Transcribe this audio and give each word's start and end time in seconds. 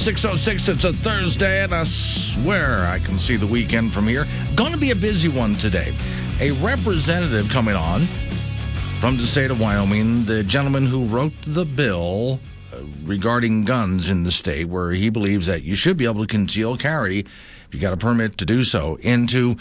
6.06. 0.00 0.70
It's 0.70 0.84
a 0.84 0.94
Thursday, 0.94 1.62
and 1.62 1.74
I 1.74 1.84
swear 1.84 2.86
I 2.86 3.00
can 3.00 3.18
see 3.18 3.36
the 3.36 3.46
weekend 3.46 3.92
from 3.92 4.08
here. 4.08 4.26
Going 4.54 4.72
to 4.72 4.78
be 4.78 4.92
a 4.92 4.96
busy 4.96 5.28
one 5.28 5.56
today. 5.56 5.94
A 6.40 6.52
representative 6.52 7.50
coming 7.50 7.76
on 7.76 8.06
from 8.98 9.18
the 9.18 9.24
state 9.24 9.50
of 9.50 9.60
Wyoming, 9.60 10.24
the 10.24 10.42
gentleman 10.42 10.86
who 10.86 11.04
wrote 11.04 11.34
the 11.42 11.66
bill 11.66 12.40
uh, 12.72 12.78
regarding 13.04 13.66
guns 13.66 14.08
in 14.08 14.24
the 14.24 14.30
state, 14.30 14.68
where 14.70 14.92
he 14.92 15.10
believes 15.10 15.48
that 15.48 15.64
you 15.64 15.74
should 15.74 15.98
be 15.98 16.06
able 16.06 16.22
to 16.22 16.26
conceal 16.26 16.78
carry 16.78 17.18
if 17.18 17.68
you 17.74 17.78
got 17.78 17.92
a 17.92 17.98
permit 17.98 18.38
to 18.38 18.46
do 18.46 18.64
so 18.64 18.94
into 19.02 19.54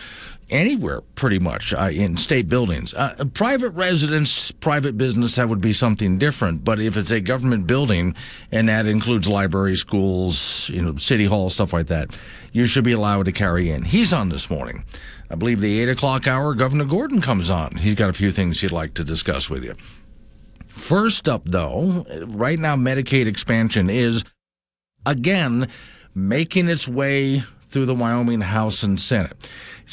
anywhere 0.49 1.01
pretty 1.15 1.39
much 1.39 1.73
uh, 1.73 1.89
in 1.91 2.17
state 2.17 2.49
buildings. 2.49 2.93
Uh, 2.93 3.25
private 3.33 3.71
residence, 3.71 4.51
private 4.51 4.97
business, 4.97 5.35
that 5.35 5.49
would 5.49 5.61
be 5.61 5.73
something 5.73 6.17
different. 6.17 6.63
But 6.63 6.79
if 6.79 6.97
it's 6.97 7.11
a 7.11 7.19
government 7.19 7.67
building 7.67 8.15
and 8.51 8.69
that 8.69 8.87
includes 8.87 9.27
libraries, 9.27 9.81
schools, 9.81 10.69
you 10.69 10.81
know, 10.81 10.95
city 10.97 11.25
hall, 11.25 11.49
stuff 11.49 11.73
like 11.73 11.87
that, 11.87 12.17
you 12.51 12.65
should 12.65 12.83
be 12.83 12.93
allowed 12.93 13.25
to 13.25 13.31
carry 13.31 13.69
in. 13.69 13.83
He's 13.83 14.13
on 14.13 14.29
this 14.29 14.49
morning. 14.49 14.83
I 15.29 15.35
believe 15.35 15.59
the 15.59 15.79
eight 15.79 15.89
o'clock 15.89 16.27
hour, 16.27 16.55
Governor 16.55 16.85
Gordon 16.85 17.21
comes 17.21 17.49
on. 17.49 17.75
He's 17.75 17.95
got 17.95 18.09
a 18.09 18.13
few 18.13 18.31
things 18.31 18.61
he'd 18.61 18.71
like 18.71 18.95
to 18.95 19.03
discuss 19.03 19.49
with 19.49 19.63
you. 19.63 19.75
First 20.67 21.27
up, 21.27 21.43
though, 21.45 22.05
right 22.27 22.57
now, 22.57 22.75
Medicaid 22.75 23.27
expansion 23.27 23.89
is 23.89 24.23
again 25.05 25.67
making 26.15 26.67
its 26.67 26.87
way 26.87 27.43
through 27.69 27.85
the 27.85 27.95
Wyoming 27.95 28.41
House 28.41 28.83
and 28.83 28.99
Senate. 28.99 29.37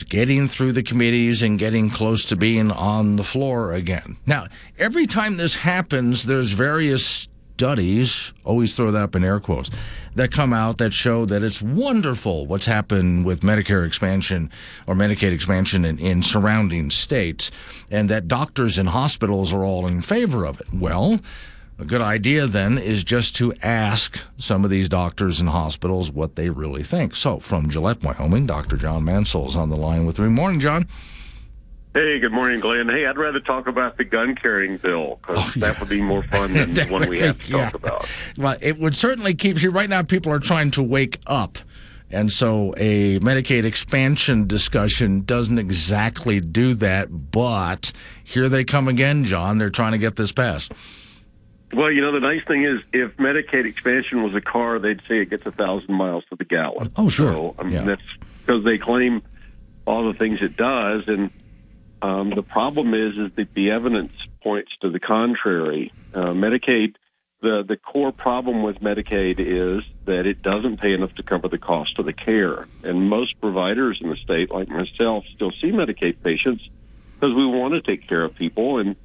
Getting 0.05 0.47
through 0.47 0.73
the 0.73 0.83
committees 0.83 1.43
and 1.43 1.59
getting 1.59 1.91
close 1.91 2.25
to 2.27 2.37
being 2.37 2.71
on 2.71 3.17
the 3.17 3.25
floor 3.25 3.73
again. 3.73 4.19
Now, 4.27 4.47
every 4.79 5.07
time 5.07 5.37
this 5.37 5.55
happens, 5.55 6.25
there's 6.25 6.53
various 6.53 7.29
studies, 7.57 8.35
always 8.45 8.77
throw 8.77 8.91
that 8.91 9.03
up 9.03 9.17
in 9.17 9.25
air 9.25 9.41
quotes, 9.41 9.71
that 10.15 10.31
come 10.31 10.53
out 10.53 10.77
that 10.77 10.93
show 10.93 11.25
that 11.25 11.43
it's 11.43 11.63
wonderful 11.63 12.47
what's 12.47 12.67
happened 12.67 13.25
with 13.25 13.41
Medicare 13.41 13.87
expansion 13.87 14.51
or 14.87 14.95
Medicaid 14.95 15.33
expansion 15.33 15.87
in, 15.87 15.99
in 15.99 16.23
surrounding 16.23 16.91
states, 16.91 17.51
and 17.91 18.11
that 18.11 18.29
doctors 18.29 18.77
and 18.77 18.91
hospitals 18.91 19.55
are 19.55 19.65
all 19.65 19.87
in 19.87 20.03
favor 20.03 20.45
of 20.45 20.61
it. 20.61 20.67
Well, 20.73 21.19
a 21.79 21.85
good 21.85 22.03
idea 22.03 22.47
then 22.47 22.79
is 22.79 23.05
just 23.05 23.37
to 23.37 23.53
ask 23.63 24.21
some 24.39 24.65
of 24.65 24.71
these 24.71 24.89
doctors 24.89 25.41
and 25.41 25.49
hospitals 25.51 26.11
what 26.11 26.37
they 26.37 26.49
really 26.49 26.83
think. 26.83 27.15
So, 27.15 27.39
from 27.39 27.69
Gillette, 27.69 28.03
Wyoming, 28.03 28.47
Dr. 28.47 28.77
John 28.77 29.05
Mansell 29.05 29.47
is 29.49 29.57
on 29.57 29.69
the 29.71 29.77
line 29.77 30.07
with 30.07 30.19
me. 30.19 30.29
Morning, 30.29 30.61
John. 30.61 30.87
Hey, 31.95 32.19
good 32.19 32.33
morning, 32.33 32.61
Glenn. 32.61 32.89
Hey, 32.89 33.07
I'd 33.07 33.17
rather 33.17 33.41
talk 33.41 33.67
about 33.67 33.97
the 33.97 34.05
gun 34.05 34.35
carrying 34.35 34.77
bill 34.77 35.19
because 35.23 35.57
Oh, 35.57 35.61
that 35.61 35.81
would 35.81 35.89
be 35.89 36.01
more 36.03 36.23
fun 36.31 36.53
than 36.53 36.75
the 36.75 36.85
one 36.87 37.09
we 37.09 37.21
have 37.21 37.43
to 37.43 37.51
talk 37.51 37.75
about. 37.75 38.07
Well, 38.37 38.57
it 38.61 38.79
would 38.79 38.95
certainly 38.95 39.35
keep 39.35 39.63
you. 39.63 39.71
Right 39.71 39.89
now, 39.89 40.03
people 40.03 40.31
are 40.33 40.39
trying 40.39 40.71
to 40.73 40.83
wake 40.83 41.19
up. 41.27 41.59
And 42.11 42.31
so 42.31 42.73
a 42.77 43.19
Medicaid 43.21 43.65
expansion 43.65 44.47
discussion 44.47 45.23
doesn't 45.25 45.59
exactly 45.59 46.41
do 46.41 46.75
that. 46.75 47.31
But 47.33 47.93
here 48.23 48.49
they 48.51 48.63
come 48.63 48.89
again, 48.89 49.25
John. 49.25 49.57
They're 49.59 49.71
trying 49.71 49.93
to 49.93 49.99
get 49.99 50.17
this 50.17 50.33
passed. 50.33 50.73
Well, 51.77 51.91
you 51.93 52.01
know, 52.01 52.11
the 52.13 52.21
nice 52.21 52.43
thing 52.47 52.65
is 52.65 52.81
if 52.95 53.19
Medicaid 53.19 53.67
expansion 53.67 54.23
was 54.23 54.35
a 54.35 54.41
car, 54.41 54.79
they'd 54.79 55.03
say 55.07 55.21
it 55.21 55.29
gets 55.29 55.45
a 55.45 55.53
thousand 55.53 55.93
miles 55.95 56.25
to 56.31 56.37
the 56.37 56.45
gallon. 56.47 56.91
Oh, 56.97 57.11
sure. 57.11 57.35
So, 57.35 57.55
I 57.59 57.65
mean, 57.65 57.73
Yeah. 57.75 57.83
that's 57.83 58.03
because 58.47 58.65
they 58.65 58.79
claim 58.79 59.21
all 59.87 60.11
the 60.11 60.19
things 60.19 60.41
it 60.41 60.57
does, 60.57 61.07
and 61.07 61.31
um, 62.01 62.31
the 62.31 62.43
problem 62.43 62.95
is 62.95 63.19
is 63.19 63.31
that 63.37 63.53
the 63.53 63.73
evidence 63.73 64.13
points 64.43 64.73
to 64.81 64.89
the 64.89 64.99
contrary. 64.99 65.93
Uh, 66.15 66.29
Medicaid, 66.33 66.95
the 67.43 67.63
the 67.63 67.77
core 67.77 68.11
problem 68.13 68.63
with 68.63 68.81
Medicaid 68.81 69.37
is 69.39 69.85
that 70.07 70.25
it 70.27 70.41
doesn't 70.43 70.81
pay 70.81 70.95
enough 70.95 71.15
to 71.17 71.23
cover 71.23 71.49
the 71.49 71.59
cost 71.59 71.99
of 71.99 72.07
the 72.07 72.13
care, 72.15 72.67
and 72.85 73.11
most 73.11 73.39
providers 73.41 73.99
in 74.01 74.09
the 74.09 74.17
state, 74.17 74.51
like 74.51 74.69
myself, 74.69 75.25
still 75.35 75.53
see 75.61 75.73
Medicaid 75.73 76.23
patients 76.23 76.67
because 77.15 77.35
we 77.35 77.45
want 77.47 77.75
to 77.75 77.83
take 77.83 78.09
care 78.09 78.25
of 78.25 78.35
people 78.35 78.79
and 78.79 78.97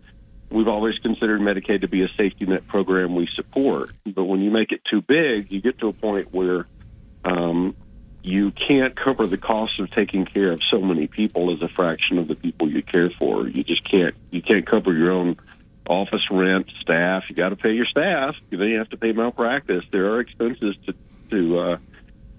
we've 0.52 0.68
always 0.68 0.98
considered 1.00 1.42
Medicaid 1.42 1.82
to 1.82 1.88
be 1.88 2.04
a 2.04 2.10
safety 2.10 2.46
net 2.46 2.68
program 2.68 3.16
we 3.16 3.28
support. 3.28 3.92
But 4.06 4.26
when 4.26 4.42
you 4.42 4.52
make 4.52 4.72
it 4.72 4.84
too 4.86 5.02
big, 5.02 5.52
you 5.52 5.62
get 5.62 5.80
to 5.80 5.88
a 5.88 5.94
point 5.94 6.34
where 6.34 6.68
um, 7.24 7.76
you 8.24 8.52
can't 8.52 8.96
cover 8.96 9.26
the 9.28 9.38
cost 9.38 9.80
of 9.80 9.90
taking 9.92 10.26
care 10.26 10.52
of 10.52 10.62
so 10.70 10.80
many 10.82 11.08
people 11.08 11.54
as 11.54 11.62
a 11.62 11.68
fraction 11.68 12.18
of 12.18 12.28
the 12.28 12.36
people 12.36 12.72
you 12.72 12.84
care 12.84 13.10
for. 13.10 13.48
You 13.48 13.64
just 13.64 13.84
can't. 13.84 14.16
You 14.30 14.42
can't 14.42 14.66
cover 14.66 14.94
your 14.94 15.12
own 15.12 15.38
office 15.88 16.30
rent, 16.30 16.68
staff. 16.82 17.24
You 17.30 17.36
got 17.36 17.50
to 17.50 17.56
pay 17.56 17.74
your 17.74 17.86
staff. 17.86 18.36
Then 18.50 18.60
you 18.68 18.78
have 18.78 18.90
to 18.90 18.98
pay 18.98 19.12
malpractice. 19.12 19.84
There 19.92 20.14
are 20.14 20.20
expenses 20.20 20.76
to 20.86 20.96
to 21.32 21.60
uh, 21.60 21.78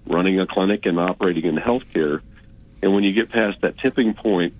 running 0.05 0.39
a 0.39 0.45
clinic 0.45 0.85
and 0.85 0.99
operating 0.99 1.45
in 1.45 1.55
healthcare. 1.55 2.21
And 2.81 2.93
when 2.93 3.03
you 3.03 3.13
get 3.13 3.29
past 3.31 3.61
that 3.61 3.79
tipping 3.79 4.13
point, 4.13 4.53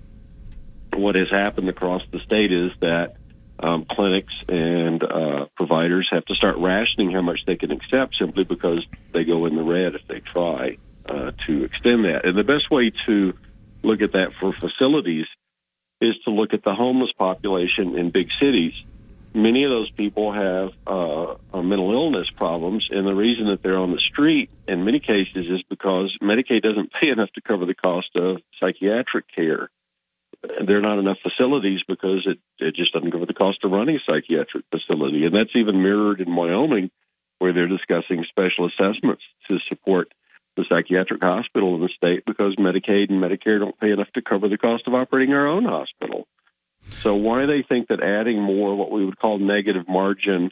what 0.94 1.16
has 1.16 1.30
happened 1.30 1.70
across 1.70 2.02
the 2.12 2.20
state 2.20 2.52
is 2.52 2.72
that 2.80 3.18
um, 3.60 3.86
clinics 3.86 4.34
and 4.50 5.04
uh, 5.04 5.46
providers 5.56 6.08
have 6.12 6.26
to 6.26 6.36
start 6.36 6.58
rationing 6.58 7.12
how 7.12 7.22
much 7.22 7.46
they 7.46 7.56
can 7.56 7.72
accept 7.72 8.16
simply 8.18 8.44
because 8.44 8.86
they 9.12 9.24
go 9.24 9.46
in 9.46 9.56
the 9.56 9.64
red 9.64 9.96
if 9.96 10.06
they 10.08 10.20
try 10.20 10.78
uh, 11.08 11.32
to 11.46 11.64
extend 11.64 12.06
that. 12.06 12.26
And 12.26 12.38
the 12.38 12.44
best 12.44 12.70
way 12.72 12.92
to 13.06 13.34
look 13.84 14.02
at 14.02 14.14
that 14.14 14.34
for 14.40 14.54
facilities 14.54 15.26
is 16.02 16.16
to 16.26 16.32
look 16.32 16.54
at 16.54 16.64
the 16.64 16.74
homeless 16.74 17.12
population 17.14 17.98
in 17.98 18.10
big 18.10 18.30
cities. 18.40 18.74
Many 19.34 19.64
of 19.64 19.72
those 19.72 19.90
people 19.92 20.32
have 20.32 20.72
uh, 20.86 21.62
mental 21.62 21.92
illness 21.92 22.30
problems, 22.30 22.90
and 22.92 23.08
the 23.08 23.16
reason 23.16 23.48
that 23.48 23.64
they're 23.64 23.78
on 23.78 23.92
the 23.92 24.00
street 24.00 24.50
in 24.68 24.86
many 24.86 25.00
cases 25.00 25.48
is 25.50 25.64
because 25.70 26.16
Medicaid 26.22 26.62
doesn't 26.62 26.92
pay 27.00 27.10
enough 27.10 27.32
to 27.34 27.42
cover 27.42 27.66
the 27.66 27.74
cost 27.74 28.16
of 28.16 28.42
psychiatric 28.60 29.26
care 29.34 29.70
there 30.44 30.78
are 30.78 30.82
not 30.82 31.00
enough 31.00 31.18
facilities 31.24 31.82
because 31.88 32.28
it, 32.28 32.40
it 32.60 32.76
just 32.76 32.94
doesn't 32.94 33.12
cover 33.12 33.26
the 33.26 33.34
cost 33.34 33.64
of 33.64 33.72
running 33.72 33.96
a 33.96 34.00
psychiatric 34.00 34.66
facility. 34.72 35.26
And 35.26 35.36
that's 35.36 35.56
even 35.56 35.82
mirrored 35.82 36.20
in 36.20 36.36
Wyoming, 36.36 36.92
where 37.40 37.54
they're 37.54 37.68
discussing 37.68 38.26
special 38.28 38.68
assessments 38.68 39.24
to 39.50 39.60
support 39.68 40.14
the 40.56 40.66
psychiatric 40.70 41.24
hospital 41.24 41.76
in 41.76 41.82
the 41.82 41.90
state 41.90 42.24
because 42.26 42.56
Medicaid 42.56 43.10
and 43.10 43.24
Medicare 43.24 43.60
don't 43.60 43.80
pay 43.80 43.92
enough 43.92 44.12
to 44.14 44.22
cover 44.22 44.50
the 44.50 44.58
cost 44.58 44.88
of 44.88 44.94
operating 44.94 45.34
our 45.34 45.48
own 45.48 45.66
hospital. 45.66 46.28
So 47.02 47.16
why 47.16 47.46
they 47.46 47.64
think 47.64 47.88
that 47.88 48.04
adding 48.04 48.42
more 48.42 48.76
what 48.76 48.92
we 48.92 49.06
would 49.06 49.18
call 49.18 49.40
negative 49.40 49.88
margin 49.88 50.52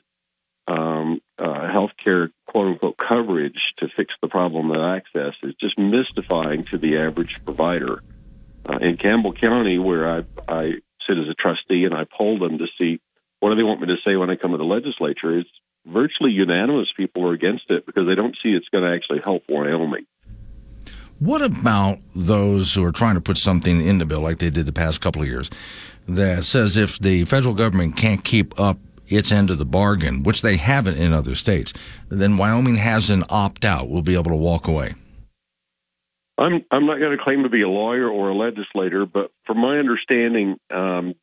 um, 0.68 1.22
uh, 1.38 1.68
healthcare 1.68 2.32
quote 2.48 2.68
unquote 2.68 2.98
coverage 2.98 3.74
to 3.78 3.90
fix 3.96 4.14
the 4.22 4.28
problem 4.28 4.72
of 4.72 4.82
access 4.82 5.34
is 5.44 5.54
just 5.60 5.78
mystifying 5.78 6.64
to 6.66 6.78
the 6.78 6.98
average 6.98 7.44
provider 7.44 8.02
uh, 8.68 8.78
in 8.78 8.98
Campbell 8.98 9.34
County, 9.34 9.78
where 9.80 10.10
I, 10.10 10.24
I 10.48 10.64
sit 11.08 11.18
as 11.18 11.28
a 11.30 11.34
trustee 11.34 11.86
and 11.86 11.94
I 11.94 12.06
poll 12.06 12.40
them 12.40 12.58
to 12.58 12.68
see 12.78 13.00
what 13.40 13.50
do 13.50 13.56
they 13.56 13.64
want 13.64 13.82
me 13.82 13.88
to 13.88 13.98
say 14.06 14.16
when 14.16 14.30
I 14.30 14.36
come 14.36 14.52
to 14.52 14.58
the 14.58 14.64
legislature. 14.64 15.40
It's 15.40 15.50
virtually 15.86 16.32
unanimous. 16.32 16.90
People 16.96 17.28
are 17.28 17.34
against 17.34 17.70
it 17.70 17.86
because 17.86 18.08
they 18.08 18.16
don't 18.16 18.38
see 18.42 18.50
it's 18.50 18.70
going 18.70 18.84
to 18.84 18.96
actually 18.96 19.20
help 19.20 19.44
Wyoming. 19.50 20.06
What 21.20 21.42
about 21.42 22.00
those 22.16 22.74
who 22.74 22.84
are 22.84 22.92
trying 22.92 23.16
to 23.16 23.22
put 23.22 23.38
something 23.38 23.82
in 23.82 24.00
the 24.00 24.06
bill, 24.06 24.22
like 24.22 24.40
they 24.40 24.50
did 24.50 24.66
the 24.66 24.72
past 24.72 25.02
couple 25.02 25.22
of 25.22 25.28
years, 25.28 25.50
that 26.08 26.44
says 26.44 26.78
if 26.78 26.98
the 26.98 27.26
federal 27.26 27.54
government 27.54 27.96
can't 27.96 28.24
keep 28.24 28.60
up 28.60 28.80
its 29.08 29.32
end 29.32 29.50
of 29.50 29.58
the 29.58 29.66
bargain, 29.66 30.24
which 30.24 30.42
they 30.42 30.58
haven't 30.58 30.98
in 30.98 31.14
other 31.14 31.36
states, 31.36 31.74
then 32.10 32.38
Wyoming 32.38 32.78
has 32.78 33.10
an 33.10 33.24
opt 33.30 33.66
out. 33.66 33.90
We'll 33.90 34.02
be 34.02 34.16
able 34.16 34.32
to 34.32 34.36
walk 34.36 34.68
away. 34.68 34.94
I'm 36.42 36.66
I'm 36.72 36.86
not 36.86 37.00
going 37.00 37.18
to 37.18 37.24
claim 37.24 37.44
to 37.44 37.50
be 37.50 37.62
a 37.62 37.70
lawyer 37.70 38.10
or 38.10 38.30
a 38.30 38.36
legislator, 38.36 39.06
but 39.06 39.32
from 39.46 39.60
my 39.60 39.78
understanding, 39.78 40.60
um, 40.70 41.16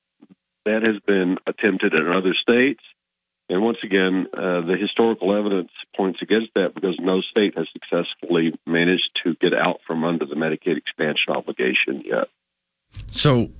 that 0.65 0.83
has 0.83 1.01
been 1.07 1.39
attempted 1.47 1.95
in 1.95 2.09
other 2.09 2.35
states. 2.35 2.83
And 3.51 3.63
once 3.63 3.79
again, 3.83 4.27
uh, 4.35 4.61
the 4.61 4.77
historical 4.79 5.35
evidence 5.35 5.71
points 5.97 6.21
against 6.21 6.53
that 6.55 6.75
because 6.75 6.97
no 7.01 7.23
state 7.23 7.57
has 7.57 7.67
successfully 7.73 8.53
managed 8.67 9.19
to 9.25 9.35
get 9.37 9.55
out 9.55 9.81
from 9.87 10.05
under 10.05 10.27
the 10.27 10.35
Medicaid 10.35 10.77
expansion 10.77 11.33
obligation 11.35 12.03
yet. 12.05 12.29
So 13.11 13.51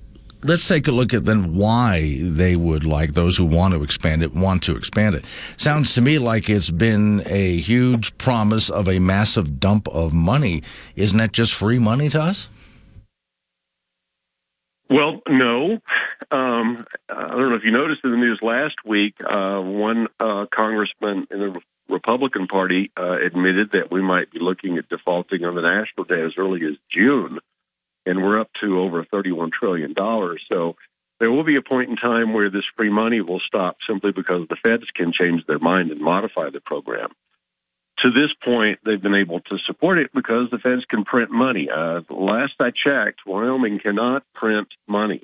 let's 0.43 0.67
take 0.67 0.87
a 0.87 0.91
look 0.91 1.13
at 1.13 1.25
then 1.25 1.55
why 1.55 2.19
they 2.21 2.55
would 2.55 2.85
like 2.85 3.13
those 3.13 3.37
who 3.37 3.45
want 3.45 3.73
to 3.73 3.83
expand 3.83 4.23
it 4.23 4.33
want 4.33 4.63
to 4.63 4.75
expand 4.75 5.15
it. 5.15 5.25
Sounds 5.57 5.93
to 5.95 6.01
me 6.01 6.19
like 6.19 6.49
it's 6.49 6.69
been 6.69 7.21
a 7.25 7.57
huge 7.57 8.17
promise 8.17 8.69
of 8.69 8.87
a 8.87 8.99
massive 8.99 9.59
dump 9.59 9.87
of 9.89 10.13
money. 10.13 10.63
Isn't 10.95 11.17
that 11.17 11.31
just 11.31 11.53
free 11.53 11.79
money 11.79 12.09
to 12.09 12.21
us? 12.21 12.49
Well, 14.89 15.21
no. 15.27 15.77
Um, 16.31 16.85
I 17.09 17.27
don't 17.27 17.49
know 17.49 17.55
if 17.55 17.63
you 17.63 17.71
noticed 17.71 18.01
in 18.03 18.11
the 18.11 18.17
news 18.17 18.39
last 18.41 18.75
week, 18.83 19.15
uh, 19.21 19.59
one 19.61 20.07
uh, 20.19 20.47
congressman 20.51 21.27
in 21.29 21.39
the 21.39 21.61
Republican 21.89 22.47
Party 22.47 22.91
uh, 22.97 23.17
admitted 23.23 23.71
that 23.73 23.91
we 23.91 24.01
might 24.01 24.31
be 24.31 24.39
looking 24.39 24.77
at 24.77 24.89
defaulting 24.89 25.43
on 25.43 25.55
the 25.55 25.61
national 25.61 26.05
debt 26.05 26.25
as 26.25 26.33
early 26.37 26.65
as 26.65 26.75
June, 26.89 27.39
and 28.09 28.23
we're 28.23 28.39
up 28.39 28.51
to 28.59 28.79
over 28.79 29.05
$31 29.05 29.51
trillion. 29.51 29.93
So 30.49 30.75
there 31.19 31.31
will 31.31 31.43
be 31.43 31.57
a 31.57 31.61
point 31.61 31.91
in 31.91 31.95
time 31.95 32.33
where 32.33 32.49
this 32.49 32.65
free 32.75 32.89
money 32.89 33.21
will 33.21 33.39
stop 33.39 33.77
simply 33.85 34.11
because 34.11 34.47
the 34.47 34.55
feds 34.55 34.89
can 34.95 35.13
change 35.13 35.45
their 35.45 35.59
mind 35.59 35.91
and 35.91 36.01
modify 36.01 36.49
the 36.49 36.59
program. 36.59 37.11
To 37.99 38.09
this 38.09 38.33
point, 38.43 38.79
they've 38.83 39.01
been 39.01 39.13
able 39.13 39.41
to 39.41 39.59
support 39.59 39.99
it 39.99 40.09
because 40.11 40.49
the 40.49 40.57
feds 40.57 40.85
can 40.85 41.03
print 41.03 41.29
money. 41.29 41.69
Uh, 41.69 42.01
last 42.09 42.53
I 42.59 42.71
checked, 42.71 43.25
Wyoming 43.27 43.79
cannot 43.79 44.23
print 44.33 44.69
money. 44.87 45.23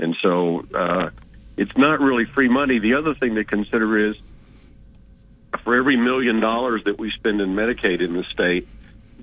And 0.00 0.16
so 0.20 0.64
uh, 0.74 1.10
it's 1.56 1.76
not 1.76 2.00
really 2.00 2.24
free 2.24 2.48
money. 2.48 2.80
The 2.80 2.94
other 2.94 3.14
thing 3.14 3.36
to 3.36 3.44
consider 3.44 4.08
is 4.08 4.16
for 5.62 5.76
every 5.76 5.96
million 5.96 6.40
dollars 6.40 6.82
that 6.84 6.98
we 6.98 7.12
spend 7.12 7.40
in 7.40 7.50
Medicaid 7.50 8.00
in 8.00 8.14
the 8.14 8.24
state, 8.24 8.66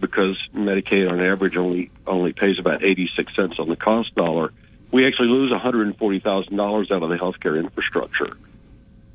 because 0.02 0.38
Medicaid 0.54 1.10
on 1.10 1.22
average 1.22 1.56
only 1.56 1.92
only 2.06 2.34
pays 2.34 2.60
about 2.60 2.84
86 2.84 3.34
cents 3.36 3.60
on 3.60 3.70
the 3.70 3.76
cost 3.76 4.14
dollar, 4.16 4.52
we 4.92 5.08
actually 5.08 5.30
lose 5.30 5.52
$140,000 5.52 6.92
out 6.92 7.04
of 7.04 7.10
the 7.10 7.16
healthcare 7.16 7.58
infrastructure. 7.58 8.36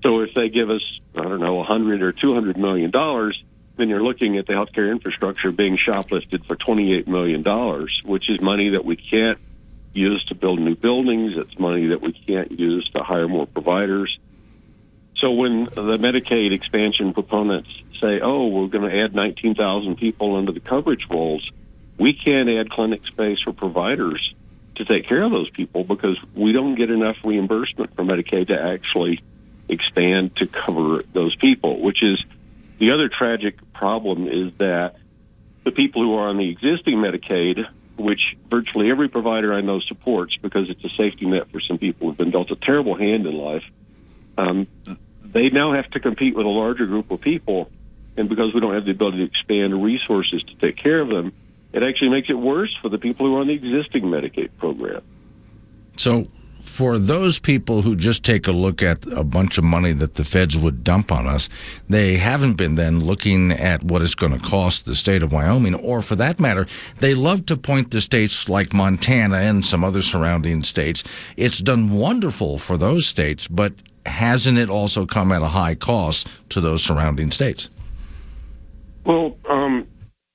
So 0.03 0.21
if 0.21 0.33
they 0.35 0.49
give 0.49 0.71
us, 0.71 1.01
I 1.15 1.23
don't 1.23 1.41
know, 1.41 1.57
100 1.57 2.03
or 2.03 2.13
200 2.13 2.57
million 2.57 2.91
dollars, 2.91 3.43
then 3.77 3.89
you're 3.89 4.03
looking 4.03 4.39
at 4.39 4.47
the 4.47 4.55
healthcare 4.55 4.91
infrastructure 4.91 5.53
being 5.53 5.77
shoplifted 5.77 6.47
for 6.47 6.57
28 6.57 7.07
million 7.09 7.43
dollars, 7.43 8.01
which 8.05 8.31
is 8.31 8.41
money 8.41 8.71
that 8.71 8.85
we 8.85 8.97
can't 8.97 9.39
use 9.93 10.25
to 10.27 10.35
build 10.35 10.61
new 10.61 10.77
buildings. 10.77 11.37
It's 11.37 11.59
money 11.59 11.89
that 11.89 12.01
we 12.01 12.13
can't 12.13 12.53
use 12.53 12.89
to 12.91 13.03
hire 13.03 13.29
more 13.29 13.47
providers. 13.47 14.19
So 15.17 15.33
when 15.33 15.65
the 15.65 15.97
Medicaid 15.99 16.53
expansion 16.53 17.15
proponents 17.15 17.71
say, 18.01 18.21
"Oh, 18.21 18.49
we're 18.49 18.69
going 18.69 18.89
to 18.89 19.03
add 19.03 19.15
19,000 19.15 19.97
people 19.97 20.37
under 20.37 20.53
the 20.53 20.61
coverage 20.61 21.07
rolls," 21.11 21.51
we 21.99 22.13
can't 22.13 22.49
add 22.49 22.71
clinic 22.71 23.07
space 23.07 23.41
for 23.41 23.53
providers 23.53 24.35
to 24.77 24.85
take 24.85 25.07
care 25.07 25.23
of 25.23 25.31
those 25.31 25.51
people 25.51 25.85
because 25.85 26.19
we 26.35 26.53
don't 26.53 26.75
get 26.75 26.91
enough 26.91 27.17
reimbursement 27.25 27.95
from 27.97 28.09
Medicaid 28.09 28.49
to 28.49 28.61
actually 28.61 29.21
expand 29.69 30.37
to 30.37 30.47
cover 30.47 31.03
those 31.13 31.35
people, 31.37 31.81
which 31.81 32.03
is 32.03 32.23
the 32.79 32.91
other 32.93 33.09
tragic 33.09 33.57
problem 33.73 34.29
is 34.29 34.53
that 34.59 34.97
the 35.65 35.73
people 35.73 36.03
who 36.03 36.15
are 36.15 36.29
on 36.29 36.37
the 36.37 36.49
existing 36.49 36.97
Medicaid, 36.97 37.67
which 37.97 38.37
virtually 38.51 38.91
every 38.91 39.09
provider 39.09 39.53
I 39.53 39.63
know 39.63 39.81
supports 39.81 40.37
because 40.37 40.71
it's 40.71 40.85
a 40.85 40.91
safety 40.91 41.27
net 41.27 41.51
for 41.51 41.61
some 41.61 41.79
people 41.79 42.09
who've 42.09 42.17
been 42.17 42.31
dealt 42.31 42.51
a 42.51 42.57
terrible 42.57 42.95
hand 42.95 43.27
in 43.27 43.35
life, 43.35 43.65
um, 44.37 44.67
they 45.25 45.49
now 45.49 45.73
have 45.73 45.91
to 45.91 46.01
compete 46.01 46.37
with 46.37 46.47
a 46.47 46.51
larger 46.51 46.87
group 46.87 47.11
of 47.11 47.21
people. 47.21 47.71
And 48.17 48.29
because 48.29 48.55
we 48.55 48.61
don't 48.61 48.75
have 48.75 48.85
the 48.85 48.93
ability 48.93 49.19
to 49.19 49.25
expand 49.25 49.83
resources 49.83 50.43
to 50.45 50.55
take 50.57 50.77
care 50.77 51.01
of 51.01 51.09
them, 51.09 51.33
it 51.73 51.83
actually 51.83 52.09
makes 52.09 52.31
it 52.31 52.39
worse 52.39 52.75
for 52.81 52.89
the 52.89 52.99
people 52.99 53.27
who 53.27 53.37
are 53.37 53.41
on 53.41 53.49
the 53.49 53.55
existing 53.55 54.05
Medicaid 54.05 54.51
program. 54.59 55.03
So, 55.97 56.29
for 56.65 56.99
those 56.99 57.39
people 57.39 57.81
who 57.81 57.97
just 57.97 58.23
take 58.23 58.47
a 58.47 58.53
look 58.53 58.83
at 58.83 59.07
a 59.07 59.25
bunch 59.25 59.57
of 59.57 59.65
money 59.65 59.93
that 59.93 60.15
the 60.15 60.25
feds 60.25 60.59
would 60.59 60.85
dump 60.85 61.11
on 61.11 61.27
us, 61.27 61.49
they 61.89 62.17
haven't 62.17 62.55
been 62.55 62.75
then 62.75 63.01
looking 63.01 63.53
at 63.53 63.83
what 63.83 64.03
it's 64.03 64.15
going 64.15 64.33
to 64.33 64.45
cost 64.45 64.85
the 64.85 64.95
state 64.95 65.23
of 65.23 65.33
Wyoming, 65.33 65.75
or 65.75 66.03
for 66.03 66.17
that 66.17 66.39
matter, 66.39 66.67
they 66.99 67.15
love 67.15 67.47
to 67.47 67.57
point 67.57 67.91
to 67.93 68.01
states 68.01 68.49
like 68.49 68.75
Montana 68.75 69.37
and 69.37 69.65
some 69.65 69.85
other 69.85 70.03
surrounding 70.03 70.63
states. 70.65 71.03
It's 71.37 71.61
done 71.61 71.93
wonderful 71.93 72.59
for 72.59 72.77
those 72.77 73.07
states, 73.07 73.49
but 73.49 73.73
hasn't 74.05 74.59
it 74.59 74.69
also 74.69 75.07
come 75.07 75.33
at 75.33 75.43
a 75.43 75.49
high 75.49 75.75
cost 75.77 76.29
to 76.51 76.61
those 76.61 76.83
surrounding 76.83 77.31
states? 77.31 77.71
Well, 79.07 79.37
um, 79.49 79.87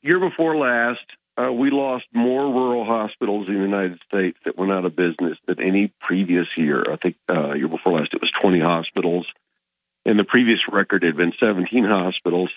year 0.01 0.19
before 0.19 0.55
last, 0.55 1.05
uh, 1.37 1.51
we 1.51 1.71
lost 1.71 2.05
more 2.13 2.45
rural 2.45 2.85
hospitals 2.85 3.49
in 3.49 3.55
the 3.55 3.59
United 3.61 4.01
States 4.07 4.37
that 4.45 4.57
went 4.57 4.71
out 4.71 4.85
of 4.85 4.95
business 4.95 5.37
than 5.45 5.61
any 5.61 5.91
previous 5.99 6.47
year. 6.55 6.85
I 6.89 6.95
think 6.95 7.17
uh, 7.29 7.53
year 7.53 7.67
before 7.67 7.99
last 7.99 8.13
it 8.13 8.21
was 8.21 8.31
20 8.41 8.61
hospitals, 8.61 9.27
and 10.05 10.17
the 10.17 10.23
previous 10.23 10.59
record 10.71 11.03
had 11.03 11.17
been 11.17 11.33
17 11.37 11.83
hospitals. 11.83 12.49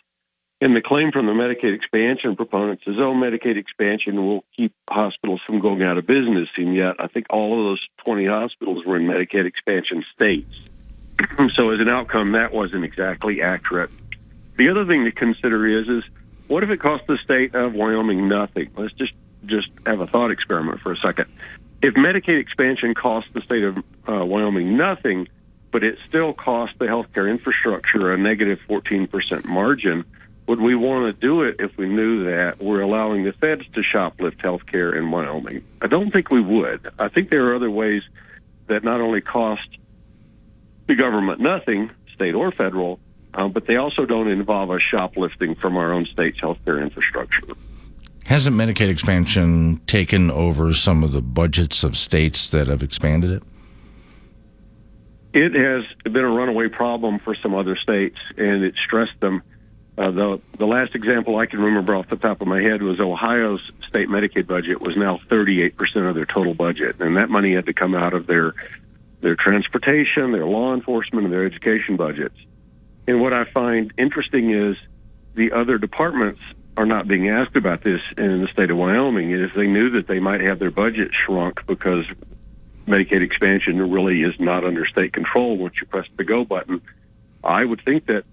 And 0.60 0.76
the 0.76 0.80
claim 0.80 1.10
from 1.10 1.26
the 1.26 1.32
Medicaid 1.32 1.74
expansion 1.74 2.36
proponents 2.36 2.84
is, 2.86 2.94
oh, 2.96 3.12
Medicaid 3.12 3.56
expansion 3.56 4.24
will 4.24 4.44
keep 4.56 4.72
hospitals 4.88 5.40
from 5.44 5.58
going 5.58 5.82
out 5.82 5.98
of 5.98 6.06
business. 6.06 6.48
And 6.56 6.76
yet, 6.76 6.94
I 7.00 7.08
think 7.08 7.26
all 7.28 7.58
of 7.58 7.64
those 7.66 7.86
20 8.04 8.26
hospitals 8.26 8.86
were 8.86 8.96
in 8.96 9.02
Medicaid 9.02 9.46
expansion 9.46 10.04
states. 10.14 10.54
so, 11.54 11.70
as 11.70 11.80
an 11.80 11.88
outcome, 11.88 12.32
that 12.32 12.52
wasn't 12.52 12.84
exactly 12.84 13.42
accurate. 13.42 13.90
The 14.56 14.68
other 14.70 14.86
thing 14.86 15.04
to 15.04 15.12
consider 15.12 15.66
is, 15.66 15.88
is 15.88 16.04
what 16.46 16.62
if 16.62 16.70
it 16.70 16.78
cost 16.78 17.06
the 17.06 17.18
state 17.18 17.54
of 17.54 17.74
Wyoming 17.74 18.28
nothing? 18.28 18.70
Let's 18.76 18.94
just 18.94 19.12
just 19.46 19.68
have 19.84 20.00
a 20.00 20.06
thought 20.06 20.30
experiment 20.30 20.80
for 20.80 20.92
a 20.92 20.96
second. 20.96 21.26
If 21.82 21.94
Medicaid 21.94 22.40
expansion 22.40 22.94
costs 22.94 23.30
the 23.34 23.42
state 23.42 23.62
of 23.62 23.78
uh, 24.08 24.24
Wyoming 24.24 24.76
nothing, 24.76 25.28
but 25.70 25.84
it 25.84 25.98
still 26.08 26.32
costs 26.32 26.76
the 26.78 26.86
healthcare 26.86 27.30
infrastructure 27.30 28.12
a 28.12 28.16
negative 28.16 28.58
14% 28.68 29.44
margin, 29.44 30.04
would 30.46 30.60
we 30.60 30.74
want 30.74 31.14
to 31.14 31.20
do 31.20 31.42
it 31.42 31.56
if 31.58 31.76
we 31.76 31.88
knew 31.88 32.24
that 32.24 32.62
we're 32.62 32.80
allowing 32.80 33.24
the 33.24 33.32
feds 33.32 33.64
to 33.74 33.80
shoplift 33.82 34.36
healthcare 34.36 34.96
in 34.96 35.10
Wyoming? 35.10 35.64
I 35.82 35.86
don't 35.86 36.10
think 36.10 36.30
we 36.30 36.40
would. 36.40 36.88
I 36.98 37.08
think 37.08 37.30
there 37.30 37.46
are 37.48 37.56
other 37.56 37.70
ways 37.70 38.02
that 38.66 38.84
not 38.84 39.00
only 39.00 39.20
cost 39.20 39.68
the 40.86 40.94
government 40.94 41.40
nothing, 41.40 41.90
state 42.14 42.34
or 42.34 42.50
federal, 42.52 43.00
um, 43.34 43.52
but 43.52 43.66
they 43.66 43.76
also 43.76 44.06
don't 44.06 44.28
involve 44.28 44.70
us 44.70 44.80
shoplifting 44.80 45.54
from 45.54 45.76
our 45.76 45.92
own 45.92 46.06
state's 46.06 46.40
healthcare 46.40 46.80
infrastructure. 46.80 47.54
Hasn't 48.26 48.56
Medicaid 48.56 48.88
expansion 48.88 49.78
taken 49.86 50.30
over 50.30 50.72
some 50.72 51.04
of 51.04 51.12
the 51.12 51.20
budgets 51.20 51.84
of 51.84 51.96
states 51.96 52.50
that 52.50 52.68
have 52.68 52.82
expanded 52.82 53.30
it? 53.30 53.42
It 55.34 55.52
has 55.54 55.84
been 56.04 56.24
a 56.24 56.30
runaway 56.30 56.68
problem 56.68 57.18
for 57.18 57.34
some 57.34 57.54
other 57.54 57.76
states, 57.76 58.16
and 58.36 58.62
it 58.64 58.76
stressed 58.76 59.18
them. 59.20 59.42
Uh, 59.98 60.10
the 60.10 60.40
the 60.58 60.66
last 60.66 60.94
example 60.94 61.36
I 61.36 61.46
can 61.46 61.60
remember 61.60 61.94
off 61.94 62.08
the 62.08 62.16
top 62.16 62.40
of 62.40 62.46
my 62.46 62.62
head 62.62 62.82
was 62.82 62.98
Ohio's 62.98 63.60
state 63.88 64.08
Medicaid 64.08 64.46
budget 64.46 64.80
was 64.80 64.96
now 64.96 65.20
38 65.28 65.76
percent 65.76 66.06
of 66.06 66.14
their 66.14 66.24
total 66.24 66.54
budget, 66.54 67.00
and 67.00 67.16
that 67.16 67.30
money 67.30 67.54
had 67.54 67.66
to 67.66 67.72
come 67.72 67.94
out 67.94 68.14
of 68.14 68.26
their 68.26 68.54
their 69.20 69.34
transportation, 69.34 70.32
their 70.32 70.46
law 70.46 70.72
enforcement, 70.72 71.24
and 71.24 71.32
their 71.32 71.44
education 71.44 71.96
budgets. 71.96 72.36
And 73.06 73.20
what 73.20 73.32
I 73.32 73.44
find 73.44 73.92
interesting 73.98 74.50
is 74.50 74.76
the 75.34 75.52
other 75.52 75.78
departments 75.78 76.40
are 76.76 76.86
not 76.86 77.06
being 77.06 77.28
asked 77.28 77.56
about 77.56 77.82
this 77.82 78.00
in 78.16 78.40
the 78.40 78.48
state 78.48 78.70
of 78.70 78.76
Wyoming. 78.76 79.30
If 79.30 79.54
they 79.54 79.66
knew 79.66 79.90
that 79.90 80.06
they 80.06 80.18
might 80.18 80.40
have 80.40 80.58
their 80.58 80.70
budget 80.70 81.12
shrunk 81.12 81.66
because 81.66 82.04
Medicaid 82.86 83.22
expansion 83.22 83.90
really 83.90 84.22
is 84.22 84.34
not 84.38 84.64
under 84.64 84.86
state 84.86 85.12
control 85.12 85.56
once 85.56 85.74
you 85.80 85.86
press 85.86 86.06
the 86.16 86.24
go 86.24 86.44
button, 86.44 86.82
I 87.42 87.64
would 87.64 87.82
think 87.84 88.06
that 88.06 88.24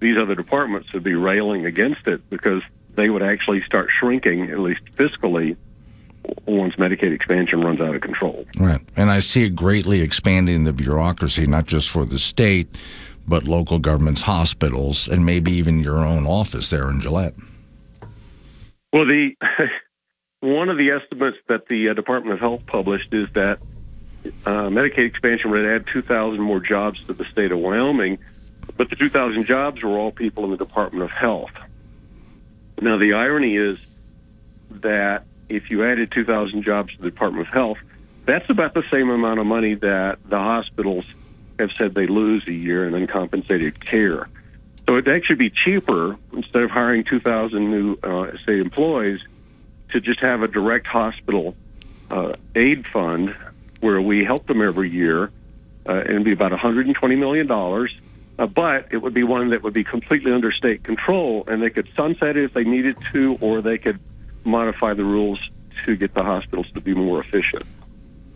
these 0.00 0.16
other 0.20 0.34
departments 0.34 0.92
would 0.92 1.04
be 1.04 1.14
railing 1.14 1.66
against 1.66 2.06
it 2.06 2.28
because 2.30 2.62
they 2.94 3.08
would 3.08 3.22
actually 3.22 3.62
start 3.62 3.88
shrinking, 3.98 4.50
at 4.50 4.58
least 4.58 4.82
fiscally, 4.96 5.56
once 6.46 6.74
Medicaid 6.76 7.14
expansion 7.14 7.60
runs 7.60 7.80
out 7.80 7.94
of 7.94 8.00
control. 8.00 8.46
Right. 8.58 8.80
And 8.96 9.10
I 9.10 9.20
see 9.20 9.44
it 9.44 9.50
greatly 9.50 10.00
expanding 10.00 10.64
the 10.64 10.72
bureaucracy, 10.72 11.46
not 11.46 11.66
just 11.66 11.88
for 11.88 12.04
the 12.04 12.18
state, 12.18 12.76
but 13.26 13.44
local 13.44 13.78
governments, 13.78 14.22
hospitals, 14.22 15.08
and 15.08 15.24
maybe 15.24 15.52
even 15.52 15.82
your 15.82 16.04
own 16.04 16.26
office 16.26 16.70
there 16.70 16.90
in 16.90 17.00
Gillette. 17.00 17.34
Well, 18.92 19.06
the 19.06 19.36
one 20.40 20.68
of 20.68 20.76
the 20.76 20.90
estimates 20.90 21.38
that 21.48 21.66
the 21.68 21.90
uh, 21.90 21.94
Department 21.94 22.34
of 22.34 22.40
Health 22.40 22.66
published 22.66 23.12
is 23.12 23.26
that 23.34 23.58
uh, 24.44 24.68
Medicaid 24.68 25.06
expansion 25.06 25.50
would 25.50 25.64
add 25.64 25.86
2,000 25.86 26.40
more 26.40 26.60
jobs 26.60 27.02
to 27.06 27.12
the 27.12 27.24
state 27.26 27.52
of 27.52 27.58
Wyoming, 27.58 28.18
but 28.76 28.90
the 28.90 28.96
2,000 28.96 29.44
jobs 29.44 29.82
were 29.82 29.98
all 29.98 30.10
people 30.10 30.44
in 30.44 30.50
the 30.50 30.56
Department 30.56 31.04
of 31.04 31.10
Health. 31.10 31.52
Now, 32.80 32.98
the 32.98 33.12
irony 33.12 33.56
is 33.56 33.78
that 34.70 35.24
if 35.48 35.70
you 35.70 35.84
added 35.84 36.10
2,000 36.12 36.62
jobs 36.62 36.94
to 36.94 37.02
the 37.02 37.10
Department 37.10 37.46
of 37.48 37.52
Health, 37.52 37.78
that's 38.24 38.48
about 38.48 38.74
the 38.74 38.84
same 38.90 39.10
amount 39.10 39.40
of 39.40 39.46
money 39.46 39.74
that 39.74 40.18
the 40.28 40.38
hospitals 40.38 41.04
have 41.60 41.70
said 41.78 41.94
they 41.94 42.06
lose 42.06 42.46
a 42.48 42.52
year 42.52 42.86
in 42.86 42.94
uncompensated 42.94 43.84
care. 43.84 44.28
So 44.86 44.96
it'd 44.96 45.14
actually 45.14 45.36
be 45.36 45.50
cheaper 45.50 46.16
instead 46.32 46.62
of 46.62 46.70
hiring 46.70 47.04
2,000 47.04 47.70
new 47.70 47.96
uh, 48.02 48.36
state 48.38 48.60
employees 48.60 49.20
to 49.90 50.00
just 50.00 50.20
have 50.20 50.42
a 50.42 50.48
direct 50.48 50.86
hospital 50.86 51.54
uh, 52.10 52.32
aid 52.54 52.88
fund 52.88 53.34
where 53.80 54.00
we 54.00 54.24
help 54.24 54.46
them 54.46 54.62
every 54.62 54.90
year, 54.90 55.30
uh, 55.88 55.92
and 55.92 56.08
it'd 56.08 56.24
be 56.24 56.32
about 56.32 56.50
120 56.50 57.16
million 57.16 57.46
dollars. 57.46 57.96
Uh, 58.38 58.46
but 58.46 58.88
it 58.90 58.96
would 58.96 59.12
be 59.12 59.22
one 59.22 59.50
that 59.50 59.62
would 59.62 59.74
be 59.74 59.84
completely 59.84 60.32
under 60.32 60.50
state 60.50 60.82
control, 60.82 61.44
and 61.46 61.62
they 61.62 61.68
could 61.68 61.88
sunset 61.94 62.36
it 62.36 62.44
if 62.44 62.54
they 62.54 62.64
needed 62.64 62.96
to, 63.12 63.36
or 63.40 63.60
they 63.60 63.76
could 63.76 64.00
modify 64.44 64.94
the 64.94 65.04
rules 65.04 65.38
to 65.84 65.94
get 65.94 66.14
the 66.14 66.22
hospitals 66.22 66.66
to 66.72 66.80
be 66.80 66.94
more 66.94 67.20
efficient. 67.20 67.64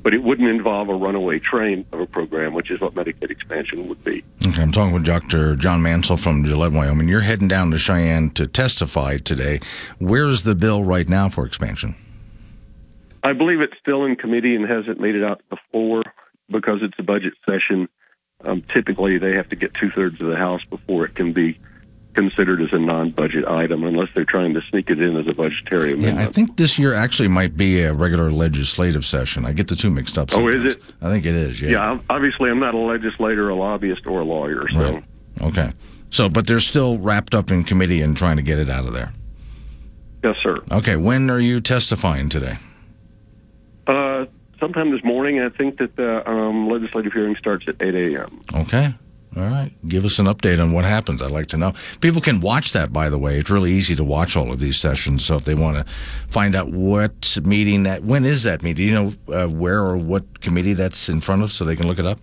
But 0.05 0.13
it 0.13 0.23
wouldn't 0.23 0.49
involve 0.49 0.91
a 0.91 0.95
runaway 0.95 1.39
train 1.39 1.87
of 1.91 1.99
a 1.99 2.07
program, 2.07 2.53
which 2.53 2.71
is 2.71 2.79
what 2.79 2.95
Medicaid 2.95 3.31
expansion 3.31 3.89
would 3.89 4.05
be. 4.05 4.23
Okay, 4.47 4.61
I'm 4.61 4.71
talking 4.71 4.93
with 4.93 5.07
Dr. 5.07 5.57
John 5.57 5.83
Mansell 5.83 6.19
from 6.19 6.45
Gillette, 6.45 6.73
Wyoming. 6.73 7.09
You're 7.09 7.23
heading 7.23 7.49
down 7.49 7.71
to 7.71 7.79
Cheyenne 7.79 8.29
to 8.33 8.47
testify 8.47 9.17
today. 9.17 9.61
Where's 9.99 10.43
the 10.43 10.55
bill 10.55 10.85
right 10.85 11.09
now 11.09 11.31
for 11.31 11.47
expansion? 11.47 11.97
I 13.25 13.33
believe 13.33 13.63
it's 13.63 13.79
still 13.81 14.05
in 14.05 14.17
committee 14.17 14.55
and 14.55 14.69
hasn't 14.69 15.01
made 15.01 15.15
it 15.15 15.25
out 15.25 15.39
to 15.39 15.45
the 15.53 15.57
floor 15.73 16.03
because 16.51 16.81
it's 16.83 16.99
a 16.99 17.03
budget 17.03 17.33
session. 17.47 17.89
Um, 18.45 18.63
typically, 18.75 19.17
they 19.17 19.33
have 19.33 19.49
to 19.49 19.57
get 19.57 19.73
two 19.73 19.91
thirds 19.91 20.21
of 20.21 20.27
the 20.27 20.37
House 20.37 20.61
before 20.69 21.07
it 21.07 21.15
can 21.15 21.33
be 21.33 21.59
considered 22.15 22.63
as 22.63 22.73
a 22.73 22.79
non-budget 22.79 23.47
item, 23.47 23.85
unless 23.85 24.09
they're 24.15 24.25
trying 24.25 24.55
to 24.55 24.61
sneak 24.71 24.91
it 24.91 25.01
in 25.01 25.17
as 25.17 25.27
a 25.27 25.35
budgetary 25.35 25.91
amendment. 25.91 26.19
Yeah, 26.19 26.27
I 26.27 26.33
think 26.33 26.57
this 26.57 26.79
year 26.79 26.95
actually 26.95 27.29
might 27.29 27.57
be 27.57 27.83
a 27.83 27.93
regular 27.93 28.31
legislative 28.31 29.05
session. 29.05 29.45
I 29.45 29.53
get 29.53 29.69
the 29.69 29.77
two 29.77 29.91
mixed 29.91 30.19
up. 30.19 30.31
Sometimes. 30.31 30.55
Oh, 30.55 30.67
is 30.67 30.77
it? 30.77 30.83
I 31.03 31.11
think 31.11 31.27
it 31.27 31.35
is. 31.35 31.61
Yeah. 31.61 31.71
Yeah. 31.71 31.99
Obviously, 32.09 32.51
I'm 32.51 32.61
not 32.61 32.75
a 32.75 32.79
legislator, 32.79 33.49
a 33.49 33.55
lobbyist, 33.55 34.07
or 34.07 34.21
a 34.21 34.25
lawyer. 34.25 34.65
So. 34.73 34.81
Right. 34.81 35.05
Okay. 35.43 35.73
So, 36.11 36.29
but 36.29 36.47
they're 36.47 36.61
still 36.61 36.99
wrapped 36.99 37.35
up 37.35 37.51
in 37.51 37.65
committee 37.65 38.01
and 38.01 38.17
trying 38.17 38.37
to 38.37 38.43
get 38.43 38.59
it 38.59 38.71
out 38.71 38.87
of 38.87 38.93
there. 38.93 39.13
Yes, 40.23 40.37
sir. 40.43 40.59
Okay. 40.71 40.97
When 40.97 41.29
are 41.29 41.41
you 41.41 41.61
testifying 41.61 42.29
today? 42.29 42.57
Uh, 43.87 44.27
sometime 44.61 44.91
this 44.91 45.05
morning. 45.05 45.41
I 45.41 45.49
think 45.51 45.79
that 45.79 45.97
the 45.97 46.29
um, 46.29 46.71
legislative 46.71 47.13
hearing 47.13 47.37
starts 47.37 47.67
at 47.69 47.83
8 47.83 47.95
a.m. 47.95 48.41
Okay. 48.55 48.95
All 49.37 49.43
right. 49.43 49.73
Give 49.89 50.05
us 50.05 50.19
an 50.21 50.27
update 50.27 50.63
on 50.63 50.73
what 50.73 50.85
happens. 50.85 51.21
I'd 51.21 51.33
like 51.33 51.49
to 51.49 51.57
know. 51.57 51.73
People 52.01 52.21
can 52.21 52.41
watch 52.41 52.73
that, 52.73 52.93
by 52.93 53.09
the 53.09 53.19
way. 53.19 53.39
It's 53.39 53.51
really 53.51 53.73
easy 53.73 53.97
to 53.97 54.05
watch 54.05 54.37
all 54.37 54.53
of 54.53 54.61
these 54.61 54.77
sessions. 54.79 55.25
So 55.25 55.35
if 55.35 55.45
they 55.45 55.55
want 55.57 55.77
to 55.77 55.93
find 56.29 56.55
out 56.55 56.69
what 56.71 57.37
meeting 57.45 57.83
that, 57.83 58.05
when 58.05 58.25
is 58.25 58.45
that 58.45 58.63
meeting? 58.63 58.77
Do 58.77 58.83
you 58.85 58.95
know 58.95 59.15
uh, 59.45 59.49
where 59.49 59.81
or 59.81 59.97
what 59.97 60.41
committee 60.41 60.73
that's 60.75 61.09
in 61.09 61.21
front 61.21 61.43
of 61.43 61.51
so 61.53 61.65
they 61.65 61.75
can 61.75 61.89
look 61.89 61.99
it 61.99 62.07
up? 62.07 62.21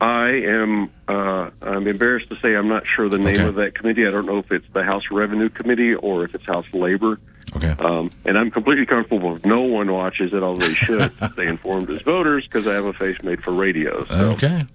I 0.00 0.28
am. 0.46 0.90
Uh, 1.08 1.50
I'm 1.62 1.86
embarrassed 1.86 2.28
to 2.28 2.36
say 2.40 2.54
I'm 2.54 2.68
not 2.68 2.84
sure 2.86 3.08
the 3.08 3.18
name 3.18 3.36
Okay. 3.36 3.48
of 3.48 3.54
that 3.56 3.74
committee. 3.74 4.06
I 4.06 4.10
don't 4.10 4.26
know 4.26 4.38
if 4.38 4.52
it's 4.52 4.66
the 4.74 4.82
House 4.84 5.04
Revenue 5.10 5.48
Committee 5.48 5.94
or 5.94 6.24
if 6.24 6.34
it's 6.34 6.44
House 6.44 6.66
Labor. 6.72 7.18
Okay. 7.56 7.74
Um, 7.78 8.10
and 8.24 8.36
I'm 8.36 8.50
completely 8.50 8.86
comfortable 8.86 9.36
if 9.36 9.44
no 9.44 9.60
one 9.62 9.90
watches 9.92 10.32
it, 10.34 10.42
although 10.42 10.66
they 10.66 10.74
should 10.74 11.12
stay 11.32 11.46
informed 11.46 11.88
as 11.90 12.02
voters 12.02 12.44
because 12.44 12.66
I 12.66 12.74
have 12.74 12.84
a 12.84 12.92
face 12.92 13.16
made 13.22 13.42
for 13.42 13.52
radio. 13.52 14.04
So. 14.06 14.14
Okay. 14.32 14.66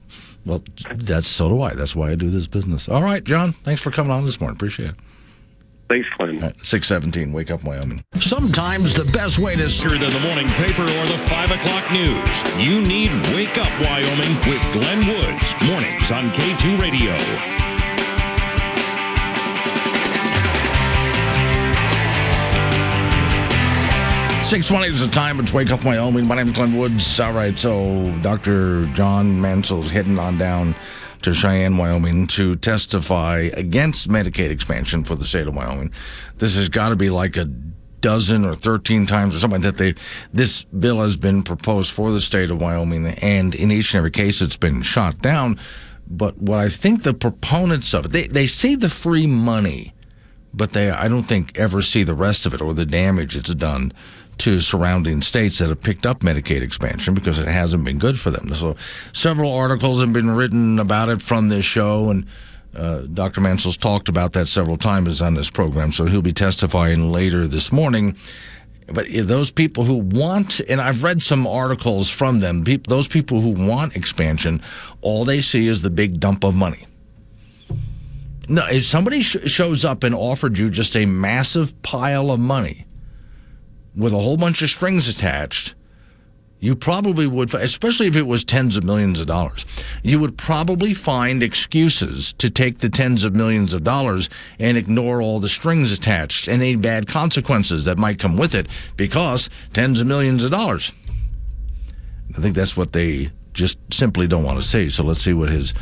Well, 0.46 0.64
that's 0.96 1.28
so 1.28 1.50
do 1.50 1.62
I. 1.62 1.74
That's 1.74 1.96
why 1.96 2.12
I 2.12 2.16
do 2.16 2.30
this 2.30 2.48
business. 2.48 2.90
All 2.90 3.04
right, 3.04 3.24
John. 3.24 3.54
Thanks 3.54 3.82
for 3.82 3.92
coming 3.92 4.12
on 4.12 4.26
this 4.26 4.40
morning. 4.40 4.56
Appreciate 4.56 4.92
it. 4.92 4.96
Thanks, 5.90 6.08
Glenn. 6.18 6.36
All 6.36 6.42
right, 6.44 6.56
617, 6.62 7.34
Wake 7.34 7.50
Up 7.50 7.64
Wyoming. 7.64 8.04
Sometimes 8.20 8.94
the 8.94 9.06
best 9.06 9.40
way 9.40 9.56
to 9.56 9.68
hear 9.68 9.90
than 9.90 10.14
the 10.14 10.20
morning 10.20 10.48
paper 10.50 10.84
or 10.84 11.06
the 11.08 11.18
5 11.28 11.52
o'clock 11.52 11.92
news. 11.92 12.64
You 12.64 12.80
need 12.80 13.12
Wake 13.34 13.58
Up 13.58 13.72
Wyoming 13.82 14.36
with 14.46 14.62
Glenn 14.72 15.08
Woods. 15.08 15.56
Mornings 15.66 16.12
on 16.12 16.30
K2 16.32 16.80
Radio. 16.80 17.69
Six 24.50 24.68
twenty 24.68 24.88
is 24.88 25.06
the 25.06 25.12
time. 25.12 25.40
It's 25.40 25.54
Wake 25.54 25.70
Up 25.70 25.86
Wyoming. 25.86 26.26
My 26.26 26.34
name 26.34 26.48
is 26.48 26.54
Glenn 26.54 26.76
Woods. 26.76 27.20
All 27.20 27.34
right, 27.34 27.58
so 27.58 28.12
Dr. 28.24 28.88
John 28.96 29.40
Mansell's 29.40 29.92
heading 29.92 30.18
on 30.18 30.40
down 30.40 30.74
to 31.22 31.36
Cheyenne, 31.36 31.78
Wyoming, 31.78 32.26
to 32.30 32.56
testify 32.56 33.52
against 33.54 34.10
Medicaid 34.10 34.50
expansion 34.50 35.04
for 35.04 35.14
the 35.14 35.24
state 35.24 35.46
of 35.46 35.56
Wyoming. 35.56 35.92
This 36.38 36.56
has 36.56 36.68
got 36.68 36.90
to 36.90 36.96
be 36.96 37.12
like 37.12 37.38
a 37.38 37.46
dozen 37.46 38.44
or 38.44 38.56
thirteen 38.56 39.06
times 39.06 39.36
or 39.36 39.40
something 39.40 39.62
that 39.62 39.78
they. 39.78 39.94
This 40.34 40.64
bill 40.64 41.00
has 41.02 41.16
been 41.16 41.44
proposed 41.44 41.92
for 41.92 42.10
the 42.10 42.20
state 42.20 42.50
of 42.50 42.60
Wyoming, 42.60 43.06
and 43.06 43.54
in 43.54 43.72
each 43.72 43.94
and 43.94 44.00
every 44.00 44.10
case, 44.10 44.42
it's 44.42 44.58
been 44.58 44.82
shot 44.82 45.22
down. 45.22 45.60
But 46.08 46.40
what 46.40 46.58
I 46.58 46.70
think 46.70 47.04
the 47.04 47.14
proponents 47.14 47.94
of 47.94 48.06
it, 48.06 48.12
they 48.14 48.26
they 48.26 48.48
see 48.48 48.74
the 48.74 48.90
free 48.90 49.28
money 49.28 49.94
but 50.52 50.74
they 50.74 50.90
I 50.90 51.08
don't 51.08 51.22
think 51.22 51.58
ever 51.58 51.80
see 51.82 52.02
the 52.02 52.16
rest 52.16 52.48
of 52.48 52.56
it 52.56 52.62
or 52.62 52.74
the 52.74 52.84
damage 52.84 53.36
it's 53.36 53.54
done 53.54 53.94
to 54.40 54.60
surrounding 54.60 55.22
states 55.22 55.60
that 55.60 55.70
have 55.70 55.82
picked 55.82 56.06
up 56.06 56.22
Medicaid 56.22 56.62
expansion 56.62 57.14
because 57.14 57.40
it 57.40 57.48
hasn't 57.48 57.86
been 57.86 58.00
good 58.00 58.20
for 58.20 58.32
them. 58.32 58.54
So 58.54 58.76
several 59.14 59.54
articles 59.54 60.02
have 60.02 60.14
been 60.14 60.32
written 60.32 60.80
about 60.80 61.10
it 61.10 61.22
from 61.22 61.50
this 61.50 61.66
show 61.66 62.10
and 62.10 62.26
uh, 62.76 63.00
Dr. 63.00 63.42
Mansell's 63.42 63.78
talked 63.78 64.10
about 64.10 64.34
that 64.34 64.48
several 64.48 64.78
times 64.78 65.22
on 65.22 65.34
this 65.34 65.50
program, 65.50 65.92
so 65.92 66.06
he'll 66.06 66.22
be 66.22 66.32
testifying 66.32 67.12
later 67.12 67.48
this 67.48 67.72
morning. 67.72 68.16
But 68.88 69.08
those 69.10 69.52
people 69.52 69.84
who 69.84 69.96
want, 69.96 70.60
and 70.62 70.82
I've 70.82 71.04
read 71.04 71.22
some 71.22 71.46
articles 71.46 72.10
from 72.10 72.40
them, 72.40 72.64
peop 72.64 72.88
those 72.88 73.08
people 73.08 73.42
who 73.42 73.52
want 73.52 73.96
expansion, 73.96 74.62
all 75.02 75.26
they 75.26 75.42
see 75.42 75.68
is 75.68 75.82
the 75.82 75.90
big 75.90 76.20
dump 76.20 76.44
of 76.44 76.56
money. 76.56 76.86
No, 78.48 78.66
if 78.66 78.86
somebody 78.86 79.22
sh- 79.22 79.38
shows 79.46 79.86
up 79.86 80.04
and 80.04 80.16
offered 80.16 80.58
you 80.58 80.72
just 80.72 80.96
a 80.96 81.06
massive 81.06 81.80
pile 81.84 82.32
of 82.32 82.40
money 82.40 82.86
with 84.00 84.14
a 84.14 84.20
whole 84.20 84.38
bunch 84.38 84.62
of 84.62 84.70
strings 84.70 85.08
attached, 85.08 85.76
you 86.62 86.76
probably 86.76 87.26
would, 87.26 87.54
especially 87.54 88.08
if 88.08 88.16
it 88.16 88.28
was 88.28 88.44
tens 88.44 88.76
of 88.76 88.84
millions 88.84 89.20
of 89.20 89.28
dollars, 89.28 89.66
you 90.04 90.20
would 90.20 90.38
probably 90.38 90.94
find 90.94 91.42
excuses 91.42 92.34
to 92.34 92.50
take 92.50 92.80
the 92.80 92.90
tens 92.90 93.24
of 93.24 93.36
millions 93.36 93.74
of 93.74 93.84
dollars 93.84 94.30
and 94.60 94.78
ignore 94.78 95.22
all 95.22 95.40
the 95.40 95.48
strings 95.48 95.92
attached 95.92 96.48
and 96.48 96.62
any 96.62 96.76
bad 96.76 97.08
consequences 97.08 97.86
that 97.86 97.98
might 97.98 98.20
come 98.20 98.38
with 98.38 98.56
it 98.56 98.68
because 98.98 99.50
tens 99.74 100.02
of 100.02 100.08
millions 100.08 100.44
of 100.44 100.52
dollars. 100.52 100.92
I 102.38 102.42
think 102.42 102.56
that's 102.56 102.76
what 102.76 102.92
they 102.94 103.30
just 103.54 103.78
simply 103.92 104.28
don't 104.28 104.44
want 104.44 104.62
to 104.62 104.68
see. 104.68 104.90
So 104.90 105.04
let's 105.04 105.22
see 105.22 105.34
what 105.34 105.50
his 105.50 105.74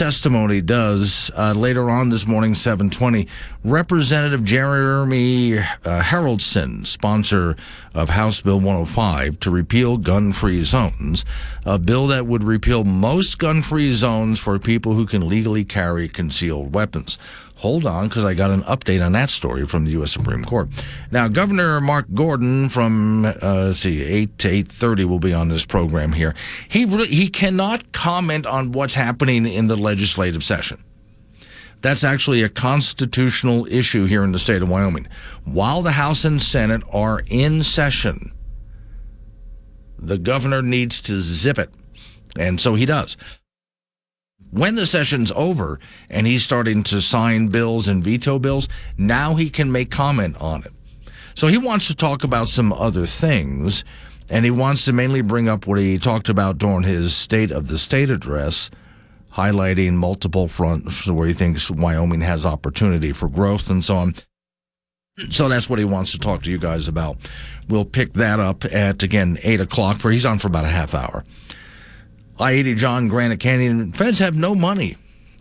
testimony 0.00 0.62
does 0.62 1.30
uh, 1.36 1.52
later 1.52 1.90
on 1.90 2.08
this 2.08 2.26
morning 2.26 2.54
720 2.54 3.28
representative 3.64 4.42
jeremy 4.42 5.58
uh, 5.58 6.00
haroldson 6.00 6.86
sponsor 6.86 7.54
of 7.92 8.08
house 8.08 8.40
bill 8.40 8.56
105 8.56 9.38
to 9.40 9.50
repeal 9.50 9.98
gun-free 9.98 10.62
zones 10.62 11.26
a 11.66 11.78
bill 11.78 12.06
that 12.06 12.26
would 12.26 12.42
repeal 12.42 12.82
most 12.82 13.38
gun-free 13.38 13.92
zones 13.92 14.40
for 14.40 14.58
people 14.58 14.94
who 14.94 15.04
can 15.04 15.28
legally 15.28 15.66
carry 15.66 16.08
concealed 16.08 16.74
weapons 16.74 17.18
Hold 17.60 17.84
on, 17.84 18.08
because 18.08 18.24
I 18.24 18.32
got 18.32 18.50
an 18.50 18.62
update 18.62 19.04
on 19.04 19.12
that 19.12 19.28
story 19.28 19.66
from 19.66 19.84
the 19.84 19.90
U.S. 19.92 20.10
Supreme 20.10 20.42
Court. 20.46 20.70
Now, 21.10 21.28
Governor 21.28 21.78
Mark 21.78 22.06
Gordon 22.14 22.70
from 22.70 23.26
uh, 23.26 23.74
see 23.74 24.02
eight 24.02 24.38
to 24.38 24.48
eight 24.48 24.68
thirty 24.68 25.04
will 25.04 25.18
be 25.18 25.34
on 25.34 25.48
this 25.48 25.66
program 25.66 26.12
here. 26.12 26.34
He 26.70 26.86
he 27.04 27.28
cannot 27.28 27.92
comment 27.92 28.46
on 28.46 28.72
what's 28.72 28.94
happening 28.94 29.44
in 29.44 29.66
the 29.66 29.76
legislative 29.76 30.42
session. 30.42 30.82
That's 31.82 32.02
actually 32.02 32.42
a 32.42 32.48
constitutional 32.48 33.66
issue 33.70 34.06
here 34.06 34.24
in 34.24 34.32
the 34.32 34.38
state 34.38 34.62
of 34.62 34.70
Wyoming. 34.70 35.06
While 35.44 35.82
the 35.82 35.92
House 35.92 36.24
and 36.24 36.40
Senate 36.40 36.82
are 36.90 37.22
in 37.26 37.62
session, 37.62 38.32
the 39.98 40.16
governor 40.16 40.62
needs 40.62 41.02
to 41.02 41.18
zip 41.20 41.58
it, 41.58 41.68
and 42.38 42.58
so 42.58 42.74
he 42.74 42.86
does 42.86 43.18
when 44.50 44.74
the 44.74 44.86
session's 44.86 45.32
over 45.32 45.78
and 46.08 46.26
he's 46.26 46.42
starting 46.42 46.82
to 46.84 47.00
sign 47.00 47.48
bills 47.48 47.88
and 47.88 48.02
veto 48.02 48.38
bills, 48.38 48.68
now 48.98 49.34
he 49.34 49.50
can 49.50 49.70
make 49.70 49.90
comment 49.90 50.36
on 50.40 50.64
it. 50.64 50.72
So 51.34 51.46
he 51.46 51.58
wants 51.58 51.86
to 51.86 51.94
talk 51.94 52.24
about 52.24 52.48
some 52.48 52.72
other 52.72 53.06
things, 53.06 53.84
and 54.28 54.44
he 54.44 54.50
wants 54.50 54.84
to 54.84 54.92
mainly 54.92 55.22
bring 55.22 55.48
up 55.48 55.66
what 55.66 55.78
he 55.78 55.98
talked 55.98 56.28
about 56.28 56.58
during 56.58 56.82
his 56.82 57.14
State 57.14 57.50
of 57.50 57.68
the 57.68 57.78
State 57.78 58.10
address, 58.10 58.70
highlighting 59.32 59.94
multiple 59.94 60.48
fronts 60.48 61.06
where 61.08 61.28
he 61.28 61.32
thinks 61.32 61.70
Wyoming 61.70 62.20
has 62.20 62.44
opportunity 62.44 63.12
for 63.12 63.28
growth 63.28 63.70
and 63.70 63.84
so 63.84 63.96
on. 63.96 64.14
So 65.30 65.48
that's 65.48 65.68
what 65.68 65.78
he 65.78 65.84
wants 65.84 66.12
to 66.12 66.18
talk 66.18 66.42
to 66.42 66.50
you 66.50 66.58
guys 66.58 66.88
about. 66.88 67.18
We'll 67.68 67.84
pick 67.84 68.14
that 68.14 68.40
up 68.40 68.64
at, 68.64 69.02
again, 69.02 69.38
8 69.42 69.60
o'clock, 69.60 69.98
for 69.98 70.10
he's 70.10 70.26
on 70.26 70.38
for 70.38 70.48
about 70.48 70.64
a 70.64 70.68
half 70.68 70.94
hour. 70.94 71.24
I 72.40 72.52
80 72.52 72.74
John 72.76 73.08
Granite 73.08 73.38
Canyon. 73.38 73.92
Feds 73.92 74.18
have 74.18 74.34
no 74.34 74.54
money. 74.54 74.96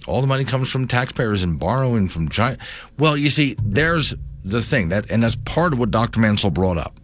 All 0.05 0.19
the 0.19 0.27
money 0.27 0.43
comes 0.43 0.69
from 0.69 0.85
taxpayers 0.85 1.43
and 1.43 1.57
borrowing 1.57 2.09
from 2.09 2.27
China. 2.27 2.57
Well, 2.97 3.15
you 3.15 3.29
see, 3.29 3.55
there's 3.63 4.13
the 4.43 4.61
thing 4.61 4.89
that, 4.89 5.09
and 5.09 5.23
that's 5.23 5.35
part 5.35 5.71
of 5.71 5.79
what 5.79 5.91
Dr. 5.91 6.19
Mansell 6.19 6.49
brought 6.49 6.77
up. 6.77 6.99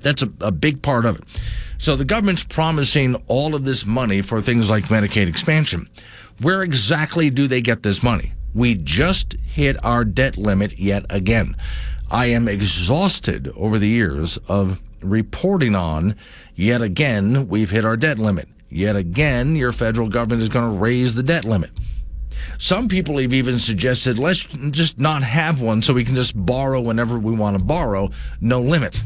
That's 0.00 0.22
a, 0.22 0.32
a 0.40 0.52
big 0.52 0.82
part 0.82 1.04
of 1.04 1.18
it. 1.18 1.24
So 1.78 1.96
the 1.96 2.04
government's 2.04 2.44
promising 2.44 3.16
all 3.26 3.56
of 3.56 3.64
this 3.64 3.84
money 3.84 4.22
for 4.22 4.40
things 4.40 4.70
like 4.70 4.84
Medicaid 4.84 5.28
expansion. 5.28 5.88
Where 6.40 6.62
exactly 6.62 7.28
do 7.28 7.48
they 7.48 7.60
get 7.60 7.82
this 7.82 8.02
money? 8.02 8.32
We 8.54 8.76
just 8.76 9.34
hit 9.34 9.82
our 9.84 10.04
debt 10.04 10.36
limit 10.36 10.78
yet 10.78 11.06
again. 11.10 11.56
I 12.08 12.26
am 12.26 12.46
exhausted 12.46 13.48
over 13.56 13.78
the 13.78 13.88
years 13.88 14.36
of 14.48 14.80
reporting 15.00 15.74
on 15.74 16.14
yet 16.54 16.82
again 16.82 17.48
we've 17.48 17.70
hit 17.70 17.84
our 17.84 17.96
debt 17.96 18.18
limit. 18.18 18.48
Yet 18.70 18.94
again, 18.94 19.56
your 19.56 19.72
federal 19.72 20.08
government 20.08 20.42
is 20.42 20.48
going 20.48 20.72
to 20.72 20.78
raise 20.78 21.14
the 21.14 21.24
debt 21.24 21.44
limit. 21.44 21.70
Some 22.58 22.88
people 22.88 23.18
have 23.18 23.32
even 23.32 23.58
suggested 23.58 24.18
let's 24.18 24.40
just 24.70 24.98
not 24.98 25.22
have 25.22 25.60
one 25.60 25.82
so 25.82 25.92
we 25.92 26.04
can 26.04 26.14
just 26.14 26.34
borrow 26.34 26.80
whenever 26.80 27.18
we 27.18 27.32
want 27.32 27.58
to 27.58 27.64
borrow, 27.64 28.10
no 28.40 28.60
limit. 28.60 29.02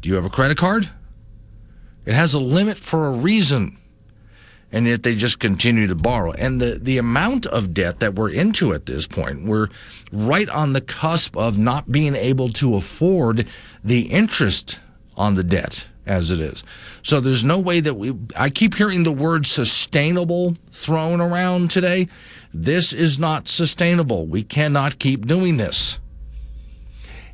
Do 0.00 0.08
you 0.08 0.16
have 0.16 0.24
a 0.24 0.30
credit 0.30 0.56
card? 0.56 0.88
It 2.04 2.14
has 2.14 2.34
a 2.34 2.40
limit 2.40 2.76
for 2.76 3.06
a 3.06 3.12
reason. 3.12 3.78
And 4.72 4.86
yet 4.86 5.04
they 5.04 5.14
just 5.14 5.38
continue 5.38 5.86
to 5.86 5.94
borrow. 5.94 6.32
And 6.32 6.60
the, 6.60 6.78
the 6.80 6.98
amount 6.98 7.46
of 7.46 7.72
debt 7.72 8.00
that 8.00 8.14
we're 8.14 8.30
into 8.30 8.74
at 8.74 8.86
this 8.86 9.06
point, 9.06 9.46
we're 9.46 9.68
right 10.12 10.48
on 10.48 10.72
the 10.72 10.80
cusp 10.80 11.36
of 11.36 11.56
not 11.56 11.92
being 11.92 12.16
able 12.16 12.48
to 12.54 12.74
afford 12.74 13.46
the 13.84 14.02
interest 14.02 14.80
on 15.16 15.34
the 15.34 15.44
debt 15.44 15.86
as 16.06 16.30
it 16.30 16.40
is. 16.40 16.62
So 17.02 17.20
there's 17.20 17.44
no 17.44 17.58
way 17.58 17.80
that 17.80 17.94
we, 17.94 18.14
I 18.36 18.50
keep 18.50 18.74
hearing 18.74 19.02
the 19.02 19.12
word 19.12 19.44
sustainable 19.44 20.56
thrown 20.70 21.20
around 21.20 21.70
today. 21.70 22.08
This 22.54 22.92
is 22.92 23.18
not 23.18 23.48
sustainable. 23.48 24.26
We 24.26 24.42
cannot 24.42 24.98
keep 24.98 25.26
doing 25.26 25.56
this. 25.56 25.98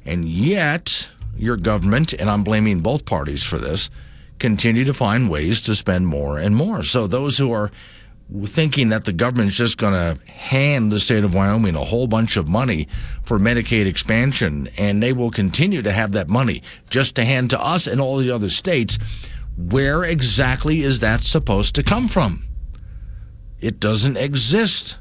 And 0.04 0.28
yet, 0.28 1.10
your 1.36 1.56
government, 1.56 2.12
and 2.12 2.28
I'm 2.28 2.44
blaming 2.44 2.80
both 2.80 3.04
parties 3.04 3.44
for 3.44 3.58
this, 3.58 3.90
continue 4.38 4.84
to 4.84 4.94
find 4.94 5.30
ways 5.30 5.60
to 5.62 5.74
spend 5.74 6.08
more 6.08 6.38
and 6.38 6.56
more. 6.56 6.82
So 6.82 7.06
those 7.06 7.38
who 7.38 7.52
are 7.52 7.70
thinking 8.44 8.88
that 8.90 9.04
the 9.04 9.12
government's 9.12 9.56
just 9.56 9.78
going 9.78 9.92
to 9.92 10.30
hand 10.30 10.90
the 10.90 11.00
state 11.00 11.24
of 11.24 11.34
Wyoming 11.34 11.76
a 11.76 11.84
whole 11.84 12.06
bunch 12.06 12.36
of 12.36 12.48
money 12.48 12.88
for 13.22 13.38
Medicaid 13.38 13.86
expansion, 13.86 14.68
and 14.76 15.02
they 15.02 15.12
will 15.12 15.30
continue 15.30 15.82
to 15.82 15.92
have 15.92 16.12
that 16.12 16.28
money 16.28 16.62
just 16.88 17.14
to 17.16 17.24
hand 17.24 17.50
to 17.50 17.60
us 17.60 17.86
and 17.86 18.00
all 18.00 18.18
the 18.18 18.30
other 18.30 18.50
states. 18.50 18.98
Where 19.56 20.04
exactly 20.04 20.82
is 20.82 21.00
that 21.00 21.20
supposed 21.20 21.74
to 21.74 21.82
come 21.82 22.08
from? 22.08 22.46
It 23.60 23.78
doesn't 23.78 24.16
exist. 24.16 24.98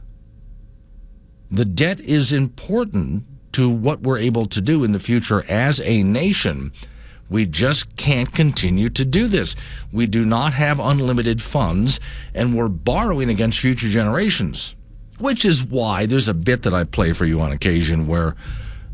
The 1.49 1.65
debt 1.65 1.99
is 1.99 2.31
important 2.31 3.25
to 3.53 3.69
what 3.69 4.01
we're 4.01 4.17
able 4.17 4.45
to 4.45 4.61
do 4.61 4.83
in 4.83 4.91
the 4.91 4.99
future 4.99 5.43
as 5.49 5.81
a 5.81 6.03
nation. 6.03 6.71
We 7.31 7.45
just 7.45 7.95
can't 7.95 8.29
continue 8.29 8.89
to 8.89 9.05
do 9.05 9.29
this. 9.29 9.55
We 9.93 10.05
do 10.05 10.25
not 10.25 10.53
have 10.53 10.81
unlimited 10.81 11.41
funds, 11.41 12.01
and 12.33 12.53
we're 12.53 12.67
borrowing 12.67 13.29
against 13.29 13.59
future 13.59 13.87
generations, 13.87 14.75
which 15.17 15.45
is 15.45 15.63
why 15.63 16.05
there's 16.05 16.27
a 16.27 16.33
bit 16.33 16.63
that 16.63 16.73
I 16.73 16.83
play 16.83 17.13
for 17.13 17.25
you 17.25 17.39
on 17.39 17.53
occasion 17.53 18.05
where 18.05 18.35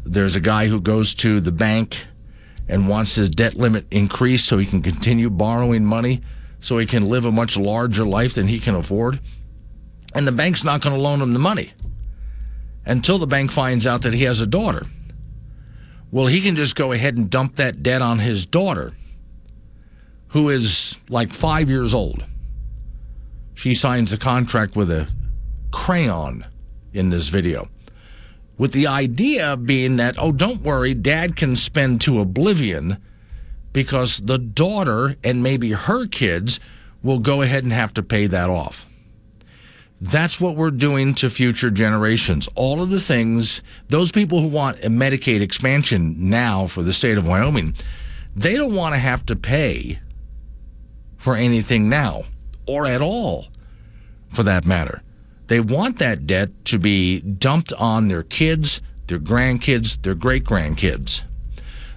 there's 0.06 0.36
a 0.36 0.40
guy 0.40 0.68
who 0.68 0.80
goes 0.80 1.16
to 1.16 1.42
the 1.42 1.52
bank 1.52 2.06
and 2.70 2.88
wants 2.88 3.16
his 3.16 3.28
debt 3.28 3.56
limit 3.56 3.88
increased 3.90 4.46
so 4.46 4.60
he 4.60 4.68
can 4.68 4.84
continue 4.84 5.32
borrowing 5.32 5.84
money 5.84 6.22
so 6.60 6.78
he 6.78 6.86
can 6.86 7.10
live 7.10 7.26
a 7.26 7.32
much 7.32 7.58
larger 7.58 8.06
life 8.06 8.36
than 8.36 8.48
he 8.48 8.60
can 8.60 8.76
afford. 8.76 9.20
And 10.14 10.28
the 10.28 10.32
bank's 10.32 10.64
not 10.64 10.82
going 10.82 10.96
to 10.96 11.02
loan 11.02 11.22
him 11.22 11.34
the 11.34 11.40
money 11.40 11.74
until 12.86 13.18
the 13.18 13.26
bank 13.26 13.52
finds 13.52 13.88
out 13.88 14.04
that 14.04 14.14
he 14.14 14.26
has 14.26 14.42
a 14.42 14.48
daughter. 14.48 14.84
Well, 16.10 16.28
he 16.28 16.42
can 16.42 16.56
just 16.56 16.76
go 16.76 16.94
ahead 16.94 17.18
and 17.18 17.30
dump 17.30 17.58
that 17.58 17.84
debt 17.84 18.02
on 18.02 18.20
his 18.20 18.46
daughter, 18.46 18.94
who 20.30 20.50
is 20.50 20.98
like 21.10 21.34
five 21.34 21.70
years 21.70 21.94
old. 21.94 22.26
She 23.54 23.74
signs 23.74 24.14
a 24.14 24.18
contract 24.18 24.76
with 24.76 24.90
a 24.90 25.10
crayon 25.72 26.46
in 26.94 27.10
this 27.10 27.28
video, 27.28 27.68
with 28.58 28.72
the 28.72 28.88
idea 28.88 29.58
being 29.58 29.98
that, 29.98 30.16
oh, 30.18 30.32
don't 30.32 30.62
worry, 30.62 30.94
dad 30.94 31.36
can 31.36 31.56
spend 31.56 32.02
to 32.02 32.22
oblivion 32.22 32.98
because 33.74 34.18
the 34.20 34.40
daughter 34.40 35.16
and 35.24 35.44
maybe 35.44 35.72
her 35.72 36.08
kids 36.08 36.60
will 37.04 37.20
go 37.20 37.42
ahead 37.42 37.64
and 37.64 37.74
have 37.74 37.94
to 37.94 38.02
pay 38.02 38.26
that 38.28 38.50
off. 38.50 38.87
That's 40.00 40.40
what 40.40 40.56
we're 40.56 40.72
doing 40.72 41.16
to 41.16 41.30
future 41.30 41.72
generations. 41.72 42.48
All 42.56 42.82
of 42.82 42.90
the 42.90 43.00
things, 43.00 43.64
those 43.90 44.12
people 44.12 44.42
who 44.42 44.48
want 44.48 44.84
a 44.84 44.90
Medicaid 44.90 45.42
expansion 45.42 46.30
now 46.30 46.68
for 46.68 46.84
the 46.84 46.94
state 46.94 47.18
of 47.18 47.28
Wyoming, 47.28 47.76
they 48.36 48.56
don't 48.56 48.76
want 48.76 48.94
to 48.94 49.00
have 49.00 49.26
to 49.28 49.36
pay 49.36 50.00
for 51.18 51.36
anything 51.36 51.90
now 51.90 52.26
or 52.68 52.86
at 52.86 53.02
all 53.02 53.48
for 54.30 54.44
that 54.44 54.66
matter. 54.66 55.02
They 55.48 55.60
want 55.60 55.98
that 56.00 56.28
debt 56.28 56.50
to 56.66 56.78
be 56.78 57.22
dumped 57.22 57.74
on 57.74 58.08
their 58.08 58.24
kids, 58.24 58.82
their 59.08 59.20
grandkids, 59.20 60.02
their 60.04 60.14
great 60.14 60.44
grandkids. 60.44 61.24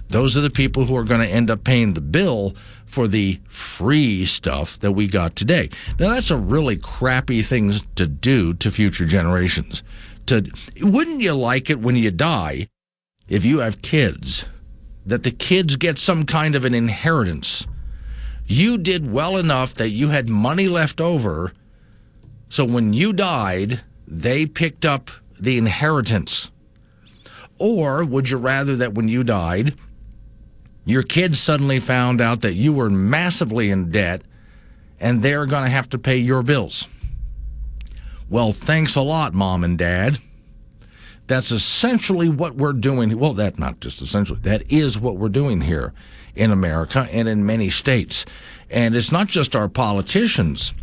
Those 0.09 0.35
are 0.35 0.41
the 0.41 0.49
people 0.49 0.85
who 0.85 0.97
are 0.97 1.03
going 1.03 1.21
to 1.21 1.27
end 1.27 1.51
up 1.51 1.63
paying 1.63 1.93
the 1.93 2.01
bill 2.01 2.55
for 2.91 3.07
the 3.07 3.39
free 3.47 4.25
stuff 4.25 4.77
that 4.79 4.91
we 4.91 5.07
got 5.07 5.35
today. 5.35 5.69
Now 5.99 6.13
that's 6.13 6.29
a 6.29 6.37
really 6.37 6.77
crappy 6.77 7.41
thing 7.41 7.73
to 7.95 8.05
do 8.05 8.53
to 8.55 8.71
future 8.71 9.05
generations. 9.05 9.83
To 10.27 10.43
wouldn't 10.81 11.21
you 11.21 11.33
like 11.33 11.69
it 11.69 11.79
when 11.79 11.95
you 11.95 12.11
die 12.11 12.67
if 13.27 13.45
you 13.45 13.59
have 13.59 13.81
kids 13.81 14.45
that 15.05 15.23
the 15.23 15.31
kids 15.31 15.77
get 15.77 15.97
some 15.97 16.25
kind 16.25 16.55
of 16.55 16.65
an 16.65 16.75
inheritance? 16.75 17.65
You 18.45 18.77
did 18.77 19.11
well 19.11 19.37
enough 19.37 19.73
that 19.75 19.89
you 19.89 20.09
had 20.09 20.29
money 20.29 20.67
left 20.67 20.99
over 21.01 21.53
so 22.51 22.65
when 22.65 22.91
you 22.91 23.13
died, 23.13 23.79
they 24.05 24.45
picked 24.45 24.85
up 24.85 25.09
the 25.39 25.57
inheritance. 25.57 26.51
Or 27.57 28.03
would 28.03 28.29
you 28.29 28.35
rather 28.35 28.75
that 28.75 28.93
when 28.93 29.07
you 29.07 29.23
died, 29.23 29.75
your 30.85 31.03
kids 31.03 31.39
suddenly 31.39 31.79
found 31.79 32.21
out 32.21 32.41
that 32.41 32.53
you 32.53 32.73
were 32.73 32.89
massively 32.89 33.69
in 33.69 33.91
debt 33.91 34.21
and 34.99 35.21
they're 35.21 35.45
going 35.45 35.63
to 35.63 35.69
have 35.69 35.89
to 35.89 35.97
pay 35.97 36.17
your 36.17 36.43
bills. 36.43 36.87
Well, 38.29 38.51
thanks 38.51 38.95
a 38.95 39.01
lot, 39.01 39.33
mom 39.33 39.63
and 39.63 39.77
dad. 39.77 40.19
That's 41.27 41.51
essentially 41.51 42.29
what 42.29 42.55
we're 42.55 42.73
doing. 42.73 43.17
Well, 43.17 43.33
that 43.33 43.59
not 43.59 43.79
just 43.79 44.01
essentially, 44.01 44.39
that 44.41 44.71
is 44.71 44.99
what 44.99 45.17
we're 45.17 45.29
doing 45.29 45.61
here 45.61 45.93
in 46.35 46.51
America 46.51 47.07
and 47.11 47.27
in 47.27 47.45
many 47.45 47.69
states. 47.69 48.25
And 48.69 48.95
it's 48.95 49.11
not 49.11 49.27
just 49.27 49.55
our 49.55 49.67
politicians, 49.67 50.73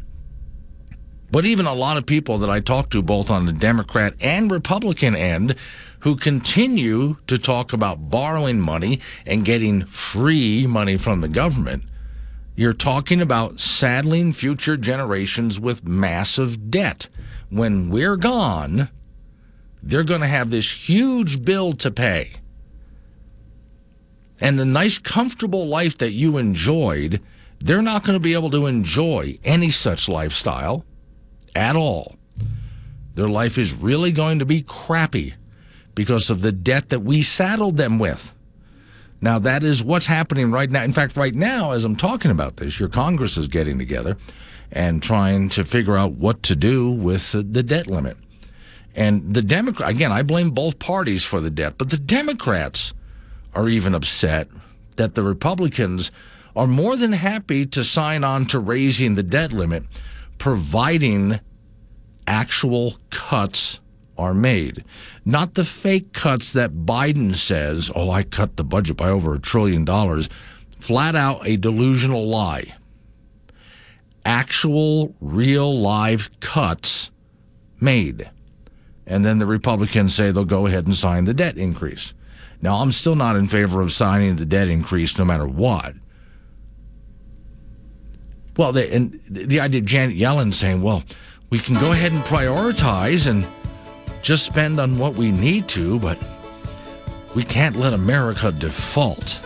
but 1.31 1.45
even 1.45 1.67
a 1.67 1.75
lot 1.75 1.97
of 1.97 2.07
people 2.07 2.39
that 2.39 2.51
I 2.51 2.61
talk 2.61 2.91
to, 2.91 3.03
both 3.03 3.31
on 3.31 3.47
the 3.47 3.53
Democrat 3.53 4.15
and 4.21 4.51
Republican 4.51 5.15
end, 5.15 5.55
who 6.01 6.17
continue 6.17 7.17
to 7.27 7.39
talk 7.39 7.73
about 7.73 8.11
borrowing 8.11 8.61
money 8.61 9.01
and 9.27 9.45
getting 9.45 9.85
free 9.87 10.67
money 10.67 10.97
from 10.97 11.21
the 11.21 11.29
government. 11.29 11.85
You're 12.55 12.73
talking 12.73 13.21
about 13.21 13.61
saddling 13.61 14.33
future 14.33 14.77
generations 14.77 15.61
with 15.61 15.85
massive 15.85 16.71
debt. 16.71 17.09
When 17.51 17.89
we're 17.89 18.17
gone, 18.17 18.91
they're 19.83 20.05
going 20.05 20.21
to 20.21 20.27
have 20.27 20.51
this 20.51 20.89
huge 20.89 21.45
bill 21.45 21.73
to 21.75 21.91
pay. 21.91 22.33
And 24.41 24.59
the 24.59 24.65
nice, 24.65 24.99
comfortable 24.99 25.67
life 25.67 25.99
that 25.99 26.13
you 26.13 26.37
enjoyed, 26.37 27.21
they're 27.61 27.83
not 27.83 28.05
going 28.05 28.17
to 28.17 28.23
be 28.23 28.35
able 28.35 28.51
to 28.51 28.67
enjoy 28.67 29.39
any 29.45 29.71
such 29.71 30.09
lifestyle 30.09 30.85
at 31.57 31.75
all. 31.75 32.17
Their 33.15 33.29
life 33.29 33.59
is 33.59 33.75
really 33.75 34.13
going 34.13 34.39
to 34.39 34.45
be 34.45 34.63
crappy 34.63 35.35
because 35.99 36.31
of 36.31 36.43
the 36.43 36.53
debt 36.53 36.91
that 36.91 37.01
we 37.01 37.25
saddled 37.25 37.77
them 37.77 37.99
with. 37.99 38.33
Now, 39.21 39.41
that 39.41 39.65
is 39.65 39.83
what's 39.83 40.07
happening 40.07 40.53
right 40.53 40.71
now. 40.71 40.85
In 40.85 40.93
fact, 40.93 41.17
right 41.17 41.35
now, 41.35 41.73
as 41.73 41.83
I'm 41.83 41.97
talking 41.97 42.31
about 42.31 42.59
this, 42.59 42.79
your 42.79 42.89
Congress 42.89 43.37
is 43.37 43.49
getting 43.49 43.79
together 43.79 44.17
and 44.71 45.03
trying 45.03 45.49
to 45.49 45.65
figure 45.65 45.97
out 45.97 46.13
what 46.13 46.45
to 46.45 46.55
do 46.55 46.89
with 46.89 47.33
the 47.33 47.65
debt 47.65 47.89
limit. 47.89 48.17
And 48.95 49.35
the 49.35 49.43
Democrat, 49.43 49.91
again, 49.91 50.13
I 50.13 50.23
blame 50.23 50.51
both 50.51 50.79
parties 50.79 51.25
for 51.25 51.41
the 51.41 51.51
debt, 51.51 51.75
but 51.79 51.91
the 51.91 51.99
Democrats 51.99 52.95
are 53.53 53.69
even 53.69 53.93
upset 53.93 54.47
that 54.95 55.17
the 55.17 55.25
Republicans 55.25 56.13
are 56.55 56.69
more 56.69 56.95
than 56.95 57.11
happy 57.11 57.67
to 57.67 57.83
sign 57.83 58.23
on 58.23 58.45
to 58.47 58.61
raising 58.61 59.17
the 59.17 59.25
debt 59.25 59.53
limit, 59.53 59.83
providing 60.39 61.41
actual 62.29 62.99
cuts 63.11 63.81
are 64.19 64.35
made, 64.35 64.85
not 65.25 65.55
the 65.55 65.65
fake 65.65 66.13
cuts 66.13 66.53
that 66.53 66.85
Biden 66.85 67.35
says, 67.35 67.91
oh, 67.95 68.11
I 68.11 68.25
cut 68.25 68.57
the 68.57 68.65
budget 68.65 68.97
by 68.97 69.09
over 69.09 69.35
a 69.35 69.39
trillion 69.39 69.85
dollars. 69.85 70.29
Flat 70.79 71.17
out 71.17 71.47
a 71.47 71.57
delusional 71.57 72.27
lie. 72.27 72.75
Actual, 74.25 75.15
real, 75.21 75.79
live 75.79 76.31
cuts 76.41 77.11
made. 77.81 78.29
And 79.07 79.25
then 79.25 79.39
the 79.39 79.47
Republicans 79.47 80.15
say 80.15 80.31
they'll 80.31 80.45
go 80.45 80.67
ahead 80.67 80.87
and 80.87 80.97
sign 80.97 81.25
the 81.25 81.33
debt 81.33 81.57
increase. 81.57 82.13
Now, 82.61 82.77
I'm 82.77 82.93
still 82.93 83.15
not 83.15 83.37
in 83.37 83.47
favor 83.47 83.81
of 83.81 83.93
signing 83.93 84.37
the 84.37 84.45
debt 84.45 84.69
increase 84.69 85.17
no 85.19 85.25
matter 85.25 85.47
what. 85.47 85.95
Well, 88.57 88.77
and 88.77 89.21
the 89.31 89.61
idea, 89.61 89.81
of 89.81 89.87
Janet 89.87 90.17
Yellen 90.17 90.53
saying, 90.53 90.83
well, 90.83 91.05
we 91.49 91.61
can 91.61 91.77
go 91.77 91.93
ahead 91.93 92.13
and 92.13 92.23
prioritize 92.23 93.29
and 93.29 93.47
just 94.23 94.45
spend 94.45 94.79
on 94.81 94.99
what 94.99 95.15
we 95.15 95.33
need 95.33 95.69
to, 95.69 95.99
but 96.01 96.19
we 97.35 97.43
can't 97.43 97.77
let 97.77 97.93
America 97.93 98.53
default. 98.53 99.41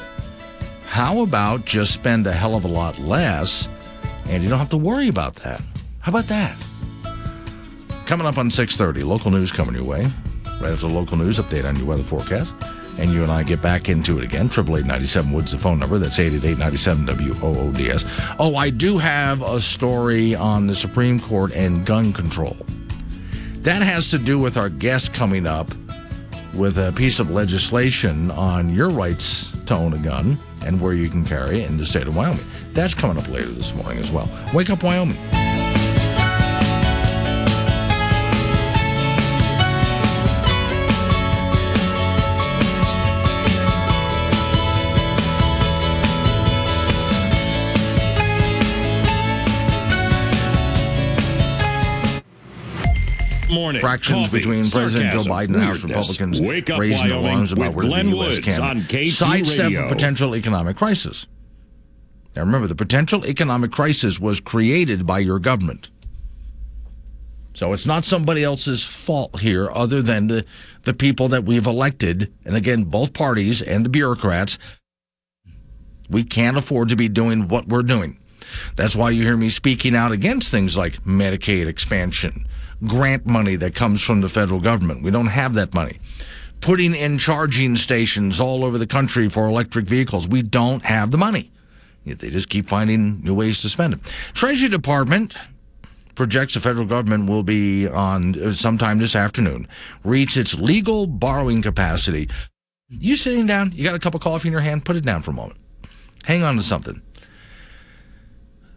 How 0.87 1.23
about 1.23 1.65
just 1.65 1.95
spend 1.95 2.27
a 2.27 2.33
hell 2.33 2.55
of 2.55 2.65
a 2.65 2.69
lot 2.69 2.99
less 2.99 3.69
and 4.29 4.43
you 4.43 4.49
don't 4.49 4.59
have 4.59 4.71
to 4.71 4.77
worry 4.77 5.09
about 5.09 5.35
that? 5.37 5.61
How 6.01 6.11
about 6.11 6.27
that? 6.27 6.57
Coming 8.07 8.27
up 8.27 8.39
on 8.39 8.51
6:30, 8.51 9.05
local 9.05 9.31
news 9.31 9.53
coming 9.53 9.75
your 9.75 9.85
way. 9.85 10.07
Right 10.61 10.73
after 10.73 10.87
the 10.89 10.95
local 10.95 11.17
news 11.17 11.39
update 11.39 11.65
on 11.65 11.77
your 11.77 11.87
weather 11.87 12.03
forecast. 12.03 12.53
and 12.99 13.11
you 13.11 13.23
and 13.23 13.33
I 13.33 13.43
get 13.43 13.63
back 13.63 13.89
into 13.89 14.19
it 14.19 14.25
again. 14.25 14.51
Triple 14.51 14.77
eight 14.77 14.85
ninety 14.85 15.07
seven 15.07 15.33
Woods 15.33 15.53
the 15.53 15.59
phone 15.59 15.79
number. 15.79 15.99
That's 15.99 16.19
eight 16.19 16.35
eight 16.35 16.45
eight 16.45 16.59
ninety 16.59 16.77
seven 16.77 17.07
W 17.07 17.35
O 17.43 17.57
O 17.59 17.73
D 17.73 17.89
S. 17.91 18.05
Oh, 18.39 18.55
I 18.55 18.69
do 18.69 18.99
have 18.99 19.41
a 19.41 19.61
story 19.63 20.35
on 20.35 20.67
the 20.67 20.75
Supreme 20.75 21.19
Court 21.19 21.53
and 21.53 21.87
gun 21.87 22.13
control. 22.13 22.55
That 23.63 23.83
has 23.83 24.11
to 24.11 24.19
do 24.19 24.41
with 24.41 24.57
our 24.57 24.69
guest 24.69 25.15
coming 25.15 25.47
up 25.47 25.73
with 26.53 26.79
a 26.79 26.93
piece 26.93 27.21
of 27.21 27.31
legislation 27.31 28.29
on 28.33 28.69
your 28.69 28.91
rights 28.91 29.53
to 29.67 29.75
own 29.75 29.95
a 29.95 29.99
gun 29.99 30.37
and 30.67 30.81
where 30.81 30.95
you 30.95 31.09
can 31.09 31.25
carry 31.25 31.61
it 31.61 31.71
in 31.71 31.79
the 31.79 31.87
state 31.87 32.09
of 32.09 32.17
Wyoming. 32.17 32.45
That's 32.73 32.93
coming 32.93 33.23
up 33.23 33.29
later 33.29 33.51
this 33.51 33.73
morning 33.73 33.99
as 33.99 34.11
well. 34.11 34.29
Wake 34.53 34.69
up, 34.69 34.83
Wyoming. 34.83 35.17
Morning. 53.53 53.81
fractions 53.81 54.29
Coffee, 54.29 54.39
between 54.39 54.69
President 54.69 55.13
Joe 55.13 55.31
Biden 55.31 55.55
and 55.55 55.61
House. 55.61 55.83
Republicans 55.83 56.41
Wake 56.41 56.71
up, 56.71 56.81
raising 56.81 57.11
Wyoming, 57.11 57.25
alarms 57.27 57.53
about 57.53 57.75
where 57.75 57.87
Glenn 57.87 58.11
the 58.11 58.17
U.S. 58.17 58.27
Woods 58.27 58.41
can 58.41 58.81
K2 58.83 59.11
sidestep 59.11 59.73
a 59.73 59.89
potential 59.89 60.35
economic 60.35 60.77
crisis. 60.77 61.27
Now, 62.35 62.43
remember, 62.43 62.67
the 62.67 62.75
potential 62.75 63.27
economic 63.27 63.73
crisis 63.73 64.19
was 64.19 64.41
created 64.41 65.07
by 65.07 65.19
your 65.19 65.39
government. 65.39 65.91
So 67.55 67.73
it's 67.75 67.87
not 67.87 68.05
somebody 68.05 68.43
else's 68.43 68.83
fault 68.83 69.41
here 69.41 69.71
other 69.71 70.01
than 70.01 70.29
the, 70.29 70.47
the 70.85 70.95
people 70.95 71.29
that 71.29 71.45
we've 71.45 71.67
elected. 71.67 72.33
And 72.47 72.57
again, 72.57 72.85
both 72.85 73.13
parties 73.13 73.61
and 73.61 73.85
the 73.85 73.91
bureaucrats, 73.91 74.59
we 76.09 76.25
can't 76.25 76.57
afford 76.57 76.89
to 76.89 76.97
be 76.97 77.09
doing 77.09 77.49
what 77.49 77.69
we're 77.69 77.83
doing. 77.83 78.19
That's 78.77 78.97
why 78.97 79.11
you 79.11 79.23
hear 79.23 79.37
me 79.37 79.51
speaking 79.51 79.95
out 79.95 80.13
against 80.13 80.51
things 80.51 80.77
like 80.77 81.03
Medicaid 81.05 81.67
expansion, 81.67 82.47
grant 82.87 83.27
money 83.27 83.57
that 83.57 83.75
comes 83.75 84.03
from 84.03 84.21
the 84.21 84.29
federal 84.29 84.61
government. 84.61 85.03
We 85.03 85.11
don't 85.11 85.27
have 85.27 85.55
that 85.55 85.75
money. 85.75 85.99
Putting 86.61 86.95
in 86.95 87.19
charging 87.19 87.77
stations 87.77 88.41
all 88.41 88.65
over 88.65 88.79
the 88.79 88.87
country 88.87 89.29
for 89.29 89.47
electric 89.47 89.87
vehicles. 89.87 90.29
We 90.29 90.43
don't 90.43 90.85
have 90.85 91.11
the 91.11 91.19
money. 91.19 91.51
Yet 92.05 92.19
they 92.19 92.31
just 92.31 92.49
keep 92.49 92.69
finding 92.69 93.23
new 93.23 93.35
ways 93.35 93.63
to 93.63 93.69
spend 93.69 93.95
it. 93.95 94.01
Treasury 94.35 94.69
Department 94.69 95.35
projects 96.15 96.55
the 96.55 96.61
federal 96.61 96.87
government 96.87 97.29
will 97.29 97.43
be 97.43 97.89
on 97.89 98.41
uh, 98.41 98.53
sometime 98.53 98.99
this 98.99 99.17
afternoon 99.17 99.67
reach 100.05 100.37
its 100.37 100.55
legal 100.59 101.07
borrowing 101.07 101.63
capacity. 101.63 102.29
You 102.89 103.17
sitting 103.17 103.47
down? 103.47 103.73
You 103.73 103.85
got 103.85 103.95
a 103.95 103.99
cup 103.99 104.15
of 104.15 104.21
coffee 104.21 104.49
in 104.49 104.53
your 104.53 104.61
hand? 104.61 104.85
Put 104.85 104.97
it 104.97 105.05
down 105.05 105.23
for 105.23 105.31
a 105.31 105.35
moment. 105.35 105.59
Hang 106.25 106.43
on 106.43 106.57
to 106.57 106.63
something. 106.63 107.01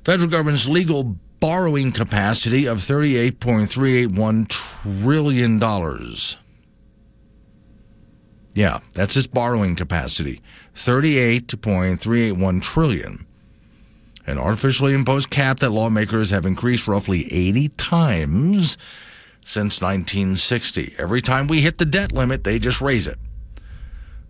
Federal 0.05 0.29
government's 0.29 0.67
legal 0.67 1.17
borrowing 1.45 1.91
capacity 1.91 2.65
of 2.65 2.79
$38.381 2.79 4.47
trillion. 4.49 5.59
Yeah, 8.55 8.79
that's 8.93 9.15
its 9.15 9.27
borrowing 9.27 9.75
capacity. 9.75 10.41
38.381 10.73 12.63
trillion. 12.63 13.27
An 14.25 14.39
artificially 14.39 14.95
imposed 14.95 15.29
cap 15.29 15.59
that 15.59 15.69
lawmakers 15.69 16.31
have 16.31 16.47
increased 16.47 16.87
roughly 16.87 17.31
80 17.31 17.69
times 17.77 18.79
since 19.45 19.79
1960. 19.83 20.95
Every 20.97 21.21
time 21.21 21.45
we 21.45 21.61
hit 21.61 21.77
the 21.77 21.85
debt 21.85 22.11
limit, 22.11 22.43
they 22.43 22.57
just 22.57 22.81
raise 22.81 23.05
it. 23.05 23.19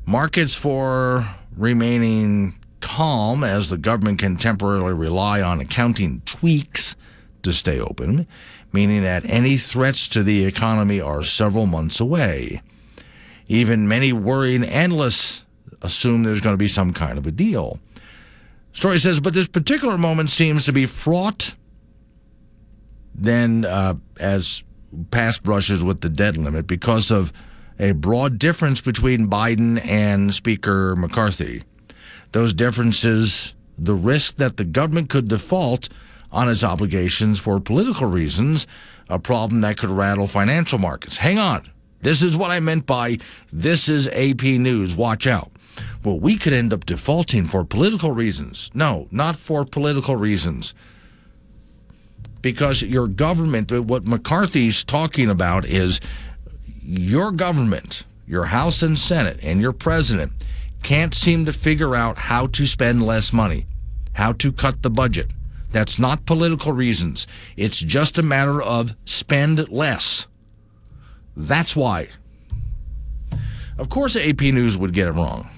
Markets 0.05 0.53
for 0.53 1.25
remaining 1.55 2.55
calm 2.85 3.43
as 3.43 3.71
the 3.71 3.79
government 3.79 4.19
can 4.19 4.37
temporarily 4.37 4.93
rely 4.93 5.41
on 5.41 5.59
accounting 5.59 6.21
tweaks 6.23 6.95
to 7.41 7.51
stay 7.51 7.79
open, 7.79 8.27
meaning 8.71 9.01
that 9.01 9.25
any 9.25 9.57
threats 9.57 10.07
to 10.09 10.21
the 10.21 10.45
economy 10.45 11.01
are 11.01 11.23
several 11.23 11.65
months 11.65 11.99
away. 11.99 12.61
Even 13.47 13.87
many 13.87 14.13
worrying 14.13 14.63
analysts 14.63 15.45
assume 15.81 16.21
there's 16.21 16.41
going 16.41 16.53
to 16.53 16.57
be 16.57 16.67
some 16.67 16.93
kind 16.93 17.17
of 17.17 17.25
a 17.25 17.31
deal. 17.31 17.79
Story 18.71 18.99
says, 18.99 19.19
but 19.19 19.33
this 19.33 19.47
particular 19.47 19.97
moment 19.97 20.29
seems 20.29 20.65
to 20.65 20.71
be 20.71 20.85
fraught 20.85 21.55
then 23.15 23.65
uh, 23.65 23.95
as 24.19 24.63
past 25.09 25.41
brushes 25.41 25.83
with 25.83 26.01
the 26.01 26.09
debt 26.09 26.37
limit 26.37 26.67
because 26.67 27.09
of 27.09 27.33
a 27.79 27.93
broad 27.93 28.37
difference 28.37 28.79
between 28.79 29.27
Biden 29.27 29.83
and 29.83 30.35
Speaker 30.35 30.95
McCarthy. 30.95 31.63
Those 32.35 32.53
differences, 32.53 33.53
the 33.77 33.95
risk 33.95 34.35
that 34.35 34.57
the 34.57 34.65
government 34.65 35.09
could 35.09 35.29
default 35.29 35.87
on 36.33 36.49
its 36.49 36.65
obligations 36.65 37.39
for 37.39 37.61
political 37.61 38.07
reasons, 38.07 38.67
a 39.07 39.17
problem 39.17 39.61
that 39.61 39.77
could 39.77 39.89
rattle 39.89 40.27
financial 40.27 40.77
markets. 40.77 41.15
Hang 41.15 41.39
on. 41.39 41.69
This 42.01 42.21
is 42.21 42.35
what 42.35 42.51
I 42.51 42.59
meant 42.59 42.85
by 42.85 43.19
this 43.53 43.87
is 43.87 44.09
AP 44.09 44.43
News. 44.43 44.97
Watch 44.97 45.27
out. 45.27 45.49
Well, 46.03 46.19
we 46.19 46.35
could 46.35 46.51
end 46.51 46.73
up 46.73 46.85
defaulting 46.85 47.45
for 47.45 47.63
political 47.63 48.11
reasons. 48.11 48.69
No, 48.73 49.07
not 49.11 49.37
for 49.37 49.63
political 49.63 50.17
reasons. 50.17 50.75
Because 52.41 52.81
your 52.81 53.07
government, 53.07 53.71
what 53.71 54.05
McCarthy's 54.05 54.83
talking 54.83 55.29
about 55.29 55.63
is 55.63 56.01
your 56.83 57.31
government, 57.31 58.03
your 58.27 58.43
House 58.43 58.83
and 58.83 58.99
Senate, 58.99 59.39
and 59.41 59.61
your 59.61 59.71
president 59.71 60.33
can't 60.85 61.15
seem 61.15 61.45
to 61.45 61.51
figure 61.51 61.95
out 61.95 62.15
how 62.15 62.45
to 62.45 62.67
spend 62.67 63.01
less 63.01 63.33
money, 63.33 63.65
how 64.13 64.31
to 64.33 64.51
cut 64.51 64.83
the 64.83 64.89
budget. 64.91 65.31
That's 65.71 65.97
not 65.97 66.27
political 66.27 66.73
reasons. 66.73 67.25
It's 67.57 67.79
just 67.79 68.19
a 68.19 68.21
matter 68.21 68.61
of 68.61 68.95
spend 69.03 69.67
less. 69.69 70.27
That's 71.35 71.75
why. 71.75 72.09
Of 73.79 73.89
course, 73.89 74.15
AP 74.15 74.41
News 74.41 74.77
would 74.77 74.93
get 74.93 75.07
it 75.07 75.13
wrong. 75.13 75.49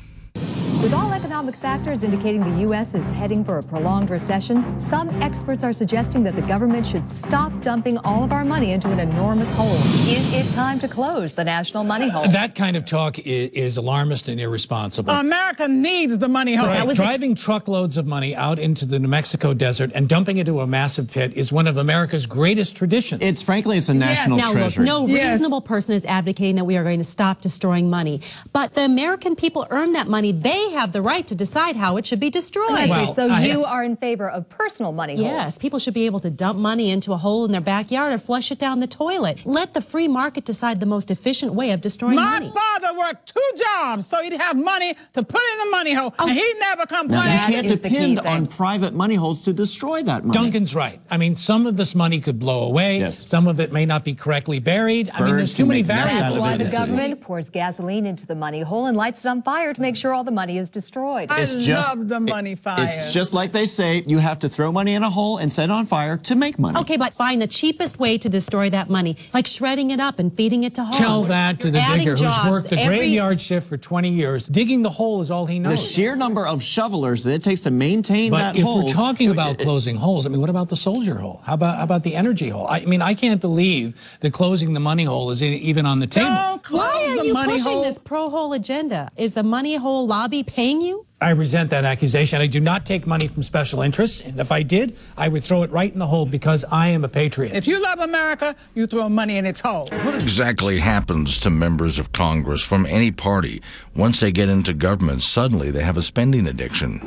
With 0.82 0.94
all 0.94 1.12
economic 1.12 1.56
factors 1.56 2.04
indicating 2.04 2.42
the 2.54 2.62
U.S. 2.62 2.94
is 2.94 3.10
heading 3.10 3.44
for 3.44 3.58
a 3.58 3.64
prolonged 3.64 4.10
recession, 4.12 4.78
some 4.80 5.10
experts 5.24 5.64
are 5.64 5.74
suggesting 5.74 6.24
that 6.24 6.36
the 6.36 6.42
government 6.44 6.86
should 6.86 7.10
stop 7.10 7.52
dumping 7.62 7.98
all 8.00 8.24
of 8.24 8.32
our 8.32 8.46
money 8.46 8.72
into 8.74 8.90
an 8.92 9.00
enormous 9.00 9.52
hole. 9.54 9.74
Is 10.08 10.32
it 10.34 10.50
time 10.54 10.80
to 10.80 10.88
close 10.88 11.34
the 11.34 11.44
national 11.44 11.84
money 11.84 12.08
hole? 12.10 12.28
That 12.28 12.54
kind 12.56 12.78
of 12.78 12.86
talk 12.86 13.18
is, 13.20 13.50
is 13.52 13.78
alarmist 13.78 14.28
and 14.28 14.40
irresponsible. 14.40 15.12
America 15.14 15.68
needs 15.68 16.18
the 16.20 16.28
money 16.28 16.54
hole. 16.56 16.68
Right. 16.68 16.96
Driving 16.96 17.34
truckloads 17.36 17.98
of 17.98 18.06
money 18.06 18.36
out 18.36 18.60
into 18.60 18.86
the 18.86 19.00
New 19.00 19.08
Mexico 19.08 19.54
desert 19.56 19.92
and 19.96 20.08
dumping 20.08 20.38
it 20.38 20.42
into 20.48 20.62
a 20.62 20.68
massive 20.68 21.10
pit 21.10 21.34
is 21.36 21.52
one 21.52 21.66
of 21.68 21.78
America's 21.78 22.26
greatest 22.28 22.78
traditions. 22.78 23.22
It's 23.24 23.42
frankly, 23.42 23.78
it's 23.80 23.90
a 23.90 23.94
national 23.96 24.38
Now, 24.38 24.52
treasure. 24.54 24.82
look, 24.82 24.88
no 24.88 25.08
Yes. 25.08 25.32
reasonable 25.34 25.62
person 25.62 25.96
is 25.96 26.06
advocating 26.06 26.56
that 26.58 26.66
we 26.66 26.78
are 26.78 26.84
going 26.84 27.00
to 27.00 27.04
stop 27.04 27.42
destroying 27.42 27.90
money. 27.90 28.22
But 28.54 28.76
the 28.76 28.86
American 28.86 29.36
people 29.36 29.66
earn 29.72 29.94
that 29.94 30.08
money. 30.08 30.32
They 30.32 30.67
have 30.74 30.92
the 30.92 31.02
right 31.02 31.26
to 31.28 31.36
decide 31.36 31.76
how 31.76 31.98
it 31.98 32.06
should 32.06 32.20
be 32.20 32.30
destroyed. 32.30 32.72
Okay, 32.72 32.90
Well, 32.90 33.14
so 33.14 33.30
I- 33.30 33.42
you 33.46 33.64
are 33.66 33.84
in 33.84 33.96
favor 33.98 34.30
of 34.30 34.48
personal 34.50 34.92
money 34.92 35.16
holes? 35.16 35.28
Yes, 35.28 35.58
people 35.58 35.80
should 35.80 35.94
be 35.94 36.06
able 36.06 36.20
to 36.20 36.30
dump 36.30 36.60
money 36.60 36.90
into 36.92 37.14
a 37.14 37.18
hole 37.18 37.46
in 37.46 37.52
their 37.52 37.62
backyard 37.62 38.14
or 38.14 38.18
flush 38.18 38.52
it 38.52 38.60
down 38.60 38.80
the 38.80 38.88
toilet. 38.88 39.42
Let 39.46 39.74
the 39.74 39.82
free 39.82 40.08
market 40.08 40.46
decide 40.46 40.80
the 40.80 40.86
most 40.86 41.12
efficient 41.12 41.54
way 41.54 41.72
of 41.72 41.82
destroying 41.82 42.16
My 42.16 42.40
money. 42.40 42.52
My 42.54 42.80
father 42.82 42.98
worked 42.98 43.34
two 43.34 43.64
jobs 43.64 44.08
so 44.08 44.22
he'd 44.22 44.34
have 44.34 44.58
money 44.58 44.94
to 45.14 45.24
put 45.24 45.42
in 45.54 45.58
the 45.66 45.72
money 45.72 45.94
hole, 45.94 46.14
oh. 46.20 46.28
and 46.28 46.38
he 46.38 46.54
never 46.60 46.86
Now, 46.90 46.98
complained. 47.02 47.34
you 47.50 47.56
can't 47.56 47.66
is 47.68 47.80
the 47.82 47.90
key 47.90 48.16
depend 48.16 48.20
on 48.22 48.46
private 48.46 48.94
money 48.94 49.16
holes 49.16 49.44
to 49.44 49.54
destroy 49.54 50.04
that 50.04 50.26
money. 50.26 50.38
Duncan's 50.38 50.76
right. 50.76 51.00
I 51.10 51.18
mean, 51.18 51.36
some 51.36 51.66
of 51.68 51.78
this 51.78 51.96
money 51.96 52.20
could 52.20 52.40
blow 52.40 52.64
away. 52.66 53.00
Yes. 53.00 53.28
Some 53.28 53.48
of 53.48 53.60
it 53.60 53.72
may 53.72 53.86
not 53.86 54.04
be 54.04 54.14
correctly 54.14 54.60
buried. 54.60 55.10
I 55.14 55.24
mean, 55.24 55.36
there's 55.36 55.54
too 55.54 55.66
many 55.66 55.82
variables. 55.82 56.18
That's 56.20 56.38
why 56.40 56.58
the 56.58 56.66
government 56.66 57.22
pours 57.22 57.50
gasoline 57.50 58.06
into 58.06 58.26
the 58.26 58.36
money 58.36 58.62
hole 58.62 58.86
and 58.88 58.98
lights 58.98 59.26
it 59.26 59.30
on 59.30 59.42
fire 59.42 59.74
to 59.74 59.82
make 59.82 59.96
sure 59.96 60.14
all 60.14 60.24
the 60.24 60.32
money 60.32 60.57
is 60.58 60.70
destroyed. 60.70 61.30
I 61.32 61.42
It's 61.42 61.56
just 61.56 61.88
love 61.90 62.08
the 62.08 62.20
money 62.20 62.56
fire. 62.56 62.84
It's 62.84 63.14
just 63.14 63.34
like 63.34 63.52
they 63.52 63.66
say, 63.66 64.04
you 64.06 64.18
have 64.20 64.40
to 64.40 64.50
throw 64.50 64.72
money 64.72 64.94
in 64.96 65.04
a 65.04 65.10
hole 65.10 65.38
and 65.38 65.52
set 65.52 65.66
it 65.66 65.72
on 65.72 65.86
fire 65.86 66.18
to 66.18 66.36
make 66.36 66.58
money. 66.60 66.80
Okay, 66.80 66.98
but 66.98 67.14
find 67.14 67.42
the 67.42 67.48
cheapest 67.48 68.00
way 68.00 68.18
to 68.18 68.30
destroy 68.30 68.70
that 68.70 68.90
money, 68.90 69.18
like 69.34 69.48
shredding 69.48 69.92
it 69.92 70.00
up 70.00 70.20
and 70.20 70.36
feeding 70.36 70.64
it 70.64 70.74
to 70.76 70.84
hogs. 70.84 70.98
Tell 70.98 71.24
that 71.24 71.60
to 71.62 71.72
the 71.72 71.78
You're 71.80 71.88
adding 71.88 72.00
digger 72.06 72.12
who's 72.18 72.52
worked 72.52 72.70
the 72.70 72.80
every- 72.80 72.98
graveyard 72.98 73.42
shift 73.42 73.68
for 73.68 73.78
20 73.78 74.10
years. 74.10 74.46
Digging 74.46 74.82
the 74.82 74.90
hole 74.90 75.22
is 75.22 75.32
all 75.32 75.46
he 75.46 75.60
knows. 75.60 75.72
The 75.72 75.78
sheer 75.78 76.16
number 76.16 76.48
of 76.48 76.62
shovelers 76.64 77.24
that 77.24 77.34
it 77.34 77.44
takes 77.44 77.62
to 77.62 77.72
maintain 77.72 78.32
But 78.32 78.38
that 78.40 78.56
if 78.58 78.64
hole. 78.64 78.84
we're 78.86 78.90
talking 78.92 79.30
about 79.30 79.60
closing 79.60 79.96
holes, 79.96 80.26
I 80.26 80.30
mean, 80.30 80.42
what 80.42 80.50
about 80.50 80.70
the 80.70 80.76
soldier 80.76 81.16
hole? 81.16 81.42
How 81.44 81.54
about 81.54 81.78
how 81.78 81.84
about 81.84 82.04
the 82.04 82.16
energy 82.16 82.50
hole? 82.50 82.68
I 82.70 82.86
mean, 82.86 83.02
I 83.02 83.14
can't 83.14 83.42
believe 83.42 83.96
that 84.22 84.34
closing 84.34 84.74
the 84.74 84.80
money 84.80 85.04
hole 85.06 85.32
is 85.32 85.42
even 85.44 85.86
on 85.86 86.00
the 86.00 86.08
table. 86.08 86.30
Don't 86.30 86.64
close 86.64 86.80
Why 86.80 87.06
are 87.14 87.18
the 87.20 87.26
you 87.28 87.34
money 87.34 87.54
pushing 87.54 87.72
hole. 87.74 87.84
this 87.84 87.98
pro 87.98 88.30
hole 88.30 88.54
agenda? 88.54 89.10
Is 89.18 89.34
the 89.34 89.44
money 89.44 89.76
hole 89.76 90.08
lobby 90.08 90.44
paying 90.48 90.82
you? 90.82 91.07
I 91.20 91.32
resent 91.32 91.72
that 91.72 91.84
accusation. 91.84 92.42
I 92.42 92.46
do 92.46 92.60
not 92.60 92.86
take 92.86 93.08
money 93.08 93.28
from 93.28 93.42
special 93.42 93.82
interests. 93.82 94.22
And 94.22 94.40
if 94.40 94.52
I 94.52 94.62
did, 94.62 94.96
I 95.18 95.30
would 95.30 95.44
throw 95.44 95.64
it 95.64 95.72
right 95.72 95.92
in 95.92 95.98
the 95.98 96.06
hole 96.06 96.28
because 96.28 96.64
I 96.66 96.90
am 96.90 97.04
a 97.04 97.10
patriot. 97.10 97.56
If 97.56 97.66
you 97.66 97.82
love 97.82 97.98
America, 97.98 98.56
you 98.76 98.86
throw 98.86 99.10
money 99.10 99.38
in 99.38 99.48
its 99.48 99.60
hole. 99.60 99.88
What 100.04 100.14
exactly 100.14 100.78
happens 100.78 101.40
to 101.40 101.50
members 101.50 101.98
of 101.98 102.12
Congress 102.12 102.62
from 102.62 102.86
any 102.86 103.12
party 103.12 103.64
once 103.96 104.20
they 104.20 104.32
get 104.32 104.48
into 104.48 104.76
government? 104.76 105.24
Suddenly 105.24 105.72
they 105.72 105.82
have 105.82 105.98
a 105.98 106.04
spending 106.04 106.46
addiction. 106.46 107.00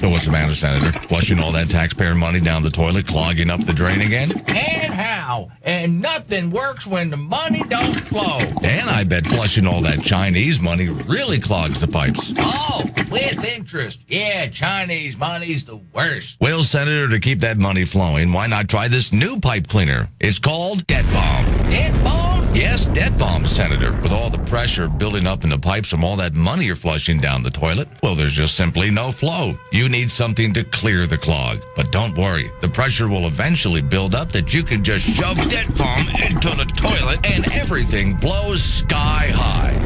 So 0.00 0.08
what's 0.08 0.24
the 0.24 0.32
matter, 0.32 0.54
Senator? 0.54 0.98
Flushing 1.00 1.38
all 1.38 1.52
that 1.52 1.68
taxpayer 1.68 2.14
money 2.14 2.40
down 2.40 2.62
the 2.62 2.70
toilet, 2.70 3.06
clogging 3.06 3.50
up 3.50 3.60
the 3.60 3.74
drain 3.74 4.00
again? 4.00 4.32
And 4.48 4.92
how? 4.92 5.52
And 5.62 6.00
nothing 6.00 6.50
works 6.50 6.86
when 6.86 7.10
the 7.10 7.18
money 7.18 7.62
don't 7.68 7.94
flow. 7.94 8.38
And 8.64 8.90
I 8.90 9.04
bet 9.04 9.26
flushing 9.26 9.66
all 9.66 9.82
that 9.82 10.02
Chinese 10.02 10.60
money 10.60 10.88
really 10.88 11.38
clogs 11.38 11.80
the 11.82 11.86
pipes. 11.86 12.32
Oh, 12.38 12.84
with 13.10 13.44
interest. 13.44 14.04
Yeah, 14.08 14.48
Chinese 14.48 15.16
money's 15.16 15.64
the 15.64 15.76
worst. 15.76 16.36
Well, 16.40 16.62
Senator, 16.62 17.08
to 17.08 17.20
keep 17.20 17.40
that 17.40 17.58
money 17.58 17.84
flowing, 17.84 18.32
why 18.32 18.46
not 18.46 18.68
try 18.68 18.88
this 18.88 19.12
new 19.12 19.38
pipe 19.40 19.68
cleaner? 19.68 20.08
It's 20.20 20.38
called 20.38 20.86
Debt 20.86 21.04
Bomb. 21.12 21.46
Debt 21.70 22.04
bomb? 22.04 22.54
Yes, 22.54 22.86
Debt 22.88 23.16
Bomb, 23.16 23.46
Senator. 23.46 23.92
With 24.02 24.12
all 24.12 24.28
the 24.28 24.38
pressure 24.38 24.86
building 24.86 25.26
up 25.26 25.42
in 25.42 25.50
the 25.50 25.58
pipes 25.58 25.88
from 25.88 26.04
all 26.04 26.16
that 26.16 26.34
money 26.34 26.66
you're 26.66 26.76
flushing 26.76 27.18
down 27.18 27.42
the 27.42 27.50
toilet, 27.50 27.88
well, 28.02 28.14
there's 28.14 28.34
just 28.34 28.56
simply 28.56 28.90
no 28.90 29.10
flow. 29.10 29.56
You 29.72 29.88
need 29.88 30.10
something 30.10 30.52
to 30.52 30.64
clear 30.64 31.06
the 31.06 31.16
clog. 31.16 31.62
But 31.74 31.90
don't 31.92 32.16
worry, 32.16 32.50
the 32.60 32.68
pressure 32.68 33.08
will 33.08 33.26
eventually 33.26 33.80
build 33.80 34.14
up 34.14 34.32
that 34.32 34.52
you 34.52 34.62
can 34.62 34.84
just 34.84 35.06
shove 35.06 35.36
Debt 35.48 35.66
Bomb 35.78 36.08
into 36.10 36.50
the 36.50 36.70
toilet 36.76 37.26
and 37.26 37.50
everything 37.52 38.16
blows 38.16 38.62
sky 38.62 39.30
high. 39.32 39.80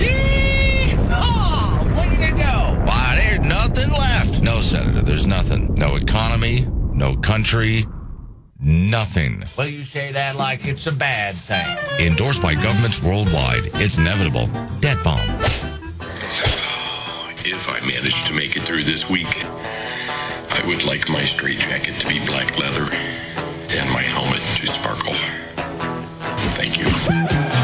Oh, 1.08 1.65
left. 3.98 4.42
No, 4.42 4.60
Senator, 4.60 5.02
there's 5.02 5.26
nothing. 5.26 5.74
No 5.74 5.96
economy, 5.96 6.66
no 6.92 7.16
country, 7.16 7.84
nothing. 8.60 9.42
Well, 9.56 9.68
you 9.68 9.84
say 9.84 10.12
that 10.12 10.36
like 10.36 10.66
it's 10.66 10.86
a 10.86 10.92
bad 10.92 11.34
thing. 11.34 11.76
Endorsed 11.98 12.42
by 12.42 12.54
governments 12.54 13.02
worldwide. 13.02 13.64
It's 13.74 13.98
inevitable. 13.98 14.46
Debt 14.80 15.02
bomb. 15.02 15.20
If 17.48 17.70
I 17.70 17.78
manage 17.86 18.24
to 18.24 18.32
make 18.32 18.56
it 18.56 18.64
through 18.64 18.82
this 18.82 19.08
week, 19.08 19.44
I 19.44 20.62
would 20.66 20.82
like 20.82 21.08
my 21.08 21.24
straitjacket 21.24 21.94
to 22.00 22.08
be 22.08 22.18
black 22.26 22.58
leather 22.58 22.92
and 23.70 23.88
my 23.92 24.02
helmet 24.02 24.40
to 24.40 24.66
sparkle. 24.66 25.14
Thank 26.56 26.78
you. 26.78 27.55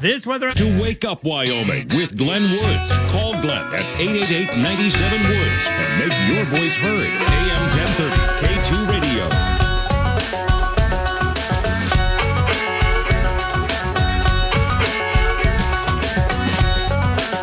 This 0.00 0.26
weather 0.26 0.50
to 0.52 0.80
Wake 0.80 1.04
Up 1.04 1.24
Wyoming 1.24 1.88
with 1.88 2.16
Glenn 2.16 2.50
Woods. 2.50 3.12
Call 3.12 3.32
Glenn 3.42 3.66
at 3.74 4.00
888 4.00 4.56
97 4.56 5.28
Woods 5.28 5.68
and 5.68 5.98
make 6.00 6.16
your 6.34 6.44
voice 6.46 6.74
heard. 6.76 7.04
AM 7.04 7.62
1030 8.00 8.16
K2 8.40 8.89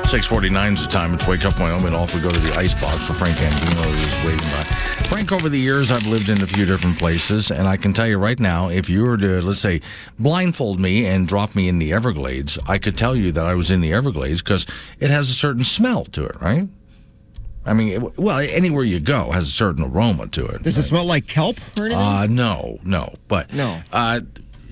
649 0.07 0.73
is 0.73 0.85
the 0.85 0.89
time. 0.89 1.13
It's 1.13 1.27
Wake 1.27 1.43
Up 1.43 1.59
Wyoming. 1.59 1.93
Off 1.93 2.15
we 2.15 2.21
go 2.21 2.29
to 2.29 2.39
the 2.39 2.55
icebox 2.55 3.05
for 3.05 3.11
Frank 3.11 3.35
Andino, 3.35 3.83
who's 3.83 4.25
waiting 4.25 4.39
by. 4.51 4.63
Frank, 5.09 5.33
over 5.33 5.49
the 5.49 5.59
years, 5.59 5.91
I've 5.91 6.07
lived 6.07 6.29
in 6.29 6.41
a 6.41 6.47
few 6.47 6.65
different 6.65 6.97
places, 6.97 7.51
and 7.51 7.67
I 7.67 7.75
can 7.75 7.91
tell 7.91 8.07
you 8.07 8.17
right 8.17 8.39
now, 8.39 8.69
if 8.69 8.89
you 8.89 9.03
were 9.03 9.17
to, 9.17 9.41
let's 9.41 9.59
say, 9.59 9.81
blindfold 10.17 10.79
me 10.79 11.05
and 11.05 11.27
drop 11.27 11.57
me 11.57 11.67
in 11.67 11.79
the 11.79 11.91
Everglades, 11.91 12.57
I 12.67 12.77
could 12.77 12.97
tell 12.97 13.17
you 13.17 13.33
that 13.33 13.45
I 13.45 13.53
was 13.53 13.69
in 13.69 13.81
the 13.81 13.91
Everglades 13.91 14.41
because 14.41 14.65
it 15.01 15.09
has 15.09 15.29
a 15.29 15.33
certain 15.33 15.65
smell 15.65 16.05
to 16.05 16.23
it, 16.23 16.39
right? 16.39 16.69
I 17.65 17.73
mean, 17.73 18.09
well, 18.15 18.39
anywhere 18.39 18.85
you 18.85 19.01
go 19.01 19.33
has 19.33 19.49
a 19.49 19.51
certain 19.51 19.83
aroma 19.83 20.27
to 20.27 20.45
it. 20.45 20.63
Does 20.63 20.77
right? 20.77 20.85
it 20.85 20.87
smell 20.87 21.03
like 21.03 21.27
kelp 21.27 21.59
or 21.77 21.87
anything? 21.87 22.01
Uh, 22.01 22.27
no, 22.27 22.79
no. 22.85 23.13
But 23.27 23.53
no. 23.53 23.81
Uh, 23.91 24.21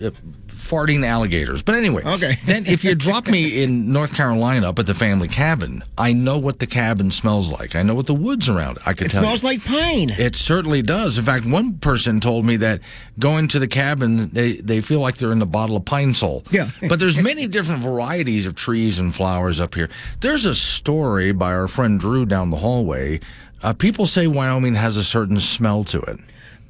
uh, 0.04 0.10
farting 0.48 1.06
alligators. 1.06 1.62
But 1.62 1.76
anyway, 1.76 2.04
Okay. 2.06 2.34
then 2.46 2.66
if 2.66 2.84
you 2.84 2.96
drop 2.96 3.28
me 3.28 3.64
in 3.64 3.92
North 3.94 4.16
Carolina 4.16 4.70
up 4.70 4.80
at 4.80 4.86
the 4.88 4.94
family 4.94 5.28
cabin, 5.28 5.84
I 5.98 6.14
know 6.14 6.38
what 6.38 6.60
the 6.60 6.68
cabin 6.68 7.12
smells 7.12 7.52
like. 7.52 7.76
I 7.76 7.84
know 7.84 7.94
what 7.96 8.08
the 8.08 8.14
woods 8.16 8.50
around. 8.50 8.80
I 8.86 8.94
could 8.94 9.08
it 9.08 9.10
tell. 9.12 9.22
smells 9.24 9.44
you. 9.44 9.50
like 9.50 9.64
pine. 9.64 10.10
It 10.12 10.36
certainly 10.36 10.82
does. 10.82 11.18
In 11.18 11.26
fact, 11.26 11.46
one 11.46 11.78
person 11.78 12.20
told 12.20 12.46
me 12.46 12.56
that 12.58 12.82
going 13.20 13.48
to 13.50 13.60
the 13.60 13.68
cabin, 13.68 14.30
they, 14.30 14.54
they 14.58 14.82
feel 14.82 15.00
like 15.02 15.18
they're 15.18 15.32
in 15.32 15.40
the 15.40 15.46
bottle 15.46 15.76
of 15.76 15.86
Pine 15.86 16.14
Sol. 16.14 16.44
Yeah. 16.52 16.70
but 16.90 17.00
there's 17.00 17.22
many 17.22 17.48
different 17.48 17.84
varieties 17.84 18.48
of 18.48 18.56
trees 18.56 19.00
and 19.00 19.14
flowers 19.14 19.60
up 19.62 19.76
here. 19.76 19.90
There's 20.22 20.46
a 20.46 20.56
story 20.56 21.32
by 21.32 21.54
our 21.54 21.68
friend 21.68 22.00
Drew 22.00 22.26
down 22.26 22.50
the 22.50 22.58
hallway. 22.58 23.20
Uh, 23.64 23.74
people 23.74 24.06
say 24.06 24.28
Wyoming 24.28 24.76
has 24.76 24.98
a 24.98 25.04
certain 25.04 25.40
smell 25.40 25.84
to 25.86 26.00
it. 26.02 26.20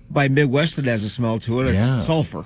By 0.10 0.28
Midwest, 0.28 0.78
it 0.78 0.86
has 0.86 1.04
a 1.04 1.10
smell 1.10 1.40
to 1.40 1.62
it. 1.62 1.68
It's 1.68 1.74
Yeah. 1.76 2.00
sulfur. 2.00 2.46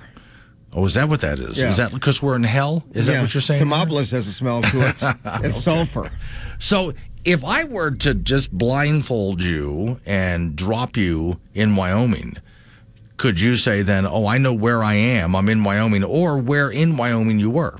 Oh, 0.72 0.84
is 0.84 0.94
that 0.94 1.08
what 1.08 1.20
that 1.22 1.40
is? 1.40 1.60
Yeah. 1.60 1.68
Is 1.68 1.78
that 1.78 1.92
because 1.92 2.22
we're 2.22 2.36
in 2.36 2.44
hell? 2.44 2.84
Is 2.92 3.06
that 3.06 3.20
what 3.20 3.34
you're 3.34 3.40
saying? 3.40 3.62
Thermopolis 3.64 4.12
has 4.12 4.26
a 4.28 4.32
smell 4.32 4.62
to 4.62 4.88
it. 4.88 5.02
It's 5.44 5.60
sulfur. 5.62 6.10
So 6.58 6.92
if 7.24 7.44
I 7.44 7.64
were 7.64 7.90
to 7.90 8.14
just 8.14 8.52
blindfold 8.52 9.42
you 9.42 10.00
and 10.06 10.54
drop 10.56 10.96
you 10.96 11.40
in 11.54 11.74
Wyoming, 11.76 12.36
could 13.16 13.40
you 13.40 13.56
say 13.56 13.82
then, 13.82 14.06
oh, 14.06 14.26
I 14.26 14.38
know 14.38 14.52
where 14.54 14.82
I 14.82 14.94
am, 14.94 15.34
I'm 15.34 15.48
in 15.48 15.64
Wyoming, 15.64 16.04
or 16.04 16.38
where 16.38 16.70
in 16.70 16.96
Wyoming 16.96 17.38
you 17.40 17.50
were? 17.50 17.76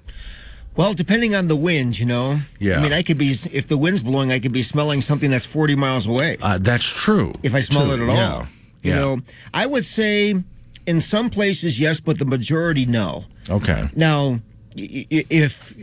Well, 0.77 0.93
depending 0.93 1.35
on 1.35 1.47
the 1.47 1.57
wind, 1.57 1.99
you 1.99 2.07
know. 2.07 2.39
Yeah. 2.59 2.79
I 2.79 2.83
mean, 2.83 2.93
I 2.93 3.03
could 3.03 3.19
be 3.19 3.35
if 3.53 3.67
the 3.67 3.77
wind's 3.79 4.03
blowing, 4.03 4.31
I 4.31 4.39
could 4.41 4.53
be 4.53 4.63
smelling 4.63 5.01
something 5.01 5.31
that's 5.31 5.45
40 5.47 5.77
miles 5.77 6.07
away. 6.07 6.37
Uh, 6.43 6.59
that's 6.59 6.85
true. 6.87 7.35
if 7.43 7.55
I 7.55 7.61
smell 7.61 7.87
True, 7.87 7.95
it 7.95 8.01
at 8.03 8.09
all. 8.09 8.17
yeah. 8.17 8.47
You 8.83 8.91
Yeah. 8.91 8.97
know, 9.01 9.21
I 9.55 9.67
would 9.67 9.85
say 9.85 10.35
in 10.91 11.01
some 11.01 11.31
places 11.31 11.79
yes, 11.81 12.01
but 12.01 12.19
the 12.19 12.25
majority 12.25 12.85
no. 12.87 13.25
Okay. 13.49 13.89
Now, 13.95 14.41
if 14.77 15.75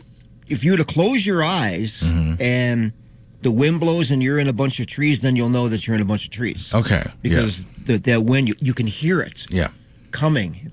if 0.48 0.64
you 0.64 0.72
were 0.72 0.78
to 0.78 0.86
close 0.86 1.26
your 1.26 1.44
eyes 1.44 2.04
Mm-hmm. 2.04 2.42
and 2.42 2.94
the 3.42 3.52
wind 3.52 3.80
blows 3.80 4.12
and 4.12 4.22
you're 4.24 4.40
in 4.40 4.48
a 4.48 4.54
bunch 4.54 4.80
of 4.80 4.88
trees, 4.88 5.20
then 5.20 5.36
you'll 5.36 5.50
know 5.50 5.70
that 5.70 5.86
you're 5.86 5.96
in 5.96 6.02
a 6.02 6.06
bunch 6.06 6.26
of 6.26 6.32
trees. 6.32 6.74
Okay. 6.74 7.04
Because 7.22 7.64
the, 7.86 7.98
that 8.00 8.24
wind, 8.24 8.48
you, 8.50 8.56
you 8.60 8.74
can 8.74 8.88
hear 8.88 9.22
it 9.22 9.46
yeah. 9.50 9.70
coming. 10.12 10.72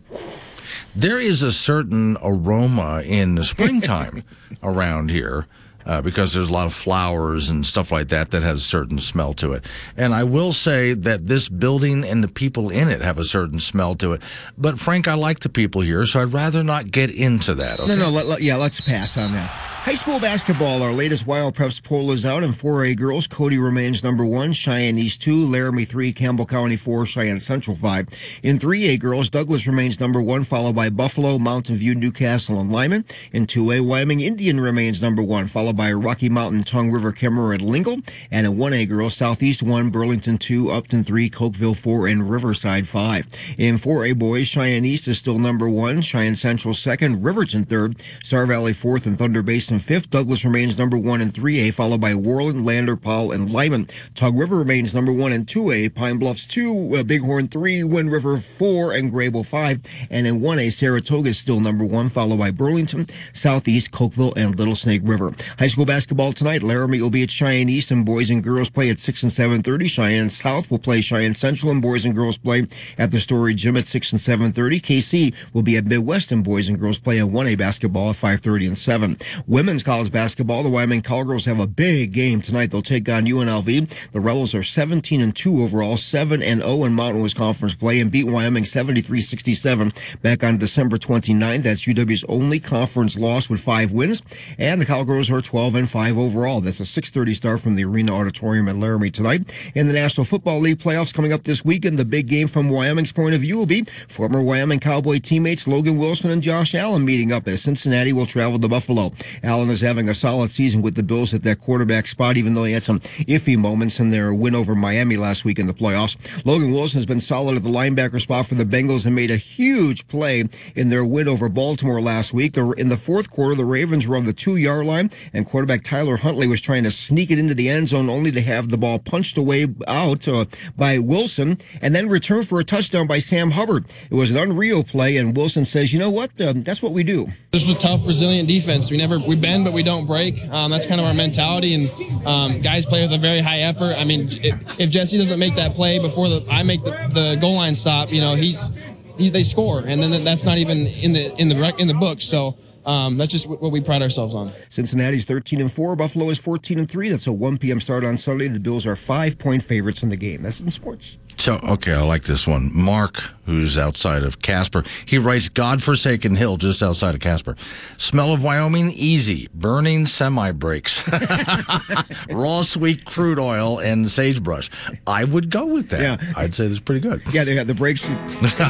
There 0.97 1.19
is 1.21 1.43
a 1.43 1.53
certain 1.53 2.17
aroma 2.23 3.03
in 3.05 3.35
the 3.35 3.45
springtime 3.45 4.25
around 4.63 5.11
here. 5.11 5.47
Uh, 5.87 6.01
because 6.01 6.33
there's 6.33 6.49
a 6.49 6.53
lot 6.53 6.65
of 6.67 6.73
flowers 6.73 7.51
and 7.51 7.67
stuff 7.67 7.93
like 7.93 8.09
that 8.09 8.31
that 8.31 8.43
has 8.43 8.61
a 8.61 8.65
certain 8.65 8.99
smell 8.99 9.35
to 9.35 9.53
it. 9.53 9.67
And 9.99 10.15
I 10.15 10.25
will 10.25 10.55
say 10.55 10.95
that 10.95 11.27
this 11.27 11.49
building 11.51 12.05
and 12.05 12.25
the 12.25 12.29
people 12.29 12.71
in 12.71 12.89
it 12.89 13.03
have 13.03 13.19
a 13.19 13.25
certain 13.25 13.61
smell 13.61 13.95
to 13.97 14.13
it. 14.13 14.23
But 14.57 14.81
Frank, 14.81 15.09
I 15.09 15.15
like 15.15 15.41
the 15.41 15.51
people 15.51 15.83
here, 15.83 16.07
so 16.07 16.23
I'd 16.23 16.33
rather 16.33 16.63
not 16.65 16.91
get 16.91 17.11
into 17.11 17.55
that. 17.57 17.81
Okay? 17.81 17.89
No, 17.97 18.05
no, 18.05 18.11
let, 18.11 18.25
let- 18.27 18.41
yeah, 18.41 18.57
let's 18.57 18.81
pass 18.81 19.19
on 19.19 19.33
that. 19.33 19.51
High 19.85 19.97
school 19.97 20.19
basketball, 20.19 20.83
our 20.83 20.93
latest 20.95 21.27
WyoPreps 21.27 21.83
poll 21.83 22.11
is 22.11 22.25
out. 22.25 22.43
In 22.43 22.53
4A 22.53 22.97
girls, 22.97 23.27
Cody 23.27 23.59
remains 23.59 24.03
number 24.03 24.25
one, 24.25 24.55
Cheyenne 24.55 24.97
East 24.97 25.21
two, 25.21 25.45
Laramie 25.45 25.85
three, 25.85 26.11
Campbell 26.11 26.47
County 26.47 26.77
four, 26.77 27.05
Cheyenne 27.05 27.39
Central 27.39 27.77
five. 27.77 28.09
In 28.43 28.59
3A 28.59 28.99
girls, 28.99 29.29
Douglas 29.29 29.67
remains 29.67 30.01
number 30.01 30.23
one, 30.23 30.43
followed 30.43 30.75
by 30.75 30.89
Buffalo, 30.89 31.39
Mountain 31.39 31.77
View, 31.77 31.95
Newcastle, 31.95 32.63
and 32.63 32.73
Lyman. 32.73 33.05
In 33.31 33.47
2A, 33.47 33.87
Wyoming 33.87 34.21
Indian 34.21 34.59
remains 34.59 35.03
number 35.03 35.23
one, 35.23 35.47
followed 35.47 35.77
by 35.77 35.93
Rocky 35.93 36.31
Mountain, 36.31 36.61
Tongue 36.61 36.91
River, 36.91 37.13
Kemmerer, 37.13 37.53
and 37.53 37.63
Lingle. 37.63 37.99
And 38.31 38.47
in 38.47 38.55
1A 38.55 38.89
girls, 38.89 39.15
Southeast 39.15 39.63
one, 39.63 39.91
Burlington 39.91 40.39
two, 40.39 40.71
Upton 40.71 41.05
three, 41.05 41.29
Cokeville 41.29 41.77
four, 41.77 42.07
and 42.07 42.31
Riverside 42.31 42.89
five. 42.89 43.27
In 43.59 43.75
4A 43.75 44.19
boys, 44.19 44.47
Cheyenne 44.47 44.87
East 44.87 45.09
is 45.09 45.19
still 45.19 45.39
number 45.39 45.69
one, 45.69 46.01
Cheyenne 46.01 46.37
Central 46.37 46.73
second, 46.73 47.23
Riverton 47.23 47.65
third, 47.65 48.01
Star 48.23 48.47
Valley 48.47 48.73
fourth, 48.73 49.05
and 49.05 49.19
Thunder 49.19 49.43
Basin 49.43 49.74
fifth. 49.79 50.11
Douglas 50.11 50.45
remains 50.45 50.79
number 50.79 50.99
one 50.99 51.21
in 51.21 51.31
3A, 51.31 51.73
followed 51.75 52.01
by 52.01 52.13
Worland, 52.13 52.65
Lander, 52.65 52.97
Powell, 52.97 53.33
and 53.33 53.53
Lyman. 53.53 53.87
Tongue 54.15 54.37
River 54.37 54.57
remains 54.57 54.95
number 54.95 55.13
one 55.13 55.33
in 55.33 55.45
2A, 55.45 55.95
Pine 55.95 56.19
Bluffs 56.19 56.47
two, 56.47 56.97
uh, 56.97 57.03
Bighorn 57.03 57.49
three, 57.49 57.83
Wind 57.85 58.11
River 58.13 58.37
four, 58.37 58.93
and 58.93 59.13
Greybull 59.13 59.45
five. 59.47 59.81
And 60.11 60.27
in 60.27 60.41
1A, 60.41 60.73
Saratoga 60.73 61.31
is 61.31 61.39
still 61.39 61.61
number 61.61 61.85
one, 61.85 62.09
followed 62.09 62.39
by 62.39 62.51
Burlington, 62.51 63.07
Southeast, 63.33 63.91
Cokeville, 63.91 64.37
and 64.37 64.59
Little 64.59 64.77
Snake 64.77 65.03
River. 65.05 65.33
High 65.59 65.67
school 65.67 65.87
basketball 65.87 66.33
tonight, 66.33 66.63
Laramie 66.63 67.01
will 67.01 67.11
be 67.11 67.23
at 67.23 67.31
Cheyenne 67.31 67.69
East, 67.69 67.91
and 67.91 68.05
boys 68.05 68.31
and 68.31 68.43
girls 68.43 68.71
play 68.71 68.91
at 68.91 68.99
6 68.99 69.23
and 69.23 69.33
7.30. 69.33 69.89
Cheyenne 69.89 70.31
South 70.31 70.71
will 70.71 70.79
play 70.79 71.01
Cheyenne 71.01 71.35
Central, 71.35 71.73
and 71.73 71.83
boys 71.83 72.05
and 72.05 72.15
girls 72.15 72.39
play 72.39 72.67
at 72.99 73.11
the 73.11 73.21
Storey 73.21 73.55
Gym 73.55 73.77
at 73.77 73.87
6 73.87 74.13
and 74.13 74.21
7.30. 74.21 74.81
Kaycee 74.81 75.55
will 75.55 75.63
be 75.63 75.77
at 75.77 75.87
Midwest, 75.87 76.33
and 76.33 76.45
boys 76.45 76.69
and 76.69 76.79
girls 76.79 76.99
play 76.99 77.21
at 77.21 77.27
1A 77.27 77.59
basketball 77.59 78.11
at 78.11 78.17
5.30 78.17 78.67
and 78.67 78.79
7. 78.79 79.17
Women's 79.65 79.83
college 79.83 80.13
basketball, 80.13 80.63
the 80.63 80.69
Wyoming 80.69 81.03
Cowgirls 81.03 81.47
have 81.47 81.59
a 81.59 81.67
big 81.67 82.13
game 82.13 82.41
tonight. 82.41 82.71
They'll 82.71 82.83
take 82.83 83.09
on 83.09 83.25
UNLV. 83.25 84.11
The 84.11 84.21
Rebels 84.21 84.55
are 84.55 84.63
17 84.63 85.21
and 85.21 85.35
2 85.35 85.63
overall, 85.63 85.97
7 85.97 86.43
and 86.43 86.63
0 86.63 86.85
in 86.85 86.93
Mountain 86.93 87.23
West 87.23 87.37
Conference 87.37 87.75
play, 87.75 87.99
and 87.99 88.13
beat 88.13 88.25
Wyoming 88.25 88.65
73-67 88.65 90.21
back 90.21 90.45
on 90.45 90.59
December 90.59 90.99
29th. 90.99 91.63
That's 91.63 91.87
UW's 91.87 92.25
only 92.25 92.61
conference 92.61 93.17
loss 93.17 93.49
with 93.49 93.61
five 93.61 93.91
wins. 93.91 94.23
And 94.59 94.81
the 94.81 94.87
Cowgirls 94.87 95.31
are 95.31 95.41
12 95.41 95.55
12 95.55 95.77
and 95.77 95.89
5 95.89 96.19
overall. 96.19 96.61
That's 96.61 96.81
a 96.81 96.85
6:30 96.85 97.33
start 97.33 97.61
from 97.61 97.75
the 97.75 97.85
Arena 97.85 98.13
Auditorium 98.13 98.69
at 98.69 98.77
Laramie 98.77 99.11
tonight. 99.11 99.51
In 99.75 99.87
the 99.87 99.95
National 99.95 100.27
Football 100.27 100.61
League 100.61 100.77
playoffs 100.79 101.15
coming 101.15 101.33
up 101.33 101.45
this 101.45 101.65
weekend, 101.65 101.99
the 101.99 102.05
big 102.05 102.29
game 102.29 102.49
from 102.49 102.69
Wyoming's 102.69 103.13
point 103.13 103.35
of 103.35 103.41
view 103.41 103.57
will 103.57 103.65
be 103.65 103.85
former 104.09 104.43
Wyoming 104.43 104.81
Cowboy 104.81 105.21
teammates 105.21 105.67
Logan 105.67 105.97
Wilson 105.97 106.29
and 106.29 106.43
Josh 106.43 106.75
Allen 106.75 107.03
meeting 107.07 107.33
up 107.33 107.49
as 107.49 107.63
Cincinnati 107.63 108.13
will 108.13 108.27
travel 108.27 108.59
to 108.59 108.69
Buffalo. 108.69 109.13
Allen 109.43 109.54
is 109.63 109.81
having 109.81 110.09
a 110.09 110.15
solid 110.15 110.51
season 110.51 110.83
with 110.83 110.95
the 110.95 111.03
Bills 111.03 111.33
at 111.33 111.43
that 111.45 111.61
quarterback 111.61 112.07
spot, 112.07 112.37
even 112.37 112.55
though 112.55 112.65
he 112.65 112.73
had 112.73 112.83
some 112.83 113.01
iffy 113.01 113.57
moments 113.57 114.01
in 114.01 114.11
their 114.11 114.35
win 114.35 114.55
over 114.55 114.75
Miami 114.75 115.17
last 115.17 115.45
week 115.45 115.59
in 115.59 115.67
the 115.67 115.75
playoffs. 115.75 116.45
Logan 116.45 116.73
Wilson 116.73 116.99
has 116.99 117.07
been 117.07 117.21
solid 117.21 117.57
at 117.57 117.63
the 117.63 117.71
linebacker 117.71 118.21
spot 118.21 118.47
for 118.47 118.55
the 118.55 118.65
Bengals 118.65 119.07
and 119.07 119.15
made 119.15 119.31
a 119.31 119.37
huge 119.37 120.07
play 120.09 120.45
in 120.75 120.89
their 120.89 121.05
win 121.05 121.29
over 121.29 121.49
Baltimore 121.49 122.01
last 122.01 122.35
week. 122.35 122.57
In 122.57 122.89
the 122.89 122.97
fourth 122.97 123.31
quarter, 123.31 123.55
the 123.55 123.65
Ravens 123.65 124.07
were 124.07 124.17
on 124.17 124.25
the 124.25 124.33
two 124.33 124.57
yard 124.57 124.87
line, 124.87 125.11
and 125.33 125.47
quarterback 125.47 125.83
Tyler 125.83 126.17
Huntley 126.17 126.47
was 126.47 126.61
trying 126.61 126.83
to 126.85 126.91
sneak 126.91 127.31
it 127.31 127.39
into 127.39 127.55
the 127.55 127.69
end 127.69 127.89
zone 127.89 128.11
only 128.11 128.31
to 128.33 128.41
have 128.41 128.69
the 128.69 128.77
ball 128.77 128.99
punched 128.99 129.39
away 129.39 129.69
out 129.87 130.27
uh, 130.29 130.45
by 130.77 130.99
Wilson 130.99 131.59
and 131.81 131.95
then 131.95 132.09
returned 132.09 132.49
for 132.49 132.61
a 132.61 132.65
touchdown 132.65 133.07
by 133.07 133.19
Sam 133.19 133.53
Hubbard. 133.53 133.87
It 134.11 134.15
was 134.15 134.31
an 134.31 134.37
unreal 134.37 134.85
play, 134.85 135.17
and 135.17 135.37
Wilson 135.37 135.65
says, 135.65 135.93
you 135.93 135.99
know 135.99 136.11
what? 136.11 136.39
Um, 136.41 136.63
that's 136.63 136.83
what 136.83 136.93
we 136.93 137.05
do. 137.05 137.27
This 137.53 137.67
was 137.67 137.77
a 137.77 137.79
tough, 137.79 138.07
resilient 138.07 138.49
defense. 138.49 138.91
We 138.91 138.97
never 138.97 139.19
we 139.19 139.37
bend, 139.45 139.65
but 139.65 139.73
we 139.73 139.83
don't 139.83 140.07
break. 140.07 140.45
Um, 140.49 140.71
that's 140.71 140.87
kind 140.87 141.01
of 141.01 141.07
our 141.07 141.15
mentality, 141.15 141.75
and 141.75 142.27
um, 142.27 142.61
guys 142.61 142.87
play 142.87 143.03
with 143.03 143.13
a 143.13 143.19
very 143.19 143.41
high 143.41 143.61
effort. 143.61 143.95
I 143.99 144.05
mean, 144.05 144.23
if, 144.23 144.81
if 144.81 144.91
Jesse 144.91 145.19
doesn't 145.19 145.39
make 145.39 145.55
that 145.57 145.75
play 145.75 145.99
before 145.99 146.29
the, 146.29 146.45
I 146.51 146.63
make 146.63 146.83
the, 146.83 146.91
the 147.13 147.39
goal 147.41 147.57
line 147.57 147.75
stop, 147.75 148.13
you 148.13 148.21
know, 148.21 148.35
he's 148.35 148.71
he, 149.19 149.29
they 149.29 149.43
score, 149.43 149.81
and 149.87 150.03
then 150.03 150.25
that's 150.25 150.45
not 150.45 150.59
even 150.59 150.79
in 150.79 151.13
the 151.13 151.35
in 151.39 151.49
the 151.49 151.75
in 151.79 151.89
the 151.89 151.95
book. 151.95 152.21
So 152.21 152.57
um, 152.87 153.17
that's 153.17 153.33
just 153.33 153.47
what 153.49 153.73
we 153.73 153.81
pride 153.81 154.03
ourselves 154.03 154.35
on. 154.35 154.53
Cincinnati's 154.69 155.25
13 155.25 155.61
and 155.61 155.73
4. 155.73 155.97
Buffalo 155.97 156.29
is 156.29 156.39
14 156.39 156.79
and 156.79 156.91
3. 156.91 157.09
That's 157.09 157.27
a 157.27 157.33
1 157.33 157.59
p.m. 157.59 157.81
start 157.81 158.05
on 158.05 158.17
Sunday. 158.17 158.49
The 158.49 158.61
Bills 158.61 158.87
are 158.87 158.97
five 158.97 159.39
point 159.39 159.63
favorites 159.63 160.03
in 160.03 160.09
the 160.11 160.17
game. 160.17 160.43
That's 160.43 160.61
in 160.61 160.71
sports. 160.71 161.19
So, 161.39 161.57
okay, 161.57 161.93
I 161.93 162.03
like 162.03 162.25
this 162.25 162.47
one. 162.47 162.71
Mark, 162.75 163.23
who's 163.47 163.79
outside 163.79 164.23
of 164.23 164.41
Casper, 164.41 164.85
he 165.05 165.19
writes 165.19 165.49
God-forsaken 165.49 166.37
hill 166.37 166.57
just 166.57 166.83
outside 166.83 167.15
of 167.15 167.21
Casper. 167.21 167.57
Smell 167.97 168.33
of 168.33 168.43
Wyoming, 168.43 168.91
easy. 168.93 169.49
Burning 169.55 170.07
semi 170.07 170.53
brakes. 170.53 171.05
Raw 172.31 172.63
sweet 172.63 173.05
crude 173.05 173.39
oil 173.39 173.79
and 173.79 174.11
sagebrush. 174.11 174.71
I 175.07 175.25
would 175.25 175.51
go 175.51 175.67
with 175.67 175.91
that. 175.91 176.01
Yeah. 176.01 176.33
I'd 176.37 176.55
say 176.55 176.69
that's 176.69 176.81
pretty 176.81 177.01
good. 177.01 177.23
Yeah, 177.33 177.45
they 177.45 177.55
got 177.55 177.67
the 177.67 177.75
brakes. 177.75 178.09
It, 178.09 178.19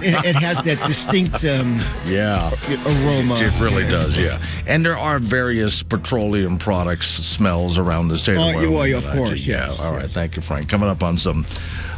it 0.04 0.34
has 0.34 0.62
that 0.62 0.78
distinct 0.86 1.44
um, 1.44 1.80
yeah 2.06 2.50
aroma. 2.86 3.36
It 3.38 3.58
really 3.60 3.84
does, 3.84 4.18
yeah. 4.18 4.40
And 4.66 4.84
there 4.84 4.96
are 4.96 5.18
various 5.18 5.82
petroleum 5.82 6.58
products 6.58 7.06
smells 7.06 7.78
around 7.78 8.08
the 8.08 8.16
state 8.16 8.36
oh, 8.36 8.48
of 8.48 8.54
Wyoming. 8.54 8.72
Well, 8.72 8.96
of 8.96 9.16
course, 9.16 9.46
yeah. 9.46 9.66
Yes, 9.66 9.80
all 9.80 9.92
right, 9.92 10.02
yes. 10.02 10.12
thank 10.12 10.36
you, 10.36 10.42
Frank. 10.42 10.68
Coming 10.68 10.88
up 10.88 11.02
on 11.02 11.18
some 11.18 11.44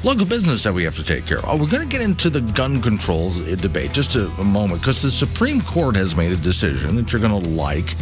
local 0.06 0.24
business 0.24 0.62
that 0.62 0.72
we 0.72 0.84
have 0.84 0.94
to 0.94 1.02
take 1.02 1.26
care 1.26 1.38
of. 1.38 1.44
Oh, 1.48 1.56
we're 1.56 1.66
going 1.66 1.82
to 1.82 1.88
get 1.88 2.00
into 2.00 2.30
the 2.30 2.40
gun 2.40 2.80
control 2.80 3.32
uh, 3.32 3.56
debate 3.56 3.92
just 3.92 4.14
a, 4.14 4.28
a 4.38 4.44
moment 4.44 4.80
because 4.80 5.02
the 5.02 5.10
Supreme 5.10 5.60
Court 5.60 5.96
has 5.96 6.14
made 6.14 6.30
a 6.30 6.36
decision 6.36 6.94
that 6.94 7.12
you're 7.12 7.20
going 7.20 7.42
to 7.42 7.48
like 7.50 7.96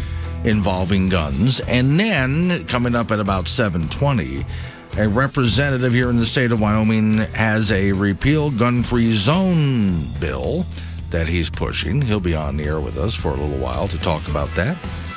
involving 0.44 1.08
guns. 1.08 1.60
And 1.60 1.98
then 1.98 2.66
coming 2.66 2.94
up 2.94 3.10
at 3.10 3.20
about 3.20 3.48
720, 3.48 4.44
a 4.98 5.08
representative 5.08 5.94
here 5.94 6.10
in 6.10 6.18
the 6.18 6.26
state 6.26 6.52
of 6.52 6.60
Wyoming 6.60 7.18
has 7.32 7.72
a 7.72 7.92
repeal 7.92 8.50
gun-free 8.50 9.14
zone 9.14 10.04
bill 10.20 10.66
that 11.08 11.26
he's 11.26 11.48
pushing. 11.48 12.02
He'll 12.02 12.20
be 12.20 12.34
on 12.34 12.58
the 12.58 12.64
air 12.64 12.80
with 12.80 12.98
us 12.98 13.14
for 13.14 13.28
a 13.28 13.36
little 13.36 13.58
while 13.58 13.88
to 13.88 13.98
talk 13.98 14.28
about 14.28 14.54
that. 14.56 14.76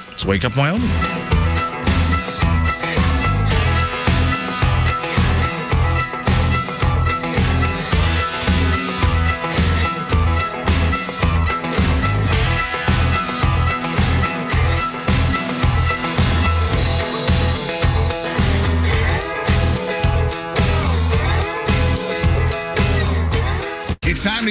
Let's 0.10 0.26
wake 0.26 0.46
up 0.46 0.56
Wyoming. 0.56 1.67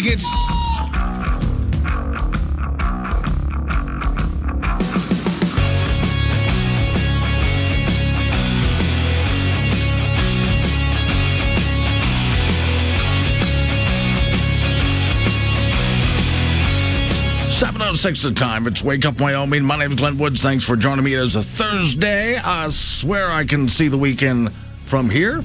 Get. 0.03 0.21
Seven 17.51 17.81
oh 17.81 17.95
six 17.95 18.23
the 18.23 18.33
time. 18.33 18.67
It's 18.67 18.83
Wake 18.83 19.07
Up 19.07 19.19
Wyoming. 19.19 19.65
My 19.65 19.79
name 19.79 19.93
is 19.93 19.97
Glenn 19.97 20.19
Woods. 20.19 20.43
Thanks 20.43 20.65
for 20.65 20.77
joining 20.77 21.05
me. 21.05 21.15
It 21.15 21.21
is 21.21 21.37
a 21.37 21.43
Thursday. 21.43 22.37
I 22.37 22.69
swear 22.69 23.31
I 23.31 23.45
can 23.45 23.67
see 23.67 23.89
the 23.89 23.97
weekend 23.97 24.53
from 24.85 25.09
here. 25.09 25.43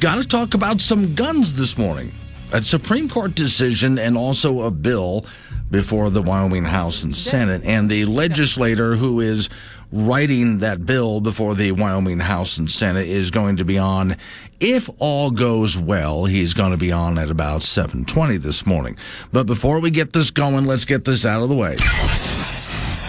Got 0.00 0.14
to 0.14 0.26
talk 0.26 0.54
about 0.54 0.80
some 0.80 1.14
guns 1.14 1.52
this 1.52 1.76
morning. 1.76 2.12
A 2.50 2.62
Supreme 2.62 3.08
Court 3.08 3.34
decision 3.34 3.98
and 3.98 4.16
also 4.16 4.62
a 4.62 4.70
bill 4.70 5.26
before 5.70 6.08
the 6.08 6.22
Wyoming 6.22 6.64
House 6.64 7.02
and 7.02 7.14
Senate. 7.14 7.62
And 7.64 7.90
the 7.90 8.06
legislator 8.06 8.96
who 8.96 9.20
is 9.20 9.50
writing 9.92 10.58
that 10.58 10.84
bill 10.84 11.20
before 11.20 11.54
the 11.54 11.72
Wyoming 11.72 12.20
House 12.20 12.58
and 12.58 12.70
Senate 12.70 13.06
is 13.06 13.30
going 13.30 13.56
to 13.56 13.64
be 13.64 13.78
on. 13.78 14.16
If 14.60 14.88
all 14.98 15.30
goes 15.30 15.76
well, 15.76 16.24
he's 16.24 16.54
going 16.54 16.72
to 16.72 16.78
be 16.78 16.92
on 16.92 17.18
at 17.18 17.30
about 17.30 17.60
7:20 17.60 18.40
this 18.40 18.66
morning. 18.66 18.96
But 19.32 19.46
before 19.46 19.80
we 19.80 19.90
get 19.90 20.12
this 20.12 20.30
going, 20.30 20.64
let's 20.64 20.84
get 20.84 21.04
this 21.04 21.24
out 21.24 21.42
of 21.42 21.48
the 21.48 21.54
way. 21.54 21.76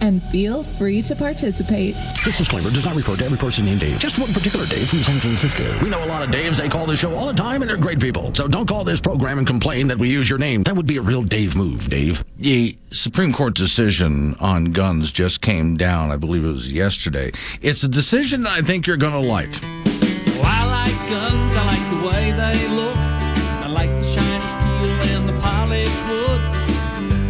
and 0.00 0.22
feel 0.24 0.62
free 0.62 1.02
to 1.02 1.14
participate. 1.14 1.94
This 2.24 2.38
disclaimer 2.38 2.70
does 2.70 2.84
not 2.84 2.94
refer 2.94 3.16
to 3.16 3.24
every 3.24 3.38
person 3.38 3.64
named 3.64 3.80
Dave, 3.80 3.98
just 3.98 4.18
one 4.18 4.32
particular 4.32 4.66
Dave 4.66 4.88
from 4.88 5.02
San 5.02 5.20
Francisco. 5.20 5.78
We 5.82 5.88
know 5.90 6.04
a 6.04 6.06
lot 6.06 6.22
of 6.22 6.30
Daves. 6.30 6.58
They 6.58 6.68
call 6.68 6.86
this 6.86 7.00
show 7.00 7.14
all 7.14 7.26
the 7.26 7.32
time, 7.32 7.62
and 7.62 7.68
they're 7.68 7.76
great 7.76 8.00
people. 8.00 8.34
So 8.34 8.48
don't 8.48 8.66
call 8.66 8.84
this 8.84 9.00
program 9.00 9.38
and 9.38 9.46
complain 9.46 9.88
that 9.88 9.98
we 9.98 10.08
use 10.10 10.28
your 10.28 10.38
name. 10.38 10.62
That 10.64 10.76
would 10.76 10.86
be 10.86 10.96
a 10.96 11.02
real 11.02 11.22
Dave 11.22 11.56
move, 11.56 11.88
Dave. 11.88 12.24
The 12.38 12.76
Supreme 12.90 13.32
Court 13.32 13.54
decision 13.54 14.34
on 14.40 14.66
guns 14.66 15.12
just 15.12 15.40
came 15.40 15.76
down. 15.76 16.10
I 16.10 16.16
believe 16.16 16.44
it 16.44 16.50
was 16.50 16.72
yesterday. 16.72 17.32
It's 17.60 17.82
a 17.82 17.88
decision 17.88 18.42
that 18.44 18.52
I 18.52 18.62
think 18.62 18.86
you're 18.86 18.96
going 18.96 19.12
to 19.12 19.18
like. 19.20 19.50
Well, 19.60 20.44
I 20.44 20.64
like 20.64 21.10
guns. 21.10 21.56
I 21.56 21.66
like 21.66 21.90
the 21.90 22.08
way 22.08 22.32
they 22.32 22.68
look. 22.68 22.96
I 22.96 23.66
like 23.68 23.90
the 23.90 24.02
shiny 24.02 24.48
steel 24.48 24.70
and 25.14 25.28
the 25.28 25.38
polished 25.40 26.04
wood. 26.06 26.40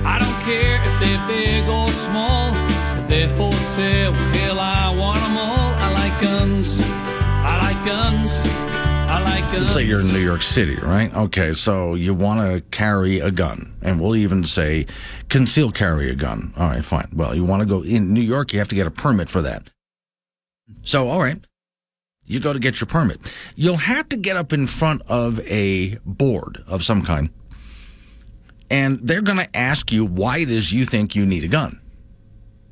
I 0.07 0.19
don't 0.19 0.41
care 0.43 0.83
if 0.83 1.01
they're 1.01 1.27
big 1.29 1.69
or 1.69 1.89
small. 1.89 2.40
They're 3.11 3.29
for 3.29 3.51
sale. 3.51 4.13
Hell, 4.13 4.61
I 4.61 4.95
want 4.97 5.19
them 5.19 5.37
all. 5.37 5.75
I 5.75 5.93
like 5.95 6.23
guns. 6.23 6.81
I 6.81 7.59
like 7.61 7.85
guns. 7.85 8.43
I 8.47 9.21
like 9.25 9.43
guns. 9.53 9.63
Let's 9.63 9.75
say 9.75 9.83
you're 9.83 10.01
in 10.01 10.13
New 10.13 10.21
York 10.21 10.43
City, 10.43 10.77
right? 10.77 11.13
Okay, 11.13 11.51
so 11.51 11.97
you 11.97 12.15
want 12.15 12.39
to 12.39 12.61
carry 12.71 13.19
a 13.19 13.33
gun, 13.33 13.75
and 13.83 14.01
we'll 14.01 14.15
even 14.15 14.45
say 14.45 14.87
conceal 15.29 15.73
carry 15.73 16.09
a 16.09 16.15
gun. 16.15 16.55
All 16.57 16.69
right, 16.69 16.85
fine. 16.85 17.09
Well, 17.13 17.35
you 17.35 17.45
want 17.45 17.61
to 17.61 17.67
go 17.67 17.83
in 17.83 18.15
New 18.15 18.21
York, 18.21 18.53
you 18.53 18.61
have 18.61 18.69
to 18.69 18.77
get 18.77 18.87
a 18.87 18.93
permit 18.93 19.29
for 19.29 19.43
that. 19.43 19.71
So, 20.85 21.09
all 21.09 21.21
right, 21.21 21.45
you 22.27 22.39
go 22.39 22.53
to 22.53 22.61
get 22.61 22.81
your 22.81 22.87
permit. 22.87 23.21
You'll 23.57 23.77
have 23.77 24.09
to 24.11 24.17
get 24.17 24.37
up 24.37 24.53
in 24.53 24.69
front 24.69 25.03
of 25.09 25.41
a 25.41 25.99
board 26.05 26.63
of 26.69 26.85
some 26.85 27.03
kind, 27.03 27.31
and 28.71 29.01
they're 29.01 29.21
going 29.21 29.39
to 29.39 29.57
ask 29.57 29.91
you 29.91 30.05
why 30.05 30.39
it 30.39 30.49
is 30.49 30.73
you 30.73 30.85
think 30.85 31.17
you 31.17 31.27
need 31.27 31.43
a 31.43 31.49
gun. 31.49 31.81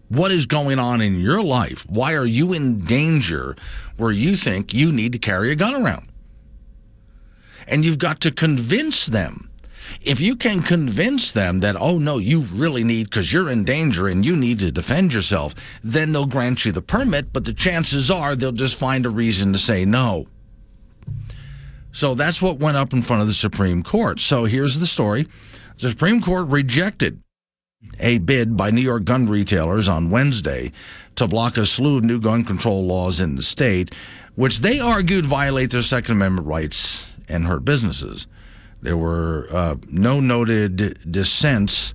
What 0.09 0.31
is 0.31 0.47
going 0.47 0.79
on 0.79 1.01
in 1.01 1.21
your 1.21 1.43
life? 1.43 1.85
Why 1.89 2.15
are 2.15 2.27
you 2.27 2.53
in 2.53 2.81
danger 2.81 3.57
where 3.97 4.11
you 4.11 4.37
think 4.37 4.73
you 4.73 4.91
need 4.91 5.13
to 5.13 5.19
carry 5.19 5.51
a 5.51 5.57
gun 5.57 5.75
around? 5.75 6.09
And 7.67 7.85
you've 7.85 7.99
got 7.99 8.21
to 8.23 8.31
convince 8.31 9.07
them. 9.07 9.51
If 10.01 10.21
you 10.21 10.37
can 10.37 10.63
convince 10.63 11.33
them 11.33 11.61
that, 11.61 11.77
oh 11.77 11.99
no, 11.99 12.19
you 12.19 12.41
really 12.41 12.85
need, 12.85 13.11
because 13.11 13.33
you're 13.33 13.51
in 13.51 13.65
danger 13.65 14.07
and 14.07 14.25
you 14.25 14.37
need 14.37 14.59
to 14.61 14.71
defend 14.71 15.13
yourself, 15.13 15.55
then 15.83 16.13
they'll 16.13 16.27
grant 16.27 16.65
you 16.65 16.73
the 16.73 16.83
permit, 16.83 17.33
but 17.33 17.45
the 17.45 17.55
chances 17.55 18.11
are 18.11 18.35
they'll 18.35 18.53
just 18.53 18.79
find 18.79 19.05
a 19.07 19.11
reason 19.11 19.53
to 19.53 19.59
say 19.59 19.85
no. 19.85 20.27
So 21.93 22.15
that's 22.15 22.41
what 22.41 22.59
went 22.59 22.77
up 22.77 22.93
in 22.93 23.03
front 23.03 23.23
of 23.23 23.29
the 23.29 23.35
Supreme 23.35 23.83
Court. 23.83 24.21
So 24.21 24.45
here's 24.45 24.79
the 24.79 24.87
story 24.87 25.27
the 25.79 25.91
Supreme 25.91 26.21
Court 26.21 26.47
rejected 26.49 27.23
a 28.01 28.19
bid 28.19 28.57
by 28.57 28.71
New 28.71 28.81
York 28.81 29.05
gun 29.05 29.29
retailers 29.29 29.89
on 29.89 30.11
Wednesday 30.11 30.73
to 31.17 31.27
block 31.29 31.57
a 31.57 31.67
slew 31.67 31.99
of 31.99 32.05
new 32.05 32.21
gun 32.21 32.45
control 32.45 32.87
laws 32.87 33.21
in 33.21 33.37
the 33.37 33.43
state, 33.43 33.95
which 34.35 34.61
they 34.61 34.79
argued 34.81 35.27
violate 35.27 35.71
their 35.71 35.83
Second 35.83 36.13
Amendment 36.13 36.47
rights 36.47 37.13
and 37.29 37.47
hurt 37.47 37.65
businesses. 37.65 38.27
There 38.81 38.97
were 38.97 39.49
uh, 39.51 39.77
no 39.91 40.21
noted 40.21 40.99
dissents 41.11 41.95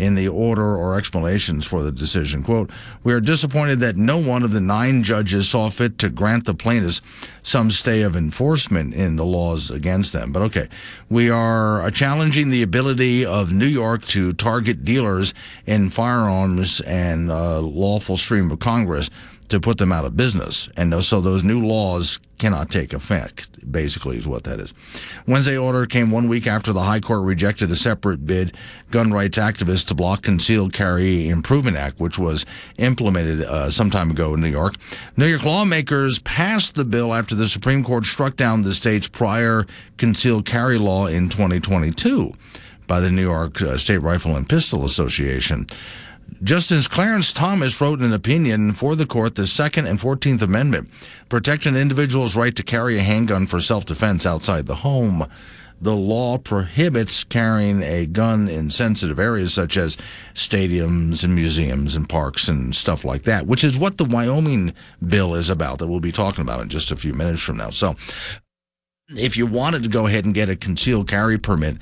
in 0.00 0.14
the 0.14 0.28
order 0.28 0.76
or 0.76 0.96
explanations 0.96 1.66
for 1.66 1.82
the 1.82 1.92
decision. 1.92 2.42
Quote, 2.42 2.70
We 3.04 3.12
are 3.12 3.20
disappointed 3.20 3.80
that 3.80 3.96
no 3.96 4.18
one 4.18 4.42
of 4.42 4.52
the 4.52 4.60
nine 4.60 5.02
judges 5.02 5.48
saw 5.48 5.70
fit 5.70 5.98
to 5.98 6.08
grant 6.08 6.46
the 6.46 6.54
plaintiffs 6.54 7.02
some 7.42 7.70
stay 7.70 8.02
of 8.02 8.16
enforcement 8.16 8.94
in 8.94 9.16
the 9.16 9.24
laws 9.24 9.70
against 9.70 10.12
them. 10.12 10.32
But 10.32 10.42
okay, 10.42 10.68
we 11.08 11.30
are 11.30 11.82
uh, 11.82 11.90
challenging 11.90 12.50
the 12.50 12.62
ability 12.62 13.24
of 13.24 13.52
New 13.52 13.66
York 13.66 14.04
to 14.06 14.32
target 14.32 14.84
dealers 14.84 15.34
in 15.66 15.90
firearms 15.90 16.80
and 16.82 17.30
uh, 17.30 17.60
lawful 17.60 18.16
stream 18.16 18.50
of 18.50 18.58
Congress 18.58 19.10
to 19.50 19.60
put 19.60 19.78
them 19.78 19.92
out 19.92 20.04
of 20.04 20.16
business. 20.16 20.68
And 20.76 21.02
so 21.04 21.20
those 21.20 21.44
new 21.44 21.60
laws 21.64 22.18
cannot 22.38 22.70
take 22.70 22.92
effect, 22.92 23.48
basically, 23.70 24.16
is 24.16 24.26
what 24.26 24.44
that 24.44 24.60
is. 24.60 24.72
Wednesday 25.26 25.56
order 25.56 25.84
came 25.86 26.10
one 26.10 26.28
week 26.28 26.46
after 26.46 26.72
the 26.72 26.82
High 26.82 27.00
Court 27.00 27.22
rejected 27.22 27.70
a 27.70 27.74
separate 27.74 28.24
bid, 28.24 28.54
gun 28.90 29.12
rights 29.12 29.38
activists 29.38 29.86
to 29.88 29.94
block 29.94 30.22
Concealed 30.22 30.72
Carry 30.72 31.28
Improvement 31.28 31.76
Act, 31.76 32.00
which 32.00 32.18
was 32.18 32.46
implemented 32.78 33.42
uh, 33.42 33.70
some 33.70 33.90
time 33.90 34.10
ago 34.10 34.34
in 34.34 34.40
New 34.40 34.48
York. 34.48 34.74
New 35.16 35.26
York 35.26 35.44
lawmakers 35.44 36.18
passed 36.20 36.76
the 36.76 36.84
bill 36.84 37.12
after 37.12 37.34
the 37.34 37.48
Supreme 37.48 37.84
Court 37.84 38.06
struck 38.06 38.36
down 38.36 38.62
the 38.62 38.72
state's 38.72 39.08
prior 39.08 39.66
concealed 39.98 40.46
carry 40.46 40.78
law 40.78 41.06
in 41.06 41.28
2022 41.28 42.32
by 42.86 43.00
the 43.00 43.10
New 43.10 43.22
York 43.22 43.60
uh, 43.62 43.76
State 43.76 43.98
Rifle 43.98 44.34
and 44.34 44.48
Pistol 44.48 44.84
Association. 44.84 45.66
Justice 46.42 46.88
Clarence 46.88 47.32
Thomas 47.32 47.80
wrote 47.80 48.00
an 48.00 48.12
opinion 48.12 48.72
for 48.72 48.96
the 48.96 49.06
court 49.06 49.34
the 49.34 49.46
Second 49.46 49.86
and 49.86 50.00
Fourteenth 50.00 50.42
Amendment 50.42 50.90
protect 51.28 51.66
an 51.66 51.76
individual's 51.76 52.36
right 52.36 52.54
to 52.56 52.62
carry 52.62 52.98
a 52.98 53.02
handgun 53.02 53.46
for 53.46 53.60
self 53.60 53.84
defense 53.84 54.24
outside 54.26 54.66
the 54.66 54.76
home. 54.76 55.26
The 55.82 55.96
law 55.96 56.36
prohibits 56.36 57.24
carrying 57.24 57.82
a 57.82 58.04
gun 58.04 58.48
in 58.48 58.68
sensitive 58.68 59.18
areas 59.18 59.54
such 59.54 59.78
as 59.78 59.96
stadiums 60.34 61.24
and 61.24 61.34
museums 61.34 61.96
and 61.96 62.06
parks 62.06 62.48
and 62.48 62.74
stuff 62.74 63.02
like 63.02 63.22
that, 63.22 63.46
which 63.46 63.64
is 63.64 63.78
what 63.78 63.96
the 63.96 64.04
Wyoming 64.04 64.74
bill 65.06 65.34
is 65.34 65.48
about 65.48 65.78
that 65.78 65.86
we'll 65.86 66.00
be 66.00 66.12
talking 66.12 66.42
about 66.42 66.60
in 66.60 66.68
just 66.68 66.90
a 66.90 66.96
few 66.96 67.14
minutes 67.14 67.42
from 67.42 67.56
now. 67.56 67.70
So, 67.70 67.96
if 69.08 69.36
you 69.36 69.46
wanted 69.46 69.82
to 69.82 69.88
go 69.88 70.06
ahead 70.06 70.26
and 70.26 70.34
get 70.34 70.50
a 70.50 70.56
concealed 70.56 71.08
carry 71.08 71.38
permit, 71.38 71.78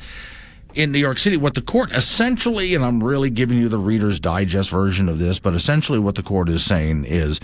in 0.78 0.92
New 0.92 0.98
York 0.98 1.18
City, 1.18 1.36
what 1.36 1.54
the 1.54 1.60
court 1.60 1.90
essentially, 1.92 2.74
and 2.76 2.84
I'm 2.84 3.02
really 3.02 3.30
giving 3.30 3.58
you 3.58 3.68
the 3.68 3.78
Reader's 3.78 4.20
Digest 4.20 4.70
version 4.70 5.08
of 5.08 5.18
this, 5.18 5.40
but 5.40 5.54
essentially 5.54 5.98
what 5.98 6.14
the 6.14 6.22
court 6.22 6.48
is 6.48 6.64
saying 6.64 7.04
is 7.04 7.40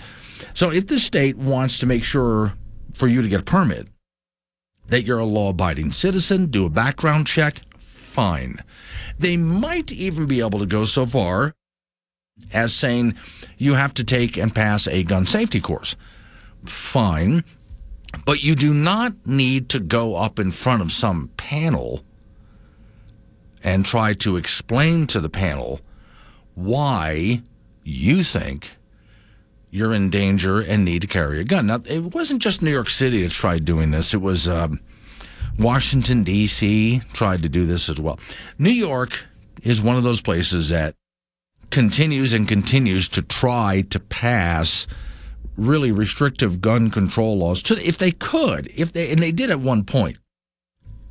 so 0.53 0.71
if 0.71 0.87
the 0.87 0.97
state 0.97 1.35
wants 1.35 1.79
to 1.79 1.85
make 1.85 2.03
sure 2.05 2.53
for 2.93 3.07
you 3.07 3.21
to 3.21 3.27
get 3.27 3.41
a 3.41 3.43
permit 3.43 3.89
that 4.87 5.03
you're 5.03 5.19
a 5.19 5.25
law 5.25 5.49
abiding 5.49 5.91
citizen, 5.91 6.45
do 6.45 6.65
a 6.65 6.69
background 6.69 7.27
check, 7.27 7.59
fine. 7.77 8.59
They 9.19 9.35
might 9.35 9.91
even 9.91 10.27
be 10.27 10.39
able 10.39 10.59
to 10.59 10.65
go 10.65 10.85
so 10.85 11.05
far 11.05 11.53
as 12.53 12.73
saying 12.73 13.15
you 13.57 13.73
have 13.73 13.93
to 13.95 14.05
take 14.05 14.37
and 14.37 14.55
pass 14.55 14.87
a 14.87 15.03
gun 15.03 15.25
safety 15.25 15.59
course. 15.59 15.97
Fine. 16.63 17.43
But 18.25 18.43
you 18.43 18.55
do 18.55 18.73
not 18.73 19.13
need 19.25 19.67
to 19.69 19.79
go 19.81 20.15
up 20.15 20.39
in 20.39 20.51
front 20.51 20.81
of 20.81 20.93
some 20.93 21.29
panel 21.35 22.05
and 23.65 23.83
try 23.83 24.13
to 24.13 24.37
explain 24.37 25.07
to 25.07 25.19
the 25.19 25.27
panel 25.27 25.81
why 26.53 27.41
you 27.83 28.23
think 28.23 28.75
you're 29.71 29.91
in 29.91 30.11
danger 30.11 30.61
and 30.61 30.85
need 30.85 31.01
to 31.01 31.07
carry 31.07 31.41
a 31.41 31.43
gun. 31.43 31.65
Now, 31.65 31.81
it 31.83 32.13
wasn't 32.13 32.43
just 32.43 32.61
New 32.61 32.71
York 32.71 32.89
City 32.89 33.23
that 33.23 33.31
tried 33.31 33.65
doing 33.65 33.89
this. 33.89 34.13
It 34.13 34.21
was 34.21 34.47
um, 34.47 34.79
Washington, 35.57 36.23
D.C. 36.23 37.01
tried 37.11 37.41
to 37.41 37.49
do 37.49 37.65
this 37.65 37.89
as 37.89 37.99
well. 37.99 38.19
New 38.59 38.69
York 38.69 39.25
is 39.63 39.81
one 39.81 39.97
of 39.97 40.03
those 40.03 40.21
places 40.21 40.69
that 40.69 40.93
continues 41.71 42.33
and 42.33 42.47
continues 42.47 43.09
to 43.09 43.23
try 43.23 43.81
to 43.89 43.99
pass 43.99 44.85
really 45.57 45.91
restrictive 45.91 46.61
gun 46.61 46.91
control 46.91 47.39
laws 47.39 47.63
to, 47.63 47.75
if 47.85 47.97
they 47.97 48.11
could 48.11 48.69
if 48.75 48.93
they 48.93 49.09
and 49.09 49.19
they 49.19 49.31
did 49.31 49.49
at 49.49 49.59
one 49.59 49.83
point 49.83 50.17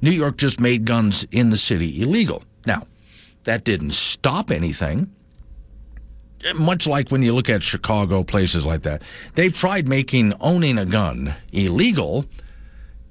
New 0.04 0.10
York 0.10 0.36
just 0.36 0.60
made 0.60 0.84
guns 0.84 1.26
in 1.32 1.48
the 1.48 1.56
city 1.56 2.02
illegal. 2.02 2.42
Now, 2.66 2.86
that 3.44 3.64
didn't 3.64 3.92
stop 3.92 4.50
anything. 4.50 5.10
Much 6.56 6.86
like 6.86 7.08
when 7.08 7.22
you 7.22 7.34
look 7.34 7.48
at 7.48 7.62
Chicago, 7.62 8.22
places 8.22 8.66
like 8.66 8.82
that, 8.82 9.00
they've 9.34 9.56
tried 9.56 9.88
making 9.88 10.34
owning 10.40 10.76
a 10.76 10.84
gun 10.84 11.34
illegal, 11.52 12.26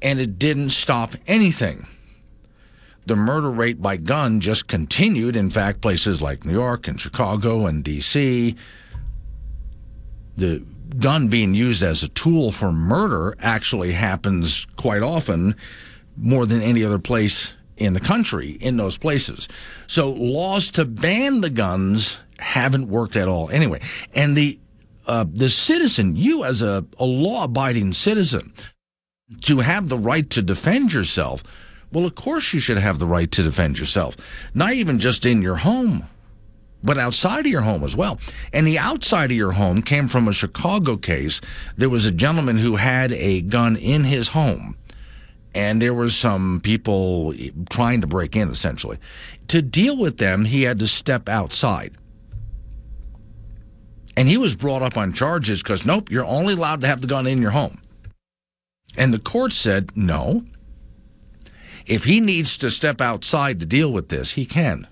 and 0.03 0.19
it 0.19 0.37
didn't 0.37 0.69
stop 0.69 1.15
anything. 1.25 1.87
The 3.07 3.15
murder 3.15 3.49
rate 3.49 3.81
by 3.81 3.97
gun 3.97 4.39
just 4.39 4.67
continued. 4.67 5.35
In 5.35 5.49
fact, 5.49 5.81
places 5.81 6.21
like 6.21 6.45
New 6.45 6.53
York 6.53 6.87
and 6.87 7.01
Chicago 7.01 7.65
and 7.65 7.83
D.C., 7.83 8.55
the 10.37 10.63
gun 10.99 11.27
being 11.27 11.55
used 11.55 11.81
as 11.81 12.03
a 12.03 12.09
tool 12.09 12.51
for 12.51 12.71
murder 12.71 13.35
actually 13.39 13.93
happens 13.93 14.67
quite 14.75 15.01
often 15.01 15.55
more 16.17 16.45
than 16.45 16.61
any 16.61 16.83
other 16.83 16.99
place 16.99 17.55
in 17.77 17.93
the 17.93 17.99
country 17.99 18.51
in 18.51 18.77
those 18.77 18.97
places. 18.97 19.47
So 19.87 20.11
laws 20.11 20.71
to 20.71 20.85
ban 20.85 21.41
the 21.41 21.49
guns 21.49 22.19
haven't 22.39 22.87
worked 22.87 23.15
at 23.15 23.27
all 23.27 23.49
anyway. 23.49 23.81
And 24.13 24.35
the 24.35 24.59
uh, 25.05 25.25
the 25.29 25.49
citizen, 25.49 26.15
you 26.15 26.45
as 26.45 26.61
a, 26.61 26.85
a 26.97 27.03
law 27.05 27.43
abiding 27.43 27.91
citizen, 27.91 28.53
to 29.41 29.59
have 29.59 29.89
the 29.89 29.97
right 29.97 30.29
to 30.29 30.41
defend 30.41 30.93
yourself, 30.93 31.43
well, 31.91 32.05
of 32.05 32.15
course 32.15 32.53
you 32.53 32.61
should 32.61 32.77
have 32.77 32.99
the 32.99 33.05
right 33.05 33.29
to 33.31 33.43
defend 33.43 33.79
yourself, 33.79 34.15
not 34.53 34.73
even 34.73 34.99
just 34.99 35.25
in 35.25 35.41
your 35.41 35.57
home. 35.57 36.07
But 36.85 36.97
outside 36.97 37.41
of 37.41 37.51
your 37.51 37.61
home 37.61 37.83
as 37.85 37.95
well. 37.95 38.19
And 38.51 38.67
the 38.67 38.77
outside 38.77 39.31
of 39.31 39.37
your 39.37 39.53
home 39.53 39.81
came 39.81 40.09
from 40.09 40.27
a 40.27 40.33
Chicago 40.33 40.97
case. 40.97 41.39
There 41.77 41.89
was 41.89 42.05
a 42.05 42.11
gentleman 42.11 42.57
who 42.57 42.75
had 42.75 43.13
a 43.13 43.41
gun 43.41 43.77
in 43.77 44.03
his 44.03 44.29
home 44.29 44.75
and 45.55 45.81
there 45.81 45.93
were 45.93 46.09
some 46.09 46.61
people 46.61 47.33
trying 47.69 48.01
to 48.01 48.07
break 48.07 48.35
in 48.35 48.49
essentially. 48.49 48.97
To 49.49 49.61
deal 49.61 49.97
with 49.97 50.17
them, 50.17 50.45
he 50.45 50.63
had 50.63 50.79
to 50.79 50.87
step 50.87 51.29
outside. 51.29 51.95
And 54.15 54.27
he 54.27 54.37
was 54.37 54.55
brought 54.55 54.83
up 54.83 54.97
on 54.97 55.13
charges 55.13 55.61
because, 55.63 55.85
nope, 55.85 56.11
you're 56.11 56.25
only 56.25 56.53
allowed 56.53 56.81
to 56.81 56.87
have 56.87 57.01
the 57.01 57.07
gun 57.07 57.27
in 57.27 57.41
your 57.41 57.51
home. 57.51 57.81
And 58.95 59.13
the 59.13 59.19
court 59.19 59.53
said, 59.53 59.91
no. 59.95 60.45
If 61.85 62.03
he 62.03 62.19
needs 62.19 62.55
to 62.57 62.69
step 62.69 63.01
outside 63.01 63.59
to 63.59 63.65
deal 63.65 63.91
with 63.91 64.09
this, 64.09 64.33
he 64.33 64.45
can. 64.45 64.87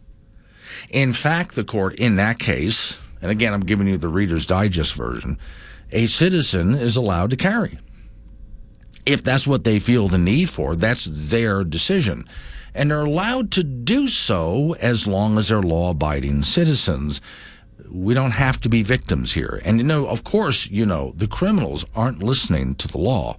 In 0.89 1.14
fact, 1.14 1.55
the 1.55 1.64
court 1.64 1.95
in 1.95 2.16
that 2.16 2.39
case, 2.39 2.99
and 3.22 3.30
again, 3.30 3.53
I'm 3.53 3.62
giving 3.62 3.88
you 3.88 3.97
the 3.97 4.09
Reader's 4.09 4.45
Digest 4.45 4.95
version, 4.95 5.38
a 5.91 6.07
citizen 6.07 6.74
is 6.74 6.95
allowed 6.95 7.30
to 7.30 7.36
carry 7.36 7.78
if 9.06 9.24
that's 9.24 9.47
what 9.47 9.64
they 9.64 9.80
feel 9.80 10.08
the 10.08 10.18
need 10.18 10.49
for, 10.49 10.76
that's 10.76 11.06
their 11.06 11.64
decision. 11.64 12.28
And 12.74 12.91
they're 12.91 13.02
allowed 13.02 13.52
to 13.52 13.64
do 13.64 14.08
so 14.08 14.76
as 14.80 15.08
long 15.08 15.38
as 15.38 15.49
they're 15.49 15.62
law 15.62 15.91
abiding 15.91 16.43
citizens. 16.43 17.22
We 17.89 18.14
don't 18.14 18.32
have 18.32 18.62
to 18.62 18.70
be 18.70 18.84
victims 18.84 19.34
here. 19.34 19.62
And 19.66 19.78
you 19.78 19.84
know, 19.84 20.08
of 20.08 20.24
course, 20.24 20.68
you 20.70 20.86
know, 20.86 21.14
the 21.18 21.28
criminals 21.28 21.86
aren't 21.95 22.24
listening 22.24 22.76
to 22.76 22.88
the 22.88 22.97
law. 22.97 23.38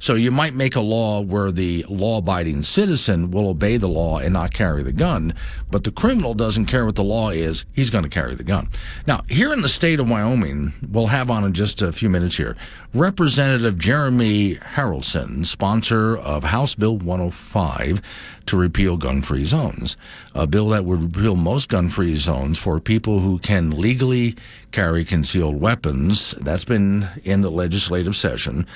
So 0.00 0.14
you 0.14 0.30
might 0.30 0.54
make 0.54 0.76
a 0.76 0.80
law 0.80 1.20
where 1.20 1.52
the 1.52 1.84
law 1.86 2.18
abiding 2.18 2.62
citizen 2.62 3.30
will 3.30 3.48
obey 3.48 3.76
the 3.76 3.86
law 3.86 4.18
and 4.18 4.32
not 4.32 4.54
carry 4.54 4.82
the 4.82 4.92
gun, 4.92 5.34
but 5.70 5.84
the 5.84 5.92
criminal 5.92 6.32
doesn't 6.32 6.66
care 6.66 6.86
what 6.86 6.94
the 6.94 7.04
law 7.04 7.28
is. 7.28 7.66
He's 7.74 7.90
going 7.90 8.04
to 8.04 8.10
carry 8.10 8.34
the 8.34 8.42
gun. 8.42 8.70
Now, 9.06 9.24
here 9.28 9.52
in 9.52 9.60
the 9.60 9.68
state 9.68 10.00
of 10.00 10.08
Wyoming, 10.08 10.72
we'll 10.90 11.08
have 11.08 11.30
on 11.30 11.44
in 11.44 11.52
just 11.52 11.82
a 11.82 11.92
few 11.92 12.08
minutes 12.08 12.38
here 12.38 12.56
Representative 12.94 13.76
Jeremy 13.76 14.54
Haroldson, 14.56 15.44
sponsor 15.44 16.16
of 16.16 16.44
House 16.44 16.74
Bill 16.74 16.96
105 16.96 18.00
to 18.46 18.56
repeal 18.56 18.96
gun 18.96 19.20
free 19.20 19.44
zones, 19.44 19.98
a 20.34 20.46
bill 20.46 20.70
that 20.70 20.84
would 20.84 21.14
repeal 21.14 21.36
most 21.36 21.68
gun 21.68 21.88
free 21.90 22.16
zones 22.16 22.58
for 22.58 22.80
people 22.80 23.20
who 23.20 23.38
can 23.38 23.70
legally 23.70 24.34
carry 24.72 25.04
concealed 25.04 25.60
weapons. 25.60 26.32
That's 26.40 26.64
been 26.64 27.06
in 27.22 27.42
the 27.42 27.50
legislative 27.50 28.16
session. 28.16 28.66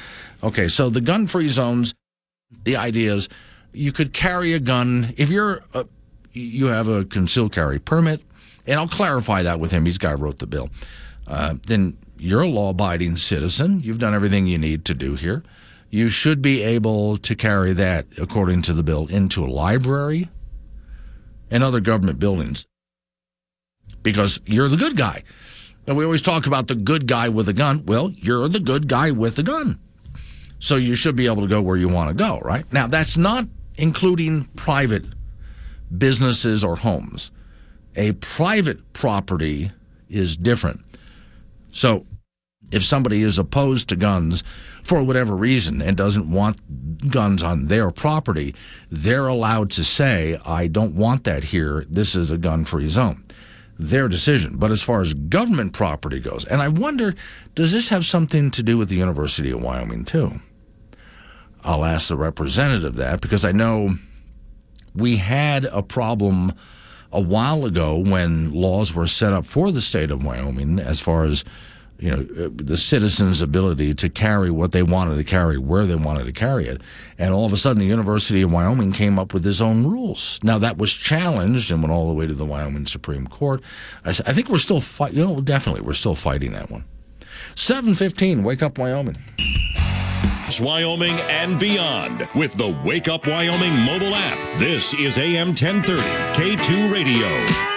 Okay, 0.44 0.68
so 0.68 0.90
the 0.90 1.00
gun 1.00 1.26
free 1.26 1.48
zones, 1.48 1.94
the 2.64 2.76
idea 2.76 3.14
is 3.14 3.30
you 3.72 3.92
could 3.92 4.12
carry 4.12 4.52
a 4.52 4.60
gun 4.60 5.14
if 5.16 5.30
you're 5.30 5.64
a, 5.72 5.86
you 6.32 6.66
have 6.66 6.86
a 6.86 7.04
concealed 7.06 7.52
carry 7.52 7.78
permit, 7.78 8.20
and 8.66 8.78
I'll 8.78 8.86
clarify 8.86 9.42
that 9.42 9.58
with 9.58 9.72
him. 9.72 9.86
He's 9.86 9.98
the 9.98 10.06
guy 10.06 10.10
who 10.12 10.18
wrote 10.18 10.38
the 10.40 10.46
bill. 10.46 10.68
Uh, 11.26 11.54
then 11.66 11.96
you're 12.18 12.42
a 12.42 12.48
law 12.48 12.70
abiding 12.70 13.16
citizen. 13.16 13.80
You've 13.80 13.98
done 13.98 14.14
everything 14.14 14.46
you 14.46 14.58
need 14.58 14.84
to 14.84 14.94
do 14.94 15.14
here. 15.14 15.42
you 15.94 16.08
should 16.08 16.42
be 16.42 16.60
able 16.60 17.18
to 17.18 17.36
carry 17.36 17.72
that, 17.72 18.06
according 18.18 18.62
to 18.62 18.72
the 18.72 18.82
bill, 18.82 19.06
into 19.06 19.44
a 19.44 19.46
library 19.46 20.28
and 21.52 21.62
other 21.62 21.78
government 21.78 22.18
buildings 22.18 22.66
because 24.02 24.40
you're 24.44 24.68
the 24.68 24.76
good 24.76 24.96
guy. 24.96 25.22
And 25.86 25.96
we 25.96 26.04
always 26.04 26.20
talk 26.20 26.48
about 26.48 26.66
the 26.66 26.74
good 26.74 27.06
guy 27.06 27.28
with 27.28 27.48
a 27.48 27.52
gun. 27.52 27.84
Well, 27.86 28.10
you're 28.10 28.48
the 28.48 28.58
good 28.58 28.88
guy 28.88 29.12
with 29.12 29.38
a 29.38 29.44
gun. 29.44 29.78
So 30.64 30.76
you 30.76 30.94
should 30.94 31.14
be 31.14 31.26
able 31.26 31.42
to 31.42 31.46
go 31.46 31.60
where 31.60 31.76
you 31.76 31.90
want 31.90 32.08
to 32.08 32.14
go, 32.14 32.38
right? 32.38 32.64
Now, 32.72 32.86
that's 32.86 33.18
not 33.18 33.44
including 33.76 34.44
private 34.56 35.04
businesses 35.98 36.64
or 36.64 36.76
homes. 36.76 37.30
A 37.96 38.12
private 38.12 38.94
property 38.94 39.72
is 40.08 40.38
different. 40.38 40.80
So 41.70 42.06
if 42.72 42.82
somebody 42.82 43.22
is 43.22 43.38
opposed 43.38 43.90
to 43.90 43.96
guns 43.96 44.42
for 44.82 45.02
whatever 45.02 45.36
reason 45.36 45.82
and 45.82 45.98
doesn't 45.98 46.30
want 46.30 47.10
guns 47.10 47.42
on 47.42 47.66
their 47.66 47.90
property, 47.90 48.54
they're 48.90 49.26
allowed 49.26 49.70
to 49.72 49.84
say, 49.84 50.40
I 50.46 50.68
don't 50.68 50.94
want 50.94 51.24
that 51.24 51.44
here. 51.44 51.84
This 51.90 52.16
is 52.16 52.30
a 52.30 52.38
gun 52.38 52.64
free 52.64 52.88
zone. 52.88 53.22
Their 53.78 54.08
decision. 54.08 54.56
But 54.56 54.70
as 54.70 54.82
far 54.82 55.02
as 55.02 55.12
government 55.12 55.74
property 55.74 56.20
goes, 56.20 56.46
and 56.46 56.62
I 56.62 56.68
wonder, 56.68 57.12
does 57.54 57.74
this 57.74 57.90
have 57.90 58.06
something 58.06 58.50
to 58.52 58.62
do 58.62 58.78
with 58.78 58.88
the 58.88 58.96
University 58.96 59.50
of 59.50 59.62
Wyoming, 59.62 60.06
too? 60.06 60.40
I'll 61.64 61.84
ask 61.84 62.08
the 62.08 62.16
representative 62.16 62.96
that 62.96 63.20
because 63.20 63.44
I 63.44 63.52
know 63.52 63.96
we 64.94 65.16
had 65.16 65.64
a 65.64 65.82
problem 65.82 66.52
a 67.10 67.20
while 67.20 67.64
ago 67.64 67.96
when 67.96 68.52
laws 68.52 68.94
were 68.94 69.06
set 69.06 69.32
up 69.32 69.46
for 69.46 69.72
the 69.72 69.80
state 69.80 70.10
of 70.10 70.22
Wyoming 70.22 70.78
as 70.78 71.00
far 71.00 71.24
as 71.24 71.44
you 71.98 72.10
know 72.10 72.44
uh, 72.44 72.50
the 72.52 72.76
citizens' 72.76 73.40
ability 73.40 73.94
to 73.94 74.08
carry 74.08 74.50
what 74.50 74.72
they 74.72 74.82
wanted 74.82 75.14
to 75.16 75.24
carry 75.24 75.56
where 75.56 75.86
they 75.86 75.94
wanted 75.94 76.24
to 76.24 76.32
carry 76.32 76.66
it, 76.66 76.82
and 77.18 77.32
all 77.32 77.46
of 77.46 77.52
a 77.52 77.56
sudden 77.56 77.78
the 77.78 77.86
University 77.86 78.42
of 78.42 78.52
Wyoming 78.52 78.92
came 78.92 79.18
up 79.18 79.32
with 79.32 79.46
its 79.46 79.60
own 79.60 79.86
rules. 79.86 80.40
Now 80.42 80.58
that 80.58 80.76
was 80.76 80.92
challenged 80.92 81.70
and 81.70 81.82
went 81.82 81.92
all 81.92 82.08
the 82.08 82.14
way 82.14 82.26
to 82.26 82.34
the 82.34 82.44
Wyoming 82.44 82.86
Supreme 82.86 83.28
Court. 83.28 83.62
I, 84.04 84.10
I 84.10 84.32
think 84.32 84.50
we're 84.50 84.58
still. 84.58 84.82
You 85.12 85.24
know, 85.24 85.40
definitely 85.40 85.82
we're 85.82 85.92
still 85.92 86.16
fighting 86.16 86.52
that 86.52 86.70
one. 86.70 86.84
Seven 87.54 87.94
fifteen. 87.94 88.42
Wake 88.42 88.62
up, 88.62 88.76
Wyoming. 88.76 89.16
Wyoming 90.52 91.14
and 91.28 91.58
beyond 91.58 92.28
with 92.34 92.52
the 92.52 92.68
Wake 92.84 93.08
Up 93.08 93.26
Wyoming 93.26 93.72
mobile 93.80 94.14
app. 94.14 94.58
This 94.58 94.94
is 94.94 95.18
AM 95.18 95.48
1030 95.48 96.02
K2 96.34 96.92
Radio. 96.92 97.74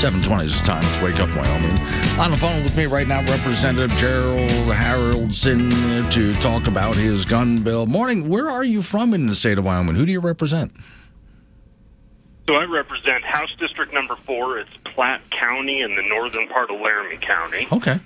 720 0.00 0.44
is 0.44 0.58
the 0.58 0.66
time. 0.66 0.82
It's 0.84 1.00
Wake 1.02 1.20
Up 1.20 1.28
Wyoming. 1.36 1.78
On 2.18 2.30
the 2.30 2.36
phone 2.36 2.62
with 2.64 2.74
me 2.74 2.86
right 2.86 3.06
now, 3.06 3.20
Representative 3.20 3.94
Gerald 3.98 4.48
Haroldson 4.48 5.70
uh, 6.06 6.10
to 6.10 6.32
talk 6.36 6.68
about 6.68 6.96
his 6.96 7.26
gun 7.26 7.62
bill. 7.62 7.84
Morning. 7.84 8.28
Where 8.30 8.48
are 8.48 8.64
you 8.64 8.80
from 8.80 9.12
in 9.12 9.26
the 9.26 9.34
state 9.34 9.58
of 9.58 9.64
Wyoming? 9.66 9.96
Who 9.96 10.06
do 10.06 10.12
you 10.12 10.20
represent? 10.20 10.72
So 12.50 12.56
I 12.56 12.64
represent 12.64 13.22
House 13.22 13.54
District 13.60 13.94
Number 13.94 14.16
Four. 14.16 14.58
It's 14.58 14.76
Platte 14.82 15.20
County 15.30 15.82
in 15.82 15.94
the 15.94 16.02
northern 16.02 16.48
part 16.48 16.68
of 16.68 16.80
Laramie 16.80 17.16
County. 17.18 17.68
Okay. 17.70 18.00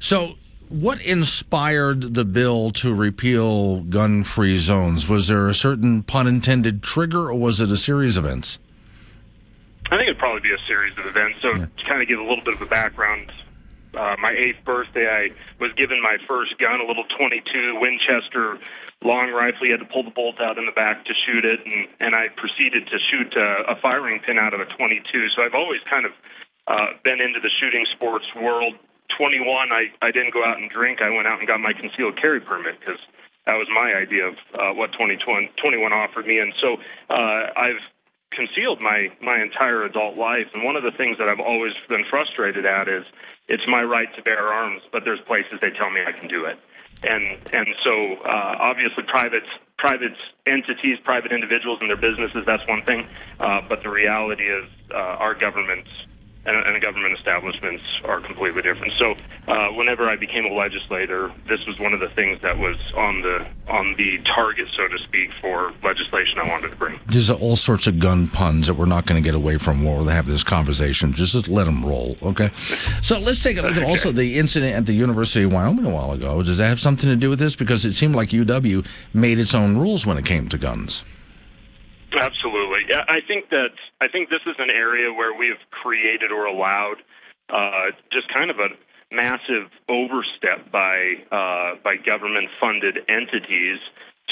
So, 0.00 0.32
what 0.68 1.00
inspired 1.00 2.14
the 2.14 2.24
bill 2.24 2.70
to 2.70 2.92
repeal 2.92 3.82
gun 3.82 4.24
free 4.24 4.58
zones? 4.58 5.08
Was 5.08 5.28
there 5.28 5.46
a 5.46 5.54
certain 5.54 6.02
pun 6.02 6.26
intended 6.26 6.82
trigger, 6.82 7.28
or 7.28 7.34
was 7.34 7.60
it 7.60 7.70
a 7.70 7.76
series 7.76 8.16
of 8.16 8.24
events? 8.24 8.58
I 9.86 9.98
think 9.98 10.08
it'd 10.08 10.18
probably 10.18 10.40
be 10.40 10.52
a 10.52 10.66
series 10.66 10.98
of 10.98 11.06
events. 11.06 11.40
So, 11.40 11.54
yeah. 11.54 11.66
to 11.76 11.84
kind 11.84 12.02
of 12.02 12.08
give 12.08 12.18
a 12.18 12.24
little 12.24 12.42
bit 12.42 12.54
of 12.54 12.62
a 12.62 12.66
background, 12.66 13.30
uh, 13.96 14.16
my 14.20 14.30
eighth 14.30 14.64
birthday, 14.64 15.06
I 15.06 15.30
was 15.60 15.72
given 15.76 16.02
my 16.02 16.16
first 16.26 16.58
gun, 16.58 16.80
a 16.80 16.86
little 16.86 17.04
22 17.16 17.78
Winchester 17.80 18.58
long 19.02 19.30
rifle. 19.30 19.66
You 19.66 19.72
had 19.72 19.80
to 19.80 19.90
pull 19.92 20.02
the 20.02 20.10
bolt 20.10 20.40
out 20.40 20.58
in 20.58 20.66
the 20.66 20.72
back 20.72 21.04
to 21.04 21.12
shoot 21.26 21.44
it, 21.44 21.60
and, 21.64 21.88
and 22.00 22.14
I 22.14 22.28
proceeded 22.36 22.86
to 22.88 22.98
shoot 23.10 23.34
a, 23.36 23.72
a 23.72 23.76
firing 23.80 24.20
pin 24.20 24.38
out 24.38 24.54
of 24.54 24.60
a 24.60 24.66
22. 24.66 25.28
So 25.36 25.42
I've 25.42 25.54
always 25.54 25.80
kind 25.88 26.06
of 26.06 26.12
uh, 26.66 26.96
been 27.02 27.20
into 27.20 27.40
the 27.40 27.50
shooting 27.60 27.86
sports 27.94 28.26
world. 28.34 28.74
21, 29.18 29.70
I, 29.70 29.92
I 30.02 30.10
didn't 30.10 30.32
go 30.32 30.44
out 30.44 30.58
and 30.58 30.70
drink. 30.70 31.00
I 31.02 31.10
went 31.10 31.26
out 31.26 31.38
and 31.38 31.46
got 31.46 31.60
my 31.60 31.72
concealed 31.72 32.16
carry 32.16 32.40
permit 32.40 32.80
because 32.80 32.98
that 33.46 33.54
was 33.54 33.68
my 33.72 33.94
idea 33.94 34.28
of 34.28 34.34
uh, 34.54 34.72
what 34.72 34.92
2021 34.92 35.50
21 35.60 35.92
offered 35.92 36.26
me. 36.26 36.38
And 36.38 36.52
so 36.60 36.76
uh, 37.10 37.52
I've 37.54 37.82
concealed 38.30 38.80
my 38.80 39.08
my 39.20 39.40
entire 39.40 39.84
adult 39.84 40.16
life. 40.16 40.48
And 40.54 40.64
one 40.64 40.76
of 40.76 40.82
the 40.82 40.90
things 40.90 41.18
that 41.18 41.28
I've 41.28 41.40
always 41.40 41.72
been 41.88 42.04
frustrated 42.08 42.66
at 42.66 42.88
is 42.88 43.04
it's 43.48 43.64
my 43.66 43.82
right 43.82 44.08
to 44.16 44.22
bear 44.22 44.52
arms, 44.52 44.82
but 44.92 45.02
there's 45.04 45.20
places 45.26 45.60
they 45.60 45.70
tell 45.70 45.90
me 45.90 46.00
I 46.06 46.12
can 46.12 46.28
do 46.28 46.44
it. 46.44 46.58
And 47.02 47.38
and 47.52 47.66
so 47.84 48.14
uh, 48.24 48.56
obviously 48.60 49.04
private 49.04 49.44
private 49.76 50.16
entities, 50.46 50.98
private 51.04 51.32
individuals 51.32 51.78
and 51.80 51.90
their 51.90 52.00
businesses, 52.00 52.44
that's 52.46 52.66
one 52.66 52.82
thing. 52.84 53.04
Uh, 53.38 53.60
but 53.68 53.82
the 53.82 53.90
reality 53.90 54.44
is 54.44 54.64
uh, 54.94 55.20
our 55.20 55.34
governments 55.34 55.90
and, 56.46 56.56
and 56.56 56.82
government 56.82 57.16
establishments 57.16 57.82
are 58.04 58.20
completely 58.20 58.62
different. 58.62 58.92
So, 58.98 59.16
uh, 59.48 59.68
whenever 59.72 60.08
I 60.08 60.16
became 60.16 60.44
a 60.44 60.52
legislator, 60.52 61.32
this 61.48 61.64
was 61.66 61.78
one 61.78 61.94
of 61.94 62.00
the 62.00 62.08
things 62.10 62.40
that 62.42 62.58
was 62.58 62.76
on 62.96 63.22
the 63.22 63.46
on 63.68 63.94
the 63.96 64.18
target, 64.34 64.68
so 64.76 64.86
to 64.88 64.98
speak, 64.98 65.32
for 65.40 65.72
legislation 65.82 66.38
I 66.42 66.48
wanted 66.48 66.70
to 66.70 66.76
bring. 66.76 67.00
There's 67.06 67.30
all 67.30 67.56
sorts 67.56 67.86
of 67.86 67.98
gun 67.98 68.26
puns 68.26 68.66
that 68.66 68.74
we're 68.74 68.84
not 68.84 69.06
going 69.06 69.22
to 69.22 69.26
get 69.26 69.34
away 69.34 69.58
from 69.58 69.84
while 69.84 70.04
we 70.04 70.12
have 70.12 70.26
this 70.26 70.44
conversation. 70.44 71.12
Just 71.14 71.48
let 71.48 71.64
them 71.64 71.84
roll, 71.84 72.16
okay? 72.22 72.50
So 73.02 73.18
let's 73.18 73.42
take 73.42 73.56
a 73.56 73.62
look 73.62 73.72
okay. 73.72 73.82
at 73.82 73.88
also 73.88 74.12
the 74.12 74.38
incident 74.38 74.76
at 74.76 74.86
the 74.86 74.92
University 74.92 75.44
of 75.44 75.52
Wyoming 75.52 75.86
a 75.86 75.90
while 75.90 76.12
ago. 76.12 76.42
Does 76.42 76.58
that 76.58 76.68
have 76.68 76.80
something 76.80 77.08
to 77.08 77.16
do 77.16 77.30
with 77.30 77.38
this? 77.38 77.56
Because 77.56 77.84
it 77.84 77.94
seemed 77.94 78.14
like 78.14 78.30
UW 78.30 78.86
made 79.14 79.38
its 79.38 79.54
own 79.54 79.78
rules 79.78 80.06
when 80.06 80.18
it 80.18 80.26
came 80.26 80.48
to 80.48 80.58
guns. 80.58 81.04
Absolutely. 82.20 82.80
Yeah, 82.88 83.04
I 83.08 83.20
think 83.26 83.50
that 83.50 83.74
I 84.00 84.08
think 84.08 84.30
this 84.30 84.42
is 84.46 84.56
an 84.58 84.70
area 84.70 85.12
where 85.12 85.34
we 85.34 85.48
have 85.48 85.58
created 85.70 86.30
or 86.30 86.46
allowed 86.46 86.96
uh, 87.50 87.90
just 88.12 88.32
kind 88.32 88.50
of 88.50 88.58
a 88.58 88.68
massive 89.12 89.70
overstep 89.88 90.70
by 90.70 91.14
uh, 91.30 91.76
by 91.82 91.96
government 91.96 92.48
funded 92.60 92.98
entities 93.08 93.78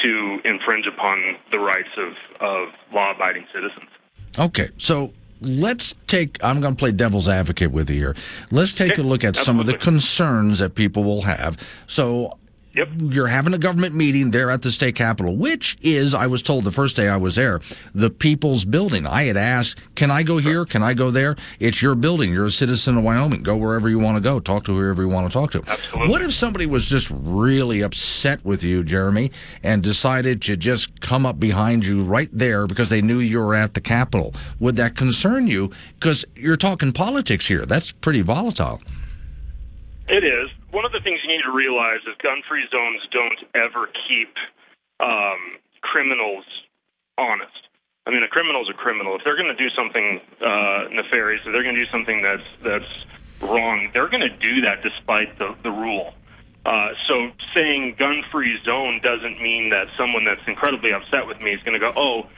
to 0.02 0.40
infringe 0.44 0.86
upon 0.86 1.36
the 1.50 1.58
rights 1.58 1.90
of, 1.96 2.14
of 2.40 2.68
law 2.92 3.12
abiding 3.14 3.46
citizens. 3.52 3.90
Okay, 4.38 4.70
so 4.78 5.12
let's 5.44 5.96
take 6.06 6.38
i'm 6.44 6.60
going 6.60 6.72
to 6.72 6.78
play 6.78 6.92
devil's 6.92 7.28
advocate 7.28 7.72
with 7.72 7.90
you 7.90 7.96
here 7.96 8.16
let's 8.52 8.72
take 8.72 8.96
a 8.96 9.02
look 9.02 9.24
at 9.24 9.34
some 9.34 9.58
of 9.58 9.66
the 9.66 9.76
concerns 9.76 10.60
that 10.60 10.76
people 10.76 11.02
will 11.02 11.22
have 11.22 11.58
so 11.88 12.38
Yep. 12.74 12.88
You're 12.98 13.26
having 13.26 13.52
a 13.52 13.58
government 13.58 13.94
meeting 13.94 14.30
there 14.30 14.50
at 14.50 14.62
the 14.62 14.72
state 14.72 14.94
capitol, 14.94 15.36
which 15.36 15.76
is, 15.82 16.14
I 16.14 16.26
was 16.26 16.40
told 16.40 16.64
the 16.64 16.72
first 16.72 16.96
day 16.96 17.06
I 17.08 17.18
was 17.18 17.34
there, 17.34 17.60
the 17.94 18.08
people's 18.08 18.64
building. 18.64 19.06
I 19.06 19.24
had 19.24 19.36
asked, 19.36 19.78
can 19.94 20.10
I 20.10 20.22
go 20.22 20.38
here? 20.38 20.64
Can 20.64 20.82
I 20.82 20.94
go 20.94 21.10
there? 21.10 21.36
It's 21.60 21.82
your 21.82 21.94
building. 21.94 22.32
You're 22.32 22.46
a 22.46 22.50
citizen 22.50 22.96
of 22.96 23.04
Wyoming. 23.04 23.42
Go 23.42 23.56
wherever 23.56 23.90
you 23.90 23.98
want 23.98 24.16
to 24.16 24.22
go. 24.22 24.40
Talk 24.40 24.64
to 24.64 24.74
whoever 24.74 25.02
you 25.02 25.08
want 25.08 25.30
to 25.30 25.32
talk 25.32 25.50
to. 25.50 25.58
Absolutely. 25.58 26.08
What 26.08 26.22
if 26.22 26.32
somebody 26.32 26.64
was 26.64 26.88
just 26.88 27.12
really 27.12 27.82
upset 27.82 28.42
with 28.42 28.64
you, 28.64 28.84
Jeremy, 28.84 29.32
and 29.62 29.82
decided 29.82 30.40
to 30.42 30.56
just 30.56 31.00
come 31.02 31.26
up 31.26 31.38
behind 31.38 31.84
you 31.84 32.02
right 32.02 32.30
there 32.32 32.66
because 32.66 32.88
they 32.88 33.02
knew 33.02 33.18
you 33.18 33.40
were 33.40 33.54
at 33.54 33.74
the 33.74 33.82
capitol? 33.82 34.32
Would 34.60 34.76
that 34.76 34.96
concern 34.96 35.46
you? 35.46 35.70
Because 35.98 36.24
you're 36.34 36.56
talking 36.56 36.92
politics 36.92 37.46
here. 37.46 37.66
That's 37.66 37.92
pretty 37.92 38.22
volatile. 38.22 38.80
It 40.08 40.24
is. 40.24 40.50
Things 41.02 41.20
you 41.24 41.28
need 41.28 41.42
to 41.42 41.52
realize 41.52 42.00
is 42.06 42.14
gun 42.22 42.42
free 42.48 42.64
zones 42.70 43.02
don't 43.10 43.40
ever 43.54 43.88
keep 44.08 44.34
um, 45.00 45.58
criminals 45.80 46.44
honest. 47.18 47.68
I 48.06 48.10
mean, 48.10 48.22
a 48.22 48.28
criminal's 48.28 48.70
a 48.70 48.72
criminal. 48.72 49.16
If 49.16 49.24
they're 49.24 49.36
going 49.36 49.54
to 49.54 49.58
do 49.58 49.70
something 49.70 50.20
uh, 50.40 50.88
nefarious, 50.90 51.42
if 51.44 51.52
they're 51.52 51.62
going 51.62 51.74
to 51.74 51.84
do 51.84 51.90
something 51.90 52.22
that's 52.22 52.48
that's 52.62 53.04
wrong, 53.40 53.90
they're 53.92 54.08
going 54.08 54.22
to 54.22 54.36
do 54.36 54.60
that 54.62 54.82
despite 54.82 55.38
the, 55.38 55.54
the 55.62 55.70
rule. 55.70 56.14
Uh, 56.64 56.90
so 57.08 57.30
saying 57.54 57.96
gun 57.98 58.22
free 58.30 58.56
zone 58.64 59.00
doesn't 59.02 59.42
mean 59.42 59.70
that 59.70 59.88
someone 59.98 60.24
that's 60.24 60.46
incredibly 60.46 60.92
upset 60.92 61.26
with 61.26 61.40
me 61.40 61.52
is 61.52 61.62
going 61.64 61.74
to 61.74 61.80
go, 61.80 61.92
oh, 61.96 62.28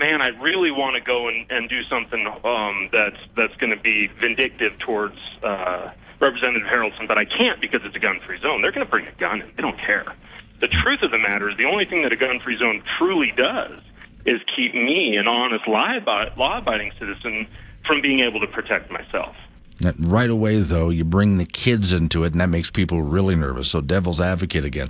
man, 0.00 0.22
I 0.22 0.28
really 0.40 0.70
want 0.70 0.96
to 0.96 1.02
go 1.02 1.28
and, 1.28 1.50
and 1.50 1.68
do 1.68 1.82
something 1.84 2.26
um, 2.44 2.88
that's 2.92 3.20
that's 3.36 3.54
going 3.56 3.76
to 3.76 3.80
be 3.80 4.06
vindictive 4.06 4.78
towards 4.78 5.18
uh, 5.42 5.90
Representative 6.20 6.66
Haroldson, 6.68 7.06
but 7.08 7.18
I 7.18 7.24
can't 7.24 7.60
because 7.60 7.82
it's 7.84 7.96
a 7.96 7.98
gun-free 7.98 8.40
zone. 8.40 8.62
They're 8.62 8.72
going 8.72 8.86
to 8.86 8.90
bring 8.90 9.06
a 9.06 9.12
gun 9.12 9.42
in. 9.42 9.50
They 9.56 9.62
don't 9.62 9.78
care. 9.78 10.06
The 10.60 10.68
truth 10.68 11.02
of 11.02 11.10
the 11.10 11.18
matter 11.18 11.50
is 11.50 11.56
the 11.56 11.64
only 11.64 11.84
thing 11.84 12.02
that 12.02 12.12
a 12.12 12.16
gun-free 12.16 12.58
zone 12.58 12.82
truly 12.98 13.32
does 13.36 13.80
is 14.24 14.40
keep 14.56 14.74
me, 14.74 15.16
an 15.16 15.28
honest, 15.28 15.66
law-abiding 15.68 16.92
citizen, 16.98 17.46
from 17.86 18.00
being 18.00 18.20
able 18.20 18.40
to 18.40 18.46
protect 18.46 18.90
myself. 18.90 19.36
Right 19.98 20.30
away, 20.30 20.60
though, 20.60 20.88
you 20.88 21.04
bring 21.04 21.36
the 21.36 21.44
kids 21.44 21.92
into 21.92 22.24
it, 22.24 22.32
and 22.32 22.40
that 22.40 22.48
makes 22.48 22.70
people 22.70 23.02
really 23.02 23.34
nervous. 23.34 23.70
So, 23.70 23.80
devil's 23.80 24.20
advocate 24.20 24.64
again. 24.64 24.88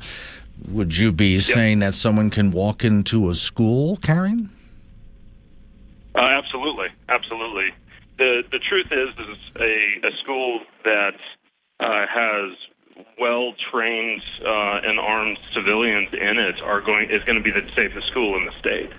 Would 0.68 0.97
you 0.97 1.11
be 1.11 1.35
yep. 1.35 1.43
saying 1.43 1.79
that 1.81 1.95
someone 1.95 2.31
can 2.31 2.51
walk 2.51 2.85
into 2.85 3.31
a 3.31 3.35
school 3.35 3.97
carrying? 3.97 4.51
Uh, 6.14 6.20
absolutely, 6.20 6.89
absolutely. 7.09 7.72
The 8.19 8.43
the 8.51 8.59
truth 8.59 8.87
is, 8.93 9.09
is 9.27 9.39
a, 9.61 10.07
a 10.09 10.17
school 10.23 10.61
that 10.85 11.15
uh, 11.81 12.07
has 12.07 12.57
well 13.19 13.55
trained 13.71 14.23
uh, 14.45 14.81
and 14.85 14.99
armed 15.01 15.39
civilians 15.53 16.09
in 16.12 16.39
it 16.39 16.61
are 16.62 16.81
going 16.81 17.11
is 17.11 17.23
going 17.25 17.39
to 17.39 17.43
be 17.45 17.51
the 17.51 17.67
safest 17.75 18.07
school 18.09 18.37
in 18.37 18.47
the 18.47 18.53
state. 18.59 18.91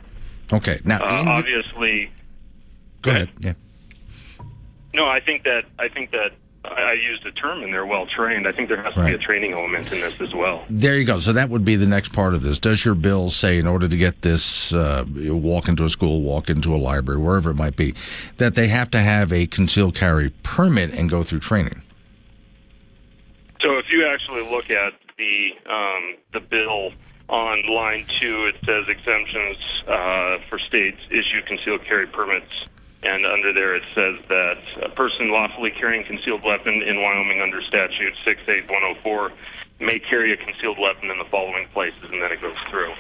Okay. 0.52 0.80
Now, 0.84 1.00
Uh, 1.02 1.24
obviously, 1.28 2.12
go 3.02 3.12
ahead. 3.12 3.30
Yeah. 3.40 3.54
no. 4.94 5.06
I 5.06 5.20
think 5.20 5.44
that 5.44 5.64
I 5.80 5.88
think 5.88 6.12
that 6.12 6.32
I, 6.72 6.94
used 6.94 7.26
a 7.26 7.32
term 7.32 7.62
and 7.64 7.74
they're 7.74 7.86
well 7.86 8.06
trained. 8.08 8.48
I 8.48 8.52
think 8.52 8.70
there 8.70 8.82
has 8.82 8.94
to 8.94 9.06
be 9.06 9.14
a 9.14 9.18
training 9.18 9.54
element 9.54 9.92
in 9.92 10.00
this 10.00 10.20
as 10.22 10.34
well. 10.34 10.64
There 10.70 10.96
you 10.96 11.06
go. 11.06 11.20
So 11.20 11.34
that 11.34 11.50
would 11.50 11.66
be 11.66 11.76
the 11.76 11.86
next 11.86 12.14
part 12.14 12.34
of 12.34 12.42
this. 12.42 12.58
Does 12.58 12.86
your 12.86 12.96
bill 12.96 13.30
say, 13.30 13.58
in 13.58 13.68
order 13.68 13.88
to 13.88 13.98
get 13.98 14.22
this, 14.22 14.74
uh, 14.74 15.06
walk 15.08 15.68
into 15.68 15.84
a 15.84 15.90
school, 15.90 16.22
walk 16.22 16.50
into 16.50 16.74
a 16.74 16.78
library, 16.78 17.20
wherever 17.20 17.52
it 17.52 17.56
might 17.56 17.76
be, 17.76 17.94
that 18.38 18.56
they 18.56 18.68
have 18.68 18.90
to 18.92 19.00
have 19.00 19.32
a 19.32 19.46
concealed 19.48 19.96
carry 19.96 20.30
permit 20.44 20.92
and 20.92 21.10
go 21.10 21.24
through 21.24 21.40
training? 21.40 21.82
So 23.62 23.78
if 23.78 23.86
you 23.92 24.06
actually 24.08 24.50
look 24.50 24.70
at 24.70 24.94
the 25.18 25.52
um, 25.70 26.16
the 26.34 26.40
bill 26.40 26.92
on 27.30 27.64
line 27.68 28.06
two, 28.20 28.46
it 28.46 28.56
says 28.66 28.86
exemptions 28.88 29.58
uh, 29.88 30.38
for 30.50 30.60
states 30.60 31.00
issue 31.10 31.42
concealed 31.48 31.84
carry 31.84 32.06
permits, 32.08 32.66
and 33.06 33.26
under 33.26 33.54
there 33.54 33.76
it 33.76 33.84
says 33.94 34.16
that 34.30 34.58
a 34.84 34.90
person 34.90 35.30
lawfully 35.32 35.72
carrying 35.72 36.04
concealed 36.06 36.44
weapon 36.44 36.82
in 36.82 37.02
Wyoming 37.02 37.42
under 37.42 37.62
statute 37.62 38.14
six 38.24 38.42
eight 38.48 38.70
one 38.70 38.82
zero 38.82 38.96
four 39.04 39.32
may 39.80 40.00
carry 40.00 40.34
a 40.34 40.38
concealed 40.38 40.80
weapon 40.80 41.12
in 41.12 41.18
the 41.18 41.26
following 41.26 41.68
places, 41.74 42.04
and 42.12 42.22
then 42.22 42.32
it 42.32 42.42
goes 42.42 42.56
through. 42.70 42.94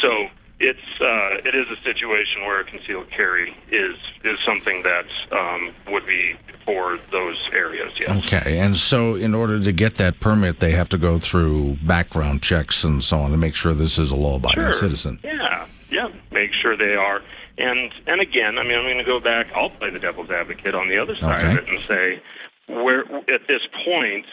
So 0.00 0.28
it's 0.58 1.00
uh, 1.00 1.40
it 1.48 1.54
is 1.54 1.66
a 1.70 1.80
situation 1.82 2.42
where 2.42 2.60
a 2.60 2.64
concealed 2.64 3.10
carry 3.10 3.56
is 3.70 3.96
is 4.24 4.38
something 4.44 4.82
that 4.82 5.06
um, 5.32 5.72
would 5.90 6.06
be 6.06 6.36
for 6.66 6.98
those 7.10 7.38
areas. 7.52 7.92
Yes. 7.98 8.10
Okay. 8.24 8.58
And 8.58 8.76
so, 8.76 9.14
in 9.14 9.34
order 9.34 9.58
to 9.58 9.72
get 9.72 9.94
that 9.96 10.20
permit, 10.20 10.60
they 10.60 10.72
have 10.72 10.90
to 10.90 10.98
go 10.98 11.18
through 11.18 11.78
background 11.82 12.42
checks 12.42 12.84
and 12.84 13.02
so 13.02 13.18
on 13.18 13.30
to 13.30 13.38
make 13.38 13.54
sure 13.54 13.72
this 13.72 13.98
is 13.98 14.10
a 14.10 14.16
law 14.16 14.36
abiding 14.36 14.60
Sure. 14.64 14.72
citizen. 14.74 15.18
Yeah, 15.24 15.66
yeah. 15.90 16.08
Make 16.30 16.52
sure 16.52 16.76
they 16.76 16.94
are. 16.94 17.22
And 17.60 17.92
and 18.06 18.20
again, 18.20 18.58
I 18.58 18.62
mean, 18.64 18.78
I'm 18.78 18.84
going 18.84 18.98
to 18.98 19.04
go 19.04 19.20
back. 19.20 19.48
I'll 19.54 19.70
play 19.70 19.90
the 19.90 19.98
devil's 19.98 20.30
advocate 20.30 20.74
on 20.74 20.88
the 20.88 20.98
other 20.98 21.14
side 21.14 21.44
Okay. 21.44 21.58
of 21.58 21.64
it 21.64 21.68
and 21.68 21.80
say, 21.86 22.22
where 22.68 23.00
at 23.28 23.46
this 23.46 23.60
point, 23.84 24.24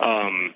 um, 0.00 0.52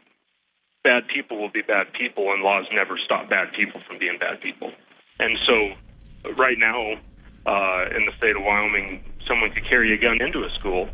bad 0.85 1.09
people 1.09 1.39
will 1.39 1.49
be 1.51 1.63
bad 1.63 1.93
people, 1.93 2.33
and 2.33 2.43
laws 2.43 2.67
never 2.73 2.99
stop 2.99 3.31
bad 3.31 3.53
people 3.53 3.81
from 3.87 3.99
being 3.99 4.19
bad 4.19 4.41
people. 4.43 4.73
And 5.19 5.39
so, 5.47 5.73
right 6.37 6.59
now, 6.59 6.95
uh, 7.47 7.87
in 7.97 8.05
the 8.05 8.13
state 8.19 8.37
of 8.37 8.43
Wyoming, 8.43 9.03
someone 9.27 9.51
could 9.51 9.65
carry 9.65 9.95
a 9.95 9.99
gun 9.99 10.21
into 10.21 10.45
a 10.45 10.51
school, 10.51 10.91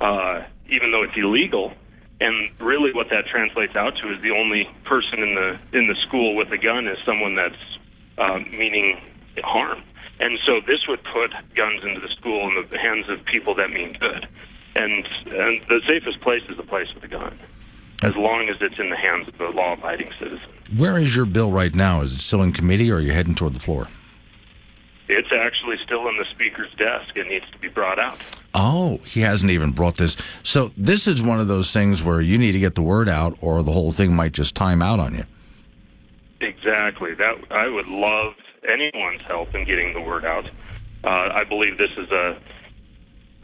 uh, 0.00 0.42
even 0.70 0.90
though 0.90 1.02
it's 1.02 1.16
illegal. 1.16 1.72
And 2.20 2.50
really, 2.60 2.92
what 2.92 3.10
that 3.10 3.26
translates 3.26 3.76
out 3.76 3.96
to 4.02 4.12
is 4.12 4.22
the 4.22 4.30
only 4.32 4.68
person 4.84 5.20
in 5.20 5.34
the 5.34 5.58
in 5.78 5.86
the 5.86 5.94
school 6.06 6.34
with 6.34 6.50
a 6.50 6.58
gun 6.58 6.88
is 6.88 6.98
someone 7.04 7.34
that's 7.36 7.78
uh, 8.16 8.38
meaning 8.50 8.98
harm. 9.44 9.82
And 10.20 10.38
so, 10.44 10.60
this 10.66 10.86
would 10.88 11.02
put 11.04 11.32
guns 11.54 11.84
into 11.84 12.00
the 12.00 12.08
school 12.08 12.48
in 12.48 12.66
the 12.70 12.78
hands 12.78 13.08
of 13.08 13.24
people 13.24 13.54
that 13.56 13.70
mean 13.70 13.96
good. 14.00 14.26
And 14.74 15.06
and 15.26 15.60
the 15.68 15.80
safest 15.86 16.20
place 16.20 16.42
is 16.48 16.56
the 16.56 16.62
place 16.62 16.92
with 16.94 17.04
a 17.04 17.08
gun, 17.08 17.38
as 18.02 18.16
long 18.16 18.48
as 18.48 18.56
it's 18.60 18.78
in 18.78 18.90
the 18.90 18.96
hands 18.96 19.28
of 19.28 19.38
the 19.38 19.48
law-abiding 19.48 20.10
citizen. 20.18 20.48
Where 20.76 20.98
is 20.98 21.14
your 21.16 21.24
bill 21.24 21.50
right 21.50 21.74
now? 21.74 22.00
Is 22.00 22.14
it 22.14 22.18
still 22.18 22.42
in 22.42 22.52
committee 22.52 22.90
or 22.90 22.96
are 22.96 23.00
you 23.00 23.12
heading 23.12 23.34
toward 23.34 23.54
the 23.54 23.60
floor? 23.60 23.88
It's 25.08 25.32
actually 25.32 25.76
still 25.82 26.06
in 26.08 26.18
the 26.18 26.26
speaker's 26.30 26.70
desk. 26.74 27.16
It 27.16 27.26
needs 27.28 27.46
to 27.52 27.58
be 27.58 27.68
brought 27.68 27.98
out. 27.98 28.18
Oh, 28.52 28.98
he 28.98 29.20
hasn't 29.20 29.50
even 29.50 29.72
brought 29.72 29.96
this. 29.96 30.18
So, 30.42 30.70
this 30.76 31.08
is 31.08 31.22
one 31.22 31.40
of 31.40 31.48
those 31.48 31.72
things 31.72 32.02
where 32.02 32.20
you 32.20 32.36
need 32.36 32.52
to 32.52 32.58
get 32.58 32.74
the 32.74 32.82
word 32.82 33.08
out 33.08 33.38
or 33.40 33.62
the 33.62 33.72
whole 33.72 33.92
thing 33.92 34.14
might 34.14 34.32
just 34.32 34.54
time 34.54 34.82
out 34.82 35.00
on 35.00 35.14
you. 35.14 35.24
Exactly. 36.40 37.14
That 37.14 37.36
I 37.50 37.68
would 37.68 37.88
love 37.88 38.34
anyone's 38.68 39.22
help 39.22 39.54
in 39.54 39.64
getting 39.64 39.94
the 39.94 40.00
word 40.00 40.24
out. 40.24 40.50
Uh, 41.04 41.08
I 41.08 41.44
believe 41.44 41.78
this 41.78 41.90
is 41.96 42.10
a 42.10 42.38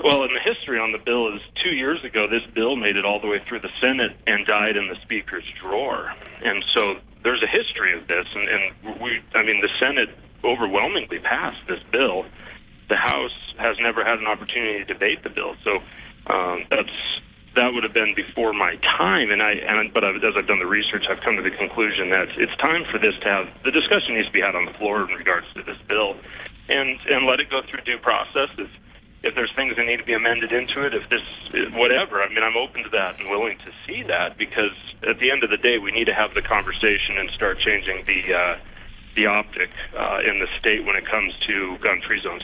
well, 0.03 0.25
and 0.25 0.35
the 0.35 0.41
history 0.41 0.79
on 0.79 0.91
the 0.91 0.99
bill 0.99 1.35
is 1.35 1.41
two 1.63 1.71
years 1.71 2.03
ago. 2.05 2.27
This 2.27 2.43
bill 2.53 2.75
made 2.75 2.97
it 2.97 3.05
all 3.05 3.21
the 3.21 3.29
way 3.29 3.39
through 3.39 3.61
the 3.61 3.71
Senate 3.81 4.17
and 4.27 4.45
died 4.45 4.77
in 4.77 4.89
the 4.89 4.97
Speaker's 5.03 5.45
drawer, 5.61 6.13
and 6.43 6.65
so 6.77 6.97
there's 7.23 7.43
a 7.43 7.47
history 7.47 7.97
of 7.97 8.07
this. 8.09 8.27
And, 8.35 8.49
and 8.49 9.01
we, 9.01 9.23
I 9.35 9.43
mean, 9.45 9.61
the 9.61 9.71
Senate 9.79 10.11
overwhelmingly 10.43 11.21
passed 11.21 11.61
this 11.69 11.83
bill. 11.91 12.27
The 12.89 12.97
House 12.97 13.55
has 13.57 13.77
never 13.81 14.05
had 14.05 14.19
an 14.19 14.27
opportunity 14.27 14.81
to 14.81 14.85
debate 14.85 15.23
the 15.23 15.31
bill, 15.31 15.55
so 15.63 15.79
um, 16.27 16.65
that's 16.71 16.91
that 17.55 17.73
would 17.73 17.85
have 17.85 17.93
been 17.93 18.15
before 18.15 18.53
my 18.53 18.77
time. 18.77 19.31
And 19.31 19.43
I, 19.43 19.53
and 19.53 19.93
but 19.93 20.05
I've, 20.05 20.17
as 20.17 20.35
I've 20.37 20.47
done 20.47 20.59
the 20.59 20.67
research, 20.67 21.07
I've 21.09 21.21
come 21.21 21.37
to 21.37 21.43
the 21.43 21.51
conclusion 21.51 22.11
that 22.11 22.29
it's 22.37 22.55
time 22.57 22.85
for 22.91 22.99
this 22.99 23.15
to 23.23 23.29
have 23.29 23.49
the 23.65 23.71
discussion 23.71 24.15
needs 24.15 24.27
to 24.27 24.33
be 24.33 24.41
had 24.41 24.55
on 24.55 24.67
the 24.67 24.75
floor 24.75 25.09
in 25.09 25.15
regards 25.17 25.47
to 25.55 25.63
this 25.63 25.79
bill, 25.89 26.17
and 26.69 26.99
and 27.09 27.27
let 27.27 27.41
it 27.41 27.51
go 27.51 27.63
through 27.63 27.83
due 27.83 27.99
process. 27.99 28.51
If 28.59 28.71
if 29.23 29.35
there's 29.35 29.53
things 29.57 29.77
that 29.77 29.87
need 29.87 29.99
to 29.99 30.05
be 30.05 30.13
amended 30.13 30.53
into 30.53 30.85
it, 30.85 30.95
if 30.95 31.09
this 31.09 31.23
whatever, 31.73 32.23
I 32.23 32.29
mean, 32.29 32.43
I'm 32.43 32.57
open 32.57 32.85
to 32.85 32.91
that 32.91 33.19
and 33.19 33.31
willing 33.31 33.59
to 33.59 33.73
see 33.87 34.03
that 34.03 34.37
because 34.37 34.77
at 35.09 35.19
the 35.19 35.31
end 35.31 35.45
of 35.45 35.51
the 35.51 35.57
day, 35.57 35.79
we 35.79 35.93
need 35.93 36.07
to 36.07 36.15
have 36.15 36.35
the 36.35 36.43
conversation 36.43 37.17
and 37.19 37.31
start 37.31 37.59
changing 37.59 38.05
the 38.07 38.35
uh, 38.35 38.59
the 39.17 39.27
optic 39.27 39.71
uh, 39.97 40.19
in 40.27 40.41
the 40.41 40.49
state 40.59 40.85
when 40.85 40.97
it 40.97 41.07
comes 41.07 41.33
to 41.47 41.79
gun-free 41.79 42.21
zones. 42.23 42.43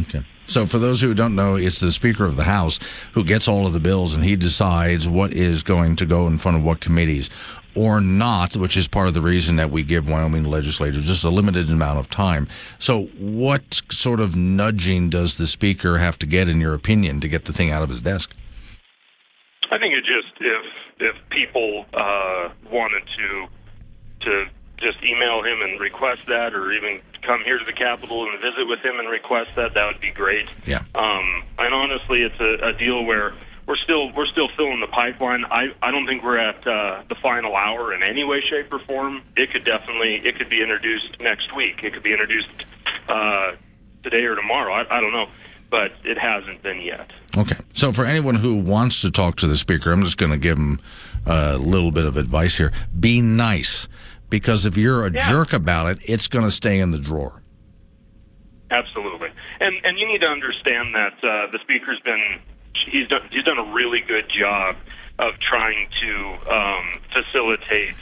Okay. 0.00 0.24
So, 0.46 0.66
for 0.66 0.78
those 0.78 1.00
who 1.00 1.14
don't 1.14 1.34
know, 1.34 1.56
it's 1.56 1.80
the 1.80 1.92
Speaker 1.92 2.24
of 2.24 2.36
the 2.36 2.44
House 2.44 2.78
who 3.12 3.24
gets 3.24 3.48
all 3.48 3.66
of 3.66 3.72
the 3.72 3.80
bills 3.80 4.14
and 4.14 4.24
he 4.24 4.36
decides 4.36 5.08
what 5.08 5.32
is 5.32 5.62
going 5.62 5.96
to 5.96 6.06
go 6.06 6.26
in 6.26 6.38
front 6.38 6.56
of 6.56 6.64
what 6.64 6.80
committees 6.80 7.30
or 7.74 8.00
not, 8.00 8.56
which 8.56 8.76
is 8.76 8.86
part 8.86 9.08
of 9.08 9.14
the 9.14 9.20
reason 9.20 9.56
that 9.56 9.70
we 9.70 9.82
give 9.82 10.08
Wyoming 10.08 10.44
legislators 10.44 11.04
just 11.04 11.24
a 11.24 11.30
limited 11.30 11.70
amount 11.70 11.98
of 11.98 12.10
time. 12.10 12.48
So, 12.78 13.04
what 13.18 13.80
sort 13.90 14.20
of 14.20 14.36
nudging 14.36 15.10
does 15.10 15.38
the 15.38 15.46
Speaker 15.46 15.98
have 15.98 16.18
to 16.18 16.26
get, 16.26 16.48
in 16.48 16.60
your 16.60 16.74
opinion, 16.74 17.20
to 17.20 17.28
get 17.28 17.46
the 17.46 17.52
thing 17.52 17.70
out 17.70 17.82
of 17.82 17.88
his 17.88 18.00
desk? 18.00 18.34
I 19.70 19.78
think 19.78 19.94
it 19.94 20.04
just 20.04 20.34
if 20.40 20.66
if 21.00 21.28
people 21.30 21.86
uh, 21.94 22.50
wanted 22.70 23.02
to 23.16 23.46
to 24.20 24.44
just 24.82 25.02
email 25.02 25.42
him 25.42 25.62
and 25.62 25.80
request 25.80 26.22
that, 26.28 26.54
or 26.54 26.72
even 26.72 27.00
come 27.22 27.42
here 27.44 27.58
to 27.58 27.64
the 27.64 27.72
Capitol 27.72 28.28
and 28.28 28.40
visit 28.40 28.66
with 28.66 28.80
him 28.80 28.98
and 28.98 29.08
request 29.08 29.50
that, 29.56 29.74
that 29.74 29.86
would 29.86 30.00
be 30.00 30.10
great. 30.10 30.48
Yeah. 30.66 30.82
Um, 30.94 31.44
and 31.58 31.72
honestly, 31.74 32.22
it's 32.22 32.40
a, 32.40 32.68
a 32.68 32.72
deal 32.72 33.04
where 33.04 33.32
we're 33.66 33.76
still 33.76 34.12
we're 34.12 34.26
still 34.26 34.48
filling 34.56 34.80
the 34.80 34.88
pipeline. 34.88 35.44
I 35.44 35.72
I 35.80 35.90
don't 35.90 36.06
think 36.06 36.22
we're 36.22 36.38
at 36.38 36.66
uh, 36.66 37.02
the 37.08 37.14
final 37.14 37.56
hour 37.56 37.94
in 37.94 38.02
any 38.02 38.24
way, 38.24 38.42
shape, 38.48 38.72
or 38.72 38.80
form. 38.80 39.22
It 39.36 39.52
could 39.52 39.64
definitely 39.64 40.20
it 40.24 40.36
could 40.36 40.48
be 40.48 40.60
introduced 40.60 41.20
next 41.20 41.54
week. 41.54 41.82
It 41.82 41.92
could 41.94 42.02
be 42.02 42.12
introduced 42.12 42.50
uh, 43.08 43.52
today 44.02 44.24
or 44.24 44.34
tomorrow. 44.34 44.74
I, 44.74 44.98
I 44.98 45.00
don't 45.00 45.12
know, 45.12 45.28
but 45.70 45.92
it 46.04 46.18
hasn't 46.18 46.62
been 46.62 46.80
yet. 46.80 47.12
Okay. 47.36 47.56
So, 47.72 47.92
for 47.92 48.04
anyone 48.04 48.34
who 48.34 48.56
wants 48.56 49.00
to 49.02 49.10
talk 49.10 49.36
to 49.36 49.46
the 49.46 49.56
Speaker, 49.56 49.92
I'm 49.92 50.04
just 50.04 50.18
going 50.18 50.32
to 50.32 50.38
give 50.38 50.58
him 50.58 50.80
a 51.24 51.56
little 51.56 51.90
bit 51.90 52.04
of 52.04 52.16
advice 52.16 52.56
here. 52.56 52.72
Be 52.98 53.20
nice, 53.20 53.88
because 54.32 54.64
if 54.64 54.78
you're 54.78 55.04
a 55.06 55.12
Yeah. 55.12 55.28
jerk 55.28 55.52
about 55.52 55.92
it, 55.92 55.98
it's 56.08 56.26
going 56.26 56.44
to 56.44 56.50
stay 56.50 56.78
in 56.78 56.90
the 56.90 56.98
drawer. 56.98 57.42
Absolutely, 58.70 59.28
and 59.60 59.74
and 59.84 59.98
you 59.98 60.06
need 60.08 60.22
to 60.22 60.30
understand 60.30 60.94
that 60.94 61.12
uh, 61.22 61.46
the 61.52 61.58
speaker's 61.60 62.00
been 62.00 62.40
he's 62.90 63.06
done 63.06 63.20
he's 63.30 63.44
done 63.44 63.58
a 63.58 63.72
really 63.74 64.00
good 64.00 64.24
job 64.30 64.76
of 65.18 65.34
trying 65.38 65.86
to 66.00 66.50
um, 66.50 66.84
facilitate 67.12 67.94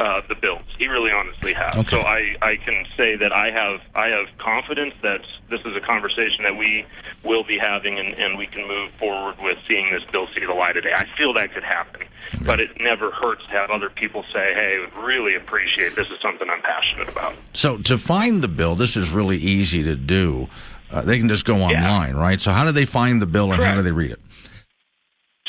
uh, 0.00 0.22
the 0.28 0.34
bills. 0.34 0.62
He 0.78 0.86
really 0.86 1.12
honestly 1.12 1.52
has. 1.52 1.76
Okay. 1.76 1.96
So 1.96 2.00
I 2.00 2.34
I 2.40 2.56
can 2.56 2.86
say 2.96 3.16
that 3.16 3.32
I 3.32 3.50
have 3.50 3.80
I 3.94 4.08
have 4.08 4.26
confidence 4.38 4.94
that 5.02 5.20
this 5.50 5.60
is 5.60 5.76
a 5.76 5.80
conversation 5.80 6.42
that 6.44 6.56
we 6.56 6.86
will 7.22 7.44
be 7.44 7.58
having 7.58 7.98
and, 7.98 8.14
and 8.14 8.38
we 8.38 8.46
can 8.46 8.66
move 8.66 8.90
forward 8.98 9.36
with 9.42 9.58
seeing 9.68 9.92
this 9.92 10.02
bill 10.10 10.26
see 10.34 10.44
the 10.44 10.54
light 10.54 10.76
of 10.76 10.84
day. 10.84 10.92
I 10.94 11.04
feel 11.18 11.34
that 11.34 11.52
could 11.52 11.64
happen, 11.64 12.06
but 12.44 12.60
it 12.60 12.80
never 12.80 13.10
hurts 13.10 13.44
to 13.44 13.50
have 13.50 13.70
other 13.70 13.90
people 13.90 14.24
say, 14.32 14.54
"Hey, 14.54 14.78
would 14.80 15.04
really 15.04 15.34
appreciate 15.34 15.94
this 15.96 16.08
is 16.08 16.20
something 16.22 16.48
I'm 16.48 16.62
passionate 16.62 17.08
about." 17.08 17.34
So, 17.52 17.76
to 17.78 17.98
find 17.98 18.42
the 18.42 18.48
bill, 18.48 18.74
this 18.74 18.96
is 18.96 19.10
really 19.10 19.36
easy 19.36 19.82
to 19.82 19.96
do. 19.96 20.48
Uh, 20.90 21.02
they 21.02 21.18
can 21.18 21.28
just 21.28 21.44
go 21.44 21.56
online, 21.56 22.14
right? 22.14 22.40
So, 22.40 22.52
how 22.52 22.64
do 22.64 22.72
they 22.72 22.86
find 22.86 23.20
the 23.20 23.26
bill 23.26 23.52
and 23.52 23.62
how 23.62 23.74
do 23.74 23.82
they 23.82 23.92
read 23.92 24.12
it? 24.12 24.20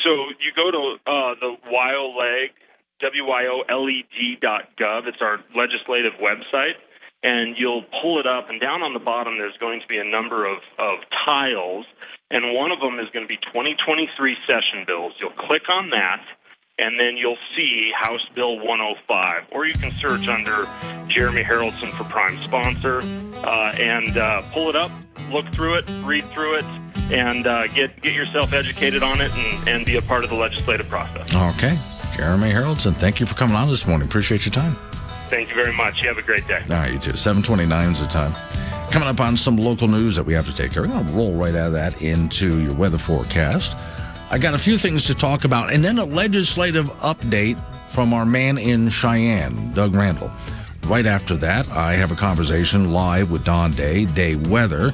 So 0.04 0.10
you 0.40 0.52
go 0.56 0.72
to 0.72 0.98
uh, 1.06 1.36
the 1.40 1.58
Wild 1.72 2.16
W-Y-O-L-E-G 2.16 2.62
dot 3.02 4.78
gov. 4.78 5.08
It's 5.08 5.22
our 5.22 5.40
legislative 5.56 6.14
website, 6.22 6.76
and 7.24 7.58
you'll 7.58 7.84
pull 8.02 8.20
it 8.20 8.28
up. 8.28 8.50
And 8.50 8.60
down 8.60 8.82
on 8.82 8.94
the 8.94 9.00
bottom, 9.00 9.38
there's 9.38 9.58
going 9.58 9.82
to 9.82 9.88
be 9.88 9.98
a 9.98 10.04
number 10.04 10.46
of, 10.46 10.60
of 10.78 11.00
tiles, 11.26 11.86
and 12.30 12.54
one 12.54 12.72
of 12.72 12.80
them 12.80 13.00
is 13.00 13.10
going 13.10 13.26
to 13.26 13.30
be 13.30 13.38
2023 13.38 14.38
session 14.48 14.86
bills. 14.86 15.14
You'll 15.20 15.32
click 15.32 15.64
on 15.70 15.90
that, 15.92 16.24
and 16.80 17.00
then 17.00 17.18
you'll 17.18 17.42
see 17.56 17.92
House 17.96 18.26
Bill 18.34 18.58
105, 18.58 19.48
or 19.52 19.66
you 19.66 19.74
can 19.74 19.92
search 20.00 20.28
under 20.28 20.68
Jeremy 21.08 21.44
Haroldson 21.44 21.92
for 21.98 22.04
prime 22.06 22.42
sponsor, 22.42 23.02
uh, 23.44 23.74
and 23.78 24.18
uh, 24.18 24.42
pull 24.54 24.70
it 24.70 24.76
up, 24.76 24.92
look 25.30 25.52
through 25.54 25.76
it, 25.76 25.90
read 26.04 26.26
through 26.28 26.56
it, 26.56 26.66
and 27.12 27.46
uh, 27.46 27.68
get 27.68 28.02
get 28.02 28.14
yourself 28.14 28.54
educated 28.54 29.04
on 29.04 29.20
it, 29.22 29.32
and, 29.34 29.70
and 29.70 29.86
be 29.86 29.98
a 29.98 30.02
part 30.02 30.24
of 30.24 30.30
the 30.30 30.36
legislative 30.36 30.88
process. 30.90 31.36
Okay. 31.36 31.78
Jeremy 32.16 32.52
Haroldson, 32.52 32.94
thank 32.94 33.20
you 33.20 33.26
for 33.26 33.36
coming 33.36 33.56
on 33.56 33.68
this 33.68 33.88
morning. 33.88 34.08
Appreciate 34.08 34.46
your 34.46 34.54
time. 34.54 34.76
Thank 35.30 35.50
you 35.50 35.56
very 35.56 35.74
much. 35.74 36.02
You 36.02 36.10
have 36.10 36.18
a 36.18 36.22
great 36.22 36.48
day. 36.48 36.62
All 36.70 36.76
right, 36.76 36.92
you 36.92 37.00
too. 37.00 37.16
729 37.16 37.92
is 37.94 38.02
the 38.02 38.08
time. 38.08 38.34
Coming 38.92 39.08
up 39.08 39.22
on 39.22 39.38
some 39.38 39.56
local 39.56 39.88
news 39.88 40.18
that 40.18 40.24
we 40.24 40.34
have 40.34 40.46
to 40.48 40.54
take 40.54 40.72
care 40.74 40.84
of. 40.84 40.90
We're 40.90 40.96
going 40.96 41.08
to 41.08 41.14
roll 41.14 41.36
right 41.36 41.56
out 41.56 41.68
of 41.68 41.74
that 41.74 42.02
into 42.02 42.60
your 42.62 42.74
weather 42.74 42.98
forecast. 42.98 43.78
I 44.30 44.38
got 44.38 44.54
a 44.54 44.58
few 44.58 44.78
things 44.78 45.06
to 45.06 45.16
talk 45.16 45.46
about, 45.46 45.74
and 45.74 45.84
then 45.84 45.98
a 45.98 46.06
legislative 46.06 46.88
update 47.00 47.60
from 47.90 48.14
our 48.14 48.26
man 48.26 48.58
in 48.58 48.90
Cheyenne, 48.90 49.74
Doug 49.74 49.96
Randall. 49.96 50.32
Right 50.84 51.06
after 51.06 51.36
that, 51.38 51.68
I 51.70 51.94
have 51.94 52.12
a 52.12 52.16
conversation 52.16 52.92
live 52.92 53.32
with 53.32 53.46
Don 53.46 53.72
Day, 53.72 54.06
day 54.06 54.36
weather. 54.36 54.94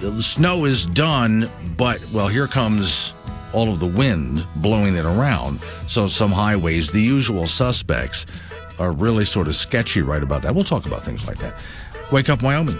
The 0.00 0.22
snow 0.22 0.64
is 0.66 0.86
done, 0.86 1.50
but, 1.76 2.04
well, 2.10 2.28
here 2.28 2.46
comes 2.46 3.14
all 3.52 3.72
of 3.72 3.80
the 3.80 3.86
wind 3.86 4.46
blowing 4.56 4.96
it 4.96 5.04
around. 5.04 5.60
So, 5.86 6.06
some 6.06 6.30
highways, 6.32 6.90
the 6.90 7.02
usual 7.02 7.46
suspects, 7.46 8.26
are 8.78 8.92
really 8.92 9.24
sort 9.24 9.48
of 9.48 9.54
sketchy 9.54 10.02
right 10.02 10.22
about 10.22 10.42
that. 10.42 10.54
We'll 10.54 10.64
talk 10.64 10.86
about 10.86 11.02
things 11.02 11.26
like 11.26 11.38
that. 11.38 11.62
Wake 12.10 12.28
up, 12.28 12.42
Wyoming. 12.42 12.78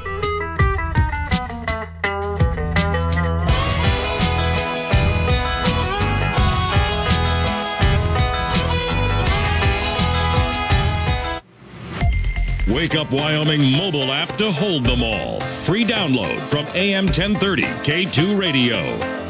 Wake 12.81 12.95
Up 12.95 13.11
Wyoming 13.13 13.73
mobile 13.73 14.11
app 14.11 14.29
to 14.37 14.51
hold 14.51 14.85
them 14.85 15.03
all. 15.03 15.41
Free 15.41 15.85
download 15.85 16.41
from 16.49 16.65
AM 16.75 17.05
1030 17.07 17.63
K2 17.63 18.41
Radio. 18.41 19.30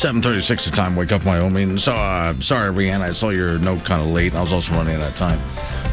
Seven 0.00 0.22
thirty-six 0.22 0.64
the 0.64 0.70
time. 0.70 0.96
Wake 0.96 1.12
up, 1.12 1.26
Wyoming. 1.26 1.76
So, 1.76 1.92
uh, 1.92 2.32
sorry, 2.40 2.72
Rihanna. 2.72 3.02
I 3.02 3.12
saw 3.12 3.28
your 3.28 3.58
note 3.58 3.84
kind 3.84 4.00
of 4.00 4.08
late. 4.08 4.34
I 4.34 4.40
was 4.40 4.50
also 4.50 4.72
running 4.72 4.96
out 4.96 5.06
of 5.06 5.14
time. 5.14 5.38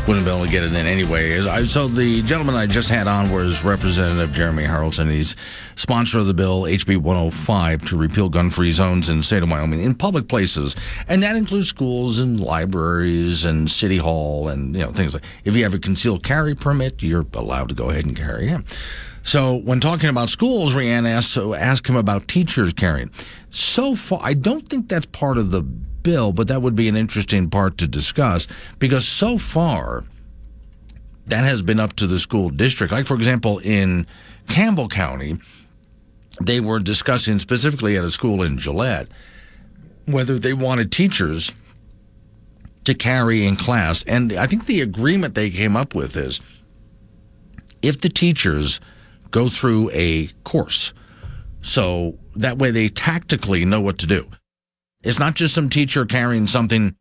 Wouldn't 0.07 0.19
have 0.19 0.23
been 0.23 0.35
able 0.35 0.45
to 0.45 0.49
get 0.49 0.63
it 0.63 0.67
in 0.67 0.85
anyway. 0.85 1.41
So 1.65 1.89
the 1.89 2.21
gentleman 2.21 2.55
I 2.55 2.67
just 2.67 2.87
had 2.87 3.07
on 3.07 3.29
was 3.33 3.65
Representative 3.65 4.31
Jeremy 4.31 4.63
Haroldson. 4.63 5.11
He's 5.11 5.35
sponsor 5.75 6.19
of 6.19 6.27
the 6.27 6.33
bill 6.33 6.61
HB 6.61 6.99
105 6.99 7.85
to 7.87 7.97
repeal 7.97 8.29
gun-free 8.29 8.71
zones 8.71 9.09
in 9.09 9.17
the 9.17 9.23
state 9.23 9.43
of 9.43 9.51
Wyoming 9.51 9.81
in 9.81 9.93
public 9.93 10.29
places, 10.29 10.77
and 11.09 11.21
that 11.21 11.35
includes 11.35 11.67
schools 11.67 12.19
and 12.19 12.39
libraries 12.39 13.43
and 13.43 13.69
city 13.69 13.97
hall 13.97 14.47
and 14.47 14.73
you 14.73 14.83
know 14.83 14.91
things 14.93 15.15
like. 15.15 15.23
If 15.43 15.57
you 15.57 15.63
have 15.63 15.73
a 15.73 15.79
concealed 15.79 16.23
carry 16.23 16.55
permit, 16.55 17.03
you're 17.03 17.25
allowed 17.33 17.67
to 17.67 17.75
go 17.75 17.89
ahead 17.89 18.05
and 18.05 18.15
carry 18.15 18.47
it. 18.47 18.61
So 19.27 19.57
when 19.57 19.81
talking 19.81 20.09
about 20.09 20.29
schools, 20.29 20.73
Rianne 20.73 21.05
asked 21.05 21.31
so 21.31 21.53
ask 21.53 21.85
him 21.85 21.97
about 21.97 22.29
teachers 22.29 22.71
carrying. 22.71 23.11
So 23.49 23.93
far, 23.93 24.21
I 24.23 24.33
don't 24.33 24.65
think 24.69 24.87
that's 24.87 25.05
part 25.07 25.37
of 25.37 25.51
the 25.51 25.61
bill, 25.61 26.31
but 26.31 26.47
that 26.47 26.61
would 26.61 26.77
be 26.77 26.87
an 26.87 26.95
interesting 26.95 27.49
part 27.49 27.77
to 27.79 27.89
discuss 27.89 28.47
because 28.79 29.05
so 29.05 29.37
far 29.37 30.05
that 31.25 31.43
has 31.43 31.61
been 31.61 31.77
up 31.77 31.91
to 31.97 32.07
the 32.07 32.19
school 32.19 32.49
district. 32.49 32.93
Like 32.93 33.05
for 33.05 33.15
example, 33.15 33.57
in 33.57 34.07
Campbell 34.47 34.87
County, 34.87 35.37
they 36.39 36.61
were 36.61 36.79
discussing 36.79 37.39
specifically 37.39 37.97
at 37.97 38.05
a 38.05 38.11
school 38.11 38.41
in 38.41 38.57
Gillette 38.57 39.09
whether 40.05 40.39
they 40.39 40.53
wanted 40.53 40.89
teachers 40.89 41.51
to 42.85 42.93
carry 42.93 43.45
in 43.45 43.57
class. 43.57 44.03
And 44.03 44.31
I 44.31 44.47
think 44.47 44.67
the 44.67 44.79
agreement 44.79 45.35
they 45.35 45.49
came 45.49 45.75
up 45.75 45.93
with 45.93 46.15
is 46.15 46.39
if 47.81 47.99
the 47.99 48.07
teachers 48.07 48.79
go 49.31 49.49
through 49.49 49.89
a 49.93 50.27
course, 50.43 50.93
so 51.61 52.17
that 52.35 52.57
way 52.57 52.71
they 52.71 52.89
tactically 52.89 53.65
know 53.65 53.81
what 53.81 53.97
to 53.99 54.07
do. 54.07 54.29
It's 55.03 55.19
not 55.19 55.35
just 55.35 55.53
some 55.53 55.69
teacher 55.69 56.05
carrying 56.05 56.47
something, 56.47 56.95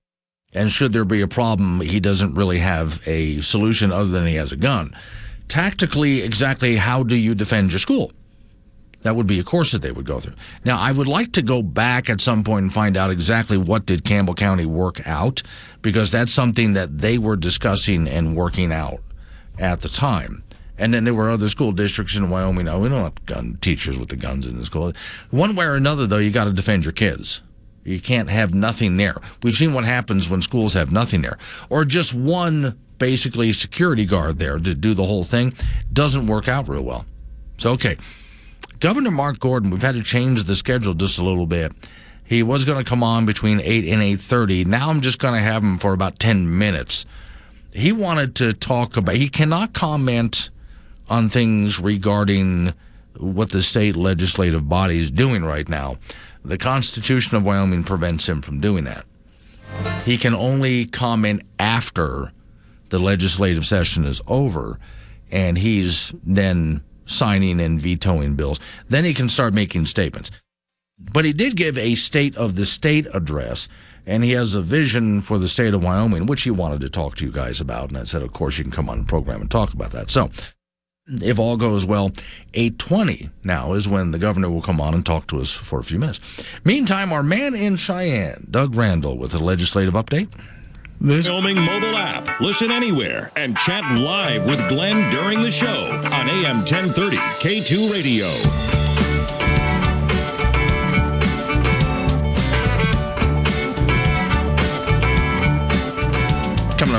and 0.53 0.71
should 0.71 0.93
there 0.93 1.05
be 1.05 1.21
a 1.21 1.29
problem, 1.29 1.81
he 1.81 2.01
doesn't 2.01 2.35
really 2.35 2.59
have 2.59 3.01
a 3.07 3.41
solution 3.41 3.93
other 3.93 4.11
than 4.11 4.27
he 4.27 4.35
has 4.35 4.53
a 4.53 4.57
gun. 4.57 4.95
Tactically, 5.49 6.23
exactly 6.23 6.77
how 6.77 7.03
do 7.03 7.17
you 7.17 7.35
defend 7.35 7.73
your 7.73 7.79
school? 7.79 8.13
That 9.03 9.15
would 9.15 9.27
be 9.27 9.39
a 9.39 9.45
course 9.45 9.71
that 9.73 9.83
they 9.83 9.93
would 9.93 10.07
go 10.07 10.19
through. 10.19 10.35
Now, 10.65 10.79
I 10.79 10.91
would 10.91 11.07
like 11.07 11.33
to 11.33 11.43
go 11.43 11.63
back 11.63 12.11
at 12.11 12.21
some 12.21 12.43
point 12.43 12.65
and 12.65 12.73
find 12.73 12.97
out 12.97 13.11
exactly 13.11 13.57
what 13.57 13.87
did 13.87 14.05
Campbell 14.05 14.35
County 14.35 14.67
work 14.67 15.07
out, 15.07 15.43
because 15.81 16.11
that's 16.11 16.33
something 16.33 16.73
that 16.73 16.99
they 16.99 17.17
were 17.17 17.37
discussing 17.37 18.09
and 18.09 18.35
working 18.35 18.73
out 18.73 19.01
at 19.59 19.83
the 19.83 19.89
time. 19.89 20.43
And 20.79 20.93
then 20.93 21.05
there 21.05 21.15
were 21.15 21.31
other 21.31 21.49
school 21.49 21.73
districts 21.73 22.17
in 22.17 22.29
Wyoming. 22.29 22.69
Oh, 22.69 22.81
we 22.81 22.89
don't 22.89 23.03
have 23.03 23.27
gun 23.27 23.59
teachers 23.61 23.99
with 23.99 24.11
the 24.11 24.17
guns 24.17 24.47
in 24.47 24.59
the 24.59 24.65
school. 24.65 24.93
One 25.31 25.57
way 25.57 25.65
or 25.65 25.75
another, 25.75 26.07
though, 26.07 26.19
you 26.19 26.31
got 26.31 26.45
to 26.45 26.53
defend 26.53 26.85
your 26.85 26.93
kids. 26.93 27.41
You 27.85 28.01
can't 28.01 28.29
have 28.29 28.53
nothing 28.53 28.97
there. 28.97 29.17
We've 29.43 29.55
seen 29.55 29.73
what 29.73 29.85
happens 29.85 30.29
when 30.29 30.43
schools 30.43 30.75
have 30.75 30.91
nothing 30.91 31.23
there, 31.23 31.39
or 31.71 31.85
just 31.85 32.13
one 32.13 32.77
basically 32.99 33.53
security 33.53 34.05
guard 34.05 34.39
there 34.39 34.59
to 34.59 34.75
do 34.75 34.93
the 34.93 35.05
whole 35.05 35.23
thing. 35.23 35.53
Doesn't 35.93 36.27
work 36.27 36.49
out 36.49 36.69
real 36.69 36.83
well. 36.83 37.07
So 37.59 37.71
okay, 37.73 37.97
Governor 38.81 39.13
Mark 39.13 39.39
Gordon. 39.39 39.71
We've 39.71 39.83
had 39.83 39.95
to 39.95 40.03
change 40.03 40.45
the 40.45 40.57
schedule 40.57 40.95
just 40.95 41.19
a 41.19 41.25
little 41.25 41.47
bit. 41.47 41.73
He 42.25 42.43
was 42.43 42.65
going 42.65 42.83
to 42.83 42.89
come 42.89 43.05
on 43.05 43.25
between 43.25 43.61
eight 43.61 43.85
and 43.85 44.03
eight 44.03 44.21
thirty. 44.21 44.65
Now 44.65 44.91
I'm 44.91 45.01
just 45.01 45.21
going 45.21 45.35
to 45.35 45.41
have 45.41 45.63
him 45.63 45.79
for 45.79 45.93
about 45.93 46.19
ten 46.19 46.59
minutes. 46.59 47.07
He 47.73 47.93
wanted 47.93 48.35
to 48.37 48.53
talk 48.53 48.97
about. 48.97 49.15
He 49.15 49.29
cannot 49.29 49.75
comment 49.75 50.51
on 51.09 51.29
things 51.29 51.81
regarding 51.81 52.73
what 53.19 53.51
the 53.51 53.63
state 53.63 53.97
legislative 53.97 54.69
body 54.69 54.99
is 54.99 55.11
doing 55.11 55.45
right 55.45 55.69
now. 55.69 55.97
The 56.45 56.59
Constitution 56.59 57.37
of 57.37 57.45
Wyoming 57.45 57.85
prevents 57.85 58.29
him 58.29 58.43
from 58.43 58.61
doing 58.61 58.85
that. 58.85 59.05
He 60.05 60.17
can 60.17 60.35
only 60.35 60.87
comment 60.87 61.43
after 61.59 62.33
the 62.91 62.99
legislative 62.99 63.67
session 63.67 64.05
is 64.05 64.23
over 64.27 64.79
and 65.31 65.59
he's 65.59 66.15
then 66.25 66.83
signing 67.07 67.61
and 67.61 67.81
vetoing 67.81 68.37
bills. 68.37 68.61
Then 68.89 69.05
he 69.05 69.15
can 69.15 69.29
start 69.29 69.55
making 69.55 69.87
statements. 69.87 70.31
But 70.99 71.25
he 71.25 71.33
did 71.33 71.57
give 71.57 71.77
a 71.77 71.95
state 71.95 72.37
of 72.37 72.55
the 72.55 72.65
state 72.65 73.07
address 73.13 73.69
and 74.07 74.23
he 74.23 74.31
has 74.33 74.55
a 74.55 74.63
vision 74.63 75.21
for 75.21 75.39
the 75.39 75.49
state 75.49 75.75
of 75.75 75.83
Wyoming, 75.83 76.27
which 76.27 76.43
he 76.43 76.51
wanted 76.51 76.81
to 76.83 76.89
talk 76.89 77.17
to 77.17 77.25
you 77.25 77.33
guys 77.33 77.61
about. 77.61 77.89
And 77.89 77.99
I 77.99 78.05
said, 78.05 78.23
of 78.23 78.33
course, 78.33 78.57
you 78.57 78.63
can 78.63 78.73
come 78.73 78.89
on 78.89 78.99
the 78.99 79.05
program 79.05 79.41
and 79.41 79.51
talk 79.51 79.75
about 79.75 79.91
that. 79.91 80.11
So 80.11 80.31
if 81.09 81.39
all 81.39 81.57
goes 81.57 81.87
well, 81.87 82.11
820 82.55 83.31
now 83.45 83.75
is 83.75 83.89
when 83.89 84.11
the 84.11 84.19
governor 84.19 84.51
will 84.51 84.63
come 84.63 84.81
on 84.81 84.95
and 84.95 85.05
talk 85.05 85.27
to 85.29 85.41
us 85.41 85.51
for 85.51 85.79
a 85.79 85.85
few 85.85 85.99
minutes. 85.99 86.21
Meantime, 86.65 87.13
our 87.13 87.23
man 87.23 87.55
in 87.55 87.77
Cheyenne, 87.77 88.47
Doug 88.51 88.75
Randall, 88.75 89.17
with 89.17 89.35
a 89.35 89.39
legislative 89.39 89.95
update. 89.95 90.29
This 91.01 91.29
Wyoming 91.29 91.61
mobile 91.61 91.97
app. 91.97 92.41
Listen 92.41 92.71
anywhere 92.71 93.31
and 93.37 93.57
chat 93.57 93.85
live 93.99 94.47
with 94.47 94.67
Glenn 94.69 95.13
during 95.13 95.43
the 95.43 95.51
show 95.51 95.91
on 95.91 96.29
AM 96.29 96.59
1030 96.59 97.17
K2 97.17 97.93
Radio. 97.93 98.76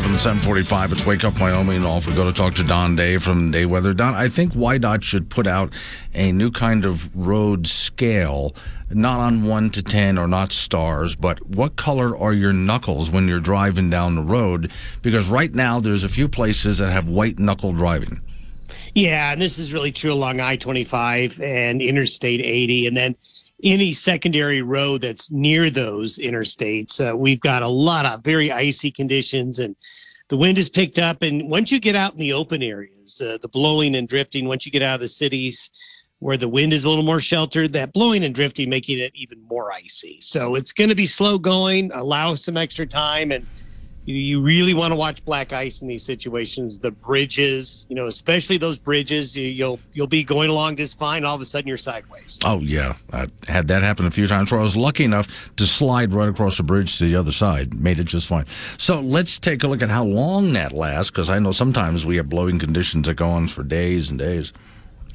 Up 0.07 0.15
745, 0.19 0.91
it's 0.93 1.05
Wake 1.05 1.23
Up 1.25 1.39
Wyoming. 1.39 1.77
And 1.77 1.85
off 1.85 2.07
we 2.07 2.13
go 2.13 2.23
to 2.23 2.31
talk 2.31 2.53
to 2.55 2.63
Don 2.63 2.95
Day 2.95 3.17
from 3.17 3.51
Day 3.51 3.65
Weather. 3.65 3.93
Don, 3.93 4.13
I 4.13 4.29
think 4.29 4.53
WYDOT 4.53 5.03
should 5.03 5.29
put 5.29 5.45
out 5.45 5.73
a 6.13 6.31
new 6.31 6.49
kind 6.49 6.85
of 6.85 7.13
road 7.15 7.67
scale, 7.67 8.55
not 8.89 9.19
on 9.19 9.43
1 9.43 9.69
to 9.71 9.83
10 9.83 10.17
or 10.17 10.27
not 10.27 10.53
stars, 10.53 11.15
but 11.15 11.45
what 11.45 11.75
color 11.75 12.17
are 12.17 12.33
your 12.33 12.53
knuckles 12.53 13.11
when 13.11 13.27
you're 13.27 13.41
driving 13.41 13.89
down 13.89 14.15
the 14.15 14.21
road? 14.21 14.71
Because 15.01 15.29
right 15.29 15.53
now 15.53 15.79
there's 15.81 16.05
a 16.05 16.09
few 16.09 16.29
places 16.29 16.77
that 16.77 16.89
have 16.89 17.09
white 17.09 17.37
knuckle 17.37 17.73
driving. 17.73 18.21
Yeah, 18.93 19.33
and 19.33 19.41
this 19.41 19.59
is 19.59 19.73
really 19.73 19.91
true 19.91 20.13
along 20.13 20.39
I 20.39 20.55
25 20.55 21.41
and 21.41 21.81
Interstate 21.81 22.39
80. 22.39 22.87
And 22.87 22.95
then 22.95 23.15
any 23.63 23.91
secondary 23.91 24.61
road 24.61 25.01
that's 25.01 25.31
near 25.31 25.69
those 25.69 26.19
interstates. 26.19 26.99
Uh, 26.99 27.15
we've 27.15 27.39
got 27.39 27.63
a 27.63 27.67
lot 27.67 28.05
of 28.05 28.23
very 28.23 28.51
icy 28.51 28.91
conditions 28.91 29.59
and 29.59 29.75
the 30.29 30.37
wind 30.37 30.57
has 30.57 30.69
picked 30.69 30.99
up. 30.99 31.21
And 31.21 31.49
once 31.49 31.71
you 31.71 31.79
get 31.79 31.95
out 31.95 32.13
in 32.13 32.19
the 32.19 32.33
open 32.33 32.61
areas, 32.61 33.21
uh, 33.21 33.37
the 33.41 33.47
blowing 33.47 33.95
and 33.95 34.07
drifting, 34.07 34.47
once 34.47 34.65
you 34.65 34.71
get 34.71 34.81
out 34.81 34.95
of 34.95 35.01
the 35.01 35.07
cities 35.07 35.71
where 36.19 36.37
the 36.37 36.49
wind 36.49 36.73
is 36.73 36.85
a 36.85 36.89
little 36.89 37.03
more 37.03 37.19
sheltered, 37.19 37.73
that 37.73 37.93
blowing 37.93 38.23
and 38.23 38.33
drifting 38.33 38.69
making 38.69 38.99
it 38.99 39.11
even 39.13 39.41
more 39.47 39.71
icy. 39.71 40.19
So 40.19 40.55
it's 40.55 40.73
going 40.73 40.89
to 40.89 40.95
be 40.95 41.05
slow 41.05 41.37
going, 41.37 41.91
allow 41.93 42.35
some 42.35 42.57
extra 42.57 42.85
time. 42.85 43.31
And 43.31 43.45
you, 44.07 44.15
you 44.15 44.41
really 44.41 44.73
want 44.73 44.91
to 44.91 44.95
watch 44.95 45.23
black 45.23 45.53
ice 45.53 45.83
in 45.83 45.87
these 45.87 46.01
situations. 46.01 46.79
The 46.79 46.91
bridges, 46.91 47.85
you 47.89 47.95
know, 47.95 48.07
especially 48.07 48.57
those 48.57 48.79
bridges, 48.79 49.37
you'll 49.37 49.79
you'll 49.93 50.07
be 50.07 50.23
going 50.23 50.49
along 50.49 50.77
just 50.77 50.97
fine. 50.97 51.25
All 51.25 51.35
of 51.35 51.41
a 51.41 51.45
sudden, 51.45 51.67
you're 51.67 51.77
sideways. 51.77 52.39
Oh 52.43 52.61
yeah, 52.61 52.95
I 53.13 53.27
had 53.47 53.67
that 53.67 53.83
happen 53.83 54.07
a 54.07 54.11
few 54.11 54.25
times 54.25 54.51
where 54.51 54.59
I 54.59 54.63
was 54.63 54.75
lucky 54.75 55.03
enough 55.03 55.53
to 55.57 55.67
slide 55.67 56.13
right 56.13 56.29
across 56.29 56.57
the 56.57 56.63
bridge 56.63 56.97
to 56.97 57.03
the 57.03 57.15
other 57.15 57.31
side. 57.31 57.79
Made 57.79 57.99
it 57.99 58.05
just 58.05 58.27
fine. 58.27 58.47
So 58.77 59.01
let's 59.01 59.37
take 59.37 59.61
a 59.63 59.67
look 59.67 59.81
at 59.81 59.89
how 59.89 60.05
long 60.05 60.53
that 60.53 60.71
lasts, 60.71 61.11
because 61.11 61.29
I 61.29 61.37
know 61.39 61.51
sometimes 61.51 62.05
we 62.05 62.15
have 62.15 62.29
blowing 62.29 62.57
conditions 62.57 63.07
that 63.07 63.15
go 63.15 63.27
on 63.27 63.47
for 63.47 63.63
days 63.63 64.09
and 64.09 64.17
days. 64.17 64.53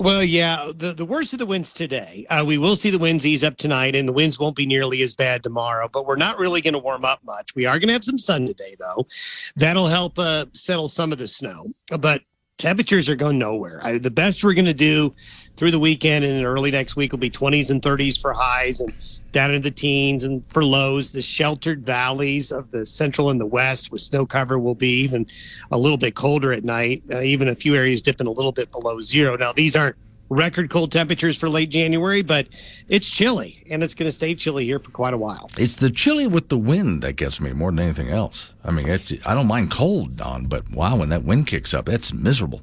Well, 0.02 0.24
yeah, 0.24 0.72
the, 0.74 0.92
the 0.92 1.04
worst 1.04 1.32
of 1.32 1.38
the 1.38 1.46
winds 1.46 1.72
today. 1.72 2.26
Uh, 2.28 2.42
we 2.44 2.58
will 2.58 2.74
see 2.74 2.90
the 2.90 2.98
winds 2.98 3.24
ease 3.24 3.44
up 3.44 3.56
tonight, 3.56 3.94
and 3.94 4.08
the 4.08 4.12
winds 4.12 4.36
won't 4.36 4.56
be 4.56 4.66
nearly 4.66 5.00
as 5.02 5.14
bad 5.14 5.44
tomorrow, 5.44 5.88
but 5.88 6.06
we're 6.06 6.16
not 6.16 6.40
really 6.40 6.60
going 6.60 6.72
to 6.72 6.80
warm 6.80 7.04
up 7.04 7.20
much. 7.22 7.54
We 7.54 7.66
are 7.66 7.78
going 7.78 7.86
to 7.86 7.92
have 7.92 8.02
some 8.02 8.18
sun 8.18 8.44
today, 8.44 8.74
though. 8.80 9.06
That'll 9.54 9.86
help 9.86 10.18
uh, 10.18 10.46
settle 10.54 10.88
some 10.88 11.12
of 11.12 11.18
the 11.18 11.28
snow, 11.28 11.72
but 12.00 12.22
temperatures 12.58 13.08
are 13.08 13.14
going 13.14 13.38
nowhere. 13.38 13.78
I, 13.80 13.98
the 13.98 14.10
best 14.10 14.42
we're 14.42 14.54
going 14.54 14.64
to 14.64 14.74
do 14.74 15.14
through 15.56 15.70
the 15.70 15.78
weekend 15.78 16.24
and 16.24 16.44
early 16.44 16.72
next 16.72 16.96
week 16.96 17.12
will 17.12 17.20
be 17.20 17.30
20s 17.30 17.70
and 17.70 17.80
30s 17.80 18.20
for 18.20 18.32
highs 18.32 18.80
and 18.80 18.92
down 19.32 19.50
into 19.50 19.62
the 19.62 19.70
teens 19.70 20.24
and 20.24 20.44
for 20.46 20.64
lows. 20.64 21.12
The 21.12 21.22
sheltered 21.22 21.84
valleys 21.84 22.52
of 22.52 22.70
the 22.70 22.86
central 22.86 23.30
and 23.30 23.40
the 23.40 23.46
west 23.46 23.90
with 23.90 24.00
snow 24.00 24.26
cover 24.26 24.58
will 24.58 24.74
be 24.74 25.00
even 25.00 25.26
a 25.70 25.78
little 25.78 25.98
bit 25.98 26.14
colder 26.14 26.52
at 26.52 26.64
night, 26.64 27.02
uh, 27.10 27.20
even 27.20 27.48
a 27.48 27.54
few 27.54 27.74
areas 27.74 28.02
dipping 28.02 28.26
a 28.26 28.32
little 28.32 28.52
bit 28.52 28.70
below 28.70 29.00
zero. 29.00 29.36
Now, 29.36 29.52
these 29.52 29.74
aren't 29.74 29.96
record 30.32 30.70
cold 30.70 30.90
temperatures 30.90 31.36
for 31.36 31.48
late 31.48 31.68
January, 31.68 32.22
but 32.22 32.48
it's 32.88 33.08
chilly 33.08 33.62
and 33.70 33.82
it's 33.82 33.94
going 33.94 34.08
to 34.08 34.12
stay 34.12 34.34
chilly 34.34 34.64
here 34.64 34.78
for 34.78 34.90
quite 34.90 35.14
a 35.14 35.18
while. 35.18 35.50
It's 35.58 35.76
the 35.76 35.90
chilly 35.90 36.26
with 36.26 36.48
the 36.48 36.58
wind 36.58 37.02
that 37.02 37.14
gets 37.14 37.40
me 37.40 37.52
more 37.52 37.70
than 37.70 37.80
anything 37.80 38.08
else. 38.08 38.54
I 38.64 38.70
mean, 38.70 38.88
I 38.88 39.34
don't 39.34 39.46
mind 39.46 39.70
cold, 39.70 40.16
Don, 40.16 40.46
but 40.46 40.70
wow, 40.70 40.96
when 40.96 41.10
that 41.10 41.24
wind 41.24 41.46
kicks 41.46 41.74
up, 41.74 41.88
it's 41.88 42.12
miserable. 42.12 42.62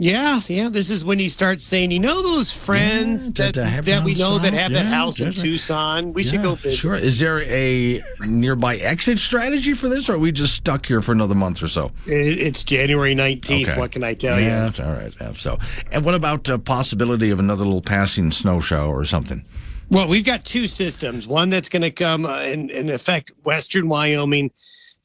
Yeah, 0.00 0.40
yeah. 0.46 0.68
This 0.68 0.90
is 0.90 1.04
when 1.04 1.18
you 1.18 1.28
start 1.28 1.60
saying, 1.60 1.90
you 1.90 1.98
know, 1.98 2.22
those 2.22 2.52
friends 2.52 3.26
Yeah, 3.36 3.46
that, 3.46 3.54
that- 3.54 3.84
that 3.84 4.04
we 4.04 4.14
know 4.14 4.38
that 4.38 4.54
have 4.54 4.70
that 4.72 4.86
house 4.86 5.18
in. 5.18 5.32
Tucson. 5.32 6.12
We 6.12 6.22
should 6.22 6.40
go 6.42 6.54
visit. 6.54 6.78
Sure. 6.78 6.94
Is 6.94 7.18
there 7.18 7.42
a 7.42 8.00
nearby 8.20 8.76
exit 8.76 9.18
strategy 9.18 9.74
for 9.74 9.88
this, 9.88 10.08
or 10.08 10.14
are 10.14 10.18
we 10.18 10.30
just 10.30 10.54
stuck 10.54 10.86
here 10.86 11.02
for 11.02 11.10
another 11.10 11.34
month 11.34 11.62
or 11.62 11.68
so? 11.68 11.90
It's 12.06 12.62
January 12.62 13.16
19th. 13.16 13.76
What 13.76 13.90
can 13.90 14.04
I 14.04 14.14
tell 14.14 14.38
yeah, 14.38 14.70
you? 14.72 14.84
all 14.84 14.92
right. 14.92 15.12
Yeah, 15.20 15.32
so, 15.32 15.58
and 15.90 16.04
what 16.04 16.14
about 16.14 16.48
uh, 16.48 16.58
possibility 16.58 17.30
of 17.30 17.40
another 17.40 17.64
little 17.64 17.82
passing 17.82 18.30
snow 18.30 18.60
shower 18.60 18.96
or 18.96 19.04
something? 19.04 19.44
Well, 19.90 20.06
we've 20.06 20.24
got 20.24 20.44
two 20.44 20.66
systems. 20.68 21.26
One 21.26 21.50
that's 21.50 21.68
going 21.68 21.82
to 21.82 21.90
come 21.90 22.24
uh, 22.24 22.38
and, 22.40 22.70
and 22.70 22.90
affect 22.90 23.32
western 23.42 23.88
Wyoming 23.88 24.52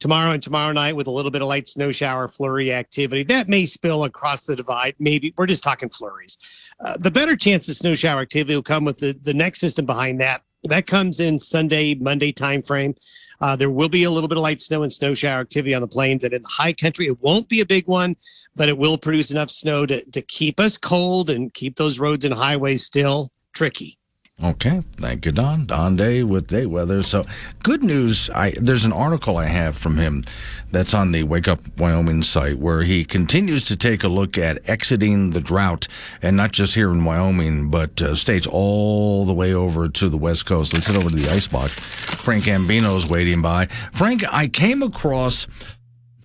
tomorrow 0.04 0.32
and 0.32 0.42
tomorrow 0.42 0.70
night 0.70 0.94
with 0.94 1.06
a 1.06 1.10
little 1.10 1.30
bit 1.30 1.40
of 1.40 1.48
light 1.48 1.66
snow 1.66 1.90
shower 1.90 2.28
flurry 2.28 2.74
activity. 2.74 3.22
That 3.22 3.48
may 3.48 3.64
spill 3.64 4.04
across 4.04 4.44
the 4.44 4.54
divide. 4.54 4.94
Maybe 4.98 5.32
we're 5.38 5.46
just 5.46 5.62
talking 5.62 5.88
flurries. 5.88 6.36
Uh, 6.78 6.98
the 6.98 7.10
better 7.10 7.34
chance 7.34 7.70
of 7.70 7.76
snow 7.76 7.94
shower 7.94 8.20
activity 8.20 8.54
will 8.54 8.62
come 8.62 8.84
with 8.84 8.98
the, 8.98 9.18
the 9.22 9.32
next 9.32 9.60
system 9.60 9.86
behind 9.86 10.20
that. 10.20 10.42
That 10.64 10.86
comes 10.86 11.20
in 11.20 11.38
Sunday, 11.38 11.94
Monday 11.94 12.34
timeframe. 12.34 12.98
Uh, 13.40 13.56
there 13.56 13.70
will 13.70 13.88
be 13.88 14.04
a 14.04 14.10
little 14.10 14.28
bit 14.28 14.36
of 14.36 14.42
light 14.42 14.60
snow 14.60 14.82
and 14.82 14.92
snow 14.92 15.14
shower 15.14 15.40
activity 15.40 15.72
on 15.72 15.80
the 15.80 15.88
plains 15.88 16.22
and 16.22 16.34
in 16.34 16.42
the 16.42 16.48
high 16.48 16.74
country. 16.74 17.06
It 17.06 17.22
won't 17.22 17.48
be 17.48 17.60
a 17.60 17.66
big 17.66 17.86
one, 17.86 18.14
but 18.54 18.68
it 18.68 18.76
will 18.76 18.98
produce 18.98 19.30
enough 19.30 19.48
snow 19.48 19.86
to, 19.86 20.04
to 20.10 20.20
keep 20.20 20.60
us 20.60 20.76
cold 20.76 21.30
and 21.30 21.54
keep 21.54 21.76
those 21.76 21.98
roads 21.98 22.26
and 22.26 22.34
highways 22.34 22.84
still 22.84 23.32
tricky. 23.54 23.96
Okay, 24.42 24.82
thank 24.96 25.24
you, 25.26 25.30
Don. 25.32 25.64
Don 25.64 25.94
Day 25.94 26.24
with 26.24 26.48
day 26.48 26.66
weather. 26.66 27.04
So, 27.04 27.24
good 27.62 27.84
news. 27.84 28.28
I 28.30 28.52
there's 28.60 28.84
an 28.84 28.92
article 28.92 29.36
I 29.36 29.44
have 29.44 29.76
from 29.76 29.96
him 29.96 30.24
that's 30.72 30.92
on 30.92 31.12
the 31.12 31.22
Wake 31.22 31.46
Up 31.46 31.60
Wyoming 31.78 32.24
site 32.24 32.58
where 32.58 32.82
he 32.82 33.04
continues 33.04 33.64
to 33.66 33.76
take 33.76 34.02
a 34.02 34.08
look 34.08 34.36
at 34.36 34.68
exiting 34.68 35.30
the 35.30 35.40
drought, 35.40 35.86
and 36.20 36.36
not 36.36 36.50
just 36.50 36.74
here 36.74 36.90
in 36.90 37.04
Wyoming, 37.04 37.70
but 37.70 38.02
uh, 38.02 38.16
states 38.16 38.48
all 38.48 39.24
the 39.24 39.32
way 39.32 39.54
over 39.54 39.86
to 39.86 40.08
the 40.08 40.18
west 40.18 40.46
coast. 40.46 40.74
Let's 40.74 40.88
head 40.88 40.96
over 40.96 41.10
to 41.10 41.16
the 41.16 41.32
icebox. 41.32 41.72
Frank 41.72 42.44
Ambino's 42.44 43.08
waiting 43.08 43.40
by. 43.40 43.66
Frank, 43.92 44.24
I 44.32 44.48
came 44.48 44.82
across 44.82 45.46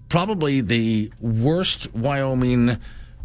probably 0.10 0.62
the 0.62 1.12
worst 1.22 1.94
Wyoming 1.94 2.78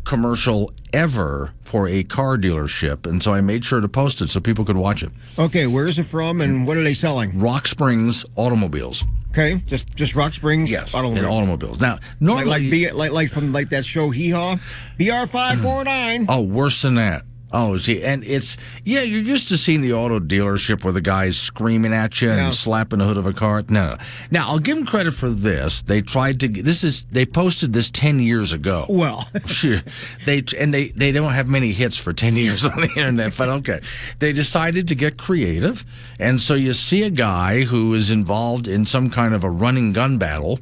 commercial 0.04 0.72
ever 0.92 1.52
for 1.62 1.88
a 1.88 2.04
car 2.04 2.36
dealership, 2.36 3.06
and 3.06 3.22
so 3.22 3.34
I 3.34 3.40
made 3.40 3.64
sure 3.64 3.80
to 3.80 3.88
post 3.88 4.20
it 4.20 4.30
so 4.30 4.40
people 4.40 4.64
could 4.64 4.76
watch 4.76 5.02
it. 5.02 5.10
Okay, 5.38 5.66
where 5.66 5.86
is 5.86 5.98
it 5.98 6.04
from 6.04 6.40
and 6.40 6.66
what 6.66 6.76
are 6.76 6.82
they 6.82 6.94
selling? 6.94 7.38
Rock 7.40 7.66
Springs 7.66 8.24
Automobiles. 8.36 9.04
Okay, 9.30 9.60
just 9.66 9.92
just 9.96 10.14
Rock 10.14 10.32
Springs 10.34 10.70
Yes, 10.70 10.94
automobiles. 10.94 11.26
in 11.26 11.32
automobiles. 11.32 11.80
Now, 11.80 11.94
like 11.94 12.02
normally, 12.20 12.46
like, 12.46 12.62
B, 12.70 12.90
like 12.92 13.10
like 13.10 13.28
from 13.30 13.52
like 13.52 13.70
that 13.70 13.84
show 13.84 14.10
Hee 14.10 14.30
Haw, 14.30 14.56
BR 14.98 15.26
five 15.26 15.58
four 15.60 15.82
nine. 15.84 16.26
oh, 16.28 16.42
worse 16.42 16.82
than 16.82 16.94
that. 16.94 17.24
Oh, 17.56 17.76
see, 17.76 18.02
and 18.02 18.24
it's 18.24 18.56
yeah, 18.84 19.02
you're 19.02 19.22
used 19.22 19.48
to 19.48 19.56
seeing 19.56 19.80
the 19.80 19.92
auto 19.92 20.18
dealership 20.18 20.82
where 20.82 20.92
the 20.92 21.00
guy's 21.00 21.36
screaming 21.38 21.94
at 21.94 22.20
you 22.20 22.28
Yeah. 22.28 22.46
and 22.46 22.54
slapping 22.54 22.98
the 22.98 23.04
hood 23.06 23.16
of 23.16 23.26
a 23.26 23.32
car. 23.32 23.62
No, 23.68 23.96
now 24.32 24.48
I'll 24.48 24.58
give 24.58 24.76
them 24.76 24.84
credit 24.86 25.12
for 25.14 25.30
this. 25.30 25.82
They 25.82 26.02
tried 26.02 26.40
to. 26.40 26.48
This 26.48 26.82
is 26.82 27.04
they 27.06 27.24
posted 27.24 27.72
this 27.72 27.90
ten 27.90 28.18
years 28.18 28.52
ago. 28.52 28.86
Well, 28.88 29.24
Sure. 29.46 29.80
They 30.26 30.42
and 30.58 30.74
they 30.74 30.88
they 30.88 31.12
don't 31.12 31.32
have 31.32 31.46
many 31.48 31.72
hits 31.72 31.96
for 31.96 32.12
10 32.12 32.34
years 32.36 32.64
on 32.66 32.76
the 32.80 32.88
internet, 32.96 33.36
but 33.38 33.48
okay. 33.48 33.80
They 34.18 34.32
decided 34.32 34.88
to 34.88 34.94
get 34.96 35.16
creative. 35.16 35.84
And 36.18 36.40
so 36.40 36.54
you 36.54 36.72
see 36.72 37.04
a 37.04 37.10
guy 37.10 37.62
who 37.62 37.94
is 37.94 38.10
involved 38.10 38.66
in 38.66 38.84
some 38.84 39.10
kind 39.10 39.32
of 39.32 39.44
a 39.44 39.50
running 39.50 39.92
gun 39.92 40.18
battle 40.18 40.58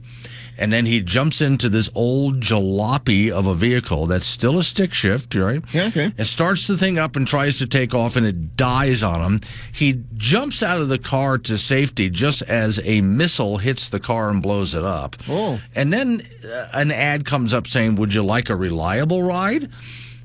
and 0.58 0.72
then 0.72 0.86
he 0.86 1.00
jumps 1.00 1.40
into 1.40 1.68
this 1.68 1.90
old 1.94 2.40
jalopy 2.40 3.30
of 3.30 3.46
a 3.46 3.54
vehicle 3.54 4.06
that's 4.06 4.26
still 4.26 4.58
a 4.58 4.62
stick 4.62 4.92
shift, 4.92 5.34
right? 5.34 5.62
Yeah, 5.72 5.86
okay. 5.86 6.12
It 6.16 6.24
starts 6.24 6.66
the 6.66 6.76
thing 6.76 6.98
up 6.98 7.16
and 7.16 7.26
tries 7.26 7.58
to 7.58 7.66
take 7.66 7.94
off, 7.94 8.16
and 8.16 8.26
it 8.26 8.56
dies 8.56 9.02
on 9.02 9.22
him. 9.22 9.40
He 9.72 10.02
jumps 10.14 10.62
out 10.62 10.80
of 10.80 10.88
the 10.88 10.98
car 10.98 11.38
to 11.38 11.56
safety 11.56 12.10
just 12.10 12.42
as 12.42 12.80
a 12.84 13.00
missile 13.00 13.58
hits 13.58 13.88
the 13.88 14.00
car 14.00 14.30
and 14.30 14.42
blows 14.42 14.74
it 14.74 14.84
up. 14.84 15.16
Oh. 15.28 15.60
And 15.74 15.92
then 15.92 16.26
uh, 16.44 16.68
an 16.74 16.90
ad 16.90 17.24
comes 17.24 17.54
up 17.54 17.66
saying, 17.66 17.96
Would 17.96 18.14
you 18.14 18.22
like 18.22 18.50
a 18.50 18.56
reliable 18.56 19.22
ride? 19.22 19.68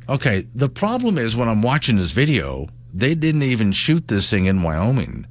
Okay, 0.10 0.48
the 0.56 0.70
problem 0.70 1.18
is 1.18 1.36
when 1.36 1.50
I'm 1.50 1.62
watching 1.62 1.98
this 1.98 2.12
video, 2.12 2.70
they 2.94 3.16
didn't 3.16 3.44
even 3.44 3.72
shoot 3.72 4.08
this 4.08 4.30
thing 4.30 4.46
in 4.46 4.64
Wyoming. 4.64 5.26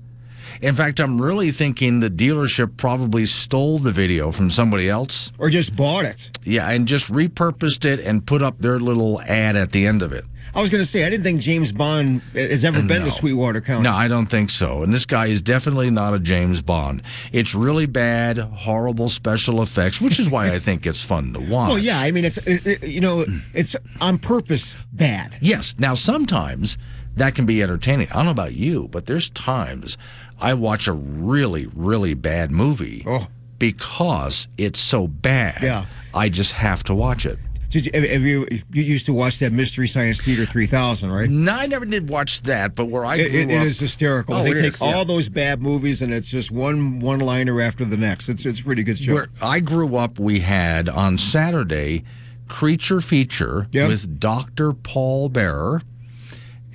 In 0.63 0.75
fact, 0.75 1.01
I'm 1.01 1.21
really 1.21 1.51
thinking 1.51 2.01
the 2.01 2.11
dealership 2.11 2.77
probably 2.77 3.27
stole 3.27 3.79
the 3.79 3.93
video 3.93 4.33
from 4.33 4.51
somebody 4.51 4.89
else. 4.89 5.33
or 5.39 5.49
just 5.51 5.77
bought 5.77 6.05
it. 6.05 6.31
Yeah, 6.45 6.69
and 6.71 6.87
just 6.89 7.11
repurposed 7.11 7.85
it 7.85 8.01
and 8.01 8.25
put 8.27 8.43
up 8.43 8.59
their 8.59 8.79
little 8.81 9.21
ad 9.23 9.57
at 9.57 9.73
the 9.73 9.87
end 9.87 10.03
of 10.03 10.13
it. 10.13 10.25
I 10.55 10.61
was 10.61 10.71
going 10.71 10.81
to 10.83 10.87
say 10.89 11.05
I 11.05 11.11
didn't 11.11 11.25
think 11.25 11.41
James 11.43 11.71
Bond 11.73 12.23
uh, 12.35 12.39
has 12.39 12.65
ever 12.65 12.81
been 12.81 13.01
No. 13.01 13.05
to 13.07 13.11
Sweetwater 13.11 13.61
County. 13.61 13.83
No, 13.83 13.93
I 13.93 14.09
don't 14.09 14.27
think 14.27 14.49
so. 14.49 14.83
And 14.83 14.95
this 14.95 15.05
guy 15.05 15.27
is 15.27 15.43
definitely 15.43 15.91
not 15.91 16.15
a 16.15 16.19
James 16.19 16.63
Bond. 16.63 17.03
It's 17.33 17.55
really 17.55 17.85
bad, 17.87 18.39
horrible 18.39 19.09
special 19.11 19.61
effects, 19.61 20.01
which 20.01 20.19
is 20.19 20.31
why 20.31 20.53
I 20.53 20.59
think 20.59 20.87
it's 20.87 21.05
fun 21.05 21.35
to 21.35 21.41
watch. 21.51 21.69
Well, 21.71 21.79
yeah, 21.79 21.99
I 22.01 22.11
mean 22.13 22.25
it's 22.25 22.39
it, 22.39 22.67
it- 22.67 22.87
you 22.89 23.01
know 23.01 23.27
it's 23.53 23.77
on 24.01 24.19
purpose 24.19 24.77
bad. 24.93 25.37
Yes. 25.43 25.75
Now, 25.79 25.93
sometimes 25.95 26.79
that 27.17 27.35
can 27.35 27.45
be 27.45 27.63
entertaining. 27.63 28.09
I 28.11 28.15
don't 28.15 28.27
know 28.27 28.31
about 28.31 28.55
you, 28.55 28.89
but 28.91 29.07
there's 29.07 29.29
times 29.31 29.99
I 30.41 30.55
watch 30.55 30.87
a 30.89 30.93
really, 30.93 31.67
really 31.75 32.15
bad 32.15 32.51
movie 32.51 33.05
oh. 33.07 33.27
because 33.59 34.49
it's 34.59 34.79
so 34.79 35.07
bad. 35.07 35.63
Yeah. 35.63 35.87
I 36.15 36.29
just 36.29 36.53
have 36.53 36.85
to 36.85 36.95
watch 36.95 37.27
it. 37.27 37.39
Did 37.69 37.87
you, 37.87 37.93
have 38.13 38.23
you 38.23 38.47
you 38.73 38.83
used 38.83 39.07
to 39.07 39.13
watch 39.13 39.41
that 39.41 39.53
Mystery 39.53 39.89
Science 39.89 40.23
Theater 40.23 40.47
3000, 40.47 41.11
right? 41.11 41.29
No, 41.29 41.53
I 41.53 41.67
never 41.67 41.85
did 41.85 42.09
watch 42.09 42.43
that, 42.43 42.75
but 42.75 42.87
where 42.87 43.05
I 43.05 43.17
It, 43.17 43.31
grew 43.31 43.41
it, 43.41 43.51
it 43.51 43.59
up, 43.59 43.67
is 43.67 43.81
hysterical. 43.81 44.35
Oh, 44.37 44.43
they 44.43 44.53
take 44.55 44.75
is, 44.75 44.81
yeah. 44.81 44.95
all 44.95 45.05
those 45.05 45.29
bad 45.29 45.61
movies 45.61 46.01
and 46.01 46.13
it's 46.15 46.31
just 46.31 46.51
one 46.53 47.01
one 47.01 47.19
liner 47.19 47.61
after 47.61 47.85
the 47.85 47.97
next. 47.97 48.29
It's 48.29 48.47
it's 48.47 48.61
a 48.61 48.65
pretty 48.65 48.85
good 48.85 48.97
show. 48.99 49.15
Where 49.15 49.29
I 49.43 49.61
grew 49.61 49.97
up, 49.97 50.19
we 50.21 50.41
had 50.41 50.89
on 50.89 51.19
Saturday 51.19 52.05
Creature 52.49 53.01
Feature 53.01 53.67
Yep. 53.73 53.89
with 53.89 54.21
Dr. 54.21 54.73
Paul 54.73 55.29
Bearer. 55.29 55.83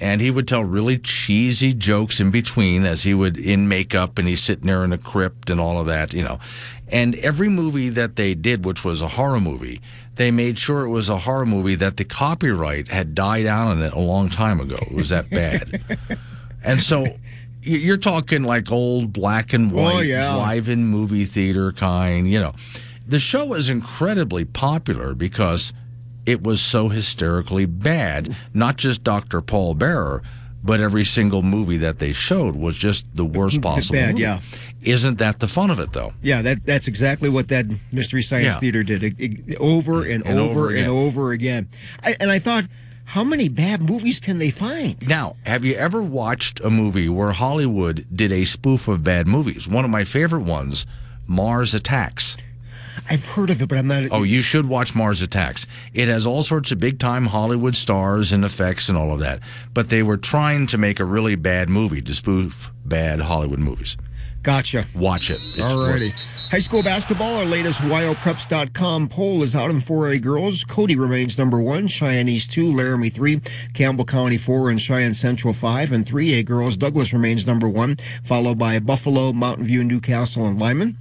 And 0.01 0.19
he 0.19 0.31
would 0.31 0.47
tell 0.47 0.63
really 0.63 0.97
cheesy 0.97 1.73
jokes 1.73 2.19
in 2.19 2.31
between 2.31 2.85
as 2.85 3.03
he 3.03 3.13
would 3.13 3.37
in 3.37 3.67
makeup 3.69 4.17
and 4.17 4.27
he's 4.27 4.41
sitting 4.41 4.65
there 4.65 4.83
in 4.83 4.91
a 4.91 4.97
crypt 4.97 5.51
and 5.51 5.61
all 5.61 5.79
of 5.79 5.85
that, 5.85 6.11
you 6.13 6.23
know. 6.23 6.39
And 6.87 7.15
every 7.17 7.47
movie 7.49 7.89
that 7.89 8.15
they 8.15 8.33
did, 8.33 8.65
which 8.65 8.83
was 8.83 9.03
a 9.03 9.07
horror 9.07 9.39
movie, 9.39 9.79
they 10.15 10.31
made 10.31 10.57
sure 10.57 10.83
it 10.83 10.89
was 10.89 11.07
a 11.07 11.19
horror 11.19 11.45
movie 11.45 11.75
that 11.75 11.97
the 11.97 12.03
copyright 12.03 12.87
had 12.87 13.13
died 13.13 13.45
out 13.45 13.67
on 13.67 13.81
it 13.83 13.93
a 13.93 13.99
long 13.99 14.27
time 14.29 14.59
ago. 14.59 14.75
It 14.81 14.95
was 14.95 15.09
that 15.09 15.29
bad. 15.29 15.83
and 16.63 16.81
so 16.81 17.05
you're 17.61 17.95
talking 17.97 18.43
like 18.43 18.71
old 18.71 19.13
black 19.13 19.53
and 19.53 19.71
oh, 19.71 19.75
white 19.83 19.95
Oh, 19.97 19.99
yeah. 20.01 20.33
drive-in 20.33 20.87
movie 20.87 21.25
theater 21.25 21.71
kind, 21.71 22.27
you 22.27 22.39
know. 22.39 22.55
The 23.07 23.19
show 23.19 23.45
was 23.45 23.69
incredibly 23.69 24.45
popular 24.45 25.13
because 25.13 25.73
it 26.25 26.43
was 26.43 26.61
so 26.61 26.89
hysterically 26.89 27.65
bad. 27.65 28.35
Not 28.53 28.77
just 28.77 29.03
Dr. 29.03 29.41
Paul 29.41 29.73
Bearer, 29.75 30.21
but 30.63 30.79
every 30.79 31.03
single 31.03 31.41
movie 31.41 31.77
that 31.77 31.97
they 31.99 32.13
showed 32.13 32.55
was 32.55 32.77
just 32.77 33.05
the 33.15 33.25
worst 33.25 33.61
possible. 33.61 33.95
bad, 33.95 34.11
movie. 34.11 34.21
yeah. 34.23 34.39
Isn't 34.83 35.17
that 35.19 35.39
the 35.39 35.47
fun 35.47 35.71
of 35.71 35.79
it, 35.79 35.93
though? 35.93 36.13
Yeah, 36.21 36.41
that 36.43 36.63
that's 36.63 36.87
exactly 36.87 37.29
what 37.29 37.47
that 37.49 37.65
Mystery 37.91 38.21
Science 38.21 38.45
Yeah. 38.53 38.59
Theater 38.59 38.83
did. 38.83 39.03
It- 39.03 39.19
it- 39.19 39.55
over 39.59 40.03
and, 40.05 40.25
And 40.25 40.39
over, 40.39 40.65
over 40.67 40.75
and 40.75 40.87
over 40.87 41.31
again. 41.31 41.67
I, 42.03 42.15
and 42.19 42.29
I 42.31 42.37
thought, 42.39 42.65
how 43.05 43.23
many 43.23 43.49
bad 43.49 43.81
movies 43.81 44.19
can 44.19 44.37
they 44.37 44.51
find? 44.51 45.07
Now, 45.07 45.35
have 45.45 45.65
you 45.65 45.73
ever 45.73 46.01
watched 46.01 46.59
a 46.61 46.69
movie 46.69 47.09
where 47.09 47.31
Hollywood 47.31 48.05
did 48.15 48.31
a 48.31 48.45
spoof 48.45 48.87
of 48.87 49.03
bad 49.03 49.27
movies? 49.27 49.67
One 49.67 49.83
of 49.83 49.91
my 49.91 50.03
favorite 50.03 50.43
ones, 50.43 50.85
Mars 51.27 51.73
Attacks. 51.73 52.37
I've 53.09 53.25
heard 53.25 53.49
of 53.49 53.61
it, 53.61 53.69
but 53.69 53.77
I'm 53.77 53.87
not. 53.87 54.03
Oh, 54.11 54.23
you 54.23 54.41
should 54.41 54.67
watch 54.67 54.95
Mars 54.95 55.21
Attacks. 55.21 55.65
It 55.93 56.07
has 56.07 56.25
all 56.25 56.43
sorts 56.43 56.71
of 56.71 56.79
big 56.79 56.99
time 56.99 57.27
Hollywood 57.27 57.75
stars 57.75 58.31
and 58.31 58.45
effects 58.45 58.89
and 58.89 58.97
all 58.97 59.13
of 59.13 59.19
that. 59.19 59.39
But 59.73 59.89
they 59.89 60.03
were 60.03 60.17
trying 60.17 60.67
to 60.67 60.77
make 60.77 60.99
a 60.99 61.05
really 61.05 61.35
bad 61.35 61.69
movie 61.69 62.01
to 62.01 62.13
spoof 62.13 62.71
bad 62.85 63.21
Hollywood 63.21 63.59
movies. 63.59 63.97
Gotcha. 64.43 64.85
Watch 64.95 65.29
it. 65.29 65.39
It's 65.55 65.59
Alrighty. 65.59 66.13
High 66.49 66.59
school 66.59 66.83
basketball, 66.83 67.37
our 67.37 67.45
latest 67.45 67.79
WyoPreps.com 67.79 69.07
poll 69.07 69.41
is 69.41 69.55
out 69.55 69.69
in 69.69 69.77
4A 69.77 70.21
girls. 70.21 70.65
Cody 70.65 70.97
remains 70.97 71.37
number 71.37 71.61
one, 71.61 71.87
Cheyenne 71.87 72.27
East 72.27 72.51
2, 72.51 72.75
Laramie 72.75 73.09
3, 73.09 73.39
Campbell 73.73 74.03
County 74.03 74.37
4, 74.37 74.69
and 74.69 74.81
Cheyenne 74.81 75.13
Central 75.13 75.53
5. 75.53 75.93
And 75.93 76.05
3A 76.05 76.43
girls, 76.43 76.75
Douglas 76.75 77.13
remains 77.13 77.47
number 77.47 77.69
one, 77.69 77.95
followed 78.23 78.57
by 78.57 78.79
Buffalo, 78.79 79.31
Mountain 79.31 79.65
View, 79.65 79.83
Newcastle, 79.83 80.45
and 80.45 80.59
Lyman. 80.59 80.97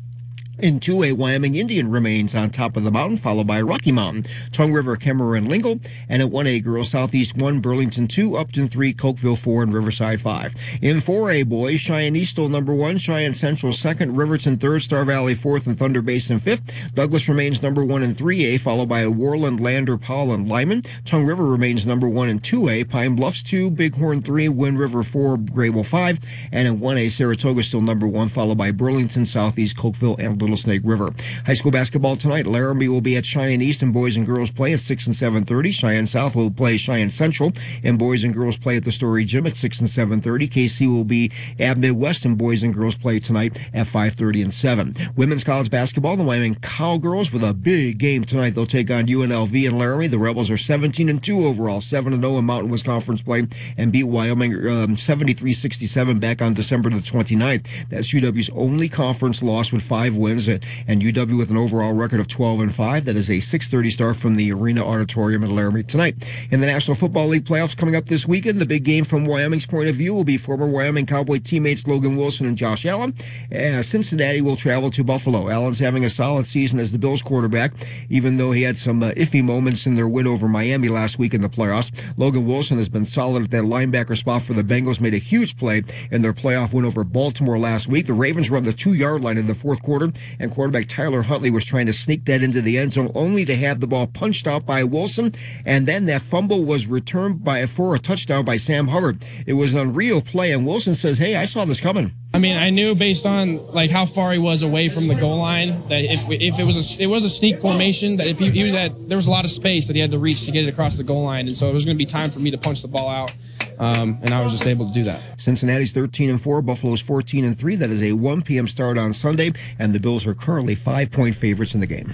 In 0.62 0.78
2A, 0.78 1.14
Wyoming 1.14 1.54
Indian 1.54 1.90
remains 1.90 2.34
on 2.34 2.50
top 2.50 2.76
of 2.76 2.84
the 2.84 2.90
mountain, 2.90 3.16
followed 3.16 3.46
by 3.46 3.62
Rocky 3.62 3.92
Mountain, 3.92 4.24
Tongue 4.52 4.72
River, 4.72 4.98
and 5.00 5.48
Lingle. 5.48 5.80
And 6.08 6.20
at 6.20 6.28
1A, 6.28 6.62
girls, 6.62 6.90
Southeast 6.90 7.36
1, 7.36 7.61
Burlington 7.61 8.06
2, 8.06 8.36
Upton 8.36 8.68
3, 8.68 8.92
Cokeville 8.92 9.38
4, 9.38 9.62
and 9.62 9.72
Riverside 9.72 10.20
5. 10.20 10.54
In 10.82 10.98
4A, 10.98 11.48
boys, 11.48 11.80
Cheyenne 11.80 12.14
East 12.14 12.32
still 12.32 12.50
number 12.50 12.74
1, 12.74 12.98
Cheyenne 12.98 13.32
Central 13.32 13.72
2nd, 13.72 14.16
Riverton 14.16 14.58
3rd, 14.58 14.82
Star 14.82 15.04
Valley 15.04 15.34
4th, 15.34 15.66
and 15.66 15.78
Thunder 15.78 16.02
Basin 16.02 16.38
5th. 16.38 16.94
Douglas 16.94 17.28
remains 17.28 17.62
number 17.62 17.84
1 17.84 18.02
in 18.02 18.12
3A, 18.12 18.61
followed 18.61 18.88
by 18.88 19.04
Worland, 19.04 19.61
Lander, 19.61 19.96
Powell, 19.96 20.34
and 20.34 20.46
Lyman. 20.46 20.82
Tongue 21.06 21.24
River 21.24 21.46
remains 21.46 21.86
number 21.86 22.08
1 22.08 22.28
in 22.28 22.38
2A, 22.38 22.90
Pine 22.90 23.16
Bluffs 23.16 23.42
2, 23.42 23.70
Bighorn 23.70 24.20
3, 24.20 24.50
Wind 24.50 24.78
River 24.78 25.02
4, 25.02 25.38
Greybull 25.38 25.86
5. 25.86 26.18
And 26.52 26.68
in 26.68 26.78
1A, 26.78 27.11
Saratoga 27.11 27.62
still 27.62 27.80
number 27.80 28.06
1, 28.06 28.28
followed 28.28 28.58
by 28.58 28.70
Burlington, 28.72 29.24
Southeast, 29.24 29.76
Cokeville, 29.76 30.18
and 30.18 30.40
Little 30.40 30.49
Snake 30.57 30.82
River. 30.84 31.11
High 31.46 31.55
school 31.55 31.70
basketball 31.70 32.16
tonight, 32.16 32.46
Laramie 32.46 32.88
will 32.88 33.01
be 33.01 33.16
at 33.16 33.24
Cheyenne 33.24 33.62
East 33.62 33.82
and 33.82 33.92
boys 33.92 34.16
and 34.16 34.26
girls 34.26 34.51
play 34.51 34.72
at 34.72 34.80
6 34.80 35.07
and 35.07 35.16
7.30. 35.16 35.72
Cheyenne 35.72 36.07
South 36.07 36.36
will 36.36 36.51
play 36.51 36.76
Cheyenne 36.76 37.11
Central 37.11 37.53
and 37.82 37.98
boys 37.98 38.24
and 38.24 38.34
girls 38.34 38.59
play 38.59 38.76
at 38.76 38.84
the 38.84 38.92
Storey 38.92 39.24
Gym 39.24 39.46
at 39.46 39.57
6 39.57 39.80
and 39.80 39.88
7.30. 39.88 40.48
Kaycee 40.48 40.92
will 40.92 41.05
be 41.05 41.30
at 41.59 41.78
Midwest 41.78 42.24
and 42.24 42.36
boys 42.36 42.62
and 42.62 42.74
girls 42.74 42.96
play 42.96 43.18
tonight 43.18 43.59
at 43.72 43.86
5.30 43.86 44.42
and 44.42 44.53
7. 44.53 44.94
Women's 45.16 45.44
college 45.44 45.70
basketball, 45.70 46.16
the 46.16 46.24
Wyoming 46.24 46.55
Cowgirls 46.57 47.32
with 47.32 47.44
a 47.44 47.55
big 47.55 47.98
game 47.98 48.24
tonight. 48.24 48.51
They'll 48.51 48.66
take 48.66 48.90
on 48.90 49.07
UNLV 49.07 49.68
and 49.68 49.78
Laramie. 49.78 50.09
The 50.09 50.18
Rebels 50.18 50.51
are 50.51 50.57
17 50.57 51.09
and 51.09 51.22
2 51.22 51.44
overall, 51.44 51.80
7 51.80 52.12
and 52.12 52.22
0 52.22 52.38
in 52.38 52.44
Mountain 52.44 52.70
West 52.70 52.84
Conference 52.84 53.22
play 53.22 53.46
and 53.76 53.92
beat 53.92 54.05
Wyoming 54.05 54.55
um, 54.55 54.96
73-67 54.96 56.20
back 56.20 56.42
on 56.42 56.55
December 56.55 56.90
the 56.90 56.96
29th. 56.96 57.88
That's 57.88 58.12
UW's 58.12 58.51
only 58.51 58.88
conference 58.88 59.42
loss 59.42 59.72
with 59.72 59.82
five 59.82 60.16
wins 60.16 60.39
and, 60.49 61.01
UW 61.01 61.38
with 61.38 61.51
an 61.51 61.57
overall 61.57 61.95
record 61.95 62.20
of 62.20 62.28
12 62.28 62.61
and 62.61 62.74
5. 62.74 63.05
That 63.07 63.16
is 63.16 63.30
a 63.30 63.41
6:30 63.41 63.91
start 63.91 64.16
from 64.16 64.36
the 64.36 64.53
Arena 64.53 64.84
Auditorium 64.84 65.43
in 65.43 65.51
Laramie 65.51 65.82
tonight. 65.82 66.14
In 66.51 66.61
the 66.61 66.66
National 66.66 66.95
Football 66.95 67.28
League 67.28 67.45
playoffs 67.45 67.76
coming 67.76 67.97
up 67.97 68.07
this 68.07 68.28
weekend, 68.28 68.59
the 68.59 68.66
big 68.66 68.84
game 68.84 69.05
from 69.05 69.24
Wyoming's 69.24 69.66
point 69.66 69.88
of 69.88 69.95
view 69.95 70.14
will 70.14 70.24
be 70.24 70.36
former 70.36 70.66
Wyoming 70.68 71.07
Cowboy 71.07 71.38
teammates 71.38 71.86
Logan 71.86 72.16
Wilson 72.16 72.47
and 72.47 72.57
Josh 72.57 72.86
Allen. 72.86 73.14
Uh, 73.53 73.82
Cincinnati 73.82 74.41
will 74.41 74.57
travel 74.57 74.91
to 74.91 75.03
Buffalo. 75.03 75.49
Allen's 75.49 75.78
having 75.80 76.05
a 76.05 76.11
solid 76.11 76.45
season 76.45 76.78
as 76.78 76.93
the 76.93 76.99
Bills 76.99 77.22
quarterback, 77.22 77.72
even 78.09 78.36
though 78.36 78.53
he 78.53 78.62
had 78.62 78.78
some 78.78 79.03
uh, 79.03 79.11
iffy 79.12 79.43
moments 79.43 79.86
in 79.86 79.97
their 79.97 80.09
win 80.09 80.26
over 80.26 80.47
Miami 80.47 80.88
last 80.88 81.18
week 81.18 81.34
in 81.34 81.41
the 81.41 81.49
playoffs. 81.49 81.91
Logan 82.16 82.47
Wilson 82.47 82.78
has 82.78 82.88
been 82.88 83.05
solid 83.05 83.43
at 83.43 83.51
that 83.51 83.64
linebacker 83.64 84.16
spot 84.16 84.43
for 84.43 84.53
the 84.53 84.62
Bengals, 84.62 85.01
made 85.01 85.14
a 85.14 85.18
huge 85.18 85.57
play 85.57 85.82
in 86.11 86.22
their 86.22 86.34
playoff 86.34 86.72
win 86.74 86.84
over 86.84 87.05
Baltimore 87.05 87.59
last 87.59 87.88
week. 87.88 88.07
The 88.07 88.12
Ravens 88.12 88.51
on 88.51 88.64
the 88.64 88.72
two 88.72 88.95
yard 88.95 89.22
line 89.22 89.38
in 89.38 89.47
the 89.47 89.55
fourth 89.55 89.82
quarter, 89.82 90.12
and 90.38 90.50
quarterback 90.50 90.88
Tyler 90.88 91.22
Huntley 91.22 91.50
was 91.50 91.64
trying 91.64 91.86
to 91.86 91.92
sneak 91.92 92.24
that 92.26 92.42
into 92.42 92.60
the 92.60 92.78
end 92.78 92.92
zone, 92.92 93.10
only 93.14 93.44
to 93.44 93.56
have 93.56 93.80
the 93.80 93.86
ball 93.86 94.06
punched 94.06 94.46
out 94.46 94.66
by 94.66 94.84
Wilson, 94.84 95.32
and 95.64 95.86
then 95.86 96.06
that 96.06 96.22
fumble 96.22 96.64
was 96.64 96.86
returned 96.86 97.44
by 97.44 97.64
for 97.66 97.94
a 97.94 97.98
touchdown 97.98 98.44
by 98.44 98.56
Sam 98.56 98.88
Hubbard. 98.88 99.24
It 99.46 99.54
was 99.54 99.74
an 99.74 99.80
unreal 99.80 100.20
play, 100.20 100.52
and 100.52 100.66
Wilson 100.66 100.94
says, 100.94 101.18
"Hey, 101.18 101.36
I 101.36 101.44
saw 101.44 101.64
this 101.64 101.80
coming." 101.80 102.12
I 102.32 102.38
mean, 102.38 102.56
I 102.56 102.70
knew 102.70 102.94
based 102.94 103.26
on 103.26 103.66
like 103.72 103.90
how 103.90 104.06
far 104.06 104.32
he 104.32 104.38
was 104.38 104.62
away 104.62 104.88
from 104.88 105.08
the 105.08 105.16
goal 105.16 105.38
line 105.38 105.70
that 105.88 106.04
if 106.04 106.30
if 106.30 106.60
it 106.60 106.64
was 106.64 106.76
a 106.76 107.02
it 107.02 107.06
was 107.06 107.24
a 107.24 107.30
sneak 107.30 107.58
formation 107.58 108.16
that 108.16 108.26
if 108.28 108.38
he, 108.38 108.50
he 108.50 108.62
was 108.62 108.74
at 108.74 108.92
there 109.08 109.16
was 109.16 109.26
a 109.26 109.30
lot 109.30 109.44
of 109.44 109.50
space 109.50 109.88
that 109.88 109.96
he 109.96 110.00
had 110.00 110.12
to 110.12 110.18
reach 110.18 110.44
to 110.46 110.52
get 110.52 110.64
it 110.64 110.68
across 110.68 110.96
the 110.96 111.02
goal 111.02 111.24
line, 111.24 111.48
and 111.48 111.56
so 111.56 111.68
it 111.68 111.74
was 111.74 111.84
going 111.84 111.96
to 111.96 111.98
be 111.98 112.06
time 112.06 112.30
for 112.30 112.38
me 112.38 112.50
to 112.52 112.58
punch 112.58 112.82
the 112.82 112.88
ball 112.88 113.08
out, 113.08 113.34
um, 113.80 114.18
and 114.22 114.32
I 114.32 114.42
was 114.42 114.52
just 114.52 114.66
able 114.66 114.86
to 114.86 114.92
do 114.92 115.02
that. 115.04 115.20
Cincinnati's 115.40 115.90
13 115.92 116.30
and 116.30 116.40
4, 116.40 116.62
Buffalo's 116.62 117.00
14 117.00 117.44
and 117.44 117.58
3. 117.58 117.74
That 117.76 117.90
is 117.90 118.02
a 118.02 118.12
1 118.12 118.42
p.m. 118.42 118.68
start 118.68 118.96
on 118.98 119.12
Sunday, 119.12 119.52
and 119.78 119.92
the 119.94 119.98
Bills 120.00 120.26
are 120.26 120.34
currently 120.34 120.74
five 120.74 121.10
point 121.10 121.34
favorites 121.34 121.74
in 121.74 121.80
the 121.80 121.86
game. 121.86 122.12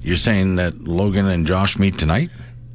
You're 0.00 0.16
saying 0.16 0.56
that 0.56 0.80
Logan 0.80 1.26
and 1.26 1.46
Josh 1.46 1.78
meet 1.78 1.98
tonight? 1.98 2.30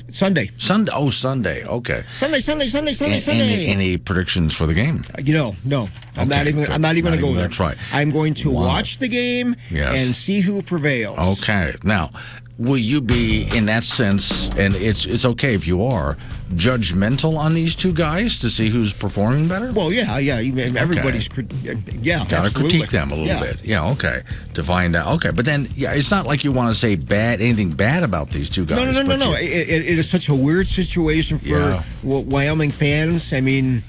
Sunday. 0.10 0.50
Sunday. 0.60 0.92
Oh, 0.94 1.10
Sunday. 1.10 1.66
Okay. 1.66 2.04
Sunday, 2.16 2.40
Sunday, 2.40 2.68
Sunday, 2.68 2.92
Sunday, 2.94 3.18
A- 3.18 3.22
Sunday. 3.22 3.54
Any, 3.54 3.68
any 3.68 3.98
predictions 3.98 4.54
for 4.54 4.68
the 4.68 4.74
game? 4.76 5.02
You 5.18 5.34
know, 5.34 5.56
no. 5.66 5.90
I'm 6.18 6.28
Okay, 6.28 6.38
not 6.38 6.48
even. 6.48 6.64
good. 6.66 6.70
I'm 6.70 6.82
not 6.82 6.98
even 6.98 7.12
Not 7.12 7.20
going 7.20 7.20
to 7.20 7.22
go 7.22 7.28
even 7.30 7.36
there. 7.38 7.46
gonna 7.46 7.76
try. 7.76 7.76
I'm 7.98 8.12
going 8.12 8.36
to 8.36 8.52
Wow. 8.52 8.68
watch 8.68 9.00
the 9.00 9.08
game 9.08 9.56
Yes. 9.72 9.96
and 9.96 10.16
see 10.16 10.42
who 10.42 10.62
prevails. 10.62 11.18
Okay. 11.42 11.74
Now, 11.84 12.12
will 12.60 12.78
you 12.78 13.02
be 13.02 13.48
in 13.56 13.66
that 13.68 13.84
sense? 13.84 14.50
And 14.56 14.76
it's 14.76 15.06
it's 15.06 15.26
okay 15.26 15.56
if 15.56 15.66
you 15.66 15.84
are 15.84 16.16
judgmental 16.54 17.38
on 17.38 17.54
these 17.54 17.76
two 17.76 17.92
guys 17.94 18.40
to 18.40 18.50
see 18.50 18.70
who's 18.70 18.94
performing 18.94 19.48
better. 19.48 19.72
Well, 19.72 19.92
yeah, 19.92 20.18
yeah. 20.20 20.38
Everybody's. 20.80 21.28
crit- 21.28 21.52
Yeah, 22.02 22.26
Got 22.28 22.50
to 22.52 22.54
critique 22.58 22.90
them 22.90 23.12
a 23.12 23.16
little 23.16 23.28
Yeah. 23.28 23.40
bit. 23.42 23.58
Yeah, 23.64 23.90
okay. 23.92 24.22
To 24.54 24.64
find 24.64 24.96
out. 24.96 25.08
Okay, 25.16 25.32
but 25.32 25.46
then, 25.46 25.68
yeah, 25.76 25.94
it's 25.94 26.12
not 26.12 26.26
like 26.28 26.44
you 26.44 26.52
want 26.52 26.74
to 26.74 26.80
say 26.80 26.96
bad 26.96 27.42
anything 27.42 27.72
bad 27.72 28.04
about 28.04 28.30
these 28.30 28.50
two 28.50 28.66
guys. 28.66 28.78
No, 28.80 28.86
no, 28.86 29.02
no, 29.02 29.16
no, 29.16 29.16
no. 29.16 29.38
you- 29.38 29.46
It, 29.48 29.70
it, 29.70 29.86
it 29.86 29.98
is 30.00 30.10
such 30.10 30.30
a 30.30 30.34
weird 30.36 30.68
situation 30.68 31.38
for 31.38 31.48
Yeah. 31.48 31.84
Wyoming 32.04 32.72
fans. 32.72 33.34
I 33.34 33.42
mean, 33.42 33.84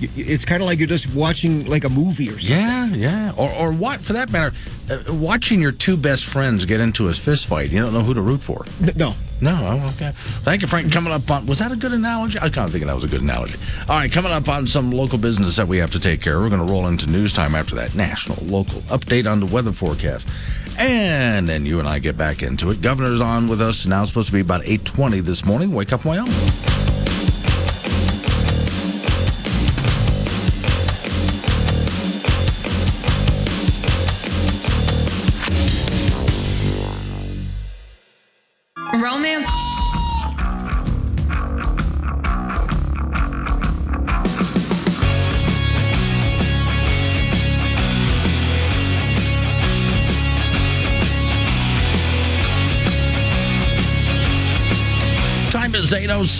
it's 0.00 0.44
kind 0.44 0.62
of 0.62 0.68
like 0.68 0.78
you're 0.78 0.88
just 0.88 1.14
watching 1.14 1.64
like 1.66 1.84
a 1.84 1.88
movie 1.88 2.28
or 2.28 2.38
something. 2.38 3.00
Yeah, 3.00 3.30
yeah. 3.30 3.32
Or, 3.36 3.50
or 3.52 3.72
what, 3.72 4.00
for 4.00 4.12
that 4.14 4.30
matter, 4.30 4.54
uh, 4.90 5.12
watching 5.12 5.60
your 5.60 5.72
two 5.72 5.96
best 5.96 6.24
friends 6.24 6.64
get 6.64 6.80
into 6.80 7.08
a 7.08 7.12
fist 7.12 7.46
fight, 7.46 7.70
you 7.70 7.80
don't 7.82 7.92
know 7.92 8.00
who 8.00 8.14
to 8.14 8.22
root 8.22 8.42
for. 8.42 8.64
No. 8.96 9.14
No, 9.42 9.56
oh, 9.82 9.92
okay. 9.94 10.12
Thank 10.42 10.60
you, 10.60 10.68
Frank. 10.68 10.92
Coming 10.92 11.14
up 11.14 11.30
on, 11.30 11.46
was 11.46 11.60
that 11.60 11.72
a 11.72 11.76
good 11.76 11.92
analogy? 11.92 12.38
I 12.38 12.50
kind 12.50 12.66
of 12.66 12.72
think 12.72 12.84
that 12.84 12.94
was 12.94 13.04
a 13.04 13.08
good 13.08 13.22
analogy. 13.22 13.54
All 13.88 13.96
right, 13.96 14.12
coming 14.12 14.32
up 14.32 14.50
on 14.50 14.66
some 14.66 14.90
local 14.90 15.16
business 15.16 15.56
that 15.56 15.66
we 15.66 15.78
have 15.78 15.90
to 15.92 16.00
take 16.00 16.20
care 16.20 16.36
of. 16.36 16.42
We're 16.42 16.50
going 16.50 16.66
to 16.66 16.70
roll 16.70 16.86
into 16.88 17.10
news 17.10 17.32
time 17.32 17.54
after 17.54 17.74
that 17.76 17.94
national, 17.94 18.44
local 18.44 18.82
update 18.82 19.30
on 19.30 19.40
the 19.40 19.46
weather 19.46 19.72
forecast. 19.72 20.28
And 20.78 21.48
then 21.48 21.64
you 21.64 21.78
and 21.78 21.88
I 21.88 22.00
get 22.00 22.18
back 22.18 22.42
into 22.42 22.70
it. 22.70 22.82
Governor's 22.82 23.20
on 23.22 23.48
with 23.48 23.62
us. 23.62 23.86
Now 23.86 24.02
it's 24.02 24.10
supposed 24.10 24.28
to 24.28 24.32
be 24.34 24.40
about 24.40 24.62
820 24.62 25.20
this 25.20 25.44
morning. 25.46 25.72
Wake 25.72 25.92
up, 25.92 26.04
Wyoming. 26.04 27.09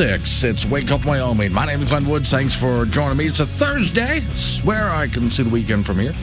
6. 0.01 0.45
It's 0.45 0.65
Wake 0.65 0.91
Up 0.93 1.05
Wyoming. 1.05 1.53
My 1.53 1.67
name 1.67 1.83
is 1.83 1.91
Glenn 1.91 2.09
Woods. 2.09 2.31
Thanks 2.31 2.55
for 2.55 2.87
joining 2.87 3.19
me. 3.19 3.27
It's 3.27 3.41
a 3.41 3.45
Thursday. 3.45 4.23
I 4.27 4.35
swear 4.35 4.89
I 4.89 5.07
can 5.07 5.31
see 5.31 5.43
the 5.43 5.51
weekend 5.51 5.85
from 5.85 5.99
here. 5.99 6.15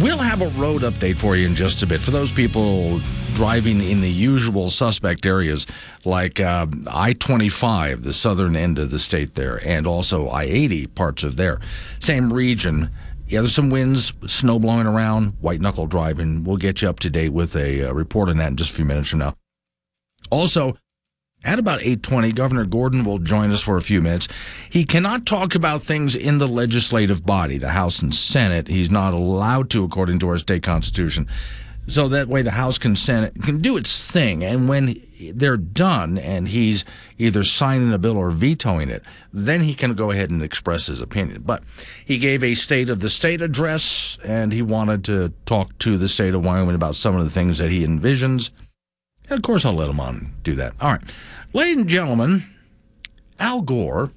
We'll 0.00 0.16
have 0.16 0.40
a 0.40 0.48
road 0.58 0.80
update 0.80 1.18
for 1.18 1.36
you 1.36 1.46
in 1.46 1.54
just 1.54 1.82
a 1.82 1.86
bit. 1.86 2.00
For 2.00 2.12
those 2.12 2.32
people 2.32 2.98
driving 3.34 3.82
in 3.82 4.00
the 4.00 4.10
usual 4.10 4.70
suspect 4.70 5.26
areas 5.26 5.66
like 6.06 6.40
uh, 6.40 6.66
I 6.90 7.12
25, 7.12 8.04
the 8.04 8.14
southern 8.14 8.56
end 8.56 8.78
of 8.78 8.90
the 8.90 8.98
state 8.98 9.34
there, 9.34 9.60
and 9.68 9.86
also 9.86 10.28
I 10.28 10.44
80, 10.44 10.86
parts 10.86 11.22
of 11.22 11.36
there. 11.36 11.60
Same 11.98 12.32
region. 12.32 12.88
Yeah, 13.26 13.40
there's 13.40 13.54
some 13.54 13.68
winds, 13.68 14.14
snow 14.28 14.58
blowing 14.58 14.86
around, 14.86 15.34
white 15.42 15.60
knuckle 15.60 15.86
driving. 15.86 16.42
We'll 16.42 16.56
get 16.56 16.80
you 16.80 16.88
up 16.88 17.00
to 17.00 17.10
date 17.10 17.34
with 17.34 17.54
a, 17.54 17.80
a 17.80 17.92
report 17.92 18.30
on 18.30 18.38
that 18.38 18.48
in 18.48 18.56
just 18.56 18.70
a 18.70 18.74
few 18.76 18.86
minutes 18.86 19.10
from 19.10 19.18
now. 19.18 19.36
Also, 20.30 20.78
at 21.42 21.58
about 21.58 21.80
8:20, 21.80 22.32
Governor 22.32 22.66
Gordon 22.66 23.02
will 23.02 23.18
join 23.18 23.50
us 23.50 23.62
for 23.62 23.76
a 23.76 23.82
few 23.82 24.02
minutes. 24.02 24.28
He 24.68 24.84
cannot 24.84 25.24
talk 25.24 25.54
about 25.54 25.82
things 25.82 26.14
in 26.14 26.38
the 26.38 26.48
legislative 26.48 27.24
body, 27.24 27.56
the 27.56 27.70
House 27.70 28.02
and 28.02 28.14
Senate. 28.14 28.68
He's 28.68 28.90
not 28.90 29.14
allowed 29.14 29.70
to 29.70 29.84
according 29.84 30.18
to 30.18 30.28
our 30.28 30.38
state 30.38 30.62
constitution. 30.62 31.26
So 31.86 32.08
that 32.08 32.28
way 32.28 32.42
the 32.42 32.50
House 32.52 32.76
can 32.76 32.94
Senate 32.94 33.42
can 33.42 33.62
do 33.62 33.76
its 33.76 34.10
thing 34.10 34.44
and 34.44 34.68
when 34.68 35.00
they're 35.34 35.56
done 35.56 36.18
and 36.18 36.46
he's 36.46 36.84
either 37.18 37.42
signing 37.42 37.92
a 37.92 37.98
bill 37.98 38.18
or 38.18 38.30
vetoing 38.30 38.90
it, 38.90 39.02
then 39.32 39.62
he 39.62 39.74
can 39.74 39.94
go 39.94 40.10
ahead 40.10 40.30
and 40.30 40.42
express 40.42 40.86
his 40.86 41.00
opinion. 41.00 41.42
But 41.44 41.62
he 42.04 42.18
gave 42.18 42.44
a 42.44 42.54
state 42.54 42.90
of 42.90 43.00
the 43.00 43.10
state 43.10 43.40
address 43.40 44.18
and 44.22 44.52
he 44.52 44.62
wanted 44.62 45.04
to 45.04 45.32
talk 45.46 45.76
to 45.80 45.98
the 45.98 46.08
state 46.08 46.34
of 46.34 46.44
Wyoming 46.44 46.74
about 46.74 46.96
some 46.96 47.16
of 47.16 47.24
the 47.24 47.30
things 47.30 47.58
that 47.58 47.70
he 47.70 47.84
envisions. 47.84 48.50
And 49.30 49.38
of 49.38 49.42
course, 49.42 49.64
I'll 49.64 49.74
let 49.74 49.88
him 49.88 50.00
on 50.00 50.32
do 50.42 50.56
that. 50.56 50.74
All 50.80 50.90
right. 50.90 51.00
Ladies 51.52 51.78
and 51.78 51.88
gentlemen, 51.88 52.42
Al 53.38 53.62
Gore 53.62 54.10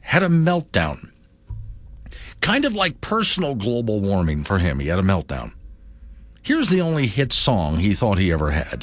had 0.00 0.22
a 0.22 0.28
meltdown. 0.28 1.10
Kind 2.40 2.66
of 2.66 2.74
like 2.74 3.00
personal 3.00 3.54
global 3.54 4.00
warming 4.00 4.44
for 4.44 4.58
him. 4.58 4.78
He 4.78 4.88
had 4.88 4.98
a 4.98 5.02
meltdown. 5.02 5.52
Here's 6.42 6.68
the 6.68 6.82
only 6.82 7.06
hit 7.06 7.32
song 7.32 7.76
he 7.76 7.94
thought 7.94 8.18
he 8.18 8.30
ever 8.30 8.50
had. 8.50 8.82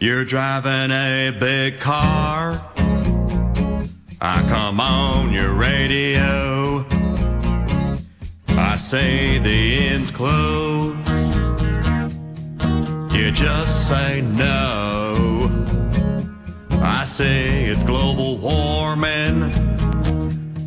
You're 0.00 0.24
driving 0.24 0.90
a 0.92 1.34
big 1.40 1.80
car. 1.80 2.52
I 4.20 4.46
come 4.48 4.80
on 4.80 5.32
your 5.32 5.54
radio. 5.54 6.53
I 8.74 8.76
say 8.76 9.38
the 9.38 9.86
end's 9.86 10.10
close. 10.10 11.28
You 13.14 13.30
just 13.30 13.86
say 13.86 14.20
no. 14.20 15.48
I 16.82 17.04
say 17.04 17.66
it's 17.66 17.84
global 17.84 18.36
warming, 18.38 19.52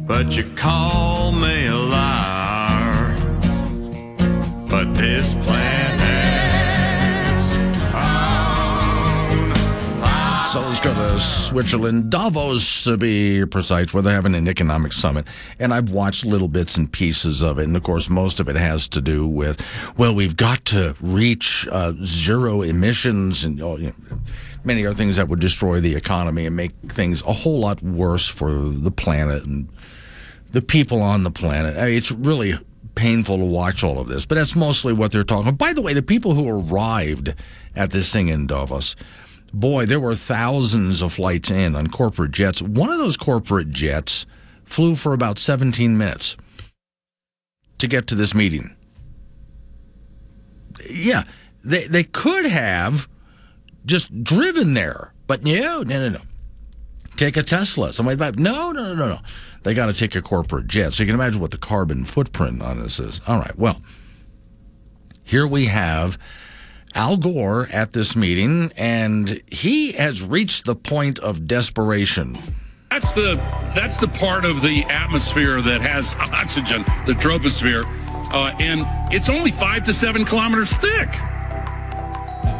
but 0.07 0.37
you 0.37 0.45
call 0.55 1.33
me 1.33 1.67
a 1.67 1.75
liar. 1.75 3.13
But 4.69 4.93
this 4.95 5.33
planet's 5.43 5.96
let's 10.55 10.79
go 10.79 10.93
to 10.93 11.19
Switzerland, 11.19 12.09
Davos 12.09 12.85
to 12.85 12.95
be 12.95 13.45
precise, 13.45 13.93
where 13.93 14.01
they're 14.01 14.13
having 14.13 14.33
an 14.33 14.47
economic 14.47 14.93
summit. 14.93 15.27
And 15.59 15.73
I've 15.73 15.89
watched 15.89 16.25
little 16.25 16.47
bits 16.47 16.77
and 16.77 16.89
pieces 16.91 17.41
of 17.41 17.59
it. 17.59 17.63
And 17.63 17.75
of 17.75 17.83
course, 17.83 18.09
most 18.09 18.39
of 18.39 18.47
it 18.47 18.55
has 18.55 18.87
to 18.89 19.01
do 19.01 19.27
with, 19.27 19.61
well, 19.97 20.15
we've 20.15 20.37
got 20.37 20.63
to 20.65 20.95
reach 21.01 21.67
uh, 21.69 21.93
zero 22.03 22.61
emissions 22.61 23.43
and 23.43 23.61
oh, 23.61 23.77
you 23.77 23.87
know, 23.87 24.19
many 24.63 24.85
other 24.85 24.95
things 24.95 25.17
that 25.17 25.27
would 25.27 25.41
destroy 25.41 25.81
the 25.81 25.95
economy 25.95 26.45
and 26.45 26.55
make 26.55 26.71
things 26.87 27.21
a 27.23 27.33
whole 27.33 27.59
lot 27.59 27.81
worse 27.83 28.27
for 28.27 28.53
the 28.53 28.91
planet 28.91 29.43
and 29.43 29.67
the 30.51 30.61
people 30.61 31.01
on 31.01 31.23
the 31.23 31.31
planet. 31.31 31.77
I 31.77 31.87
mean, 31.87 31.97
it's 31.97 32.11
really 32.11 32.57
painful 32.95 33.37
to 33.37 33.45
watch 33.45 33.83
all 33.83 33.99
of 33.99 34.07
this, 34.07 34.25
but 34.25 34.35
that's 34.35 34.55
mostly 34.55 34.93
what 34.93 35.11
they're 35.11 35.23
talking 35.23 35.49
about. 35.49 35.57
By 35.57 35.73
the 35.73 35.81
way, 35.81 35.93
the 35.93 36.01
people 36.01 36.35
who 36.35 36.49
arrived 36.49 37.33
at 37.75 37.91
this 37.91 38.11
thing 38.13 38.29
in 38.29 38.47
Davos, 38.47 38.95
boy, 39.53 39.85
there 39.85 39.99
were 39.99 40.15
thousands 40.15 41.01
of 41.01 41.13
flights 41.13 41.51
in 41.51 41.75
on 41.75 41.87
corporate 41.87 42.31
jets. 42.31 42.61
One 42.61 42.89
of 42.89 42.97
those 42.97 43.17
corporate 43.17 43.71
jets 43.71 44.25
flew 44.65 44.95
for 44.95 45.13
about 45.13 45.39
17 45.39 45.97
minutes 45.97 46.37
to 47.77 47.87
get 47.87 48.07
to 48.07 48.15
this 48.15 48.33
meeting. 48.33 48.75
Yeah, 50.89 51.23
they, 51.63 51.87
they 51.87 52.03
could 52.03 52.45
have 52.45 53.07
just 53.85 54.23
driven 54.23 54.73
there, 54.73 55.13
but 55.25 55.43
no, 55.43 55.83
no, 55.83 55.99
no, 55.99 56.09
no. 56.09 56.21
Take 57.15 57.35
a 57.35 57.43
Tesla. 57.43 57.93
Somebody, 57.93 58.17
no, 58.41 58.71
no, 58.71 58.83
no, 58.83 58.95
no, 58.95 59.07
no. 59.07 59.19
They 59.63 59.73
got 59.73 59.87
to 59.87 59.93
take 59.93 60.15
a 60.15 60.21
corporate 60.21 60.67
jet. 60.67 60.93
So 60.93 61.03
you 61.03 61.07
can 61.07 61.19
imagine 61.19 61.41
what 61.41 61.51
the 61.51 61.57
carbon 61.57 62.05
footprint 62.05 62.61
on 62.61 62.79
this 62.79 62.99
is. 62.99 63.21
All 63.27 63.39
right, 63.39 63.57
well, 63.57 63.81
here 65.23 65.47
we 65.47 65.65
have 65.65 66.17
Al 66.95 67.17
Gore 67.17 67.67
at 67.71 67.93
this 67.93 68.15
meeting, 68.15 68.71
and 68.75 69.41
he 69.47 69.93
has 69.93 70.23
reached 70.23 70.65
the 70.65 70.75
point 70.75 71.19
of 71.19 71.47
desperation. 71.47 72.37
That's 72.89 73.13
the 73.13 73.35
that's 73.75 73.97
the 73.97 74.07
part 74.07 74.45
of 74.45 74.61
the 74.61 74.83
atmosphere 74.85 75.61
that 75.61 75.81
has 75.81 76.13
oxygen, 76.19 76.83
the 77.05 77.13
troposphere, 77.13 77.83
uh, 78.33 78.55
and 78.59 78.81
it's 79.13 79.29
only 79.29 79.51
five 79.51 79.83
to 79.85 79.93
seven 79.93 80.25
kilometers 80.25 80.73
thick. 80.73 81.11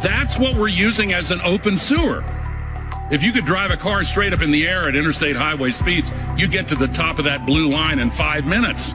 That's 0.02 0.38
what 0.38 0.54
we're 0.54 0.68
using 0.68 1.12
as 1.12 1.30
an 1.30 1.40
open 1.42 1.76
sewer. 1.76 2.24
If 3.10 3.22
you 3.22 3.32
could 3.32 3.46
drive 3.46 3.70
a 3.70 3.76
car 3.76 4.04
straight 4.04 4.32
up 4.32 4.42
in 4.42 4.50
the 4.50 4.68
air 4.68 4.86
at 4.86 4.94
interstate 4.94 5.34
highway 5.34 5.70
speeds, 5.70 6.12
you 6.36 6.46
get 6.46 6.68
to 6.68 6.76
the 6.76 6.88
top 6.88 7.18
of 7.18 7.24
that 7.24 7.46
blue 7.46 7.68
line 7.68 7.98
in 7.98 8.10
five 8.10 8.46
minutes. 8.46 8.92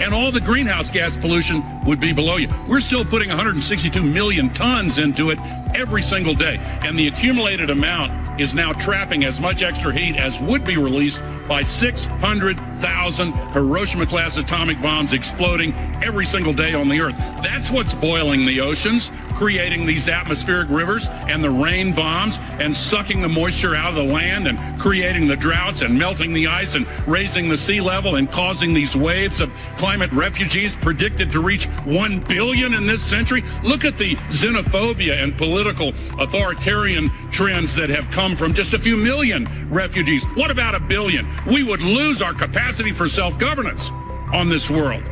And 0.00 0.12
all 0.12 0.32
the 0.32 0.40
greenhouse 0.40 0.90
gas 0.90 1.16
pollution 1.16 1.62
would 1.84 2.00
be 2.00 2.12
below 2.12 2.36
you. 2.36 2.48
We're 2.68 2.80
still 2.80 3.04
putting 3.04 3.28
162 3.28 4.02
million 4.02 4.50
tons 4.50 4.98
into 4.98 5.30
it 5.30 5.38
every 5.74 6.02
single 6.02 6.34
day. 6.34 6.58
And 6.82 6.98
the 6.98 7.08
accumulated 7.08 7.70
amount 7.70 8.40
is 8.40 8.54
now 8.54 8.72
trapping 8.72 9.24
as 9.24 9.40
much 9.40 9.62
extra 9.62 9.92
heat 9.92 10.16
as 10.16 10.40
would 10.40 10.64
be 10.64 10.76
released 10.76 11.22
by 11.48 11.62
600,000 11.62 13.32
Hiroshima 13.32 14.06
class 14.06 14.36
atomic 14.36 14.80
bombs 14.82 15.12
exploding 15.12 15.72
every 16.02 16.24
single 16.24 16.52
day 16.52 16.74
on 16.74 16.88
the 16.88 17.00
Earth. 17.00 17.16
That's 17.42 17.70
what's 17.70 17.94
boiling 17.94 18.44
the 18.44 18.60
oceans, 18.60 19.10
creating 19.34 19.86
these 19.86 20.08
atmospheric 20.08 20.68
rivers 20.68 21.08
and 21.28 21.42
the 21.42 21.50
rain 21.50 21.94
bombs 21.94 22.38
and 22.58 22.76
sucking 22.76 23.20
the 23.20 23.28
moisture 23.28 23.74
out 23.76 23.90
of 23.90 23.94
the 23.94 24.12
land 24.12 24.48
and 24.48 24.58
creating 24.80 25.28
the 25.28 25.36
droughts 25.36 25.82
and 25.82 25.96
melting 25.96 26.32
the 26.32 26.46
ice 26.46 26.74
and 26.74 26.86
raising 27.06 27.48
the 27.48 27.56
sea 27.56 27.80
level 27.80 28.16
and 28.16 28.30
causing 28.30 28.74
these 28.74 28.96
waves 28.96 29.40
of 29.40 29.52
climate 29.84 30.10
refugees 30.12 30.74
predicted 30.76 31.30
to 31.30 31.40
reach 31.40 31.66
1 31.84 32.20
billion 32.20 32.72
in 32.72 32.86
this 32.86 33.02
century. 33.02 33.44
Look 33.62 33.84
at 33.84 33.98
the 33.98 34.16
xenophobia 34.30 35.22
and 35.22 35.36
political 35.36 35.88
authoritarian 36.18 37.10
trends 37.30 37.74
that 37.74 37.90
have 37.90 38.10
come 38.10 38.34
from 38.34 38.54
just 38.54 38.72
a 38.72 38.78
few 38.78 38.96
million 38.96 39.46
refugees. 39.68 40.24
What 40.36 40.50
about 40.50 40.74
a 40.74 40.80
billion? 40.80 41.28
We 41.46 41.64
would 41.64 41.82
lose 41.82 42.22
our 42.22 42.32
capacity 42.32 42.92
for 42.92 43.08
self 43.08 43.38
governance 43.38 43.90
on 44.32 44.48
this 44.48 44.70
world. 44.70 45.02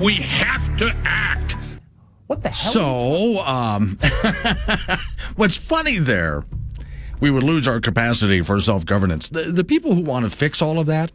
We 0.00 0.14
have 0.14 0.78
to 0.78 0.94
act. 1.02 1.56
What 2.28 2.44
the 2.44 2.50
hell? 2.50 2.72
So, 2.72 3.40
um, 3.40 3.98
what's 5.34 5.56
funny 5.56 5.98
there, 5.98 6.44
we 7.18 7.32
would 7.32 7.42
lose 7.42 7.66
our 7.66 7.80
capacity 7.80 8.40
for 8.40 8.60
self 8.60 8.86
governance. 8.86 9.30
The, 9.30 9.42
the 9.50 9.64
people 9.64 9.96
who 9.96 10.02
want 10.02 10.26
to 10.26 10.30
fix 10.30 10.62
all 10.62 10.78
of 10.78 10.86
that 10.86 11.10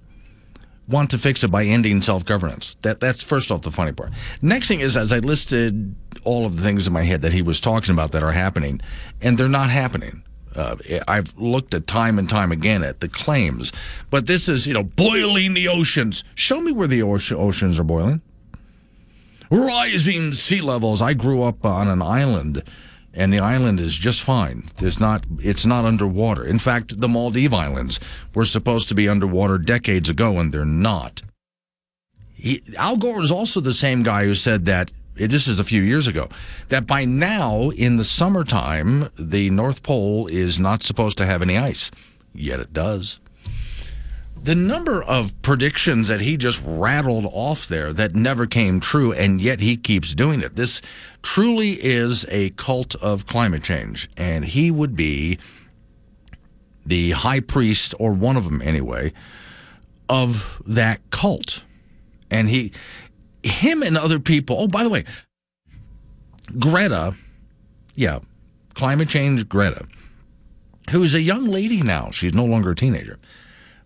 want 0.88 1.12
to 1.12 1.18
fix 1.18 1.44
it 1.44 1.52
by 1.52 1.64
ending 1.64 2.02
self 2.02 2.26
governance. 2.26 2.76
That 2.82 3.00
that's 3.00 3.24
first 3.24 3.52
off 3.52 3.62
the 3.62 3.72
funny 3.72 3.92
part. 3.92 4.12
Next 4.42 4.68
thing 4.68 4.80
is, 4.80 4.96
as 4.98 5.12
I 5.12 5.20
listed 5.20 5.96
all 6.24 6.46
of 6.46 6.56
the 6.56 6.62
things 6.62 6.88
in 6.88 6.94
my 6.94 7.04
head 7.04 7.22
that 7.22 7.34
he 7.34 7.42
was 7.42 7.60
talking 7.60 7.94
about 7.94 8.12
that 8.12 8.24
are 8.24 8.32
happening, 8.32 8.82
and 9.22 9.38
they're 9.38 9.48
not 9.48 9.70
happening. 9.70 10.24
Uh, 10.56 10.76
I've 11.08 11.38
looked 11.38 11.76
at 11.76 11.86
time 11.86 12.18
and 12.18 12.28
time 12.28 12.52
again 12.52 12.84
at 12.84 13.00
the 13.00 13.08
claims, 13.08 13.72
but 14.10 14.26
this 14.26 14.50
is 14.50 14.66
you 14.66 14.74
know 14.74 14.84
boiling 14.84 15.54
the 15.54 15.68
oceans. 15.68 16.24
Show 16.36 16.62
me 16.62 16.72
where 16.72 16.88
the 16.88 17.04
oceans 17.04 17.80
are 17.80 17.84
boiling. 17.84 18.22
Rising 19.50 20.34
sea 20.34 20.62
levels. 20.62 21.02
I 21.02 21.14
grew 21.14 21.44
up 21.44 21.64
on 21.64 21.88
an 21.88 22.02
island, 22.02 22.64
and 23.18 23.34
the 23.34 23.40
island 23.40 23.80
is 23.80 23.96
just 23.96 24.22
fine. 24.22 24.70
It's 24.78 25.00
not. 25.00 25.26
It's 25.40 25.66
not 25.66 25.86
underwater. 25.86 26.46
In 26.46 26.60
fact, 26.60 27.02
the 27.02 27.08
Maldive 27.08 27.54
Islands 27.54 28.00
were 28.36 28.46
supposed 28.46 28.88
to 28.90 28.96
be 28.96 29.10
underwater 29.10 29.58
decades 29.58 30.08
ago, 30.08 30.40
and 30.40 30.54
they're 30.54 30.64
not. 30.64 31.24
He, 32.36 32.62
Al 32.78 32.96
Gore 32.96 33.22
is 33.22 33.32
also 33.32 33.60
the 33.60 33.74
same 33.74 34.04
guy 34.04 34.26
who 34.26 34.36
said 34.36 34.66
that 34.66 34.92
eh, 35.20 35.26
this 35.26 35.48
is 35.48 35.60
a 35.60 35.64
few 35.64 35.82
years 35.82 36.06
ago, 36.06 36.30
that 36.70 36.86
by 36.86 37.06
now 37.06 37.72
in 37.72 37.98
the 37.98 38.06
summertime, 38.06 39.10
the 39.18 39.50
North 39.50 39.82
Pole 39.82 40.28
is 40.28 40.60
not 40.60 40.84
supposed 40.84 41.18
to 41.18 41.26
have 41.26 41.42
any 41.42 41.58
ice. 41.58 41.90
Yet 42.36 42.60
it 42.60 42.72
does. 42.72 43.20
The 44.44 44.56
number 44.56 45.04
of 45.04 45.40
predictions 45.42 46.08
that 46.08 46.22
he 46.22 46.38
just 46.38 46.62
rattled 46.66 47.26
off 47.26 47.68
there 47.68 47.92
that 47.94 48.16
never 48.16 48.46
came 48.46 48.80
true, 48.80 49.12
and 49.12 49.42
yet 49.42 49.60
he 49.60 49.76
keeps 49.76 50.14
doing 50.16 50.42
it. 50.42 50.56
This 50.56 50.82
truly 51.22 51.72
is 51.84 52.26
a 52.30 52.52
cult 52.52 52.96
of 52.96 53.26
climate 53.26 53.64
change, 53.64 54.10
and 54.16 54.46
he 54.46 54.72
would 54.72 54.96
be 54.96 55.38
the 56.86 57.12
high 57.12 57.42
priest, 57.42 57.94
or 58.00 58.14
one 58.14 58.38
of 58.38 58.46
them 58.46 58.62
anyway, 58.62 59.12
of 60.08 60.62
that 60.66 61.02
cult. 61.10 61.64
And 62.32 62.48
he 62.48 62.72
him 63.44 63.84
and 63.84 63.98
other 63.98 64.20
people. 64.20 64.58
Oh, 64.60 64.68
by 64.68 64.84
the 64.84 64.90
way, 64.90 65.04
Greta, 66.58 67.16
yeah, 67.96 68.20
climate 68.74 69.10
change 69.10 69.48
Greta, 69.50 69.86
who 70.92 71.04
is 71.04 71.16
a 71.16 71.22
young 71.22 71.46
lady 71.46 71.82
now. 71.82 72.12
She's 72.12 72.34
no 72.34 72.46
longer 72.46 72.72
a 72.72 72.76
teenager. 72.76 73.20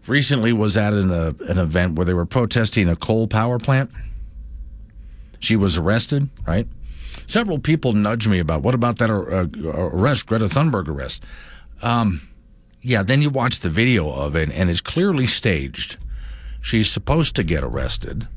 Recently 0.07 0.51
was 0.51 0.77
at 0.77 0.93
an, 0.93 1.11
uh, 1.11 1.33
an 1.47 1.59
event 1.59 1.95
where 1.95 2.05
they 2.05 2.13
were 2.13 2.25
protesting 2.25 2.89
a 2.89 2.95
coal 2.95 3.27
power 3.27 3.59
plant. 3.59 3.91
She 5.39 5.55
was 5.55 5.77
arrested, 5.77 6.29
right? 6.47 6.67
Several 7.27 7.59
people 7.59 7.93
nudge 7.93 8.27
me 8.27 8.39
about 8.39 8.61
what 8.61 8.75
about 8.75 8.97
that 8.97 9.09
uh, 9.09 9.47
arrest, 9.73 10.25
Greta 10.25 10.45
Thunberg 10.45 10.87
arrest. 10.87 11.23
Um, 11.81 12.21
yeah, 12.81 13.03
then 13.03 13.21
you 13.21 13.29
watch 13.29 13.59
the 13.59 13.69
video 13.69 14.09
of 14.11 14.35
it, 14.35 14.49
and 14.51 14.69
it's 14.69 14.81
clearly 14.81 15.27
staged. 15.27 15.97
She's 16.61 16.89
supposed 16.89 17.35
to 17.35 17.43
get 17.43 17.63
arrested 17.63 18.27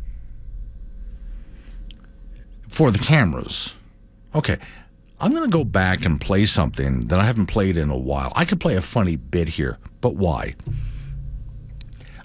for 2.68 2.90
the 2.90 2.98
cameras. 2.98 3.74
Okay, 4.34 4.58
I'm 5.20 5.30
going 5.30 5.44
to 5.44 5.50
go 5.50 5.64
back 5.64 6.04
and 6.04 6.20
play 6.20 6.44
something 6.44 7.00
that 7.08 7.20
I 7.20 7.24
haven't 7.24 7.46
played 7.46 7.76
in 7.76 7.90
a 7.90 7.96
while. 7.96 8.32
I 8.34 8.44
could 8.44 8.60
play 8.60 8.76
a 8.76 8.82
funny 8.82 9.16
bit 9.16 9.48
here, 9.48 9.78
but 10.00 10.16
why? 10.16 10.56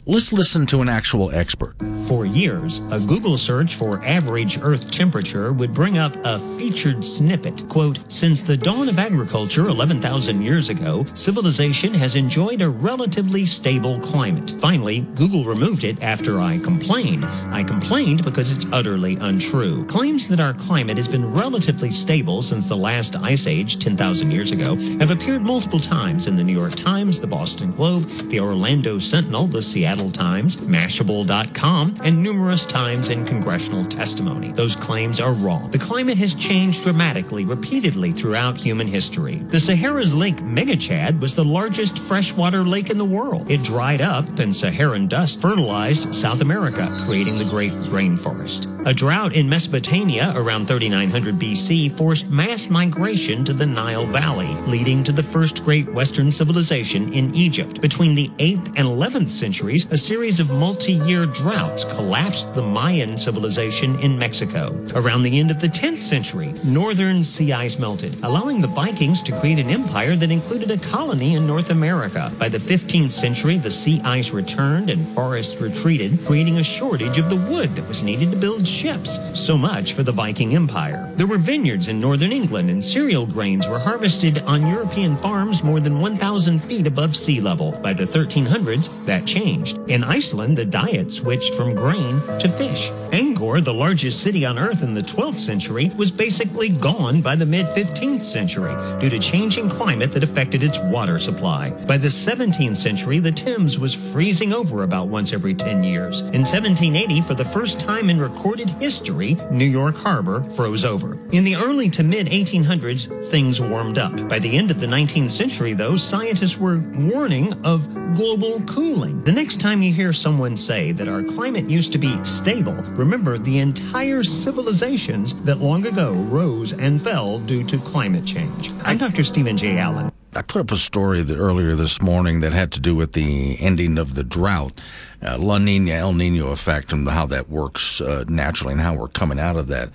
Let's 0.10 0.34
listen 0.34 0.66
to 0.66 0.82
an 0.82 0.90
actual 0.90 1.30
expert. 1.30 1.76
For 2.08 2.26
years, 2.26 2.80
a 2.90 3.00
Google 3.00 3.38
search 3.38 3.76
for 3.76 4.04
average 4.04 4.58
Earth 4.60 4.90
temperature 4.90 5.54
would 5.54 5.72
bring 5.72 6.00
up 6.00 6.16
a 6.26 6.40
featured 6.58 7.06
snippet. 7.06 7.70
Quote, 7.70 8.00
Since 8.12 8.42
the 8.42 8.58
dawn 8.58 8.90
of 8.90 8.98
agriculture 8.98 9.68
11,000 9.68 10.42
years 10.42 10.70
ago, 10.70 11.06
civilization 11.14 11.94
has 11.94 12.16
enjoyed 12.16 12.64
a 12.64 12.70
relatively 12.70 13.46
stable 13.46 14.00
climate. 14.00 14.56
Finally, 14.60 15.02
Google 15.14 15.44
removed 15.44 15.84
it 15.84 16.02
after 16.02 16.40
I 16.40 16.58
complained. 16.58 17.26
I 17.52 17.64
complained 17.64 18.24
because 18.24 18.52
it's 18.52 18.66
utterly 18.72 19.16
untrue. 19.18 19.86
Claims 19.86 20.28
that 20.30 20.40
our 20.40 20.56
climate 20.56 20.98
has 20.98 21.08
been 21.08 21.32
relatively 21.32 21.92
stable 21.92 22.42
since 22.42 22.68
the 22.68 22.76
last 22.76 23.16
ice 23.18 23.46
age 23.46 23.78
10,000 23.78 24.32
years 24.32 24.52
ago 24.52 24.76
have 24.98 25.12
appeared 25.12 25.44
multiple 25.44 25.80
times 25.80 26.26
in 26.26 26.36
the 26.36 26.44
New 26.44 26.58
York 26.58 26.74
Times, 26.74 27.20
the 27.20 27.28
Boston 27.28 27.70
Globe, 27.70 28.08
the 28.30 28.40
Orlando 28.40 28.98
Sentinel, 28.98 29.46
the 29.46 29.62
Seattle 29.62 29.99
Times, 30.08 30.56
Mashable.com, 30.56 31.96
and 32.02 32.24
numerous 32.24 32.66
times 32.66 33.10
in 33.10 33.26
congressional 33.26 33.84
testimony. 33.84 34.54
Those 34.54 34.78
claims 34.78 35.20
are 35.20 35.34
wrong. 35.34 35.70
The 35.72 35.78
climate 35.78 36.18
has 36.20 36.34
changed 36.34 36.84
dramatically, 36.84 37.44
repeatedly 37.44 38.12
throughout 38.12 38.56
human 38.56 38.88
history. 38.88 39.36
The 39.36 39.60
Sahara's 39.60 40.16
Lake 40.16 40.38
Megachad 40.38 41.20
was 41.20 41.36
the 41.36 41.44
largest 41.44 42.00
freshwater 42.00 42.64
lake 42.64 42.90
in 42.90 42.98
the 42.98 43.04
world. 43.04 43.52
It 43.52 43.64
dried 43.64 44.00
up, 44.00 44.40
and 44.40 44.56
Saharan 44.56 45.10
dust 45.10 45.42
fertilized 45.42 46.16
South 46.16 46.40
America, 46.40 46.98
creating 47.06 47.38
the 47.38 47.44
Great 47.46 47.74
Rainforest. 47.74 48.68
A 48.86 48.94
drought 48.94 49.36
in 49.36 49.50
Mesopotamia 49.50 50.32
around 50.36 50.68
3900 50.68 51.36
BC 51.36 51.92
forced 51.92 52.30
mass 52.30 52.70
migration 52.70 53.44
to 53.44 53.54
the 53.54 53.66
Nile 53.66 54.06
Valley, 54.06 54.48
leading 54.68 55.04
to 55.04 55.12
the 55.12 55.24
first 55.24 55.64
great 55.66 55.92
Western 55.92 56.32
civilization 56.32 57.12
in 57.12 57.34
Egypt. 57.36 57.82
Between 57.82 58.16
the 58.16 58.30
8th 58.38 58.68
and 58.78 58.88
11th 58.88 59.30
centuries, 59.30 59.89
a 59.92 59.98
series 59.98 60.40
of 60.40 60.52
multi 60.52 60.94
year 60.94 61.26
droughts 61.26 61.84
collapsed 61.84 62.54
the 62.54 62.62
Mayan 62.62 63.18
civilization 63.18 64.00
in 64.02 64.20
Mexico. 64.20 64.76
Around 64.94 65.24
the 65.24 65.40
end 65.40 65.50
of 65.50 65.60
the 65.60 65.68
10th 65.68 65.98
century, 65.98 66.54
northern 66.64 67.24
sea 67.24 67.54
ice 67.54 67.80
melted, 67.80 68.16
allowing 68.24 68.62
the 68.62 68.68
Vikings 68.68 69.24
to 69.24 69.32
create 69.40 69.58
an 69.58 69.70
empire 69.70 70.16
that 70.16 70.30
included 70.30 70.70
a 70.70 70.78
colony 70.78 71.34
in 71.34 71.48
North 71.48 71.72
America. 71.72 72.32
By 72.38 72.50
the 72.50 72.60
15th 72.60 73.10
century, 73.10 73.58
the 73.58 73.72
sea 73.72 74.00
ice 74.04 74.30
returned 74.30 74.92
and 74.92 75.08
forests 75.08 75.60
retreated, 75.60 76.20
creating 76.26 76.58
a 76.58 76.64
shortage 76.64 77.18
of 77.18 77.30
the 77.30 77.36
wood 77.52 77.76
that 77.76 77.88
was 77.88 78.04
needed 78.04 78.30
to 78.30 78.38
build 78.38 78.68
ships. 78.68 79.18
So 79.34 79.58
much 79.58 79.94
for 79.94 80.04
the 80.04 80.12
Viking 80.12 80.54
Empire. 80.56 81.12
There 81.16 81.28
were 81.28 81.38
vineyards 81.40 81.88
in 81.88 82.00
northern 82.00 82.32
England, 82.32 82.70
and 82.70 82.84
cereal 82.84 83.26
grains 83.26 83.68
were 83.68 83.80
harvested 83.80 84.40
on 84.40 84.68
European 84.68 85.16
farms 85.16 85.64
more 85.64 85.80
than 85.80 86.00
1,000 86.00 86.60
feet 86.60 86.86
above 86.86 87.16
sea 87.16 87.42
level. 87.42 87.72
By 87.72 87.94
the 87.94 88.06
1300s, 88.06 89.06
that 89.06 89.26
changed. 89.26 89.69
In 89.88 90.04
Iceland, 90.04 90.58
the 90.58 90.66
diet 90.66 91.12
switched 91.12 91.56
from 91.56 91.76
grain 91.76 92.22
to 92.40 92.50
fish. 92.50 92.92
Angkor, 93.12 93.64
the 93.64 93.74
largest 93.74 94.22
city 94.22 94.46
on 94.46 94.60
Earth 94.60 94.84
in 94.84 94.94
the 94.94 95.02
12th 95.02 95.36
century, 95.36 95.92
was 95.98 96.12
basically 96.12 96.70
gone 96.70 97.22
by 97.22 97.36
the 97.36 97.46
mid 97.46 97.66
15th 97.68 98.22
century 98.22 98.76
due 99.00 99.10
to 99.10 99.20
changing 99.20 99.70
climate 99.70 100.12
that 100.12 100.24
affected 100.24 100.64
its 100.64 100.80
water 100.80 101.18
supply. 101.18 101.72
By 101.88 101.98
the 101.98 102.08
17th 102.08 102.76
century, 102.76 103.20
the 103.20 103.32
Thames 103.32 103.80
was 103.80 103.94
freezing 103.94 104.54
over 104.54 104.84
about 104.84 105.08
once 105.08 105.34
every 105.34 105.54
10 105.54 105.84
years. 105.84 106.22
In 106.22 106.42
1780, 106.46 107.22
for 107.22 107.34
the 107.34 107.46
first 107.46 107.80
time 107.80 108.10
in 108.10 108.20
recorded 108.20 108.70
history, 108.70 109.36
New 109.52 109.66
York 109.66 109.96
Harbor 109.96 110.44
froze 110.44 110.86
over. 110.86 111.18
In 111.32 111.44
the 111.44 111.56
early 111.56 111.90
to 111.92 112.04
mid 112.04 112.28
1800s, 112.28 113.08
things 113.26 113.60
warmed 113.62 113.98
up. 113.98 114.30
By 114.30 114.40
the 114.40 114.58
end 114.58 114.72
of 114.72 114.80
the 114.80 114.88
19th 114.88 115.30
century, 115.30 115.74
though, 115.74 115.96
scientists 115.96 116.58
were 116.58 116.80
warning 116.96 117.54
of 117.66 117.88
global 118.16 118.62
cooling. 118.62 119.24
The 119.24 119.32
next 119.32 119.59
time 119.60 119.82
you 119.82 119.92
hear 119.92 120.14
someone 120.14 120.56
say 120.56 120.94
that 120.94 121.10
our 121.10 121.22
climate 121.22 121.70
used 121.70 121.92
to 121.92 121.98
be 121.98 122.24
stable, 122.24 122.74
remember 122.96 123.38
the 123.38 123.60
entire 123.60 124.24
civilizations 124.24 125.34
that 125.44 125.58
long 125.58 125.86
ago 125.86 126.14
rose 126.14 126.72
and 126.72 127.02
fell 127.02 127.40
due 127.40 127.64
to 127.66 127.78
climate 127.80 128.26
change. 128.26 128.72
I'm 128.86 128.98
Dr. 128.98 129.24
Stephen 129.26 129.58
J. 129.58 129.78
Allen. 129.78 130.12
I 130.34 130.44
put 130.44 130.62
up 130.62 130.72
a 130.72 130.78
story 130.78 131.24
that 131.24 131.38
earlier 131.38 131.76
this 131.76 132.02
morning 132.02 132.40
that 132.40 132.54
had 132.54 132.72
to 132.74 132.80
do 132.80 132.96
with 132.96 133.12
the 133.12 133.58
ending 133.60 133.98
of 133.98 134.16
the 134.16 134.24
drought, 134.24 134.80
uh, 135.22 135.38
La 135.38 135.58
Nina, 135.58 135.92
El 135.92 136.14
Nino 136.14 136.52
effect, 136.52 136.94
and 136.94 137.08
how 137.10 137.26
that 137.26 137.50
works 137.50 138.00
uh, 138.00 138.24
naturally 138.30 138.74
and 138.74 138.82
how 138.82 138.96
we're 138.96 139.10
coming 139.10 139.40
out 139.40 139.58
of 139.58 139.68
that 139.68 139.90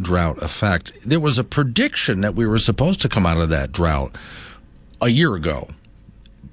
drought 0.00 0.42
effect. 0.42 0.92
There 1.06 1.20
was 1.20 1.38
a 1.38 1.44
prediction 1.44 2.22
that 2.22 2.34
we 2.34 2.46
were 2.46 2.58
supposed 2.58 3.00
to 3.02 3.08
come 3.08 3.26
out 3.26 3.38
of 3.38 3.50
that 3.50 3.70
drought 3.70 4.16
a 5.00 5.08
year 5.08 5.34
ago, 5.34 5.68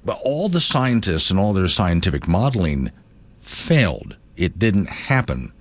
but 0.04 0.20
all 0.24 0.48
the 0.48 0.60
scientists 0.60 1.30
and 1.30 1.38
all 1.38 1.52
their 1.52 1.68
scientific 1.68 2.26
modeling 2.26 2.90
failed. 3.40 4.16
It 4.36 4.58
didn't 4.58 4.88
happen. 4.88 5.52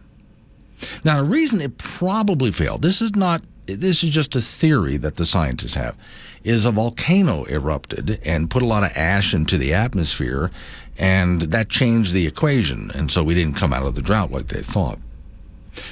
Now, 1.03 1.17
the 1.17 1.29
reason 1.29 1.61
it 1.61 1.77
probably 1.77 2.51
failed, 2.51 2.81
this 2.81 3.01
is 3.01 3.15
not, 3.15 3.43
this 3.67 4.03
is 4.03 4.09
just 4.09 4.35
a 4.35 4.41
theory 4.41 4.97
that 4.97 5.17
the 5.17 5.25
scientists 5.25 5.75
have, 5.75 5.95
is 6.43 6.65
a 6.65 6.71
volcano 6.71 7.43
erupted 7.45 8.19
and 8.25 8.49
put 8.49 8.63
a 8.63 8.65
lot 8.65 8.83
of 8.83 8.91
ash 8.97 9.33
into 9.33 9.57
the 9.57 9.73
atmosphere, 9.73 10.49
and 10.97 11.41
that 11.41 11.69
changed 11.69 12.13
the 12.13 12.25
equation. 12.25 12.89
And 12.95 13.11
so 13.11 13.23
we 13.23 13.35
didn't 13.35 13.57
come 13.57 13.73
out 13.73 13.83
of 13.83 13.95
the 13.95 14.01
drought 14.01 14.31
like 14.31 14.47
they 14.47 14.63
thought. 14.63 14.97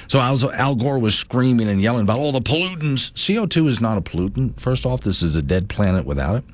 So 0.08 0.20
Al 0.20 0.74
Gore 0.74 0.98
was 0.98 1.14
screaming 1.14 1.68
and 1.68 1.80
yelling 1.80 2.02
about 2.02 2.18
all 2.18 2.32
the 2.32 2.40
pollutants. 2.40 3.12
CO2 3.12 3.68
is 3.68 3.80
not 3.80 3.96
a 3.96 4.02
pollutant. 4.02 4.60
First 4.60 4.84
off, 4.84 5.00
this 5.02 5.22
is 5.22 5.36
a 5.36 5.42
dead 5.42 5.68
planet 5.68 6.04
without 6.04 6.36
it. 6.36 6.44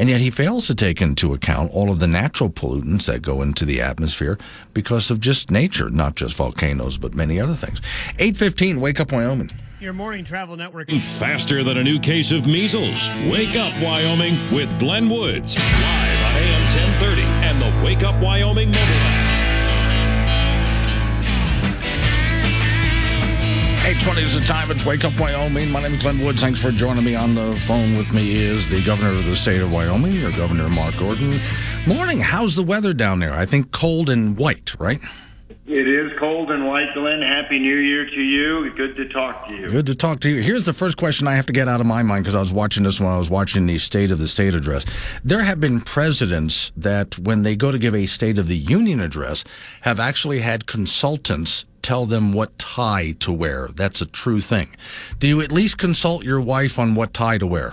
And 0.00 0.08
yet 0.08 0.22
he 0.22 0.30
fails 0.30 0.66
to 0.66 0.74
take 0.74 1.02
into 1.02 1.34
account 1.34 1.72
all 1.74 1.90
of 1.90 2.00
the 2.00 2.06
natural 2.06 2.48
pollutants 2.48 3.04
that 3.04 3.20
go 3.20 3.42
into 3.42 3.66
the 3.66 3.82
atmosphere 3.82 4.38
because 4.72 5.10
of 5.10 5.20
just 5.20 5.50
nature, 5.50 5.90
not 5.90 6.14
just 6.14 6.36
volcanoes, 6.36 6.96
but 6.96 7.12
many 7.12 7.38
other 7.38 7.54
things. 7.54 7.82
815, 8.18 8.80
Wake 8.80 8.98
Up 8.98 9.12
Wyoming. 9.12 9.50
Your 9.78 9.92
morning 9.92 10.24
travel 10.24 10.56
network. 10.56 10.90
Faster 10.90 11.62
than 11.62 11.76
a 11.76 11.84
new 11.84 12.00
case 12.00 12.32
of 12.32 12.46
measles. 12.46 13.10
Wake 13.30 13.56
Up 13.56 13.74
Wyoming 13.82 14.54
with 14.54 14.78
Glenn 14.78 15.10
Woods. 15.10 15.58
Live 15.58 16.24
on 16.24 16.34
AM 16.34 16.62
1030 16.98 17.22
and 17.22 17.60
the 17.60 17.84
Wake 17.84 18.02
Up 18.02 18.18
Wyoming 18.22 18.70
mobile 18.70 18.80
app. 18.80 19.19
820 23.90 24.22
is 24.22 24.38
the 24.38 24.46
time. 24.46 24.70
It's 24.70 24.86
Wake 24.86 25.04
Up 25.04 25.18
Wyoming. 25.18 25.68
My 25.72 25.82
name 25.82 25.94
is 25.94 26.00
Glenn 26.00 26.24
Woods. 26.24 26.40
Thanks 26.40 26.62
for 26.62 26.70
joining 26.70 27.02
me 27.02 27.16
on 27.16 27.34
the 27.34 27.56
phone 27.66 27.96
with 27.96 28.12
me 28.12 28.36
is 28.36 28.70
the 28.70 28.84
governor 28.84 29.08
of 29.08 29.24
the 29.24 29.34
state 29.34 29.60
of 29.60 29.72
Wyoming, 29.72 30.12
your 30.12 30.30
governor, 30.30 30.68
Mark 30.68 30.96
Gordon. 30.96 31.40
Morning. 31.88 32.20
How's 32.20 32.54
the 32.54 32.62
weather 32.62 32.92
down 32.92 33.18
there? 33.18 33.32
I 33.32 33.46
think 33.46 33.72
cold 33.72 34.08
and 34.08 34.36
white, 34.36 34.78
right? 34.78 35.00
It 35.66 35.88
is 35.88 36.16
cold 36.20 36.52
and 36.52 36.68
white, 36.68 36.94
Glenn. 36.94 37.20
Happy 37.20 37.58
New 37.58 37.78
Year 37.78 38.06
to 38.06 38.20
you. 38.20 38.72
Good 38.76 38.94
to 38.94 39.08
talk 39.08 39.48
to 39.48 39.54
you. 39.54 39.68
Good 39.68 39.86
to 39.86 39.96
talk 39.96 40.20
to 40.20 40.28
you. 40.28 40.40
Here's 40.40 40.66
the 40.66 40.72
first 40.72 40.96
question 40.96 41.26
I 41.26 41.34
have 41.34 41.46
to 41.46 41.52
get 41.52 41.66
out 41.66 41.80
of 41.80 41.86
my 41.88 42.04
mind 42.04 42.22
because 42.22 42.36
I 42.36 42.40
was 42.40 42.52
watching 42.52 42.84
this 42.84 43.00
when 43.00 43.08
I 43.08 43.18
was 43.18 43.28
watching 43.28 43.66
the 43.66 43.78
State 43.78 44.12
of 44.12 44.20
the 44.20 44.28
State 44.28 44.54
address. 44.54 44.84
There 45.24 45.42
have 45.42 45.58
been 45.58 45.80
presidents 45.80 46.70
that, 46.76 47.18
when 47.18 47.42
they 47.42 47.56
go 47.56 47.72
to 47.72 47.78
give 47.78 47.96
a 47.96 48.06
State 48.06 48.38
of 48.38 48.46
the 48.46 48.56
Union 48.56 49.00
address, 49.00 49.44
have 49.80 49.98
actually 49.98 50.38
had 50.38 50.66
consultants 50.66 51.64
tell 51.82 52.06
them 52.06 52.32
what 52.32 52.58
tie 52.58 53.12
to 53.20 53.32
wear. 53.32 53.68
That's 53.74 54.00
a 54.00 54.06
true 54.06 54.40
thing. 54.40 54.76
Do 55.18 55.26
you 55.26 55.40
at 55.40 55.52
least 55.52 55.78
consult 55.78 56.24
your 56.24 56.40
wife 56.40 56.78
on 56.78 56.94
what 56.94 57.14
tie 57.14 57.38
to 57.38 57.46
wear? 57.46 57.72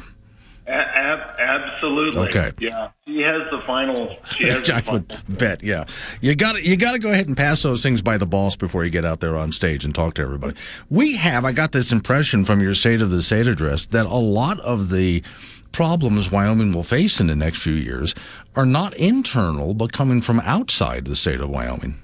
Absolutely. 1.77 2.29
Okay. 2.29 2.51
Yeah, 2.59 2.89
she 3.05 3.21
has 3.21 3.49
the 3.51 3.61
final. 3.65 4.17
She 4.25 4.45
has 4.45 4.69
I 4.69 4.81
the 4.81 4.91
would 4.93 5.37
bet. 5.37 5.63
Yeah, 5.63 5.85
you 6.21 6.35
got 6.35 6.61
you 6.63 6.75
got 6.75 6.93
to 6.93 6.99
go 6.99 7.11
ahead 7.11 7.27
and 7.27 7.37
pass 7.37 7.61
those 7.61 7.83
things 7.83 8.01
by 8.01 8.17
the 8.17 8.25
boss 8.25 8.55
before 8.55 8.83
you 8.83 8.89
get 8.89 9.05
out 9.05 9.19
there 9.19 9.37
on 9.37 9.51
stage 9.51 9.85
and 9.85 9.93
talk 9.93 10.15
to 10.15 10.21
everybody. 10.21 10.55
We 10.89 11.15
have. 11.17 11.45
I 11.45 11.51
got 11.51 11.71
this 11.71 11.91
impression 11.91 12.45
from 12.45 12.61
your 12.61 12.75
State 12.75 13.01
of 13.01 13.11
the 13.11 13.21
State 13.21 13.47
address 13.47 13.87
that 13.87 14.05
a 14.05 14.15
lot 14.15 14.59
of 14.61 14.89
the 14.89 15.23
problems 15.71 16.31
Wyoming 16.31 16.73
will 16.73 16.83
face 16.83 17.19
in 17.19 17.27
the 17.27 17.35
next 17.35 17.61
few 17.61 17.73
years 17.73 18.15
are 18.55 18.65
not 18.65 18.95
internal, 18.95 19.73
but 19.73 19.93
coming 19.93 20.21
from 20.21 20.39
outside 20.39 21.05
the 21.05 21.15
state 21.15 21.39
of 21.39 21.49
Wyoming. 21.49 21.99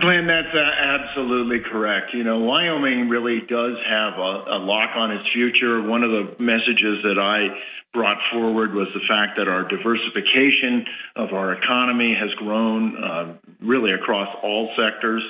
Glenn, 0.00 0.26
that's 0.26 0.54
uh, 0.54 0.58
absolutely 0.58 1.60
correct. 1.70 2.14
You 2.14 2.24
know, 2.24 2.40
Wyoming 2.40 3.08
really 3.08 3.40
does 3.40 3.76
have 3.88 4.14
a, 4.14 4.56
a 4.56 4.58
lock 4.58 4.96
on 4.96 5.12
its 5.12 5.28
future. 5.34 5.82
One 5.82 6.02
of 6.02 6.10
the 6.10 6.42
messages 6.42 7.04
that 7.04 7.18
I 7.20 7.52
brought 7.92 8.18
forward 8.32 8.72
was 8.74 8.88
the 8.94 9.04
fact 9.06 9.36
that 9.36 9.48
our 9.48 9.68
diversification 9.68 10.86
of 11.16 11.32
our 11.32 11.52
economy 11.52 12.16
has 12.18 12.30
grown 12.34 12.96
uh, 12.96 13.34
really 13.60 13.92
across 13.92 14.28
all 14.42 14.72
sectors, 14.76 15.22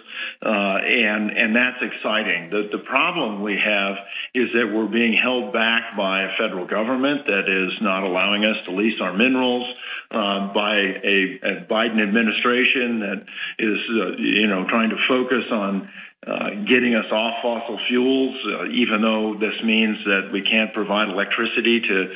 uh, 0.43 0.49
and 0.49 1.31
and 1.31 1.57
that's 1.57 1.83
exciting. 1.83 2.51
The 2.51 2.69
the 2.71 2.85
problem 2.85 3.43
we 3.43 3.59
have 3.59 3.97
is 4.35 4.49
that 4.55 4.71
we're 4.73 4.87
being 4.87 5.13
held 5.13 5.53
back 5.53 5.97
by 5.97 6.23
a 6.23 6.37
federal 6.39 6.67
government 6.67 7.27
that 7.27 7.51
is 7.51 7.73
not 7.83 8.05
allowing 8.05 8.45
us 8.45 8.57
to 8.67 8.71
lease 8.71 9.01
our 9.01 9.13
minerals, 9.13 9.67
uh, 10.13 10.53
by 10.55 10.77
a, 10.77 11.41
a, 11.43 11.67
Biden 11.69 12.03
administration 12.03 13.01
that 13.01 13.25
is 13.59 13.79
uh, 13.91 14.17
you 14.19 14.47
know 14.47 14.67
trying 14.69 14.91
to 14.91 14.99
focus 15.09 15.45
on 15.51 15.91
uh, 16.25 16.51
getting 16.69 16.95
us 16.95 17.11
off 17.11 17.35
fossil 17.43 17.81
fuels, 17.89 18.37
uh, 18.47 18.67
even 18.67 19.03
though 19.03 19.35
this 19.41 19.59
means 19.65 19.99
that 20.05 20.31
we 20.33 20.41
can't 20.41 20.73
provide 20.73 21.09
electricity 21.09 21.81
to 21.81 22.15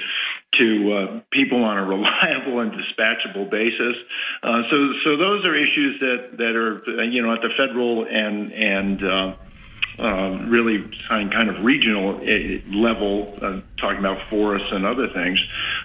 to 0.58 0.92
uh, 0.92 1.20
people 1.30 1.62
on 1.64 1.78
a 1.78 1.84
reliable 1.86 2.60
and 2.60 2.72
dispatchable 2.72 3.50
basis. 3.50 3.96
Uh, 4.42 4.62
so, 4.70 4.76
so 5.04 5.16
those 5.16 5.44
are 5.44 5.54
issues 5.54 6.00
that 6.00 6.36
that 6.38 6.56
are 6.56 7.04
you 7.04 7.22
know 7.22 7.32
at 7.32 7.40
the 7.42 7.50
federal 7.56 8.04
and 8.04 8.52
and 8.52 9.04
uh, 9.04 9.36
uh, 9.98 10.44
really 10.48 10.84
kind 11.08 11.48
of 11.48 11.64
regional 11.64 12.20
eh, 12.22 12.60
level, 12.68 13.32
uh, 13.40 13.60
talking 13.80 13.98
about 13.98 14.18
forests 14.28 14.68
and 14.70 14.84
other 14.84 15.08
things. 15.08 15.38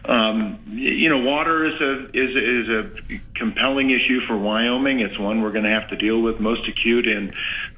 Um, 0.04 0.60
you 0.68 1.08
know, 1.08 1.20
water 1.20 1.66
is 1.66 1.80
a 1.80 2.10
is 2.10 2.36
is 2.36 2.70
a 2.70 3.40
compelling 3.40 3.90
issue 3.90 4.20
for 4.28 4.38
Wyoming. 4.38 5.00
It's 5.00 5.18
one 5.18 5.42
we're 5.42 5.54
going 5.54 5.64
to 5.64 5.72
have 5.72 5.90
to 5.92 5.96
deal 5.96 6.22
with 6.22 6.42
most 6.42 6.68
acute 6.68 7.08
in 7.08 7.30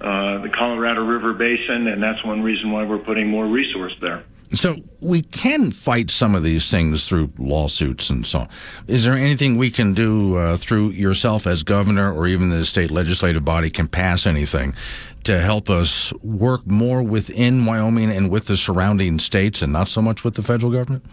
uh, 0.02 0.42
the 0.42 0.50
Colorado 0.50 1.06
River 1.06 1.34
Basin, 1.34 1.86
and 1.86 2.02
that's 2.02 2.24
one 2.26 2.42
reason 2.42 2.72
why 2.72 2.84
we're 2.86 2.98
putting 2.98 3.28
more 3.28 3.46
resource 3.46 3.94
there. 4.02 4.24
So 4.54 4.78
we 5.00 5.24
can 5.24 5.72
fight 5.72 6.12
some 6.12 6.36
of 6.36 6.44
these 6.44 6.70
things 6.70 7.06
through 7.10 7.34
lawsuits 7.40 8.12
and 8.12 8.26
so 8.26 8.40
on. 8.40 8.50
Is 8.88 9.04
there 9.04 9.16
anything 9.16 9.58
we 9.58 9.72
can 9.72 9.94
do 9.94 10.36
uh, 10.36 10.58
through 10.58 10.92
yourself 10.92 11.48
as 11.48 11.64
governor 11.64 12.14
or 12.14 12.28
even 12.28 12.50
the 12.50 12.64
state 12.64 12.92
legislative 12.92 13.44
body 13.44 13.72
can 13.72 13.88
pass 13.88 14.28
anything 14.28 14.76
to 15.24 15.40
help 15.40 15.70
us 15.70 16.14
work 16.22 16.68
more 16.68 17.02
within 17.02 17.66
Wyoming 17.66 18.12
and 18.12 18.30
with 18.30 18.46
the 18.46 18.58
surrounding 18.58 19.18
states 19.18 19.62
and 19.64 19.74
not 19.74 19.88
so 19.88 20.02
much 20.02 20.24
with 20.24 20.36
the 20.36 20.44
federal 20.44 20.72
government? 20.72 21.04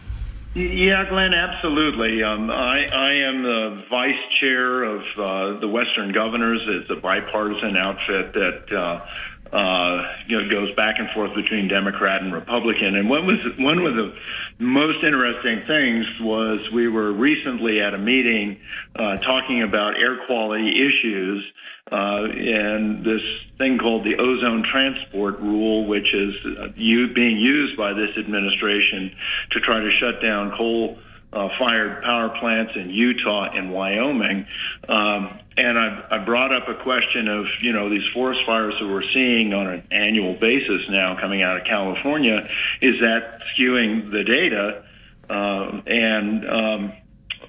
Yeah, 0.53 1.09
Glenn, 1.09 1.33
absolutely. 1.33 2.25
Um, 2.25 2.51
I, 2.51 2.85
I, 2.85 3.12
am 3.29 3.43
the 3.45 3.85
vice 3.89 4.41
chair 4.41 4.83
of 4.83 5.01
uh, 5.17 5.61
the 5.61 5.69
Western 5.69 6.12
Governors. 6.12 6.61
It's 6.67 6.91
a 6.91 7.01
bipartisan 7.01 7.77
outfit 7.77 8.33
that 8.33 8.77
uh, 8.77 9.07
uh, 9.52 10.02
you 10.28 10.40
know, 10.40 10.48
goes 10.48 10.74
back 10.77 10.97
and 10.98 11.10
forth 11.10 11.35
between 11.35 11.68
Democrat 11.68 12.22
and 12.22 12.32
Republican. 12.32 12.94
And 12.97 13.10
one 13.10 13.27
was 13.27 13.39
one 13.59 13.78
of 13.78 13.94
the 13.94 14.14
most 14.59 15.02
interesting 15.02 15.62
things 15.66 16.06
was 16.20 16.60
we 16.72 16.89
were 16.89 17.12
recently 17.12 17.81
at 17.81 17.94
a 17.94 17.98
meeting 17.98 18.59
uh, 18.94 19.16
talking 19.18 19.62
about 19.62 19.98
air 19.98 20.24
quality 20.27 20.70
issues 20.70 21.44
uh, 21.90 22.22
and 22.31 23.05
this 23.05 23.22
thing 23.59 23.78
called 23.78 24.05
the 24.05 24.14
ozone 24.14 24.62
transport 24.70 25.40
rule, 25.40 25.86
which 25.86 26.14
is 26.14 26.35
uh, 26.47 26.68
being 26.77 27.36
used 27.36 27.77
by 27.77 27.93
this 27.93 28.16
administration 28.16 29.10
to 29.51 29.60
try 29.60 29.81
to 29.81 29.90
shut 29.98 30.22
down 30.22 30.52
coal 30.56 30.98
uh, 31.32 31.48
fired 31.59 32.02
power 32.02 32.31
plants 32.40 32.73
in 32.74 32.90
Utah 32.90 33.51
and 33.55 33.73
Wyoming. 33.73 34.47
Um, 34.89 35.39
and 35.57 35.78
I, 35.78 36.07
I 36.11 36.24
brought 36.24 36.52
up 36.52 36.69
a 36.69 36.82
question 36.82 37.28
of, 37.28 37.47
you 37.61 37.73
know, 37.73 37.90
these 37.90 38.07
forest 38.15 38.40
fires 38.47 38.74
that 38.81 38.86
we're 38.86 39.09
seeing 39.15 39.52
on 39.52 39.66
an 39.66 39.82
annual 39.90 40.35
basis 40.35 40.82
now 40.89 41.19
coming 41.20 41.43
out 41.43 41.59
of 41.59 41.65
California, 41.65 42.48
is 42.81 42.94
that 43.01 43.40
skewing 43.55 44.11
the 44.11 44.24
data? 44.24 44.85
Uh, 45.28 45.82
and 45.86 46.48
um, 46.48 46.93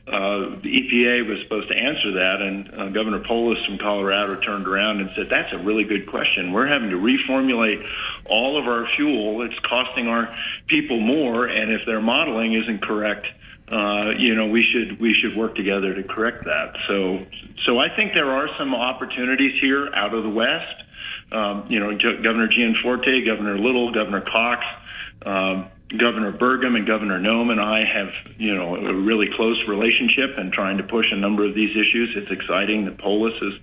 uh, 0.07 0.59
the 0.61 0.69
EPA 0.69 1.27
was 1.27 1.39
supposed 1.43 1.69
to 1.69 1.75
answer 1.75 2.13
that, 2.13 2.41
and 2.41 2.73
uh, 2.73 2.89
Governor 2.89 3.23
Polis 3.25 3.57
from 3.65 3.77
Colorado 3.77 4.39
turned 4.41 4.67
around 4.67 4.99
and 4.99 5.09
said, 5.15 5.29
"That's 5.29 5.53
a 5.53 5.57
really 5.57 5.83
good 5.83 6.07
question. 6.07 6.51
We're 6.51 6.67
having 6.67 6.89
to 6.89 6.97
reformulate 6.97 7.87
all 8.25 8.59
of 8.59 8.65
our 8.65 8.87
fuel. 8.95 9.41
It's 9.43 9.57
costing 9.59 10.07
our 10.07 10.35
people 10.67 10.99
more, 10.99 11.45
and 11.45 11.71
if 11.71 11.85
their 11.85 12.01
modeling 12.01 12.53
isn't 12.53 12.81
correct." 12.81 13.27
Uh, 13.71 14.11
you 14.17 14.35
know, 14.35 14.47
we 14.47 14.63
should 14.63 14.99
we 14.99 15.13
should 15.13 15.37
work 15.37 15.55
together 15.55 15.93
to 15.95 16.03
correct 16.03 16.43
that. 16.43 16.75
So, 16.87 17.25
so 17.65 17.79
I 17.79 17.87
think 17.95 18.13
there 18.13 18.29
are 18.29 18.49
some 18.59 18.75
opportunities 18.75 19.59
here 19.61 19.87
out 19.95 20.13
of 20.13 20.23
the 20.23 20.29
West. 20.29 20.83
Um, 21.31 21.65
you 21.69 21.79
know, 21.79 21.97
Governor 21.97 22.49
Gianforte, 22.49 23.25
Governor 23.25 23.57
Little, 23.57 23.93
Governor 23.93 24.21
Cox. 24.21 24.65
Um, 25.25 25.69
Governor 25.97 26.31
Burgum 26.31 26.77
and 26.77 26.87
Governor 26.87 27.19
Noem 27.19 27.51
and 27.51 27.59
I 27.59 27.83
have, 27.83 28.13
you 28.37 28.55
know, 28.55 28.75
a 28.75 28.93
really 28.93 29.27
close 29.35 29.61
relationship 29.67 30.37
and 30.37 30.51
trying 30.53 30.77
to 30.77 30.83
push 30.83 31.05
a 31.11 31.17
number 31.17 31.45
of 31.45 31.53
these 31.53 31.71
issues. 31.71 32.13
It's 32.15 32.31
exciting 32.31 32.85
that 32.85 32.97
Polis 32.97 33.33
is 33.41 33.53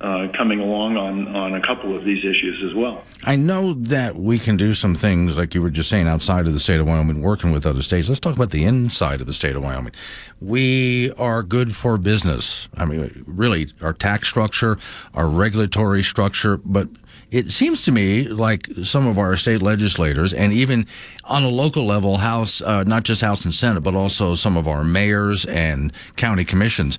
uh, 0.00 0.28
coming 0.36 0.60
along 0.60 0.96
on, 0.96 1.34
on 1.34 1.54
a 1.54 1.66
couple 1.66 1.96
of 1.96 2.04
these 2.04 2.24
issues 2.24 2.62
as 2.68 2.74
well. 2.74 3.02
I 3.24 3.36
know 3.36 3.74
that 3.74 4.16
we 4.16 4.38
can 4.38 4.56
do 4.56 4.74
some 4.74 4.94
things, 4.94 5.38
like 5.38 5.54
you 5.54 5.62
were 5.62 5.70
just 5.70 5.88
saying, 5.88 6.06
outside 6.06 6.46
of 6.46 6.52
the 6.52 6.60
state 6.60 6.80
of 6.80 6.86
Wyoming, 6.86 7.22
working 7.22 7.50
with 7.52 7.64
other 7.64 7.82
states. 7.82 8.08
Let's 8.08 8.20
talk 8.20 8.36
about 8.36 8.50
the 8.50 8.64
inside 8.64 9.20
of 9.20 9.26
the 9.26 9.32
state 9.32 9.56
of 9.56 9.62
Wyoming. 9.62 9.92
We 10.40 11.12
are 11.12 11.42
good 11.42 11.74
for 11.74 11.96
business. 11.96 12.68
I 12.76 12.84
mean, 12.84 13.24
really, 13.26 13.68
our 13.80 13.92
tax 13.92 14.28
structure, 14.28 14.78
our 15.14 15.28
regulatory 15.28 16.02
structure, 16.02 16.58
but 16.58 16.88
it 17.30 17.50
seems 17.50 17.82
to 17.82 17.92
me 17.92 18.24
like 18.24 18.68
some 18.82 19.06
of 19.06 19.18
our 19.18 19.36
state 19.36 19.62
legislators, 19.62 20.34
and 20.34 20.52
even 20.52 20.86
on 21.24 21.44
a 21.44 21.48
local 21.48 21.84
level, 21.84 22.18
House, 22.18 22.60
uh, 22.60 22.84
not 22.84 23.04
just 23.04 23.22
House 23.22 23.44
and 23.44 23.54
Senate, 23.54 23.82
but 23.82 23.94
also 23.94 24.34
some 24.34 24.56
of 24.56 24.66
our 24.66 24.84
mayors 24.84 25.44
and 25.46 25.92
county 26.16 26.44
commissions, 26.44 26.98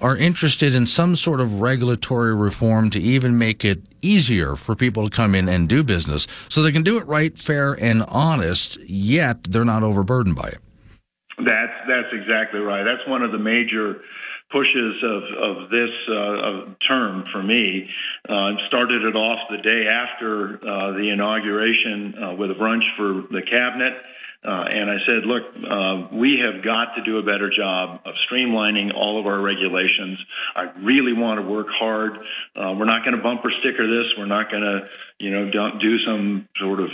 are 0.00 0.16
interested 0.16 0.74
in 0.74 0.86
some 0.86 1.16
sort 1.16 1.40
of 1.40 1.60
regulatory 1.60 2.34
reform 2.34 2.90
to 2.90 3.00
even 3.00 3.38
make 3.38 3.64
it 3.64 3.80
easier 4.02 4.54
for 4.54 4.74
people 4.74 5.08
to 5.08 5.14
come 5.14 5.34
in 5.34 5.48
and 5.48 5.68
do 5.68 5.82
business 5.82 6.26
so 6.48 6.62
they 6.62 6.72
can 6.72 6.82
do 6.82 6.98
it 6.98 7.06
right, 7.06 7.38
fair, 7.38 7.72
and 7.72 8.02
honest, 8.04 8.78
yet 8.88 9.42
they're 9.44 9.64
not 9.64 9.82
overburdened 9.82 10.36
by 10.36 10.48
it. 10.48 10.58
That's 11.38 11.72
that's 11.86 12.08
exactly 12.12 12.60
right. 12.60 12.82
That's 12.82 13.06
one 13.08 13.22
of 13.22 13.30
the 13.30 13.38
major 13.38 14.00
pushes 14.50 15.02
of, 15.02 15.22
of 15.42 15.70
this 15.70 15.90
uh, 16.08 16.74
term 16.86 17.24
for 17.32 17.42
me. 17.42 17.88
Uh, 18.28 18.52
started 18.68 19.02
it 19.02 19.16
off 19.16 19.40
the 19.50 19.58
day 19.58 19.86
after 19.88 20.56
uh, 20.56 20.92
the 20.92 21.10
inauguration 21.12 22.14
uh, 22.14 22.34
with 22.34 22.50
a 22.50 22.54
brunch 22.54 22.84
for 22.96 23.26
the 23.32 23.42
cabinet. 23.42 23.94
Uh, 24.46 24.62
and 24.70 24.90
I 24.90 24.98
said, 25.06 25.26
look, 25.26 25.42
uh, 25.42 26.16
we 26.16 26.38
have 26.38 26.62
got 26.62 26.94
to 26.94 27.02
do 27.02 27.18
a 27.18 27.22
better 27.22 27.50
job 27.50 28.00
of 28.04 28.14
streamlining 28.30 28.94
all 28.94 29.18
of 29.18 29.26
our 29.26 29.40
regulations. 29.40 30.18
I 30.54 30.70
really 30.82 31.12
want 31.12 31.40
to 31.40 31.46
work 31.46 31.66
hard. 31.68 32.12
we're 32.54 32.84
not 32.84 33.04
going 33.04 33.16
to 33.16 33.22
bumper 33.22 33.50
sticker 33.58 33.86
this. 33.88 34.12
We're 34.16 34.26
not 34.26 34.50
going 34.50 34.62
to, 34.62 34.88
you 35.18 35.30
know, 35.30 35.50
do 35.50 35.98
some 36.06 36.48
sort 36.60 36.78
of 36.78 36.90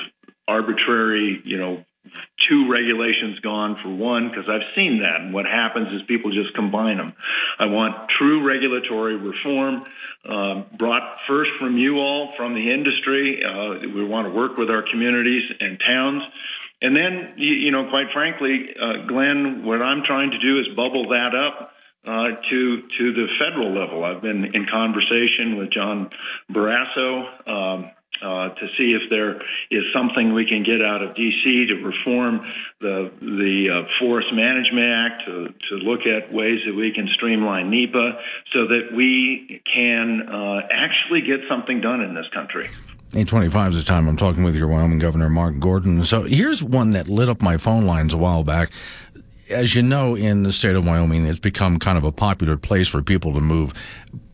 arbitrary, 0.48 1.42
you 1.44 1.58
know, 1.58 1.84
two 2.48 2.70
regulations 2.70 3.38
gone 3.40 3.76
for 3.82 3.88
one 3.88 4.28
because 4.28 4.44
I've 4.48 4.66
seen 4.74 5.00
that. 5.02 5.20
And 5.20 5.32
what 5.32 5.46
happens 5.46 5.88
is 5.92 6.02
people 6.08 6.32
just 6.32 6.54
combine 6.54 6.96
them. 6.96 7.14
I 7.58 7.66
want 7.66 8.08
true 8.18 8.44
regulatory 8.46 9.16
reform 9.16 9.84
uh, 10.28 10.62
brought 10.76 11.18
first 11.28 11.50
from 11.58 11.78
you 11.78 11.98
all, 11.98 12.32
from 12.36 12.54
the 12.54 12.72
industry. 12.72 13.42
Uh, 13.44 13.86
we 13.94 14.04
want 14.04 14.26
to 14.26 14.32
work 14.32 14.56
with 14.56 14.70
our 14.70 14.82
communities 14.90 15.50
and 15.60 15.80
towns. 15.80 16.22
And 16.80 16.96
then, 16.96 17.34
you, 17.36 17.54
you 17.54 17.70
know, 17.70 17.88
quite 17.90 18.06
frankly, 18.12 18.74
uh, 18.74 19.06
Glenn, 19.06 19.64
what 19.64 19.80
I'm 19.80 20.02
trying 20.04 20.32
to 20.32 20.38
do 20.38 20.58
is 20.58 20.66
bubble 20.74 21.08
that 21.10 21.34
up 21.34 21.70
uh, 22.04 22.28
to 22.50 22.82
to 22.98 23.12
the 23.12 23.26
federal 23.38 23.72
level. 23.72 24.04
I've 24.04 24.20
been 24.20 24.44
in 24.44 24.66
conversation 24.66 25.56
with 25.56 25.70
John 25.70 26.10
Barrasso. 26.50 27.48
Um, 27.48 27.90
uh, 28.22 28.54
to 28.54 28.66
see 28.78 28.94
if 28.94 29.10
there 29.10 29.40
is 29.70 29.84
something 29.94 30.32
we 30.32 30.46
can 30.46 30.62
get 30.62 30.80
out 30.82 31.02
of 31.02 31.14
D.C. 31.14 31.66
to 31.66 31.74
reform 31.74 32.40
the 32.80 33.10
the 33.20 33.68
uh, 33.70 33.88
Forest 34.00 34.28
Management 34.32 34.86
Act, 34.86 35.22
to, 35.26 35.54
to 35.68 35.74
look 35.76 36.00
at 36.06 36.32
ways 36.32 36.60
that 36.66 36.74
we 36.74 36.92
can 36.92 37.08
streamline 37.14 37.70
NEPA, 37.70 38.18
so 38.52 38.66
that 38.68 38.90
we 38.94 39.62
can 39.72 40.28
uh, 40.28 40.60
actually 40.70 41.22
get 41.22 41.40
something 41.48 41.80
done 41.80 42.00
in 42.00 42.14
this 42.14 42.26
country. 42.32 42.70
825 43.14 43.72
is 43.72 43.78
the 43.78 43.84
time 43.84 44.08
I'm 44.08 44.16
talking 44.16 44.42
with 44.42 44.56
your 44.56 44.68
Wyoming 44.68 44.98
Governor, 44.98 45.28
Mark 45.28 45.58
Gordon. 45.58 46.02
So 46.04 46.22
here's 46.22 46.62
one 46.62 46.92
that 46.92 47.08
lit 47.08 47.28
up 47.28 47.42
my 47.42 47.58
phone 47.58 47.84
lines 47.84 48.14
a 48.14 48.18
while 48.18 48.42
back 48.42 48.70
as 49.50 49.74
you 49.74 49.82
know, 49.82 50.14
in 50.14 50.42
the 50.42 50.52
state 50.52 50.74
of 50.74 50.86
Wyoming, 50.86 51.26
it's 51.26 51.38
become 51.38 51.78
kind 51.78 51.98
of 51.98 52.04
a 52.04 52.12
popular 52.12 52.56
place 52.56 52.88
for 52.88 53.02
people 53.02 53.32
to 53.34 53.40
move 53.40 53.74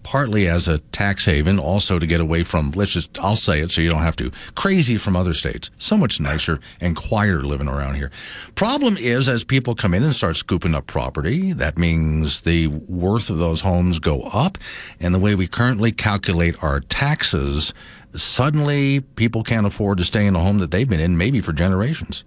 partly 0.08 0.48
as 0.48 0.68
a 0.68 0.78
tax 0.78 1.26
haven, 1.26 1.58
also 1.58 1.98
to 1.98 2.06
get 2.06 2.18
away 2.18 2.42
from, 2.42 2.70
let's 2.70 2.92
just, 2.92 3.20
I'll 3.20 3.36
say 3.36 3.60
it 3.60 3.70
so 3.70 3.82
you 3.82 3.90
don't 3.90 4.00
have 4.00 4.16
to, 4.16 4.30
crazy 4.54 4.96
from 4.96 5.14
other 5.14 5.34
states. 5.34 5.70
So 5.76 5.98
much 5.98 6.18
nicer 6.18 6.60
and 6.80 6.96
quieter 6.96 7.42
living 7.42 7.68
around 7.68 7.96
here. 7.96 8.10
Problem 8.54 8.96
is, 8.96 9.28
as 9.28 9.44
people 9.44 9.74
come 9.74 9.92
in 9.92 10.02
and 10.02 10.14
start 10.14 10.36
scooping 10.36 10.74
up 10.74 10.86
property, 10.86 11.52
that 11.52 11.76
means 11.76 12.40
the 12.40 12.68
worth 12.68 13.28
of 13.28 13.36
those 13.36 13.60
homes 13.60 13.98
go 13.98 14.22
up. 14.22 14.56
And 14.98 15.14
the 15.14 15.18
way 15.18 15.34
we 15.34 15.46
currently 15.46 15.92
calculate 15.92 16.56
our 16.62 16.80
taxes, 16.80 17.74
suddenly 18.14 19.00
people 19.00 19.44
can't 19.44 19.66
afford 19.66 19.98
to 19.98 20.04
stay 20.06 20.24
in 20.24 20.34
a 20.36 20.40
home 20.40 20.56
that 20.60 20.70
they've 20.70 20.88
been 20.88 21.00
in 21.00 21.18
maybe 21.18 21.42
for 21.42 21.52
generations. 21.52 22.24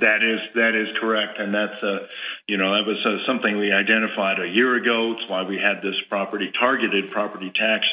That 0.00 0.24
is 0.24 0.40
that 0.54 0.74
is 0.74 0.88
correct, 1.00 1.38
and 1.38 1.52
that's 1.52 1.82
uh, 1.82 2.08
you 2.48 2.56
know 2.56 2.72
that 2.72 2.86
was 2.86 2.98
uh, 3.04 3.20
something 3.26 3.58
we 3.58 3.72
identified 3.72 4.40
a 4.40 4.48
year 4.48 4.76
ago. 4.76 5.12
It's 5.12 5.28
why 5.30 5.44
we 5.44 5.56
had 5.56 5.82
this 5.82 5.96
property 6.08 6.50
targeted 6.58 7.10
property 7.12 7.52
tax 7.54 7.84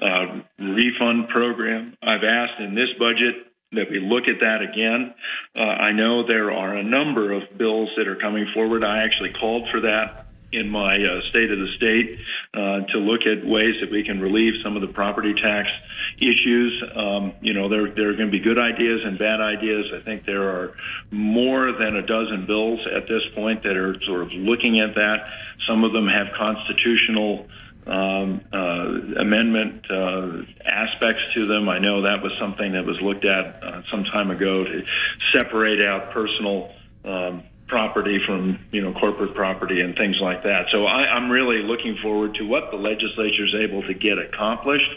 uh, 0.00 0.40
refund 0.58 1.28
program. 1.28 1.96
I've 2.02 2.24
asked 2.24 2.60
in 2.60 2.74
this 2.74 2.90
budget 2.98 3.50
that 3.72 3.90
we 3.90 4.00
look 4.00 4.24
at 4.24 4.40
that 4.40 4.62
again. 4.62 5.14
Uh, 5.54 5.60
I 5.60 5.92
know 5.92 6.26
there 6.26 6.52
are 6.52 6.74
a 6.74 6.82
number 6.82 7.32
of 7.32 7.42
bills 7.58 7.90
that 7.96 8.08
are 8.08 8.16
coming 8.16 8.46
forward. 8.54 8.84
I 8.84 9.04
actually 9.04 9.32
called 9.38 9.68
for 9.70 9.80
that 9.82 10.27
in 10.52 10.68
my 10.68 10.96
uh, 10.96 11.20
state 11.28 11.50
of 11.50 11.58
the 11.58 11.68
state 11.76 12.18
uh, 12.54 12.80
to 12.92 12.98
look 12.98 13.22
at 13.26 13.46
ways 13.46 13.74
that 13.80 13.90
we 13.90 14.02
can 14.02 14.20
relieve 14.20 14.54
some 14.64 14.76
of 14.76 14.82
the 14.82 14.88
property 14.88 15.34
tax 15.34 15.68
issues. 16.16 16.82
Um, 16.96 17.34
you 17.42 17.52
know, 17.52 17.68
there 17.68 17.92
there 17.94 18.08
are 18.10 18.14
going 18.14 18.30
to 18.30 18.32
be 18.32 18.40
good 18.40 18.58
ideas 18.58 19.00
and 19.04 19.18
bad 19.18 19.40
ideas. 19.40 19.86
I 19.94 20.02
think 20.04 20.24
there 20.24 20.48
are 20.48 20.74
more 21.10 21.72
than 21.72 21.96
a 21.96 22.06
dozen 22.06 22.46
bills 22.46 22.80
at 22.94 23.06
this 23.06 23.22
point 23.34 23.62
that 23.64 23.76
are 23.76 23.94
sort 24.06 24.22
of 24.22 24.32
looking 24.32 24.80
at 24.80 24.94
that. 24.94 25.28
Some 25.68 25.84
of 25.84 25.92
them 25.92 26.08
have 26.08 26.28
constitutional. 26.36 27.46
Um, 27.86 28.42
uh, 28.52 29.18
amendment 29.18 29.90
uh, 29.90 30.42
aspects 30.66 31.22
to 31.32 31.46
them. 31.46 31.70
I 31.70 31.78
know 31.78 32.02
that 32.02 32.22
was 32.22 32.32
something 32.38 32.72
that 32.72 32.84
was 32.84 33.00
looked 33.00 33.24
at 33.24 33.64
uh, 33.64 33.80
some 33.90 34.04
time 34.04 34.30
ago 34.30 34.62
to 34.62 34.84
separate 35.32 35.80
out 35.80 36.12
personal 36.12 36.70
um, 37.06 37.44
property 37.68 38.18
from 38.26 38.58
you 38.72 38.80
know 38.82 38.92
corporate 38.92 39.34
property 39.34 39.80
and 39.80 39.94
things 39.94 40.16
like 40.20 40.42
that. 40.42 40.66
So 40.72 40.86
I, 40.86 41.04
I'm 41.14 41.30
really 41.30 41.62
looking 41.62 41.96
forward 42.02 42.34
to 42.36 42.44
what 42.44 42.70
the 42.70 42.76
legislature 42.76 43.44
is 43.44 43.54
able 43.54 43.82
to 43.82 43.94
get 43.94 44.18
accomplished. 44.18 44.90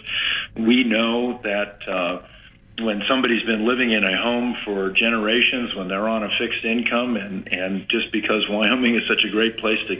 We 0.58 0.84
know 0.84 1.40
that. 1.44 1.88
Uh, 1.88 2.28
when 2.80 3.04
somebody's 3.08 3.44
been 3.44 3.68
living 3.68 3.92
in 3.92 4.04
a 4.04 4.18
home 4.18 4.56
for 4.66 4.90
generations, 4.92 5.76
when 5.76 5.88
they're 5.88 6.08
on 6.08 6.24
a 6.24 6.30
fixed 6.40 6.66
income, 6.66 7.16
and 7.16 7.48
and 7.52 7.88
just 7.90 8.12
because 8.12 8.48
Wyoming 8.50 8.96
is 8.96 9.04
such 9.08 9.24
a 9.28 9.30
great 9.30 9.58
place 9.58 9.78
to 9.88 9.96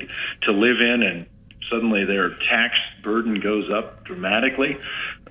to 0.48 0.52
live 0.52 0.80
in, 0.82 1.04
and 1.04 1.26
suddenly 1.70 2.06
their 2.06 2.30
tax 2.50 2.76
burden 3.04 3.40
goes 3.40 3.70
up 3.72 4.04
dramatically, 4.06 4.78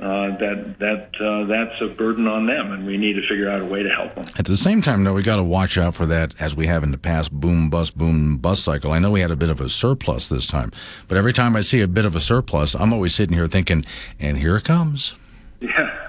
uh, 0.01 0.39
that 0.39 0.77
that 0.79 1.11
uh, 1.21 1.45
that's 1.47 1.81
a 1.83 1.95
burden 1.95 2.27
on 2.27 2.47
them, 2.47 2.73
and 2.73 2.87
we 2.87 2.97
need 2.97 3.15
to 3.15 3.23
figure 3.29 3.51
out 3.51 3.61
a 3.61 3.65
way 3.67 3.83
to 3.83 3.91
help 3.91 4.15
them. 4.15 4.25
At 4.39 4.47
the 4.47 4.57
same 4.57 4.81
time, 4.81 5.05
though, 5.05 5.13
we 5.13 5.23
got 5.23 5.37
to 5.37 5.43
watch 5.43 5.77
out 5.77 5.95
for 5.95 6.07
that 6.07 6.35
as 6.41 6.57
we 6.57 6.67
have 6.69 6.83
in 6.83 6.91
the 6.91 6.99
past 6.99 7.31
boom 7.33 7.69
bust 7.69 7.99
boom 7.99 8.39
bust 8.39 8.65
cycle. 8.65 8.93
I 8.93 8.99
know 8.99 9.11
we 9.11 9.21
had 9.21 9.31
a 9.31 9.37
bit 9.37 9.51
of 9.51 9.61
a 9.61 9.69
surplus 9.69 10.29
this 10.29 10.47
time, 10.47 10.73
but 11.07 11.19
every 11.19 11.35
time 11.35 11.55
I 11.55 11.61
see 11.61 11.83
a 11.83 11.89
bit 11.89 12.07
of 12.07 12.17
a 12.17 12.21
surplus, 12.21 12.75
I'm 12.75 12.93
always 12.93 13.15
sitting 13.15 13.37
here 13.37 13.47
thinking, 13.47 13.85
and 14.19 14.39
here 14.39 14.57
it 14.57 14.65
comes. 14.65 15.17
Yeah. 15.61 15.97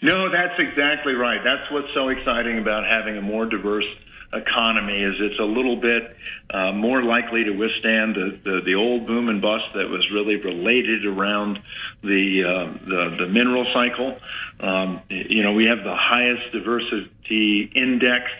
No, 0.00 0.30
that's 0.30 0.54
exactly 0.60 1.14
right. 1.14 1.40
That's 1.42 1.72
what's 1.72 1.92
so 1.92 2.06
exciting 2.08 2.58
about 2.58 2.84
having 2.86 3.16
a 3.16 3.20
more 3.20 3.46
diverse 3.46 3.84
economy 4.32 5.02
is 5.02 5.14
it's 5.20 5.40
a 5.40 5.44
little 5.44 5.76
bit 5.76 6.16
uh, 6.50 6.72
more 6.72 7.02
likely 7.02 7.44
to 7.44 7.52
withstand 7.52 8.14
the, 8.14 8.38
the, 8.44 8.60
the 8.64 8.74
old 8.74 9.06
boom 9.06 9.28
and 9.28 9.40
bust 9.40 9.64
that 9.74 9.88
was 9.88 10.06
really 10.12 10.36
related 10.36 11.06
around 11.06 11.58
the 12.02 12.44
uh, 12.44 12.84
the, 12.86 13.16
the 13.20 13.26
mineral 13.26 13.66
cycle. 13.72 14.18
Um, 14.60 15.00
you 15.08 15.42
know, 15.42 15.52
we 15.52 15.66
have 15.66 15.78
the 15.78 15.96
highest 15.96 16.52
diversity 16.52 17.70
index 17.74 18.30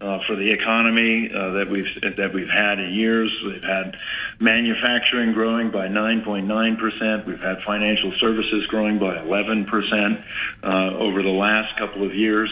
uh, 0.00 0.18
for 0.26 0.36
the 0.36 0.50
economy 0.50 1.28
uh, 1.28 1.52
that 1.52 1.68
we've 1.70 2.16
that 2.16 2.32
we've 2.32 2.48
had 2.48 2.78
in 2.78 2.92
years. 2.92 3.30
We've 3.44 3.62
had 3.62 3.96
manufacturing 4.40 5.32
growing 5.32 5.70
by 5.70 5.88
9.9 5.88 6.78
percent. 6.78 7.26
We've 7.26 7.40
had 7.40 7.58
financial 7.66 8.12
services 8.18 8.66
growing 8.68 8.98
by 8.98 9.22
11 9.22 9.66
percent 9.66 10.20
uh, 10.62 10.96
over 10.96 11.22
the 11.22 11.28
last 11.28 11.78
couple 11.78 12.04
of 12.04 12.14
years. 12.14 12.50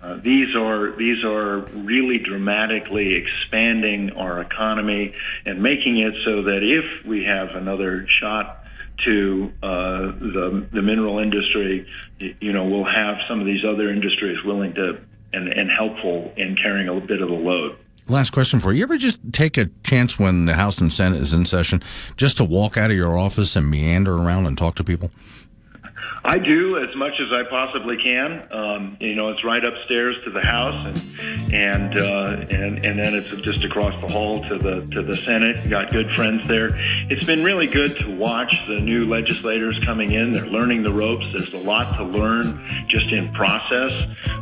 Uh, 0.00 0.16
these 0.22 0.54
are 0.54 0.96
these 0.96 1.24
are 1.24 1.58
really 1.74 2.18
dramatically 2.18 3.14
expanding 3.14 4.10
our 4.10 4.40
economy 4.40 5.12
and 5.44 5.60
making 5.60 5.98
it 5.98 6.14
so 6.24 6.42
that 6.42 6.60
if 6.62 7.04
we 7.04 7.24
have 7.24 7.50
another 7.56 8.06
shot 8.20 8.64
to 9.04 9.52
uh, 9.62 10.02
the 10.06 10.66
the 10.72 10.82
mineral 10.82 11.18
industry, 11.18 11.86
you 12.18 12.52
know, 12.52 12.64
we'll 12.64 12.84
have 12.84 13.16
some 13.28 13.40
of 13.40 13.46
these 13.46 13.64
other 13.64 13.90
industries 13.90 14.42
willing 14.44 14.74
to 14.74 15.00
and, 15.32 15.48
and 15.48 15.70
helpful 15.70 16.32
in 16.36 16.56
carrying 16.56 16.88
a 16.88 17.00
bit 17.00 17.20
of 17.20 17.28
the 17.28 17.34
load. 17.34 17.76
Last 18.08 18.30
question 18.30 18.60
for 18.60 18.72
you. 18.72 18.78
You 18.78 18.84
ever 18.84 18.96
just 18.96 19.18
take 19.32 19.58
a 19.58 19.66
chance 19.84 20.18
when 20.18 20.46
the 20.46 20.54
House 20.54 20.80
and 20.80 20.90
Senate 20.90 21.20
is 21.20 21.34
in 21.34 21.44
session 21.44 21.82
just 22.16 22.38
to 22.38 22.44
walk 22.44 22.78
out 22.78 22.90
of 22.90 22.96
your 22.96 23.18
office 23.18 23.54
and 23.54 23.70
meander 23.70 24.14
around 24.14 24.46
and 24.46 24.56
talk 24.56 24.76
to 24.76 24.84
people? 24.84 25.10
I 26.24 26.38
do 26.38 26.78
as 26.78 26.94
much 26.96 27.14
as 27.20 27.32
I 27.32 27.48
possibly 27.48 27.96
can. 28.02 28.52
Um, 28.52 28.96
you 29.00 29.14
know, 29.14 29.28
it's 29.30 29.44
right 29.44 29.64
upstairs 29.64 30.16
to 30.24 30.30
the 30.30 30.40
House, 30.40 30.98
and 31.52 31.88
and 31.88 32.00
uh, 32.00 32.46
and 32.50 32.84
and 32.84 32.98
then 32.98 33.14
it's 33.14 33.34
just 33.42 33.64
across 33.64 33.94
the 34.06 34.12
hall 34.12 34.42
to 34.48 34.58
the 34.58 34.86
to 34.92 35.02
the 35.02 35.16
Senate. 35.16 35.68
Got 35.68 35.90
good 35.90 36.10
friends 36.14 36.46
there. 36.46 36.70
It's 37.10 37.24
been 37.24 37.42
really 37.42 37.66
good 37.66 37.96
to 37.98 38.16
watch 38.16 38.54
the 38.68 38.80
new 38.80 39.04
legislators 39.04 39.78
coming 39.84 40.12
in. 40.12 40.32
They're 40.32 40.46
learning 40.46 40.82
the 40.82 40.92
ropes. 40.92 41.24
There's 41.32 41.52
a 41.52 41.58
lot 41.58 41.96
to 41.96 42.04
learn 42.04 42.44
just 42.88 43.10
in 43.12 43.32
process, 43.32 43.92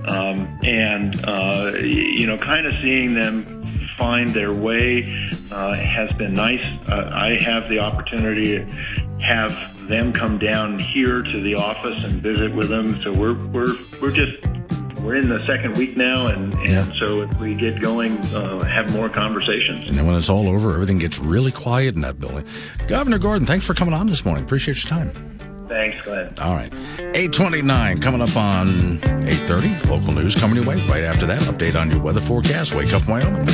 um, 0.06 0.58
and 0.64 1.14
uh, 1.28 1.72
you 1.78 2.26
know, 2.26 2.38
kind 2.38 2.66
of 2.66 2.72
seeing 2.82 3.14
them 3.14 3.65
find 3.98 4.28
their 4.30 4.52
way 4.52 5.04
uh, 5.50 5.74
has 5.74 6.12
been 6.12 6.34
nice. 6.34 6.64
Uh, 6.88 7.10
I 7.12 7.36
have 7.42 7.68
the 7.68 7.78
opportunity 7.78 8.56
to 8.56 8.66
have 9.20 9.88
them 9.88 10.12
come 10.12 10.38
down 10.38 10.78
here 10.78 11.22
to 11.22 11.42
the 11.42 11.54
office 11.54 11.96
and 12.04 12.22
visit 12.22 12.54
with 12.54 12.68
them. 12.68 13.00
So 13.02 13.12
we're 13.12 13.34
we're 13.48 13.74
we're 14.00 14.10
just 14.10 14.32
we're 15.02 15.16
in 15.16 15.28
the 15.28 15.38
second 15.46 15.76
week 15.76 15.96
now, 15.96 16.26
and, 16.28 16.52
and 16.54 16.68
Yeah. 16.68 16.90
so 17.00 17.20
if 17.22 17.38
we 17.38 17.54
get 17.54 17.80
going, 17.80 18.16
uh, 18.34 18.64
have 18.64 18.92
more 18.96 19.08
conversations. 19.08 19.84
And 19.88 19.96
then 19.96 20.06
when 20.06 20.16
it's 20.16 20.28
all 20.30 20.48
over, 20.48 20.72
everything 20.74 20.98
gets 20.98 21.18
really 21.18 21.52
quiet 21.52 21.94
in 21.94 22.00
that 22.00 22.18
building. 22.18 22.44
Governor 22.88 23.18
Gordon, 23.18 23.46
thanks 23.46 23.64
for 23.66 23.74
coming 23.74 23.94
on 23.94 24.06
this 24.06 24.24
morning. 24.24 24.44
Appreciate 24.44 24.82
your 24.82 24.88
time. 24.88 25.10
Thanks, 25.68 26.02
Glenn. 26.04 26.32
All 26.40 26.54
right. 26.54 26.72
829 26.98 28.00
coming 28.00 28.22
up 28.22 28.36
on 28.36 28.98
830. 29.26 29.88
Local 29.90 30.12
news 30.14 30.34
coming 30.34 30.56
your 30.56 30.64
way. 30.66 30.76
Right 30.88 31.04
after 31.04 31.26
that, 31.26 31.42
update 31.42 31.78
on 31.80 31.90
your 31.90 32.00
weather 32.00 32.20
forecast. 32.20 32.74
Wake 32.74 32.92
up, 32.92 33.06
Wyoming. 33.08 33.46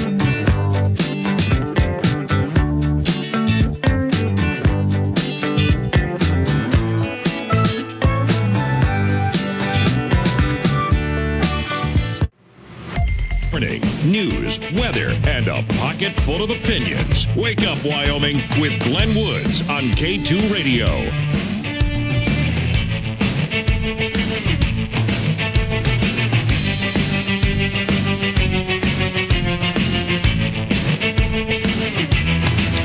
News, 14.13 14.61
weather, 14.77 15.19
and 15.27 15.49
a 15.49 15.63
pocket 15.79 16.13
full 16.13 16.45
of 16.45 16.51
opinions. 16.51 17.27
Wake 17.35 17.63
up, 17.63 17.83
Wyoming, 17.83 18.43
with 18.61 18.79
Glenn 18.85 19.09
Woods 19.15 19.67
on 19.71 19.85
K2 19.97 20.53
Radio. 20.53 20.87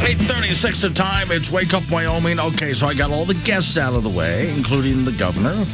Eight 0.05 0.17
thirty-six 0.17 0.85
of 0.85 0.93
time. 0.93 1.29
It's 1.31 1.51
Wake 1.51 1.73
Up 1.73 1.83
Wyoming. 1.91 2.39
Okay, 2.39 2.73
so 2.73 2.87
I 2.87 2.93
got 2.93 3.11
all 3.11 3.25
the 3.25 3.33
guests 3.33 3.77
out 3.77 3.93
of 3.93 4.03
the 4.03 4.09
way, 4.09 4.49
including 4.55 5.03
the 5.03 5.11
governor. 5.11 5.65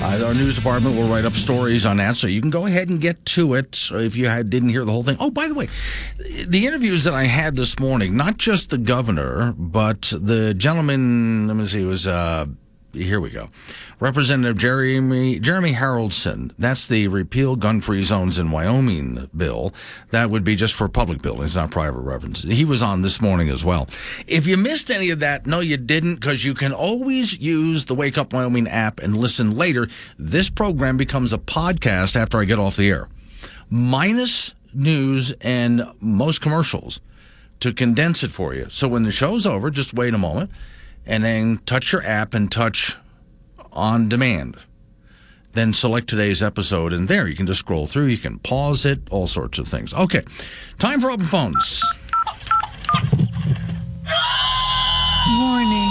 Uh, 0.00 0.24
our 0.26 0.34
news 0.34 0.56
department 0.56 0.96
will 0.96 1.08
write 1.08 1.24
up 1.24 1.32
stories 1.32 1.86
on 1.86 1.96
that, 1.96 2.16
so 2.16 2.26
you 2.26 2.40
can 2.40 2.50
go 2.50 2.66
ahead 2.66 2.88
and 2.88 3.00
get 3.00 3.24
to 3.24 3.54
it 3.54 3.88
if 3.92 4.16
you 4.16 4.28
had, 4.28 4.50
didn't 4.50 4.68
hear 4.68 4.84
the 4.84 4.92
whole 4.92 5.02
thing. 5.02 5.16
Oh, 5.18 5.30
by 5.30 5.48
the 5.48 5.54
way, 5.54 5.68
the 6.46 6.66
interviews 6.66 7.04
that 7.04 7.14
I 7.14 7.24
had 7.24 7.56
this 7.56 7.78
morning, 7.78 8.16
not 8.16 8.36
just 8.36 8.70
the 8.70 8.78
governor, 8.78 9.54
but 9.56 10.12
the 10.16 10.54
gentleman. 10.54 11.48
Let 11.48 11.56
me 11.56 11.66
see, 11.66 11.82
it 11.82 11.86
was. 11.86 12.06
Uh, 12.06 12.46
here 12.94 13.20
we 13.20 13.30
go. 13.30 13.50
Representative 14.00 14.58
Jeremy 14.58 15.38
Jeremy 15.38 15.72
Haroldson. 15.72 16.52
That's 16.58 16.88
the 16.88 17.08
repeal 17.08 17.56
gun-free 17.56 18.04
zones 18.04 18.38
in 18.38 18.50
Wyoming 18.50 19.28
bill. 19.36 19.72
That 20.10 20.30
would 20.30 20.44
be 20.44 20.56
just 20.56 20.74
for 20.74 20.88
public 20.88 21.22
buildings, 21.22 21.56
not 21.56 21.70
private 21.70 22.00
residence. 22.00 22.42
He 22.42 22.64
was 22.64 22.82
on 22.82 23.02
this 23.02 23.20
morning 23.20 23.48
as 23.48 23.64
well. 23.64 23.88
If 24.26 24.46
you 24.46 24.56
missed 24.56 24.90
any 24.90 25.10
of 25.10 25.20
that, 25.20 25.46
no, 25.46 25.60
you 25.60 25.76
didn't, 25.76 26.16
because 26.16 26.44
you 26.44 26.54
can 26.54 26.72
always 26.72 27.38
use 27.38 27.84
the 27.84 27.94
Wake 27.94 28.16
Up 28.18 28.32
Wyoming 28.32 28.68
app 28.68 29.00
and 29.00 29.16
listen 29.16 29.56
later. 29.56 29.88
This 30.18 30.50
program 30.50 30.96
becomes 30.96 31.32
a 31.32 31.38
podcast 31.38 32.16
after 32.16 32.40
I 32.40 32.44
get 32.44 32.58
off 32.58 32.76
the 32.76 32.88
air, 32.88 33.08
minus 33.68 34.54
news 34.72 35.32
and 35.40 35.84
most 36.00 36.40
commercials 36.40 37.00
to 37.60 37.72
condense 37.72 38.22
it 38.22 38.30
for 38.30 38.54
you. 38.54 38.66
So 38.68 38.88
when 38.88 39.04
the 39.04 39.12
show's 39.12 39.46
over, 39.46 39.70
just 39.70 39.94
wait 39.94 40.14
a 40.14 40.18
moment 40.18 40.50
and 41.06 41.24
then 41.24 41.58
touch 41.66 41.92
your 41.92 42.02
app 42.02 42.34
and 42.34 42.50
touch 42.50 42.96
on 43.72 44.08
demand. 44.08 44.56
Then 45.52 45.72
select 45.72 46.08
today's 46.08 46.42
episode, 46.42 46.92
and 46.92 47.06
there 47.06 47.28
you 47.28 47.36
can 47.36 47.46
just 47.46 47.60
scroll 47.60 47.86
through. 47.86 48.06
You 48.06 48.18
can 48.18 48.38
pause 48.40 48.84
it, 48.84 49.00
all 49.10 49.26
sorts 49.26 49.58
of 49.58 49.68
things. 49.68 49.94
Okay, 49.94 50.22
time 50.78 51.00
for 51.00 51.10
open 51.10 51.26
phones. 51.26 51.82
Warning. 55.38 55.90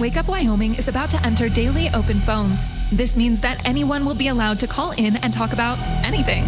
Wake 0.00 0.16
Up 0.16 0.28
Wyoming 0.28 0.74
is 0.74 0.88
about 0.88 1.10
to 1.10 1.26
enter 1.26 1.48
daily 1.48 1.90
open 1.90 2.20
phones. 2.22 2.74
This 2.92 3.16
means 3.16 3.40
that 3.40 3.64
anyone 3.64 4.04
will 4.04 4.14
be 4.14 4.28
allowed 4.28 4.58
to 4.60 4.66
call 4.66 4.92
in 4.92 5.16
and 5.16 5.32
talk 5.32 5.52
about 5.52 5.78
anything. 6.04 6.44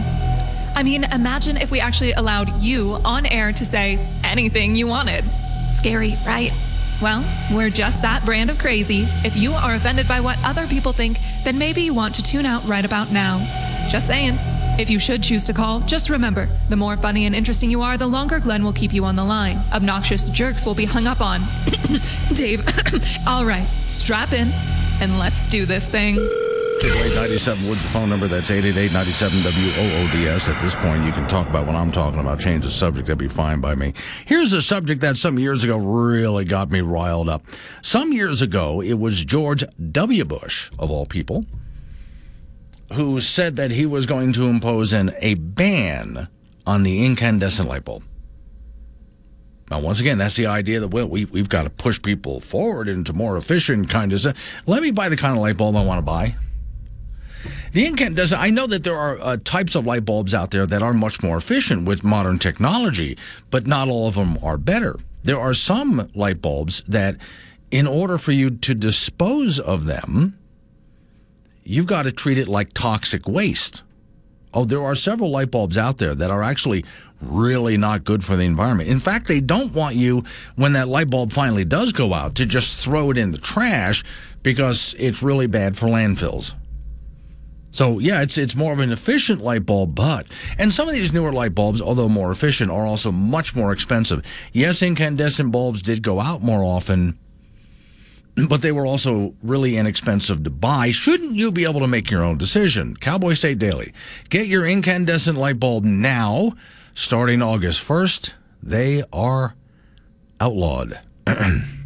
I 0.74 0.82
mean, 0.82 1.04
imagine 1.04 1.56
if 1.56 1.70
we 1.70 1.80
actually 1.80 2.12
allowed 2.12 2.60
you 2.60 2.94
on 3.04 3.26
air 3.26 3.52
to 3.52 3.66
say 3.66 3.96
anything 4.22 4.74
you 4.76 4.86
wanted. 4.86 5.24
Scary, 5.72 6.16
right? 6.26 6.52
Well, 7.00 7.24
we're 7.50 7.70
just 7.70 8.02
that 8.02 8.24
brand 8.24 8.50
of 8.50 8.58
crazy. 8.58 9.08
If 9.24 9.36
you 9.36 9.52
are 9.52 9.74
offended 9.74 10.06
by 10.06 10.20
what 10.20 10.38
other 10.44 10.66
people 10.66 10.92
think, 10.92 11.18
then 11.44 11.56
maybe 11.56 11.80
you 11.82 11.94
want 11.94 12.14
to 12.16 12.22
tune 12.22 12.44
out 12.44 12.64
right 12.66 12.84
about 12.84 13.10
now. 13.10 13.86
Just 13.88 14.06
saying. 14.06 14.38
If 14.78 14.88
you 14.88 14.98
should 14.98 15.22
choose 15.22 15.44
to 15.46 15.52
call, 15.52 15.80
just 15.80 16.08
remember 16.08 16.48
the 16.70 16.76
more 16.76 16.96
funny 16.96 17.26
and 17.26 17.34
interesting 17.34 17.70
you 17.70 17.82
are, 17.82 17.98
the 17.98 18.06
longer 18.06 18.40
Glenn 18.40 18.64
will 18.64 18.72
keep 18.72 18.94
you 18.94 19.04
on 19.04 19.16
the 19.16 19.24
line. 19.24 19.62
Obnoxious 19.72 20.30
jerks 20.30 20.64
will 20.64 20.74
be 20.74 20.86
hung 20.86 21.06
up 21.06 21.20
on. 21.20 21.46
Dave, 22.34 22.66
all 23.26 23.44
right, 23.44 23.68
strap 23.86 24.32
in 24.32 24.52
and 25.00 25.18
let's 25.18 25.46
do 25.46 25.66
this 25.66 25.88
thing. 25.88 26.16
897 26.82 27.68
Woods, 27.68 27.92
phone 27.92 28.08
number. 28.08 28.26
That's 28.26 28.50
888 28.50 28.90
WOODS. 28.90 30.48
At 30.48 30.62
this 30.62 30.74
point, 30.74 31.04
you 31.04 31.12
can 31.12 31.28
talk 31.28 31.46
about 31.48 31.66
what 31.66 31.76
I'm 31.76 31.92
talking 31.92 32.20
about. 32.20 32.40
Change 32.40 32.64
the 32.64 32.70
subject. 32.70 33.06
That'd 33.06 33.18
be 33.18 33.28
fine 33.28 33.60
by 33.60 33.74
me. 33.74 33.92
Here's 34.24 34.54
a 34.54 34.62
subject 34.62 35.02
that 35.02 35.18
some 35.18 35.38
years 35.38 35.62
ago 35.62 35.76
really 35.76 36.46
got 36.46 36.70
me 36.70 36.80
riled 36.80 37.28
up. 37.28 37.44
Some 37.82 38.12
years 38.12 38.40
ago, 38.40 38.80
it 38.80 38.94
was 38.94 39.22
George 39.24 39.62
W. 39.92 40.24
Bush, 40.24 40.70
of 40.78 40.90
all 40.90 41.04
people, 41.04 41.44
who 42.94 43.20
said 43.20 43.56
that 43.56 43.70
he 43.72 43.84
was 43.84 44.06
going 44.06 44.32
to 44.32 44.44
impose 44.44 44.94
an, 44.94 45.10
a 45.18 45.34
ban 45.34 46.28
on 46.66 46.82
the 46.82 47.04
incandescent 47.04 47.68
light 47.68 47.84
bulb. 47.84 48.04
Now, 49.70 49.80
once 49.80 50.00
again, 50.00 50.16
that's 50.16 50.36
the 50.36 50.46
idea 50.46 50.80
that 50.80 50.88
well, 50.88 51.08
we, 51.08 51.26
we've 51.26 51.48
got 51.48 51.64
to 51.64 51.70
push 51.70 52.00
people 52.00 52.40
forward 52.40 52.88
into 52.88 53.12
more 53.12 53.36
efficient 53.36 53.90
kind 53.90 54.14
of. 54.14 54.24
Let 54.66 54.82
me 54.82 54.92
buy 54.92 55.10
the 55.10 55.16
kind 55.16 55.36
of 55.36 55.42
light 55.42 55.58
bulb 55.58 55.76
I 55.76 55.84
want 55.84 55.98
to 55.98 56.06
buy. 56.06 56.36
The 57.72 57.86
incandescent, 57.86 58.40
I 58.40 58.50
know 58.50 58.66
that 58.66 58.82
there 58.82 58.96
are 58.96 59.20
uh, 59.20 59.36
types 59.44 59.76
of 59.76 59.86
light 59.86 60.04
bulbs 60.04 60.34
out 60.34 60.50
there 60.50 60.66
that 60.66 60.82
are 60.82 60.92
much 60.92 61.22
more 61.22 61.36
efficient 61.36 61.86
with 61.86 62.02
modern 62.02 62.40
technology, 62.40 63.16
but 63.50 63.66
not 63.66 63.88
all 63.88 64.08
of 64.08 64.16
them 64.16 64.38
are 64.42 64.56
better. 64.56 64.98
There 65.22 65.38
are 65.38 65.54
some 65.54 66.10
light 66.12 66.42
bulbs 66.42 66.82
that, 66.88 67.16
in 67.70 67.86
order 67.86 68.18
for 68.18 68.32
you 68.32 68.50
to 68.50 68.74
dispose 68.74 69.60
of 69.60 69.84
them, 69.84 70.36
you've 71.62 71.86
got 71.86 72.02
to 72.02 72.12
treat 72.12 72.38
it 72.38 72.48
like 72.48 72.72
toxic 72.72 73.28
waste. 73.28 73.84
Oh, 74.52 74.64
there 74.64 74.82
are 74.82 74.96
several 74.96 75.30
light 75.30 75.52
bulbs 75.52 75.78
out 75.78 75.98
there 75.98 76.16
that 76.16 76.32
are 76.32 76.42
actually 76.42 76.84
really 77.20 77.76
not 77.76 78.02
good 78.02 78.24
for 78.24 78.34
the 78.34 78.42
environment. 78.42 78.88
In 78.88 78.98
fact, 78.98 79.28
they 79.28 79.40
don't 79.40 79.72
want 79.72 79.94
you, 79.94 80.24
when 80.56 80.72
that 80.72 80.88
light 80.88 81.08
bulb 81.08 81.32
finally 81.32 81.64
does 81.64 81.92
go 81.92 82.14
out, 82.14 82.34
to 82.34 82.46
just 82.46 82.82
throw 82.82 83.12
it 83.12 83.18
in 83.18 83.30
the 83.30 83.38
trash 83.38 84.02
because 84.42 84.96
it's 84.98 85.22
really 85.22 85.46
bad 85.46 85.76
for 85.76 85.86
landfills. 85.86 86.54
So 87.72 87.98
yeah, 87.98 88.22
it's 88.22 88.36
it's 88.36 88.56
more 88.56 88.72
of 88.72 88.80
an 88.80 88.92
efficient 88.92 89.42
light 89.42 89.64
bulb, 89.64 89.94
but 89.94 90.26
and 90.58 90.72
some 90.72 90.88
of 90.88 90.94
these 90.94 91.12
newer 91.12 91.32
light 91.32 91.54
bulbs, 91.54 91.80
although 91.80 92.08
more 92.08 92.30
efficient, 92.30 92.70
are 92.70 92.86
also 92.86 93.12
much 93.12 93.54
more 93.54 93.72
expensive. 93.72 94.24
Yes, 94.52 94.82
incandescent 94.82 95.52
bulbs 95.52 95.82
did 95.82 96.02
go 96.02 96.20
out 96.20 96.42
more 96.42 96.64
often, 96.64 97.18
but 98.48 98.62
they 98.62 98.72
were 98.72 98.86
also 98.86 99.34
really 99.42 99.76
inexpensive 99.76 100.42
to 100.44 100.50
buy. 100.50 100.90
Shouldn't 100.90 101.36
you 101.36 101.52
be 101.52 101.64
able 101.64 101.80
to 101.80 101.86
make 101.86 102.10
your 102.10 102.24
own 102.24 102.38
decision? 102.38 102.96
Cowboy 102.96 103.34
State 103.34 103.58
Daily. 103.58 103.92
Get 104.28 104.46
your 104.46 104.66
incandescent 104.66 105.38
light 105.38 105.60
bulb 105.60 105.84
now, 105.84 106.52
starting 106.94 107.40
August 107.40 107.86
1st. 107.86 108.34
They 108.62 109.04
are 109.12 109.54
outlawed. 110.40 111.00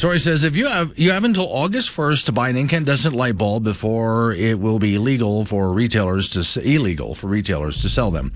Story 0.00 0.18
says 0.18 0.44
if 0.44 0.56
you 0.56 0.66
have 0.66 0.98
you 0.98 1.10
have 1.10 1.24
until 1.24 1.44
August 1.52 1.94
1st 1.94 2.24
to 2.24 2.32
buy 2.32 2.48
an 2.48 2.56
incandescent 2.56 3.14
light 3.14 3.36
bulb 3.36 3.64
before 3.64 4.32
it 4.32 4.58
will 4.58 4.78
be 4.78 4.96
legal 4.96 5.44
for 5.44 5.70
retailers 5.74 6.30
to 6.30 6.66
illegal 6.66 7.14
for 7.14 7.26
retailers 7.26 7.82
to 7.82 7.90
sell 7.90 8.10
them. 8.10 8.32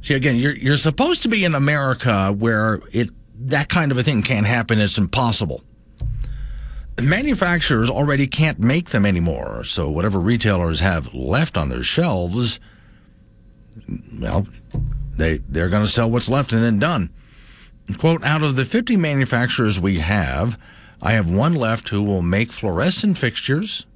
See 0.00 0.14
again, 0.14 0.36
you're 0.36 0.54
you're 0.54 0.76
supposed 0.76 1.22
to 1.22 1.28
be 1.28 1.44
in 1.44 1.56
America 1.56 2.30
where 2.30 2.80
it 2.92 3.10
that 3.48 3.68
kind 3.68 3.90
of 3.90 3.98
a 3.98 4.04
thing 4.04 4.22
can't 4.22 4.46
happen. 4.46 4.78
It's 4.78 4.96
impossible. 4.96 5.64
Manufacturers 7.02 7.90
already 7.90 8.28
can't 8.28 8.60
make 8.60 8.90
them 8.90 9.04
anymore, 9.04 9.64
so 9.64 9.90
whatever 9.90 10.20
retailers 10.20 10.78
have 10.78 11.12
left 11.12 11.56
on 11.56 11.68
their 11.68 11.82
shelves, 11.82 12.60
well, 14.20 14.46
they 15.16 15.38
they're 15.38 15.68
going 15.68 15.84
to 15.84 15.90
sell 15.90 16.08
what's 16.08 16.28
left 16.28 16.52
and 16.52 16.62
then 16.62 16.78
done. 16.78 17.10
Quote, 17.98 18.22
out 18.22 18.44
of 18.44 18.54
the 18.54 18.64
50 18.64 18.96
manufacturers 18.96 19.80
we 19.80 19.98
have, 19.98 20.56
I 21.02 21.12
have 21.12 21.28
one 21.28 21.54
left 21.54 21.88
who 21.88 22.00
will 22.02 22.22
make 22.22 22.52
fluorescent 22.52 23.18
fixtures. 23.18 23.86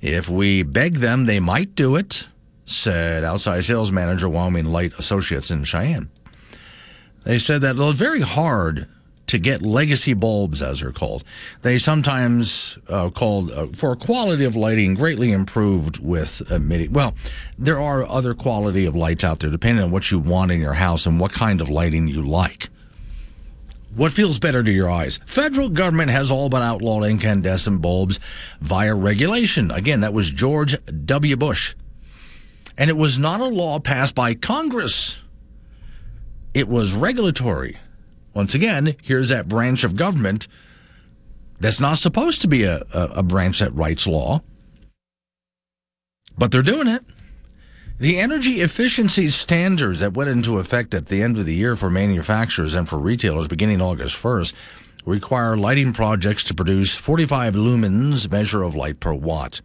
If 0.00 0.28
we 0.28 0.62
beg 0.62 0.94
them, 0.94 1.26
they 1.26 1.40
might 1.40 1.74
do 1.74 1.96
it, 1.96 2.28
said 2.64 3.24
outside 3.24 3.64
sales 3.64 3.90
manager 3.90 4.28
Wyoming 4.28 4.66
Light 4.66 4.92
Associates 4.96 5.50
in 5.50 5.64
Cheyenne. 5.64 6.08
They 7.24 7.38
said 7.38 7.62
that 7.62 7.76
it's 7.76 7.98
very 7.98 8.20
hard 8.20 8.86
to 9.26 9.38
get 9.38 9.60
legacy 9.60 10.14
bulbs, 10.14 10.62
as 10.62 10.80
they're 10.80 10.92
called. 10.92 11.24
They 11.62 11.78
sometimes 11.78 12.78
uh, 12.88 13.10
called 13.10 13.50
uh, 13.50 13.66
for 13.76 13.94
quality 13.96 14.44
of 14.44 14.56
lighting 14.56 14.94
greatly 14.94 15.32
improved 15.32 15.98
with 15.98 16.42
emitting. 16.50 16.92
Well, 16.92 17.14
there 17.58 17.78
are 17.80 18.04
other 18.06 18.34
quality 18.34 18.86
of 18.86 18.96
lights 18.96 19.22
out 19.22 19.40
there, 19.40 19.50
depending 19.50 19.84
on 19.84 19.90
what 19.90 20.10
you 20.10 20.18
want 20.20 20.50
in 20.52 20.60
your 20.60 20.74
house 20.74 21.06
and 21.06 21.20
what 21.20 21.32
kind 21.32 21.60
of 21.60 21.68
lighting 21.68 22.08
you 22.08 22.22
like. 22.22 22.70
What 23.94 24.12
feels 24.12 24.38
better 24.38 24.62
to 24.62 24.70
your 24.70 24.88
eyes? 24.88 25.18
Federal 25.26 25.68
government 25.68 26.10
has 26.10 26.30
all 26.30 26.48
but 26.48 26.62
outlawed 26.62 27.04
incandescent 27.04 27.82
bulbs 27.82 28.20
via 28.60 28.94
regulation. 28.94 29.70
Again, 29.70 30.00
that 30.00 30.12
was 30.12 30.30
George 30.30 30.76
W. 31.06 31.36
Bush. 31.36 31.74
And 32.78 32.88
it 32.88 32.96
was 32.96 33.18
not 33.18 33.40
a 33.40 33.46
law 33.46 33.80
passed 33.80 34.14
by 34.14 34.34
Congress. 34.34 35.20
It 36.54 36.68
was 36.68 36.94
regulatory. 36.94 37.76
Once 38.32 38.54
again, 38.54 38.94
here's 39.02 39.28
that 39.30 39.48
branch 39.48 39.82
of 39.82 39.96
government 39.96 40.46
that's 41.58 41.80
not 41.80 41.98
supposed 41.98 42.42
to 42.42 42.48
be 42.48 42.62
a, 42.64 42.82
a, 42.94 43.02
a 43.16 43.22
branch 43.22 43.58
that 43.58 43.74
writes 43.74 44.06
law. 44.06 44.40
But 46.38 46.52
they're 46.52 46.62
doing 46.62 46.86
it. 46.86 47.02
The 48.00 48.18
energy 48.18 48.62
efficiency 48.62 49.26
standards 49.26 50.00
that 50.00 50.14
went 50.14 50.30
into 50.30 50.56
effect 50.56 50.94
at 50.94 51.08
the 51.08 51.20
end 51.20 51.36
of 51.36 51.44
the 51.44 51.54
year 51.54 51.76
for 51.76 51.90
manufacturers 51.90 52.74
and 52.74 52.88
for 52.88 52.96
retailers 52.96 53.46
beginning 53.46 53.82
August 53.82 54.16
1st 54.16 54.54
require 55.04 55.54
lighting 55.58 55.92
projects 55.92 56.42
to 56.44 56.54
produce 56.54 56.94
45 56.94 57.56
lumens 57.56 58.32
measure 58.32 58.62
of 58.62 58.74
light 58.74 59.00
per 59.00 59.12
watt. 59.12 59.60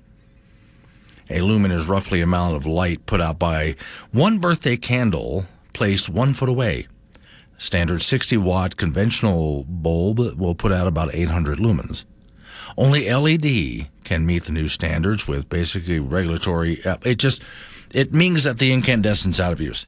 A 1.29 1.39
lumen 1.39 1.71
is 1.71 1.87
roughly 1.87 2.19
amount 2.19 2.57
of 2.57 2.65
light 2.65 3.05
put 3.05 3.21
out 3.21 3.39
by 3.39 3.77
one 4.11 4.39
birthday 4.39 4.75
candle 4.75 5.45
placed 5.71 6.09
one 6.09 6.33
foot 6.33 6.49
away. 6.49 6.87
Standard 7.57 8.01
60 8.01 8.35
watt 8.35 8.75
conventional 8.75 9.63
bulb 9.63 10.19
will 10.37 10.55
put 10.55 10.73
out 10.73 10.87
about 10.87 11.15
800 11.15 11.59
lumens. 11.59 12.03
Only 12.77 13.09
LED 13.09 13.87
can 14.03 14.25
meet 14.25 14.43
the 14.43 14.51
new 14.51 14.67
standards 14.67 15.25
with 15.25 15.47
basically 15.47 15.99
regulatory. 15.99 16.83
Uh, 16.83 16.97
it 17.05 17.15
just 17.15 17.41
it 17.95 18.13
means 18.13 18.43
that 18.43 18.59
the 18.59 18.73
incandescent's 18.73 19.39
out 19.39 19.53
of 19.53 19.61
use. 19.61 19.87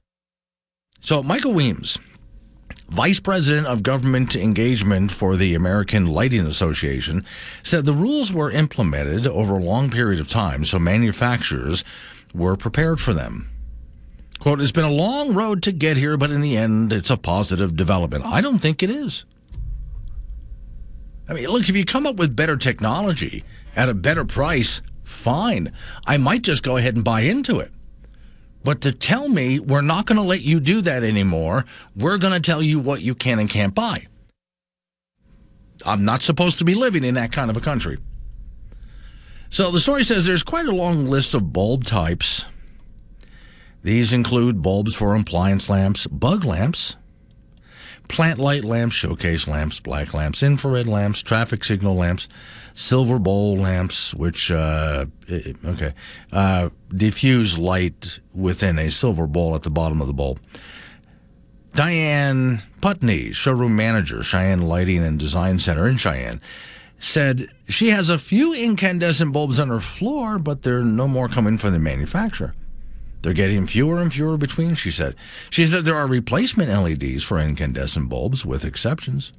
So, 1.02 1.22
Michael 1.22 1.54
Weems, 1.54 2.00
Vice 2.88 3.20
President 3.20 3.68
of 3.68 3.84
Government 3.84 4.34
Engagement 4.34 5.12
for 5.12 5.36
the 5.36 5.54
American 5.56 6.08
Lighting 6.08 6.46
Association, 6.46 7.26
said 7.64 7.84
the 7.84 7.94
rules 7.94 8.32
were 8.32 8.50
implemented 8.50 9.28
over 9.28 9.56
a 9.56 9.64
long 9.64 9.92
period 9.92 10.22
of 10.22 10.30
time, 10.30 10.64
so 10.64 10.80
manufacturers 10.80 11.84
were 12.34 12.56
prepared 12.56 13.02
for 13.02 13.14
them. 13.14 13.50
Quote, 14.40 14.62
it's 14.62 14.72
been 14.72 14.86
a 14.86 14.92
long 14.92 15.34
road 15.34 15.62
to 15.64 15.74
get 15.74 15.98
here, 15.98 16.16
but 16.16 16.32
in 16.32 16.40
the 16.40 16.56
end, 16.56 16.94
it's 16.94 17.10
a 17.10 17.18
positive 17.18 17.76
development. 17.76 18.26
I 18.26 18.40
don't 18.40 18.60
think 18.60 18.84
it 18.84 18.90
is. 18.90 19.26
I 21.28 21.34
mean, 21.34 21.48
look, 21.50 21.68
if 21.68 21.76
you 21.76 21.84
come 21.84 22.08
up 22.08 22.16
with 22.16 22.38
better 22.38 22.56
technology 22.56 23.44
at 23.76 23.90
a 23.90 23.94
better 23.94 24.24
price, 24.24 24.82
fine. 25.04 25.74
I 26.06 26.16
might 26.16 26.44
just 26.44 26.64
go 26.64 26.78
ahead 26.78 26.96
and 26.96 27.04
buy 27.04 27.22
into 27.22 27.60
it. 27.60 27.74
But 28.68 28.82
to 28.82 28.92
tell 28.92 29.30
me 29.30 29.62
we're 29.62 29.80
not 29.80 30.08
going 30.08 30.18
to 30.18 30.28
let 30.28 30.42
you 30.42 30.60
do 30.60 30.82
that 30.82 31.02
anymore, 31.02 31.64
we're 31.96 32.18
going 32.18 32.34
to 32.34 32.42
tell 32.42 32.62
you 32.62 32.82
what 32.82 33.02
you 33.02 33.16
can 33.16 33.40
and 33.40 33.50
can't 33.50 33.74
buy. 33.74 34.08
I'm 35.86 36.04
not 36.04 36.22
supposed 36.22 36.58
to 36.58 36.66
be 36.66 36.74
living 36.74 37.06
in 37.06 37.14
that 37.14 37.32
kind 37.32 37.50
of 37.50 37.56
a 37.56 37.62
country. 37.62 37.98
So 39.50 39.72
the 39.72 39.80
story 39.80 40.04
says 40.04 40.26
there's 40.26 40.44
quite 40.44 40.66
a 40.66 40.76
long 40.76 41.06
list 41.06 41.34
of 41.34 41.54
bulb 41.54 41.86
types. 41.86 42.44
These 43.84 44.12
include 44.12 44.62
bulbs 44.62 44.94
for 44.94 45.16
appliance 45.16 45.70
lamps, 45.70 46.06
bug 46.06 46.44
lamps, 46.44 46.98
plant 48.08 48.40
light 48.40 48.64
lamps, 48.64 48.96
showcase 48.96 49.48
lamps, 49.48 49.80
black 49.80 50.14
lamps, 50.14 50.44
infrared 50.44 50.88
lamps, 50.88 51.22
traffic 51.22 51.64
signal 51.64 51.96
lamps, 51.96 52.28
silver 52.74 53.20
bowl 53.20 53.58
lamps, 53.58 54.14
which, 54.14 54.52
uh, 54.52 55.06
okay, 55.66 55.94
uh, 56.32 56.70
diffuse 56.96 57.58
light 57.58 58.20
within 58.34 58.78
a 58.78 58.90
silver 58.90 59.28
bowl 59.28 59.56
at 59.56 59.64
the 59.64 59.70
bottom 59.70 60.02
of 60.02 60.08
the 60.08 60.14
bulb. 60.14 60.40
Diane 61.74 62.62
Putney, 62.82 63.32
showroom 63.32 63.76
manager, 63.76 64.24
Cheyenne 64.24 64.62
Lighting 64.62 65.04
and 65.04 65.20
Design 65.20 65.60
Center 65.60 65.88
in 65.88 65.98
Cheyenne, 65.98 66.42
said 67.00 67.48
she 67.70 67.90
has 67.90 68.10
a 68.10 68.18
few 68.18 68.54
incandescent 68.54 69.32
bulbs 69.32 69.60
on 69.60 69.70
her 69.70 69.80
floor, 69.80 70.40
but 70.40 70.64
they're 70.64 70.84
no 70.84 71.08
more 71.08 71.28
coming 71.28 71.58
from 71.58 71.74
the 71.74 71.80
manufacturer. 71.80 72.56
They're 73.22 73.34
getting 73.34 73.66
fewer 73.66 74.02
and 74.02 74.12
fewer 74.12 74.38
between, 74.38 74.76
she 74.76 74.92
said. 74.92 75.16
She 75.50 75.68
said 75.68 75.86
there 75.86 75.98
are 75.98 76.08
replacement 76.08 76.70
LEDs 76.70 77.24
for 77.24 77.40
incandescent 77.40 78.10
bulbs, 78.10 78.46
with 78.46 78.64
exceptions. 78.64 79.34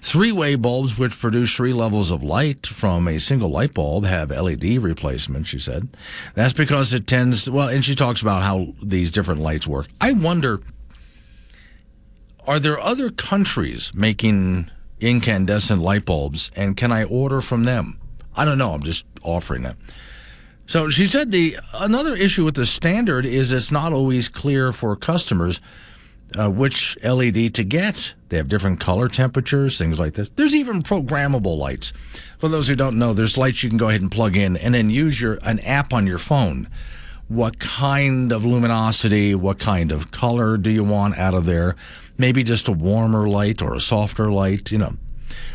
Three 0.00 0.32
way 0.32 0.54
bulbs, 0.54 0.98
which 0.98 1.18
produce 1.18 1.54
three 1.54 1.72
levels 1.72 2.10
of 2.10 2.22
light 2.22 2.66
from 2.66 3.08
a 3.08 3.18
single 3.18 3.50
light 3.50 3.74
bulb, 3.74 4.04
have 4.04 4.30
LED 4.30 4.78
replacement, 4.78 5.46
she 5.46 5.58
said. 5.58 5.88
That's 6.34 6.52
because 6.52 6.92
it 6.92 7.06
tends, 7.06 7.50
well, 7.50 7.68
and 7.68 7.84
she 7.84 7.94
talks 7.94 8.22
about 8.22 8.42
how 8.42 8.74
these 8.82 9.10
different 9.10 9.40
lights 9.40 9.66
work. 9.66 9.86
I 10.00 10.12
wonder 10.12 10.60
are 12.48 12.58
there 12.58 12.80
other 12.80 13.10
countries 13.10 13.92
making 13.94 14.70
incandescent 15.00 15.82
light 15.82 16.06
bulbs, 16.06 16.50
and 16.56 16.78
can 16.78 16.90
I 16.90 17.04
order 17.04 17.42
from 17.42 17.64
them? 17.64 18.00
I 18.34 18.46
don't 18.46 18.56
know. 18.56 18.72
I'm 18.72 18.82
just 18.82 19.04
offering 19.22 19.64
that. 19.64 19.76
So 20.68 20.90
she 20.90 21.06
said 21.06 21.32
the 21.32 21.56
another 21.72 22.14
issue 22.14 22.44
with 22.44 22.54
the 22.54 22.66
standard 22.66 23.24
is 23.24 23.52
it's 23.52 23.72
not 23.72 23.94
always 23.94 24.28
clear 24.28 24.70
for 24.70 24.94
customers 24.96 25.62
uh, 26.38 26.50
which 26.50 26.98
LED 27.02 27.54
to 27.54 27.64
get. 27.64 28.14
They 28.28 28.36
have 28.36 28.48
different 28.48 28.78
color 28.78 29.08
temperatures, 29.08 29.78
things 29.78 29.98
like 29.98 30.12
this. 30.12 30.28
There's 30.28 30.54
even 30.54 30.82
programmable 30.82 31.56
lights. 31.56 31.94
For 32.36 32.50
those 32.50 32.68
who 32.68 32.76
don't 32.76 32.98
know, 32.98 33.14
there's 33.14 33.38
lights 33.38 33.62
you 33.62 33.70
can 33.70 33.78
go 33.78 33.88
ahead 33.88 34.02
and 34.02 34.12
plug 34.12 34.36
in 34.36 34.58
and 34.58 34.74
then 34.74 34.90
use 34.90 35.18
your 35.18 35.38
an 35.42 35.58
app 35.60 35.94
on 35.94 36.06
your 36.06 36.18
phone. 36.18 36.68
What 37.28 37.58
kind 37.58 38.30
of 38.30 38.44
luminosity, 38.44 39.34
what 39.34 39.58
kind 39.58 39.90
of 39.90 40.10
color 40.10 40.58
do 40.58 40.68
you 40.68 40.84
want 40.84 41.16
out 41.16 41.32
of 41.32 41.46
there? 41.46 41.76
Maybe 42.18 42.42
just 42.42 42.68
a 42.68 42.72
warmer 42.72 43.26
light 43.26 43.62
or 43.62 43.74
a 43.74 43.80
softer 43.80 44.30
light, 44.30 44.70
you 44.70 44.76
know. 44.76 44.98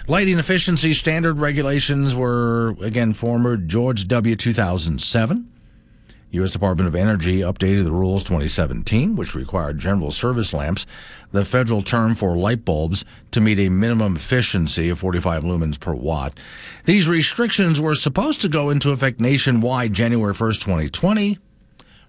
Lighting 0.08 0.40
efficiency 0.40 0.94
standard 0.94 1.40
regulations 1.40 2.16
were, 2.16 2.76
again, 2.82 3.14
former 3.14 3.58
George 3.58 4.08
W. 4.08 4.36
2007. 4.36 5.50
U.S. 6.34 6.52
Department 6.52 6.88
of 6.88 6.96
Energy 6.96 7.42
updated 7.42 7.84
the 7.84 7.92
rules 7.92 8.24
2017, 8.24 9.16
which 9.16 9.36
required 9.36 9.78
general 9.78 10.10
service 10.10 10.52
lamps, 10.52 10.88
the 11.32 11.46
federal 11.46 11.84
term 11.84 12.16
for 12.16 12.36
light 12.36 12.66
bulbs, 12.66 13.06
to 13.30 13.40
meet 13.40 13.60
a 13.60 13.70
minimum 13.70 14.16
efficiency 14.16 14.90
of 14.90 14.98
45 14.98 15.44
lumens 15.44 15.80
per 15.80 15.94
watt. 15.94 16.40
These 16.86 17.08
restrictions 17.08 17.80
were 17.80 17.94
supposed 17.94 18.42
to 18.42 18.50
go 18.50 18.72
into 18.72 18.90
effect 18.90 19.22
nationwide 19.22 19.94
January 19.94 20.34
1st, 20.34 20.62
2020. 20.62 21.38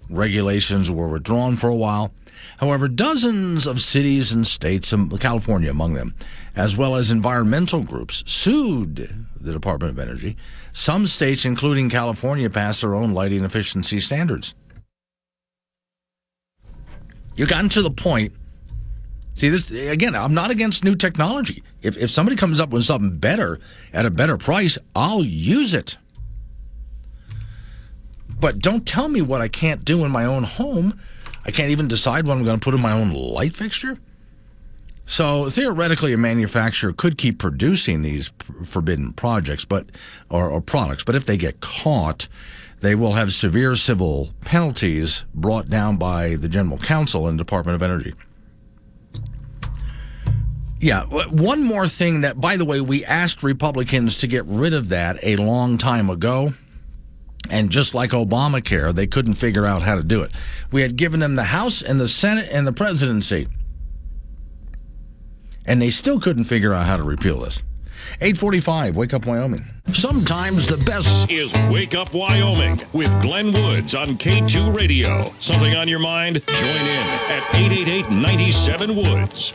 Regulations 0.09 0.91
were 0.91 1.09
withdrawn 1.09 1.55
for 1.55 1.69
a 1.69 1.77
while. 1.77 2.11
However, 2.59 2.89
dozens 2.89 3.67
of 3.67 3.81
cities 3.81 4.33
and 4.33 4.47
states, 4.47 4.95
California 5.19 5.71
among 5.71 5.95
them, 5.95 6.15
as 6.55 6.77
well 6.77 6.95
as 6.95 7.11
environmental 7.11 7.83
groups, 7.83 8.23
sued 8.27 9.27
the 9.41 9.53
Department 9.53 9.91
of 9.93 9.99
Energy. 9.99 10.37
Some 10.73 11.07
states, 11.07 11.45
including 11.45 11.91
California, 11.91 12.49
passed 12.49 12.83
their 12.83 12.95
own 12.95 13.13
lighting 13.13 13.45
efficiency 13.45 14.01
standards. 14.01 14.55
You've 17.37 17.49
gotten 17.49 17.69
to 17.71 17.83
the 17.83 17.91
point. 17.91 18.33
See, 19.35 19.49
this 19.49 19.71
again, 19.73 20.15
I'm 20.15 20.35
not 20.35 20.53
against 20.53 20.85
new 20.85 20.95
technology. 20.95 21.63
If, 21.83 21.97
if 21.97 22.11
somebody 22.11 22.37
comes 22.37 22.61
up 22.61 22.71
with 22.71 22.85
something 22.85 23.19
better 23.19 23.59
at 23.93 24.07
a 24.07 24.11
better 24.11 24.39
price, 24.39 24.79
I'll 24.95 25.25
use 25.25 25.75
it. 25.75 25.99
But 28.29 28.61
don't 28.61 28.87
tell 28.87 29.09
me 29.09 29.23
what 29.23 29.41
I 29.41 29.49
can't 29.49 29.85
do 29.85 30.05
in 30.05 30.13
my 30.13 30.25
own 30.25 30.45
home. 30.45 31.01
I 31.45 31.51
can't 31.51 31.71
even 31.71 31.89
decide 31.89 32.27
what 32.27 32.37
I'm 32.37 32.45
going 32.45 32.59
to 32.59 32.65
put 32.65 32.75
in 32.75 32.81
my 32.81 32.93
own 32.93 33.13
light 33.13 33.55
fixture. 33.55 33.99
So 35.07 35.51
theoretically, 35.51 36.13
a 36.13 36.17
manufacturer 36.17 36.93
could 36.93 37.19
keep 37.19 37.39
producing 37.39 38.03
these 38.03 38.33
forbidden 38.65 39.13
projects, 39.13 39.65
but 39.65 39.87
or, 40.31 40.49
or, 40.49 40.61
products. 40.61 41.05
But 41.05 41.15
if 41.15 41.27
they 41.27 41.37
get 41.37 41.61
caught, 41.61 42.27
they 42.81 42.95
will 42.95 43.13
have 43.13 43.33
severe 43.33 43.75
civil 43.75 44.31
penalties 44.41 45.27
brought 45.35 45.69
down 45.69 45.99
by 45.99 46.37
the 46.37 46.49
General 46.49 46.79
Counsel 46.79 47.29
and 47.29 47.37
Department 47.37 47.77
of 47.77 47.83
Energy. 47.83 48.15
Yeah, 50.81 51.05
one 51.05 51.63
more 51.63 51.89
thing 51.89 52.23
that, 52.23 52.41
by 52.41 52.57
the 52.57 52.65
way, 52.65 52.81
we 52.81 53.05
asked 53.05 53.43
Republicans 53.43 54.19
to 54.19 54.27
get 54.27 54.45
rid 54.45 54.75
of 54.75 54.89
that 54.91 55.19
a 55.23 55.37
long 55.37 55.79
time 55.79 56.11
ago. 56.11 56.53
And 57.51 57.71
just 57.71 57.95
like 57.95 58.11
Obamacare, 58.11 58.95
they 58.95 59.07
couldn't 59.07 59.35
figure 59.35 59.67
out 59.67 59.83
how 59.83 59.97
to 59.97 60.03
do 60.03 60.23
it. 60.23 60.33
We 60.73 60.83
had 60.83 60.97
given 60.97 61.21
them 61.21 61.35
the 61.35 61.45
House 61.45 61.83
and 61.83 62.01
the 62.01 62.09
Senate 62.09 62.49
and 62.51 62.67
the 62.67 62.73
presidency. 62.73 63.49
And 65.67 65.81
they 65.81 65.91
still 65.91 66.21
couldn't 66.21 66.45
figure 66.45 66.73
out 66.73 66.87
how 66.87 66.97
to 66.97 67.03
repeal 67.03 67.41
this. 67.41 67.63
845, 68.21 68.97
Wake 68.97 69.15
Up 69.15 69.27
Wyoming. 69.27 69.65
Sometimes 69.93 70.67
the 70.67 70.77
best 70.77 71.31
is 71.31 71.55
Wake 71.71 71.95
Up 71.95 72.13
Wyoming 72.13 72.83
with 72.93 73.11
Glenn 73.23 73.53
Woods 73.53 73.95
on 73.95 74.19
K2 74.19 74.75
Radio. 74.75 75.35
Something 75.41 75.75
on 75.75 75.89
your 75.89 75.99
mind? 75.99 76.43
Join 76.47 76.69
in 76.69 77.07
at 77.07 77.55
888 77.55 78.11
97 78.11 78.97
Woods. 78.97 79.53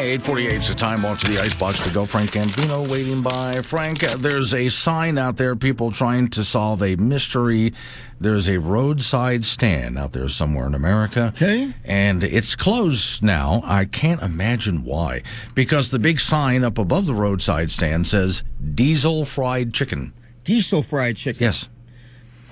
Hey, 0.00 0.12
848 0.12 0.54
is 0.54 0.68
the 0.68 0.74
time 0.74 1.04
off 1.04 1.20
to 1.20 1.30
the 1.30 1.38
icebox 1.38 1.86
to 1.86 1.92
go. 1.92 2.06
Frank 2.06 2.30
Gambino 2.30 2.90
waiting 2.90 3.20
by. 3.20 3.52
Frank, 3.56 3.98
there's 3.98 4.54
a 4.54 4.70
sign 4.70 5.18
out 5.18 5.36
there, 5.36 5.54
people 5.54 5.92
trying 5.92 6.28
to 6.28 6.42
solve 6.42 6.82
a 6.82 6.96
mystery. 6.96 7.74
There's 8.18 8.48
a 8.48 8.58
roadside 8.58 9.44
stand 9.44 9.98
out 9.98 10.12
there 10.12 10.26
somewhere 10.28 10.66
in 10.66 10.74
America. 10.74 11.34
Okay. 11.36 11.74
And 11.84 12.24
it's 12.24 12.56
closed 12.56 13.22
now. 13.22 13.60
I 13.62 13.84
can't 13.84 14.22
imagine 14.22 14.84
why. 14.84 15.22
Because 15.54 15.90
the 15.90 15.98
big 15.98 16.18
sign 16.18 16.64
up 16.64 16.78
above 16.78 17.04
the 17.04 17.14
roadside 17.14 17.70
stand 17.70 18.06
says 18.06 18.42
diesel 18.74 19.26
fried 19.26 19.74
chicken. 19.74 20.14
Diesel 20.44 20.80
fried 20.80 21.18
chicken? 21.18 21.42
Yes. 21.42 21.68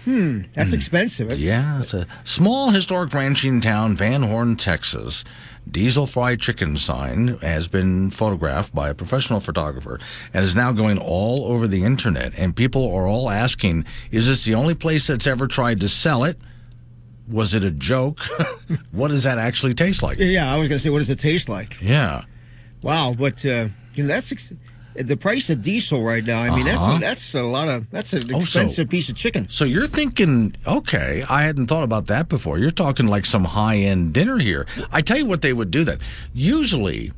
Hmm, 0.04 0.42
that's 0.52 0.72
expensive. 0.74 1.28
That's, 1.28 1.40
yeah, 1.40 1.80
it's 1.80 1.92
a 1.92 2.06
small 2.24 2.70
historic 2.70 3.12
ranching 3.12 3.60
town, 3.60 3.96
Van 3.96 4.22
Horn, 4.22 4.56
Texas. 4.56 5.24
Diesel 5.70 6.06
fried 6.06 6.40
chicken 6.40 6.76
sign 6.76 7.38
has 7.38 7.68
been 7.68 8.10
photographed 8.10 8.74
by 8.74 8.88
a 8.88 8.94
professional 8.94 9.40
photographer 9.40 10.00
and 10.32 10.44
is 10.44 10.54
now 10.54 10.72
going 10.72 10.98
all 10.98 11.46
over 11.46 11.66
the 11.66 11.84
internet. 11.84 12.38
And 12.38 12.54
people 12.54 12.92
are 12.94 13.06
all 13.06 13.30
asking, 13.30 13.84
is 14.10 14.26
this 14.26 14.44
the 14.44 14.54
only 14.54 14.74
place 14.74 15.06
that's 15.06 15.26
ever 15.26 15.46
tried 15.46 15.80
to 15.80 15.88
sell 15.88 16.24
it? 16.24 16.38
Was 17.28 17.54
it 17.54 17.64
a 17.64 17.70
joke? 17.70 18.20
what 18.92 19.08
does 19.08 19.24
that 19.24 19.38
actually 19.38 19.74
taste 19.74 20.02
like? 20.02 20.18
Yeah, 20.18 20.52
I 20.52 20.58
was 20.58 20.68
going 20.68 20.78
to 20.78 20.82
say, 20.82 20.90
what 20.90 20.98
does 20.98 21.10
it 21.10 21.18
taste 21.18 21.48
like? 21.48 21.80
Yeah. 21.82 22.24
Wow, 22.82 23.14
but 23.18 23.44
uh, 23.44 23.68
you 23.94 24.04
know 24.04 24.08
that's 24.08 24.32
ex- 24.32 24.52
the 25.06 25.16
price 25.16 25.48
of 25.50 25.62
diesel 25.62 26.02
right 26.02 26.24
now. 26.24 26.40
I 26.40 26.50
mean, 26.56 26.66
Uh-huh. 26.68 26.98
that's 26.98 26.98
a, 26.98 27.00
that's 27.00 27.34
a 27.34 27.42
lot 27.42 27.68
of 27.68 27.90
that's 27.90 28.12
an 28.12 28.22
Oh, 28.26 28.40
so- 28.40 28.60
expensive 28.60 28.88
piece 28.90 29.08
of 29.08 29.16
chicken. 29.16 29.46
So 29.48 29.64
you're 29.64 29.86
thinking, 29.86 30.54
okay, 30.66 31.24
I 31.28 31.42
hadn't 31.42 31.66
thought 31.68 31.84
about 31.84 32.06
that 32.08 32.28
before. 32.28 32.58
You're 32.58 32.70
talking 32.70 33.06
like 33.06 33.24
some 33.26 33.44
high 33.44 33.76
end 33.78 34.12
dinner 34.12 34.38
here. 34.38 34.66
I 34.92 35.00
tell 35.02 35.16
you 35.18 35.26
what, 35.26 35.40
they 35.42 35.52
would 35.52 35.70
do 35.70 35.84
that. 35.84 36.00
Usually, 36.34 37.12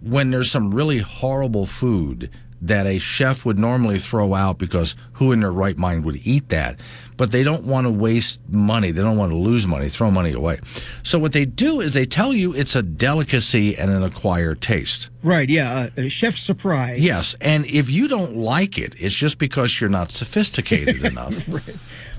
when 0.00 0.30
there's 0.30 0.50
some 0.50 0.72
really 0.74 0.98
horrible 0.98 1.66
food 1.66 2.30
that 2.62 2.86
a 2.86 2.98
chef 2.98 3.44
would 3.44 3.58
normally 3.58 3.98
throw 3.98 4.34
out 4.34 4.58
because 4.58 4.94
who 5.14 5.32
in 5.32 5.40
their 5.40 5.52
right 5.52 5.76
mind 5.76 6.04
would 6.04 6.26
eat 6.26 6.48
that? 6.48 6.78
But 7.16 7.32
they 7.32 7.42
don't 7.42 7.66
want 7.66 7.86
to 7.86 7.90
waste 7.90 8.40
money. 8.48 8.90
They 8.90 9.02
don't 9.02 9.16
want 9.16 9.32
to 9.32 9.36
lose 9.38 9.66
money, 9.66 9.88
throw 9.88 10.10
money 10.10 10.32
away. 10.32 10.60
So 11.02 11.18
what 11.18 11.32
they 11.32 11.46
do 11.46 11.80
is 11.80 11.94
they 11.94 12.04
tell 12.04 12.32
you 12.34 12.52
it's 12.52 12.76
a 12.76 12.82
delicacy 12.82 13.76
and 13.76 13.90
an 13.90 14.02
acquired 14.02 14.60
taste. 14.60 15.10
Right? 15.22 15.48
Yeah, 15.48 15.88
uh, 15.96 16.08
chef 16.08 16.34
surprise. 16.36 17.00
Yes, 17.00 17.34
and 17.40 17.64
if 17.66 17.88
you 17.90 18.08
don't 18.08 18.36
like 18.36 18.78
it, 18.78 18.94
it's 18.98 19.14
just 19.14 19.38
because 19.38 19.80
you're 19.80 19.90
not 19.90 20.10
sophisticated 20.10 21.04
enough. 21.04 21.48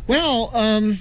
Well, 0.07 0.51
um, 0.55 0.97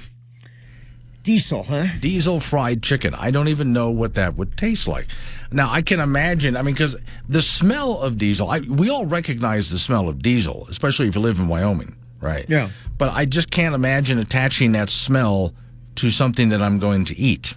diesel, 1.27 1.65
huh? 1.65 1.86
Diesel 2.01 2.39
fried 2.39 2.82
chicken. 2.85 3.12
I 3.15 3.32
don't 3.32 3.48
even 3.48 3.73
know 3.73 3.90
what 3.90 4.15
that 4.15 4.36
would 4.36 4.57
taste 4.57 4.86
like. 4.86 5.09
Now 5.51 5.69
I 5.70 5.82
can 5.82 5.98
imagine. 5.98 6.57
I 6.57 6.62
mean, 6.62 6.74
because 6.74 6.94
the 7.28 7.43
smell 7.43 7.98
of 7.98 8.16
diesel, 8.16 8.48
I, 8.48 8.61
we 8.61 8.89
all 8.90 9.07
recognize 9.07 9.69
the 9.70 9.78
smell 9.78 10.09
of 10.09 10.23
diesel, 10.23 10.66
especially 10.70 11.09
if 11.09 11.16
you 11.16 11.20
live 11.20 11.40
in 11.40 11.48
Wyoming, 11.48 11.97
right? 12.20 12.47
Yeah. 12.48 12.69
But 12.97 13.12
I 13.12 13.24
just 13.24 13.51
can't 13.51 13.74
imagine 13.74 14.19
attaching 14.20 14.70
that 14.73 14.89
smell 14.89 15.53
to 15.97 16.11
something 16.11 16.51
that 16.51 16.62
I'm 16.62 16.78
going 16.78 17.05
to 17.07 17.19
eat. 17.19 17.55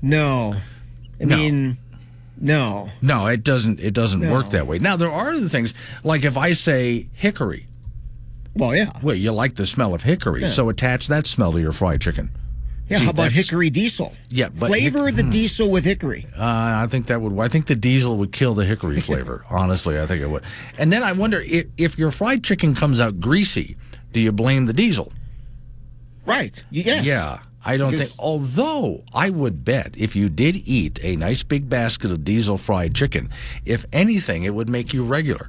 No, 0.00 0.54
I 1.20 1.24
No. 1.24 1.36
mean, 1.36 1.76
no. 2.40 2.90
No, 3.02 3.26
it 3.26 3.44
doesn't. 3.44 3.80
It 3.80 3.92
doesn't 3.92 4.20
No. 4.22 4.32
work 4.32 4.50
that 4.50 4.66
way. 4.66 4.78
Now 4.78 4.96
there 4.96 5.10
are 5.10 5.34
other 5.34 5.48
things, 5.50 5.74
like 6.02 6.24
if 6.24 6.36
I 6.38 6.52
say 6.52 7.06
hickory. 7.12 7.66
Well, 8.56 8.74
yeah. 8.74 8.90
Well, 9.02 9.14
you 9.16 9.30
like 9.32 9.56
the 9.56 9.66
smell 9.66 9.94
of 9.94 10.02
hickory, 10.04 10.40
Yeah. 10.40 10.50
so 10.52 10.68
attach 10.70 11.08
that 11.08 11.26
smell 11.26 11.52
to 11.52 11.60
your 11.60 11.72
fried 11.72 12.00
chicken. 12.00 12.30
Yeah, 12.88 12.98
See, 12.98 13.04
how 13.04 13.10
about 13.10 13.32
hickory 13.32 13.70
diesel? 13.70 14.12
Yeah, 14.28 14.50
but 14.50 14.66
flavor 14.68 15.06
hic- 15.06 15.16
the 15.16 15.22
hmm. 15.22 15.30
diesel 15.30 15.70
with 15.70 15.84
hickory. 15.84 16.26
Uh, 16.36 16.42
I 16.44 16.86
think 16.88 17.06
that 17.06 17.20
would. 17.20 17.38
I 17.42 17.48
think 17.48 17.66
the 17.66 17.74
diesel 17.76 18.18
would 18.18 18.32
kill 18.32 18.52
the 18.54 18.64
hickory 18.66 19.00
flavor. 19.08 19.44
Honestly, 19.48 19.98
I 19.98 20.06
think 20.06 20.20
it 20.22 20.28
would. 20.28 20.42
And 20.76 20.92
then 20.92 21.02
I 21.02 21.12
wonder 21.12 21.40
if, 21.40 21.66
if 21.78 21.98
your 21.98 22.10
fried 22.10 22.44
chicken 22.44 22.74
comes 22.74 23.00
out 23.00 23.20
greasy, 23.20 23.76
do 24.12 24.20
you 24.20 24.32
blame 24.32 24.66
the 24.66 24.74
diesel? 24.74 25.12
Right. 26.26 26.62
Yes. 26.70 27.04
Yeah. 27.04 27.38
I 27.64 27.78
don't 27.78 27.92
Because- 27.92 28.10
think. 28.10 28.20
Although 28.20 29.04
I 29.14 29.30
would 29.30 29.64
bet 29.64 29.94
if 29.96 30.14
you 30.14 30.28
did 30.28 30.56
eat 30.56 31.00
a 31.02 31.16
nice 31.16 31.42
big 31.42 31.68
basket 31.70 32.10
of 32.10 32.22
diesel 32.22 32.58
fried 32.58 32.94
chicken, 32.94 33.30
if 33.64 33.86
anything, 33.92 34.44
it 34.44 34.54
would 34.54 34.68
make 34.68 34.92
you 34.92 35.04
regular. 35.04 35.48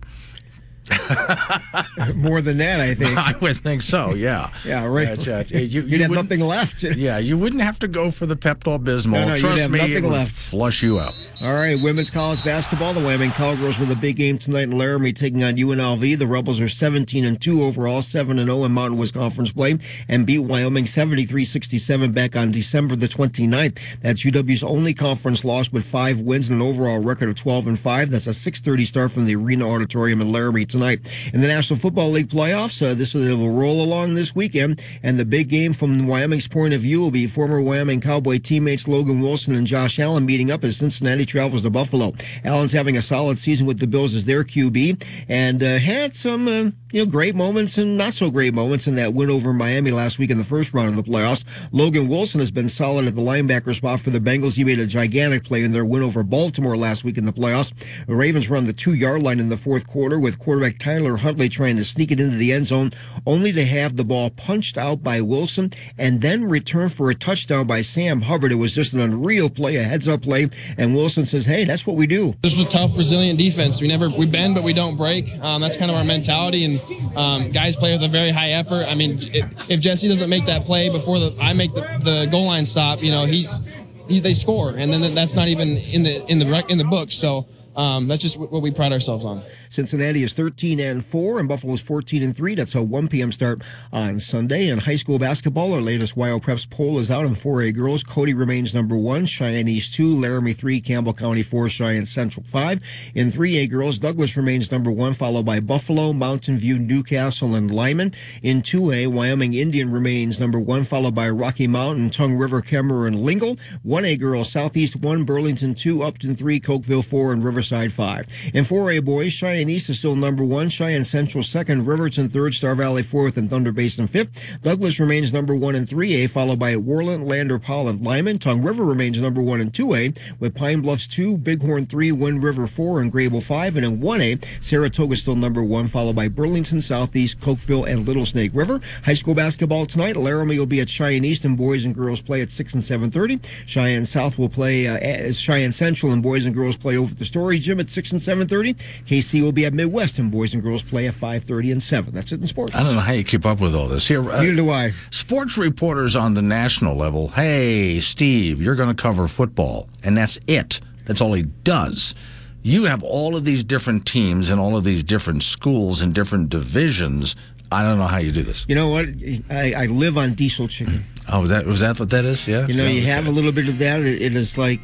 More 2.16 2.41
than 2.41 2.57
that, 2.57 2.80
I 2.80 2.94
think. 2.94 3.18
I 3.18 3.34
would 3.41 3.57
think 3.57 3.82
so. 3.82 4.14
Yeah. 4.14 4.49
Yeah, 4.66 4.86
right. 4.86 5.18
That's- 5.20 5.52
you, 5.52 5.84
You'd 5.84 6.02
have 6.02 6.10
nothing 6.12 6.40
left. 6.40 6.82
Yeah, 6.84 7.20
you 7.20 7.38
wouldn't 7.38 7.62
have 7.62 7.78
to 7.80 7.88
go 7.88 8.10
for 8.10 8.26
the 8.26 8.36
Pepto 8.36 8.80
Bismol. 8.84 9.12
No, 9.12 9.28
no, 9.28 9.34
you'd 9.36 9.41
Trust 9.41 9.62
have 9.62 9.72
me, 9.72 9.78
nothing 9.78 10.03
would 10.03 10.12
left. 10.12 10.32
flush 10.36 10.82
you 10.82 10.99
out. 10.99 11.14
All 11.44 11.53
right, 11.53 11.80
women's 11.80 12.10
college 12.10 12.44
basketball. 12.44 12.94
The 12.94 13.03
Wyoming 13.03 13.32
Cowgirls 13.32 13.78
with 13.78 13.91
a 13.91 13.95
big 13.95 14.16
game 14.16 14.38
tonight 14.40 14.64
in 14.64 14.72
Laramie 14.78 15.14
taking 15.14 15.44
on 15.44 15.56
UNLV. 15.56 16.18
The 16.18 16.26
Rebels 16.26 16.60
are 16.62 16.68
17 16.68 17.26
and 17.26 17.40
2 17.40 17.62
overall, 17.64 18.02
7 18.02 18.40
and 18.40 18.48
0 18.48 18.64
in 18.64 18.72
Mountain 18.72 18.98
West 18.98 19.14
Conference 19.14 19.52
play, 19.52 19.78
and 20.10 20.26
beat 20.26 20.40
Wyoming 20.40 20.86
73 20.88 21.45
67 21.45 22.12
back 22.12 22.36
on 22.36 22.52
December 22.52 22.95
the 22.95 23.07
29th. 23.07 23.99
That's 23.99 24.24
UW's 24.24 24.64
only 24.64 24.94
conference 24.95 25.45
loss 25.45 25.72
with 25.72 25.86
five 25.86 26.22
wins 26.22 26.49
and 26.49 26.62
an 26.62 26.68
overall 26.68 27.03
record 27.03 27.30
of 27.30 27.36
12 27.36 27.68
and 27.68 27.80
5. 27.80 28.10
That's 28.10 28.28
a 28.28 28.32
6:30 28.32 28.86
start 28.86 29.12
from 29.12 29.26
the 29.26 29.36
Arena 29.36 29.70
Auditorium 29.70 30.22
in 30.22 30.32
Laramie 30.32 30.66
tonight. 30.76 31.31
In 31.34 31.39
the 31.39 31.47
National 31.47 31.80
Football 31.80 32.10
League 32.10 32.27
playoffs, 32.27 32.85
uh, 32.85 32.93
this 32.93 33.14
will 33.14 33.49
roll 33.49 33.81
along 33.81 34.15
this 34.15 34.35
weekend, 34.35 34.81
and 35.02 35.18
the 35.18 35.23
big 35.23 35.47
game 35.47 35.72
from 35.72 36.06
Wyoming's 36.06 36.49
point 36.49 36.73
of 36.73 36.81
view 36.81 36.99
will 36.99 37.11
be 37.11 37.27
former 37.27 37.61
Wyoming 37.61 38.02
Cowboy 38.02 38.39
teammates 38.39 38.85
Logan 38.85 39.22
Wilson 39.22 39.56
and 39.56 39.65
Josh 39.65 39.99
Allen 39.99 40.26
meeting 40.26 40.52
up 40.52 40.65
as 40.65 40.76
Cincinnati 40.76 41.26
travels 41.26 41.61
to 41.61 41.69
Buffalo. 41.69 42.14
Allen's 42.43 42.73
having 42.73 42.97
a 42.97 43.02
solid 43.02 43.38
season 43.38 43.65
with 43.65 43.80
the 43.80 43.88
Bills 43.88 44.14
as 44.15 44.26
their 44.26 44.43
QB, 44.43 45.02
and 45.30 45.64
uh, 45.64 45.77
had 45.77 46.14
some 46.14 46.47
uh, 46.47 46.72
you 46.95 47.03
know 47.03 47.11
great 47.11 47.35
moments 47.35 47.77
and 47.77 47.97
not 47.97 48.13
so 48.13 48.31
great 48.31 48.53
moments 48.53 48.88
in 48.88 48.95
that 48.95 49.13
win 49.13 49.30
over 49.30 49.51
Miami 49.51 49.91
last 49.91 50.17
week 50.17 50.31
in 50.31 50.38
the 50.38 50.45
first 50.45 50.73
round 50.73 50.88
of 50.88 50.95
the 50.95 51.03
playoffs. 51.03 51.43
Logan 51.73 52.07
Wilson 52.07 52.39
has 52.39 52.51
been 52.51 52.69
solid 52.69 53.05
at 53.05 53.15
the 53.15 53.22
linebacker 53.22 53.76
spot 53.76 53.99
for 53.99 54.11
the 54.11 54.19
Bengals. 54.22 54.55
He 54.55 54.63
made 54.63 54.80
a 54.80 54.88
gigantic 54.88 55.43
play 55.43 55.65
in 55.65 55.73
their 55.73 55.84
win 55.84 56.03
over 56.03 56.23
Baltimore 56.23 56.77
last 56.77 57.03
week 57.03 57.17
in 57.17 57.26
the 57.26 57.34
playoffs. 57.34 57.73
The 58.05 58.15
Ravens 58.15 58.49
on 58.49 58.63
the 58.63 58.72
two 58.72 58.93
yard 58.93 59.23
line 59.23 59.41
in 59.41 59.49
the 59.49 59.57
fourth 59.57 59.85
quarter 59.85 60.17
with 60.17 60.39
quarterback 60.39 60.80
Tyler 60.80 61.17
Huntley 61.17 61.49
trying 61.49 61.76
to 61.76 61.84
sneak 61.84 62.13
it 62.13 62.22
into 62.22 62.38
the 62.38 62.53
end 62.53 62.67
zone, 62.67 62.91
only 63.26 63.51
to 63.51 63.65
have 63.65 63.97
the 63.97 64.05
ball 64.05 64.30
punched 64.30 64.77
out 64.77 65.03
by 65.03 65.19
Wilson 65.19 65.72
and 65.97 66.22
then 66.22 66.45
return 66.45 66.88
for 66.88 67.09
a 67.09 67.15
touchdown 67.15 67.67
by 67.67 67.81
Sam 67.81 68.22
Hubbard. 68.22 68.53
It 68.53 68.55
was 68.55 68.73
just 68.73 68.93
an 68.93 69.01
unreal 69.01 69.49
play, 69.49 69.76
a 69.76 69.84
heads 69.84 70.07
up 70.07 70.22
play. 70.22 70.47
And 70.77 70.95
Wilson 70.95 71.26
says, 71.26 71.45
Hey, 71.45 71.65
that's 71.65 71.85
what 71.85 71.97
we 71.97 72.07
do. 72.07 72.35
This 72.41 72.57
was 72.57 72.65
a 72.65 72.69
tough, 72.69 72.97
resilient 72.97 73.38
defense. 73.38 73.81
We 73.81 73.89
never 73.89 74.07
we 74.07 74.31
bend, 74.31 74.55
but 74.55 74.63
we 74.63 74.72
don't 74.72 74.95
break. 74.95 75.27
Um, 75.41 75.61
that's 75.61 75.76
kind 75.76 75.91
of 75.91 75.97
our 75.97 76.05
mentality. 76.05 76.63
And 76.63 76.85
um, 77.16 77.52
guys 77.52 77.76
play 77.76 77.94
with 77.94 78.03
a 78.03 78.07
very 78.07 78.32
high 78.32 78.52
effort. 78.52 78.86
I 78.90 78.95
mean, 78.95 79.12
if, 79.12 79.70
if 79.70 79.82
Jesse 79.82 80.07
doesn't 80.07 80.30
make 80.30 80.45
that 80.45 80.66
play 80.66 80.90
before 80.90 81.20
the 81.20 81.36
I 81.40 81.53
make 81.53 81.74
the, 81.74 81.82
the 82.03 82.28
goal 82.32 82.45
line 82.45 82.66
stop, 82.66 83.02
you 83.02 83.12
know, 83.12 83.26
he's 83.26 83.60
he, 84.07 84.20
they 84.20 84.34
score, 84.34 84.76
and 84.78 84.91
then 84.94 85.14
that's 85.16 85.36
not 85.36 85.48
even 85.48 85.70
in 85.70 86.03
the 86.03 86.26
in 86.30 86.40
the 86.40 86.66
in 86.70 86.78
the 86.78 86.84
book. 86.84 87.12
So 87.12 87.48
um, 87.76 88.07
that's 88.07 88.22
just 88.22 88.38
what 88.38 88.61
we 88.61 88.72
pride 88.72 88.93
ourselves 88.93 89.26
on. 89.26 89.43
Cincinnati 89.69 90.23
is 90.23 90.34
13 90.34 90.80
and 90.80 91.03
4 91.03 91.39
and 91.39 91.47
Buffalo 91.47 91.73
is 91.73 91.81
14 91.81 92.23
and 92.23 92.35
3. 92.35 92.56
That's 92.56 92.76
a 92.76 92.81
1 92.81 93.07
p.m. 93.10 93.31
start 93.31 93.61
on 93.91 94.19
Sunday. 94.19 94.69
In 94.69 94.77
high 94.77 94.95
school 94.95 95.19
basketball, 95.19 95.73
our 95.73 95.81
latest 95.81 96.15
WyoPreps 96.15 96.69
poll 96.69 96.99
is 96.99 97.11
out 97.11 97.26
in 97.26 97.35
4A 97.35 97.76
girls. 97.76 98.03
Cody 98.03 98.34
remains 98.34 98.73
number 98.73 98.95
1, 98.95 99.26
Cheyenne 99.26 99.68
East 99.68 99.93
2, 99.95 100.19
Laramie 100.19 100.53
3, 100.53 100.80
Campbell 100.80 101.14
County 101.14 101.43
4, 101.43 101.68
Cheyenne 101.68 102.06
Central 102.06 102.45
5. 102.45 103.11
In 103.15 103.27
3A 103.30 103.69
girls, 103.69 103.99
Douglas 103.99 104.38
remains 104.38 104.72
number 104.72 104.91
1 104.91 105.14
followed 105.14 105.45
by 105.45 105.60
Buffalo, 105.60 106.14
Mountain 106.14 106.57
View, 106.57 106.80
Newcastle 106.80 107.56
and 107.56 107.69
Lyman. 107.69 108.14
In 108.43 108.61
2A, 108.61 109.07
Wyoming 109.07 109.53
Indian 109.53 109.91
remains 109.91 110.39
number 110.39 110.60
1 110.60 110.85
followed 110.85 111.15
by 111.15 111.30
Rocky 111.30 111.68
Mountain, 111.68 112.11
Tongue 112.11 112.35
River, 112.35 112.61
Cameron, 112.61 113.15
and 113.15 113.19
Lingle. 113.19 113.57
1A 113.85 114.19
girls, 114.19 114.52
Southeast 114.52 114.95
1, 114.95 115.23
Burlington 115.23 115.73
2, 115.73 116.03
Upton 116.03 116.35
3, 116.35 116.60
Cokeville 116.60 117.03
4 117.03 117.34
and 117.34 117.43
Riverside 117.43 117.64
5. 117.69 118.51
In 118.53 118.63
4A 118.63 119.03
boys, 119.03 119.33
Cheyenne 119.33 119.69
East 119.69 119.89
is 119.89 119.99
still 119.99 120.15
number 120.15 120.43
one, 120.43 120.69
Cheyenne 120.69 121.03
Central 121.03 121.43
second, 121.43 121.85
Riverton 121.85 122.29
third, 122.29 122.53
Star 122.53 122.75
Valley 122.75 123.03
fourth, 123.03 123.37
and 123.37 123.49
Thunder 123.49 123.71
Basin 123.71 124.07
fifth. 124.07 124.61
Douglas 124.61 124.99
remains 124.99 125.33
number 125.33 125.55
one 125.55 125.75
in 125.75 125.85
3A, 125.85 126.29
followed 126.29 126.59
by 126.59 126.73
Worland, 126.75 127.29
Lander, 127.29 127.59
Powell, 127.59 127.93
Lyman. 127.93 128.39
Tongue 128.39 128.61
River 128.61 128.85
remains 128.85 129.21
number 129.21 129.41
one 129.41 129.61
in 129.61 129.71
2A, 129.71 130.39
with 130.39 130.55
Pine 130.55 130.81
Bluffs 130.81 131.07
2, 131.07 131.37
Bighorn 131.37 131.85
3, 131.85 132.11
Wind 132.11 132.43
River 132.43 132.67
4, 132.67 133.01
and 133.01 133.11
Greybull 133.11 133.43
5. 133.43 133.77
And 133.77 133.85
in 133.85 133.99
1A, 133.99 134.63
Saratoga 134.63 135.15
still 135.15 135.35
number 135.35 135.63
one, 135.63 135.87
followed 135.87 136.15
by 136.15 136.27
Burlington, 136.27 136.81
Southeast, 136.81 137.39
Cokeville, 137.39 137.87
and 137.87 138.07
Little 138.07 138.25
Snake 138.25 138.51
River. 138.53 138.79
High 139.03 139.13
school 139.13 139.35
basketball 139.35 139.85
tonight, 139.85 140.15
Laramie 140.15 140.59
will 140.59 140.65
be 140.65 140.81
at 140.81 140.89
Cheyenne 140.89 141.25
East, 141.25 141.45
and 141.45 141.57
boys 141.57 141.85
and 141.85 141.93
girls 141.93 142.21
play 142.21 142.41
at 142.41 142.51
6 142.51 142.73
and 142.73 142.83
7.30. 142.83 143.43
Cheyenne 143.65 144.05
South 144.05 144.37
will 144.37 144.49
play, 144.49 144.87
uh, 144.87 145.31
Cheyenne 145.31 145.71
Central, 145.71 146.11
and 146.11 146.23
boys 146.23 146.45
and 146.45 146.55
girls 146.55 146.77
play 146.77 146.97
over 146.97 147.13
the 147.13 147.25
Storey 147.25 147.55
Gym 147.60 147.80
at 147.80 147.90
6 147.90 148.11
and 148.14 148.22
7.30. 148.22 148.76
Kaycee 149.06 149.41
will 149.41 149.52
be 149.52 149.65
at 149.65 149.73
Midwest. 149.73 150.19
And 150.19 150.32
boys 150.32 150.53
and 150.53 150.61
girls 150.64 150.84
play 150.84 151.07
at 151.07 151.14
5.30 151.14 151.72
and 151.73 151.84
7. 151.84 152.14
That's 152.14 152.32
it 152.32 152.41
in 152.41 152.48
sports. 152.48 152.73
I 152.76 152.84
don't 152.84 152.95
know 152.95 153.02
how 153.02 153.14
you 153.14 153.23
keep 153.23 153.45
up 153.45 153.60
with 153.60 153.76
all 153.76 153.88
this. 153.88 154.07
Here, 154.07 154.22
uh, 154.30 154.41
Neither 154.41 154.56
do 154.56 154.69
I. 154.69 154.94
Sports 155.10 155.57
reporters 155.57 156.15
on 156.15 156.34
the 156.34 156.41
national 156.41 156.95
level. 156.95 157.30
Hey, 157.30 157.99
Steve, 157.99 158.61
you're 158.61 158.76
going 158.76 158.94
to 158.95 159.02
cover 159.02 159.27
football, 159.27 159.88
and 160.03 160.18
that's 160.18 160.38
it. 160.48 160.80
That's 161.06 161.22
all 161.22 161.34
he 161.34 161.44
does. 161.44 162.15
You 162.64 162.86
have 162.86 163.03
all 163.03 163.36
of 163.36 163.44
these 163.44 163.64
different 163.64 164.07
teams 164.07 164.49
and 164.49 164.60
all 164.60 164.76
of 164.76 164.84
these 164.84 165.03
different 165.03 165.44
schools 165.44 166.02
and 166.02 166.15
different 166.15 166.49
divisions. 166.49 167.36
I 167.72 167.84
don't 167.84 167.99
know 167.99 168.07
how 168.07 168.18
you 168.18 168.32
do 168.32 168.41
this. 168.41 168.65
You 168.68 168.73
know 168.76 168.90
what? 168.90 169.06
I, 169.49 169.73
I 169.77 169.86
live 169.86 170.18
on 170.18 170.34
diesel 170.34 170.68
chicken. 170.68 171.06
Oh, 171.32 171.41
was 171.41 171.49
that 171.49 171.65
was 171.65 171.80
that 171.82 171.99
what 171.99 172.10
that 172.11 172.26
is? 172.26 172.48
Yeah. 172.48 172.65
You 172.68 172.76
know, 172.76 172.84
Yeah, 172.84 172.90
you 172.90 173.02
okay. 173.02 173.10
have 173.10 173.27
a 173.27 173.32
little 173.32 173.52
bit 173.52 173.68
of 173.68 173.77
that. 173.80 173.99
It, 174.02 174.22
it 174.22 174.36
is 174.36 174.57
like 174.57 174.82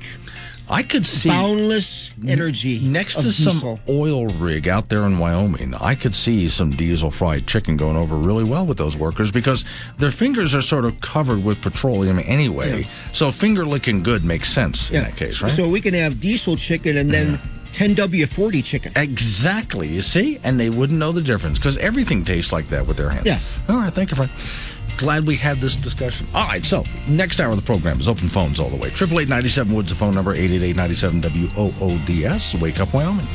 I 0.72 0.84
could 0.84 1.06
see 1.06 1.30
boundless 1.30 2.14
energy 2.26 2.80
next 2.80 3.16
to 3.22 3.32
some 3.32 3.80
oil 3.90 4.28
rig 4.28 4.68
out 4.68 4.90
there 4.90 5.04
in 5.04 5.20
Wyoming. 5.20 5.76
I 5.76 5.96
could 5.96 6.16
see 6.16 6.48
some 6.48 6.72
diesel 6.72 7.12
fried 7.12 7.46
chicken 7.46 7.76
going 7.78 7.98
over 7.98 8.16
really 8.16 8.46
well 8.46 8.66
with 8.66 8.78
those 8.78 8.96
workers 8.98 9.32
because 9.32 9.66
their 9.98 10.12
fingers 10.12 10.56
are 10.56 10.62
sort 10.62 10.86
of 10.86 11.00
covered 11.02 11.44
with 11.44 11.62
petroleum 11.62 12.20
anyway. 12.20 12.88
So 13.12 13.32
finger 13.32 13.66
licking 13.66 14.02
good 14.02 14.24
makes 14.24 14.50
sense 14.50 14.92
in 14.92 15.04
that 15.04 15.18
case, 15.18 15.42
right? 15.42 15.52
So 15.52 15.70
we 15.70 15.82
can 15.82 15.94
have 15.94 16.20
diesel 16.20 16.56
chicken 16.56 16.98
and 16.98 17.12
then 17.12 17.40
10W40 17.72 18.64
chicken. 18.64 18.92
Exactly. 18.96 19.88
You 19.88 20.02
see? 20.02 20.40
And 20.44 20.60
they 20.60 20.70
wouldn't 20.70 21.00
know 21.00 21.12
the 21.12 21.22
difference 21.22 21.58
because 21.58 21.78
everything 21.78 22.24
tastes 22.24 22.52
like 22.52 22.68
that 22.70 22.86
with 22.86 22.98
their 22.98 23.10
hands. 23.10 23.26
Yeah. 23.26 23.40
All 23.70 23.78
right. 23.78 23.94
Thank 23.94 24.12
you, 24.12 24.18
Frank. 24.18 24.32
Glad 25.02 25.26
we 25.26 25.36
had 25.36 25.58
this 25.58 25.76
discussion. 25.76 26.28
All 26.36 26.46
right. 26.46 26.64
So, 26.64 26.86
next 27.08 27.40
hour 27.40 27.50
of 27.50 27.56
the 27.56 27.66
program 27.66 28.00
is 28.00 28.08
open 28.08 28.30
phones 28.30 28.60
all 28.60 28.70
the 28.70 28.78
way. 28.78 28.90
888 28.90 29.66
Woods, 29.74 29.90
the 29.90 29.96
phone 29.96 30.14
number 30.14 30.36
888 30.36 30.76
97 30.76 31.22
WOODS. 31.22 32.62
Wake 32.62 32.80
up, 32.80 32.94
Wyoming. 32.94 33.26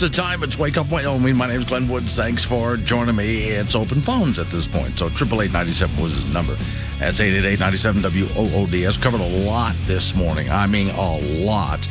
Six 0.00 0.16
the 0.16 0.22
time. 0.22 0.42
It's 0.42 0.58
Wake 0.58 0.78
Up 0.78 0.88
Wyoming. 0.88 1.36
My 1.36 1.46
name 1.46 1.60
is 1.60 1.66
Glenn 1.66 1.86
Woods. 1.86 2.16
Thanks 2.16 2.42
for 2.42 2.78
joining 2.78 3.16
me. 3.16 3.50
It's 3.50 3.74
open 3.74 4.00
phones 4.00 4.38
at 4.38 4.46
this 4.46 4.66
point. 4.66 4.98
So 4.98 5.08
888 5.08 6.00
was 6.00 6.14
his 6.14 6.24
number. 6.32 6.56
That's 6.98 7.20
888 7.20 7.58
WOODS. 7.58 8.96
Covered 8.96 9.20
a 9.20 9.28
lot 9.44 9.74
this 9.84 10.14
morning. 10.14 10.48
I 10.48 10.66
mean, 10.66 10.88
a 10.88 11.18
lot. 11.44 11.86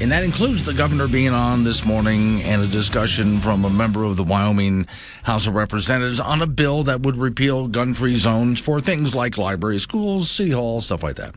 And 0.00 0.10
that 0.10 0.24
includes 0.24 0.64
the 0.64 0.74
governor 0.74 1.06
being 1.06 1.32
on 1.32 1.62
this 1.62 1.84
morning 1.84 2.42
and 2.42 2.60
a 2.60 2.66
discussion 2.66 3.38
from 3.38 3.64
a 3.64 3.70
member 3.70 4.02
of 4.02 4.16
the 4.16 4.24
Wyoming 4.24 4.88
House 5.22 5.46
of 5.46 5.54
Representatives 5.54 6.18
on 6.18 6.42
a 6.42 6.48
bill 6.48 6.82
that 6.82 7.02
would 7.02 7.16
repeal 7.16 7.68
gun 7.68 7.94
free 7.94 8.16
zones 8.16 8.58
for 8.58 8.80
things 8.80 9.14
like 9.14 9.38
libraries, 9.38 9.82
schools, 9.82 10.28
city 10.28 10.50
halls, 10.50 10.86
stuff 10.86 11.04
like 11.04 11.14
that. 11.16 11.36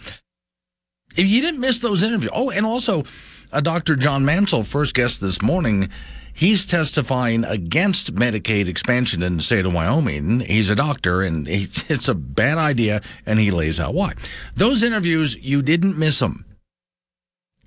If 1.15 1.27
you 1.27 1.41
didn't 1.41 1.59
miss 1.59 1.79
those 1.79 2.01
interviews, 2.01 2.31
oh, 2.33 2.49
and 2.49 2.65
also 2.65 3.03
uh, 3.51 3.61
Dr. 3.61 3.95
John 3.95 4.25
Mansell, 4.25 4.63
first 4.63 4.93
guest 4.93 5.21
this 5.21 5.41
morning, 5.41 5.89
he's 6.33 6.65
testifying 6.65 7.43
against 7.43 8.15
Medicaid 8.15 8.67
expansion 8.67 9.23
in 9.23 9.37
the 9.37 9.43
state 9.43 9.65
of 9.65 9.73
Wyoming. 9.73 10.41
He's 10.41 10.69
a 10.69 10.75
doctor, 10.75 11.21
and 11.21 11.47
it's 11.49 12.07
a 12.07 12.15
bad 12.15 12.57
idea, 12.57 13.01
and 13.25 13.39
he 13.39 13.51
lays 13.51 13.79
out 13.79 13.93
why. 13.93 14.13
Those 14.55 14.83
interviews, 14.83 15.35
you 15.37 15.61
didn't 15.61 15.97
miss 15.97 16.19
them. 16.19 16.45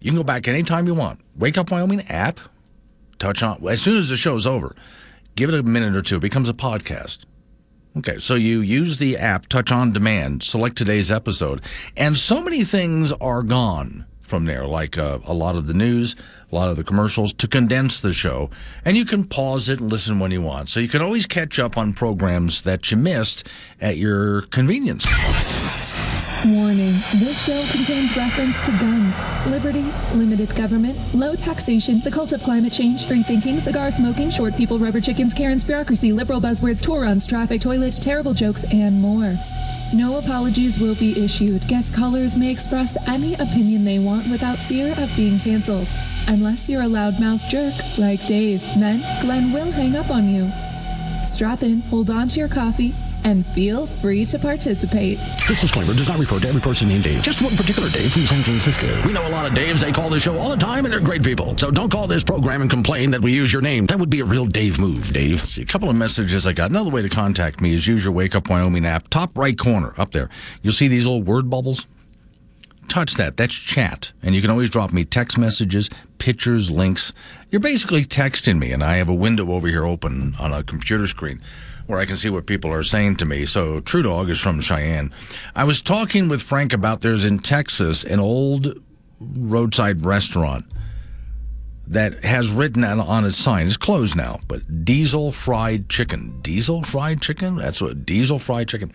You 0.00 0.10
can 0.10 0.18
go 0.18 0.24
back 0.24 0.48
anytime 0.48 0.86
you 0.86 0.94
want. 0.94 1.20
Wake 1.36 1.58
Up 1.58 1.70
Wyoming 1.70 2.02
app, 2.08 2.40
touch 3.18 3.42
on, 3.42 3.66
as 3.68 3.82
soon 3.82 3.96
as 3.96 4.08
the 4.08 4.16
show's 4.16 4.46
over, 4.46 4.74
give 5.36 5.50
it 5.50 5.58
a 5.58 5.62
minute 5.62 5.94
or 5.94 6.02
two. 6.02 6.16
It 6.16 6.20
becomes 6.20 6.48
a 6.48 6.54
podcast. 6.54 7.24
Okay, 7.98 8.18
so 8.18 8.36
you 8.36 8.60
use 8.60 8.98
the 8.98 9.16
app 9.16 9.46
Touch 9.46 9.72
on 9.72 9.90
Demand, 9.90 10.44
select 10.44 10.78
today's 10.78 11.10
episode, 11.10 11.60
and 11.96 12.16
so 12.16 12.42
many 12.42 12.62
things 12.62 13.12
are 13.14 13.42
gone 13.42 14.06
from 14.30 14.46
there, 14.46 14.64
like 14.64 14.96
uh, 14.96 15.18
a 15.24 15.34
lot 15.34 15.56
of 15.56 15.66
the 15.66 15.74
news, 15.74 16.14
a 16.50 16.54
lot 16.54 16.68
of 16.68 16.76
the 16.76 16.84
commercials, 16.84 17.32
to 17.34 17.48
condense 17.48 18.00
the 18.00 18.12
show. 18.12 18.48
And 18.84 18.96
you 18.96 19.04
can 19.04 19.24
pause 19.24 19.68
it 19.68 19.80
and 19.80 19.90
listen 19.90 20.20
when 20.20 20.30
you 20.30 20.40
want. 20.40 20.68
So 20.68 20.78
you 20.78 20.88
can 20.88 21.02
always 21.02 21.26
catch 21.26 21.58
up 21.58 21.76
on 21.76 21.92
programs 21.92 22.62
that 22.62 22.90
you 22.90 22.96
missed 22.96 23.48
at 23.80 23.98
your 23.98 24.42
convenience. 24.42 25.04
Warning 26.46 26.94
this 27.20 27.44
show 27.44 27.66
contains 27.70 28.16
reference 28.16 28.62
to 28.62 28.70
guns, 28.78 29.20
liberty, 29.46 29.92
limited 30.14 30.54
government, 30.56 30.96
low 31.14 31.34
taxation, 31.34 32.00
the 32.00 32.10
cult 32.10 32.32
of 32.32 32.42
climate 32.42 32.72
change, 32.72 33.06
free 33.06 33.22
thinking, 33.22 33.60
cigar 33.60 33.90
smoking, 33.90 34.30
short 34.30 34.56
people, 34.56 34.78
rubber 34.78 35.02
chickens, 35.02 35.34
Karen's 35.34 35.64
bureaucracy, 35.64 36.12
liberal 36.12 36.40
buzzwords, 36.40 36.80
tour 36.80 37.02
runs, 37.02 37.26
traffic, 37.26 37.60
toilets, 37.60 37.98
terrible 37.98 38.32
jokes, 38.32 38.64
and 38.72 39.02
more. 39.02 39.36
No 39.92 40.18
apologies 40.18 40.78
will 40.78 40.94
be 40.94 41.20
issued. 41.22 41.66
Guest 41.66 41.92
callers 41.92 42.36
may 42.36 42.50
express 42.52 42.96
any 43.08 43.34
opinion 43.34 43.84
they 43.84 43.98
want 43.98 44.30
without 44.30 44.58
fear 44.60 44.94
of 44.96 45.10
being 45.16 45.40
canceled. 45.40 45.88
Unless 46.28 46.68
you're 46.68 46.82
a 46.82 46.86
loudmouth 46.86 47.48
jerk 47.48 47.74
like 47.98 48.24
Dave, 48.26 48.62
then 48.78 49.00
Glenn 49.20 49.52
will 49.52 49.72
hang 49.72 49.96
up 49.96 50.10
on 50.10 50.28
you. 50.28 50.52
Strap 51.24 51.64
in, 51.64 51.80
hold 51.82 52.08
on 52.08 52.28
to 52.28 52.38
your 52.38 52.48
coffee, 52.48 52.94
and 53.24 53.46
feel 53.46 53.86
free 53.86 54.24
to 54.26 54.38
participate. 54.38 55.18
This 55.48 55.60
disclaimer 55.60 55.94
does 55.94 56.08
not 56.08 56.18
refer 56.18 56.38
to 56.40 56.48
every 56.48 56.60
person 56.60 56.88
named 56.88 57.04
Dave, 57.04 57.22
just 57.22 57.42
one 57.42 57.56
particular 57.56 57.88
Dave 57.90 58.12
from 58.12 58.26
San 58.26 58.42
Francisco. 58.42 58.86
We 59.06 59.12
know 59.12 59.26
a 59.26 59.28
lot 59.28 59.46
of 59.46 59.52
Daves. 59.52 59.80
They 59.80 59.92
call 59.92 60.10
this 60.10 60.22
show 60.22 60.38
all 60.38 60.50
the 60.50 60.56
time, 60.56 60.84
and 60.84 60.92
they're 60.92 61.00
great 61.00 61.22
people. 61.22 61.56
So 61.58 61.70
don't 61.70 61.90
call 61.90 62.06
this 62.06 62.24
program 62.24 62.62
and 62.62 62.70
complain 62.70 63.10
that 63.10 63.20
we 63.20 63.32
use 63.32 63.52
your 63.52 63.62
name. 63.62 63.86
That 63.86 63.98
would 63.98 64.10
be 64.10 64.20
a 64.20 64.24
real 64.24 64.46
Dave 64.46 64.78
move, 64.78 65.12
Dave. 65.12 65.44
See, 65.46 65.62
a 65.62 65.66
couple 65.66 65.90
of 65.90 65.96
messages 65.96 66.46
I 66.46 66.52
got. 66.52 66.70
Another 66.70 66.90
way 66.90 67.02
to 67.02 67.08
contact 67.08 67.60
me 67.60 67.74
is 67.74 67.86
use 67.86 68.04
your 68.04 68.12
Wake 68.12 68.34
Up 68.34 68.48
Wyoming 68.48 68.86
app, 68.86 69.08
top 69.08 69.36
right 69.36 69.56
corner 69.56 69.94
up 69.98 70.12
there. 70.12 70.28
You'll 70.62 70.72
see 70.72 70.88
these 70.88 71.06
little 71.06 71.22
word 71.22 71.50
bubbles. 71.50 71.86
Touch 72.88 73.14
that. 73.14 73.36
That's 73.36 73.54
chat. 73.54 74.12
And 74.22 74.34
you 74.34 74.40
can 74.40 74.50
always 74.50 74.68
drop 74.68 74.92
me 74.92 75.04
text 75.04 75.38
messages, 75.38 75.88
pictures, 76.18 76.70
links. 76.70 77.12
You're 77.50 77.60
basically 77.60 78.04
texting 78.04 78.58
me, 78.58 78.72
and 78.72 78.82
I 78.82 78.96
have 78.96 79.08
a 79.08 79.14
window 79.14 79.52
over 79.52 79.68
here 79.68 79.84
open 79.84 80.34
on 80.40 80.52
a 80.52 80.64
computer 80.64 81.06
screen 81.06 81.40
where 81.90 82.00
I 82.00 82.06
can 82.06 82.16
see 82.16 82.30
what 82.30 82.46
people 82.46 82.72
are 82.72 82.82
saying 82.82 83.16
to 83.16 83.26
me. 83.26 83.46
So 83.46 83.80
True 83.80 84.02
Dog 84.02 84.30
is 84.30 84.40
from 84.40 84.60
Cheyenne. 84.60 85.12
I 85.54 85.64
was 85.64 85.82
talking 85.82 86.28
with 86.28 86.42
Frank 86.42 86.72
about 86.72 87.00
there's 87.00 87.24
in 87.24 87.38
Texas 87.38 88.04
an 88.04 88.20
old 88.20 88.80
roadside 89.20 90.04
restaurant 90.04 90.64
that 91.86 92.24
has 92.24 92.50
written 92.50 92.84
on 92.84 93.24
its 93.24 93.36
sign. 93.36 93.66
It's 93.66 93.76
closed 93.76 94.16
now, 94.16 94.40
but 94.46 94.84
diesel 94.84 95.32
fried 95.32 95.88
chicken. 95.88 96.40
Diesel 96.40 96.84
fried 96.84 97.20
chicken? 97.20 97.56
That's 97.56 97.82
what 97.82 98.06
diesel 98.06 98.38
fried 98.38 98.68
chicken. 98.68 98.92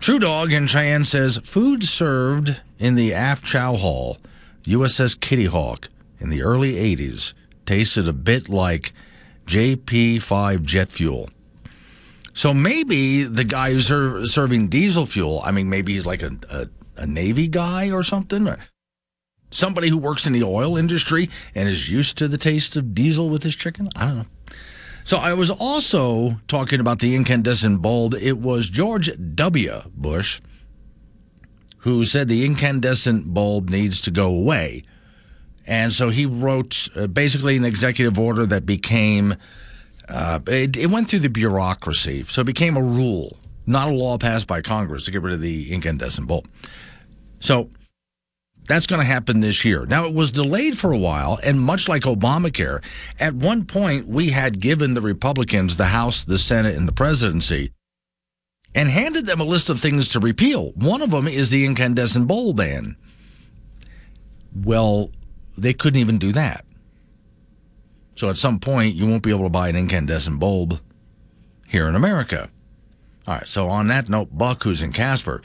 True 0.00 0.18
Dog 0.18 0.52
in 0.52 0.66
Cheyenne 0.66 1.04
says 1.04 1.38
food 1.38 1.84
served 1.84 2.60
in 2.78 2.96
the 2.96 3.14
aft 3.14 3.44
chow 3.44 3.76
hall, 3.76 4.18
USS 4.64 5.18
Kitty 5.18 5.44
Hawk, 5.44 5.88
in 6.18 6.30
the 6.30 6.42
early 6.42 6.74
80s 6.74 7.34
tasted 7.66 8.08
a 8.08 8.12
bit 8.12 8.48
like 8.48 8.92
JP5 9.46 10.64
jet 10.64 10.90
fuel. 10.90 11.28
So 12.34 12.52
maybe 12.52 13.22
the 13.22 13.44
guy 13.44 13.72
who's 13.72 13.86
ser- 13.86 14.26
serving 14.26 14.68
diesel 14.68 15.06
fuel, 15.06 15.40
I 15.44 15.50
mean, 15.52 15.70
maybe 15.70 15.94
he's 15.94 16.04
like 16.04 16.22
a, 16.22 16.36
a, 16.50 16.68
a 16.96 17.06
Navy 17.06 17.48
guy 17.48 17.90
or 17.90 18.02
something, 18.02 18.46
or 18.46 18.58
somebody 19.50 19.88
who 19.88 19.96
works 19.96 20.26
in 20.26 20.32
the 20.32 20.42
oil 20.42 20.76
industry 20.76 21.30
and 21.54 21.68
is 21.68 21.88
used 21.88 22.18
to 22.18 22.28
the 22.28 22.38
taste 22.38 22.76
of 22.76 22.94
diesel 22.94 23.30
with 23.30 23.42
his 23.42 23.56
chicken. 23.56 23.88
I 23.96 24.06
don't 24.06 24.18
know. 24.18 24.26
So 25.04 25.18
I 25.18 25.34
was 25.34 25.50
also 25.50 26.38
talking 26.48 26.80
about 26.80 26.98
the 26.98 27.14
incandescent 27.14 27.80
bulb. 27.80 28.14
It 28.14 28.38
was 28.38 28.68
George 28.68 29.10
W. 29.34 29.82
Bush 29.94 30.40
who 31.84 32.02
said 32.06 32.28
the 32.28 32.46
incandescent 32.46 33.34
bulb 33.34 33.68
needs 33.68 34.00
to 34.00 34.10
go 34.10 34.28
away. 34.28 34.82
And 35.66 35.92
so 35.92 36.08
he 36.08 36.24
wrote 36.24 36.88
uh, 36.96 37.06
basically 37.06 37.58
an 37.58 37.64
executive 37.66 38.18
order 38.18 38.46
that 38.46 38.64
became 38.64 39.34
uh, 40.08 40.40
it, 40.46 40.76
it, 40.76 40.90
went 40.90 41.08
through 41.08 41.20
the 41.20 41.28
bureaucracy, 41.28 42.24
so 42.28 42.42
it 42.42 42.46
became 42.46 42.76
a 42.76 42.82
rule, 42.82 43.36
not 43.66 43.88
a 43.88 43.92
law 43.92 44.18
passed 44.18 44.46
by 44.46 44.60
Congress 44.60 45.04
to 45.06 45.10
get 45.10 45.22
rid 45.22 45.34
of 45.34 45.40
the 45.40 45.72
incandescent 45.72 46.28
bulb. 46.28 46.46
So 47.40 47.70
that's 48.66 48.86
going 48.86 49.00
to 49.00 49.06
happen 49.06 49.40
this 49.40 49.64
year. 49.64 49.86
Now, 49.86 50.06
it 50.06 50.14
was 50.14 50.30
delayed 50.30 50.78
for 50.78 50.92
a 50.92 50.98
while, 50.98 51.38
and 51.42 51.60
much 51.60 51.88
like 51.88 52.02
Obamacare, 52.02 52.82
at 53.18 53.34
one 53.34 53.64
point 53.64 54.08
we 54.08 54.30
had 54.30 54.60
given 54.60 54.94
the 54.94 55.02
Republicans 55.02 55.76
the 55.76 55.86
House, 55.86 56.24
the 56.24 56.38
Senate, 56.38 56.76
and 56.76 56.88
the 56.88 56.92
presidency 56.92 57.72
and 58.74 58.88
handed 58.88 59.26
them 59.26 59.40
a 59.40 59.44
list 59.44 59.70
of 59.70 59.80
things 59.80 60.08
to 60.08 60.20
repeal. 60.20 60.72
One 60.72 61.00
of 61.00 61.10
them 61.10 61.28
is 61.28 61.50
the 61.50 61.64
incandescent 61.64 62.26
bulb 62.26 62.56
ban. 62.56 62.96
Well, 64.54 65.10
they 65.56 65.72
couldn't 65.72 66.00
even 66.00 66.18
do 66.18 66.32
that. 66.32 66.64
So 68.14 68.30
at 68.30 68.38
some 68.38 68.60
point, 68.60 68.94
you 68.94 69.06
won't 69.06 69.22
be 69.22 69.30
able 69.30 69.44
to 69.44 69.50
buy 69.50 69.68
an 69.68 69.76
incandescent 69.76 70.38
bulb 70.38 70.80
here 71.68 71.88
in 71.88 71.94
America. 71.94 72.50
All 73.26 73.34
right, 73.34 73.48
so 73.48 73.66
on 73.66 73.88
that 73.88 74.08
note, 74.08 74.36
Buck, 74.36 74.62
who's 74.62 74.82
in 74.82 74.92
Casper. 74.92 75.42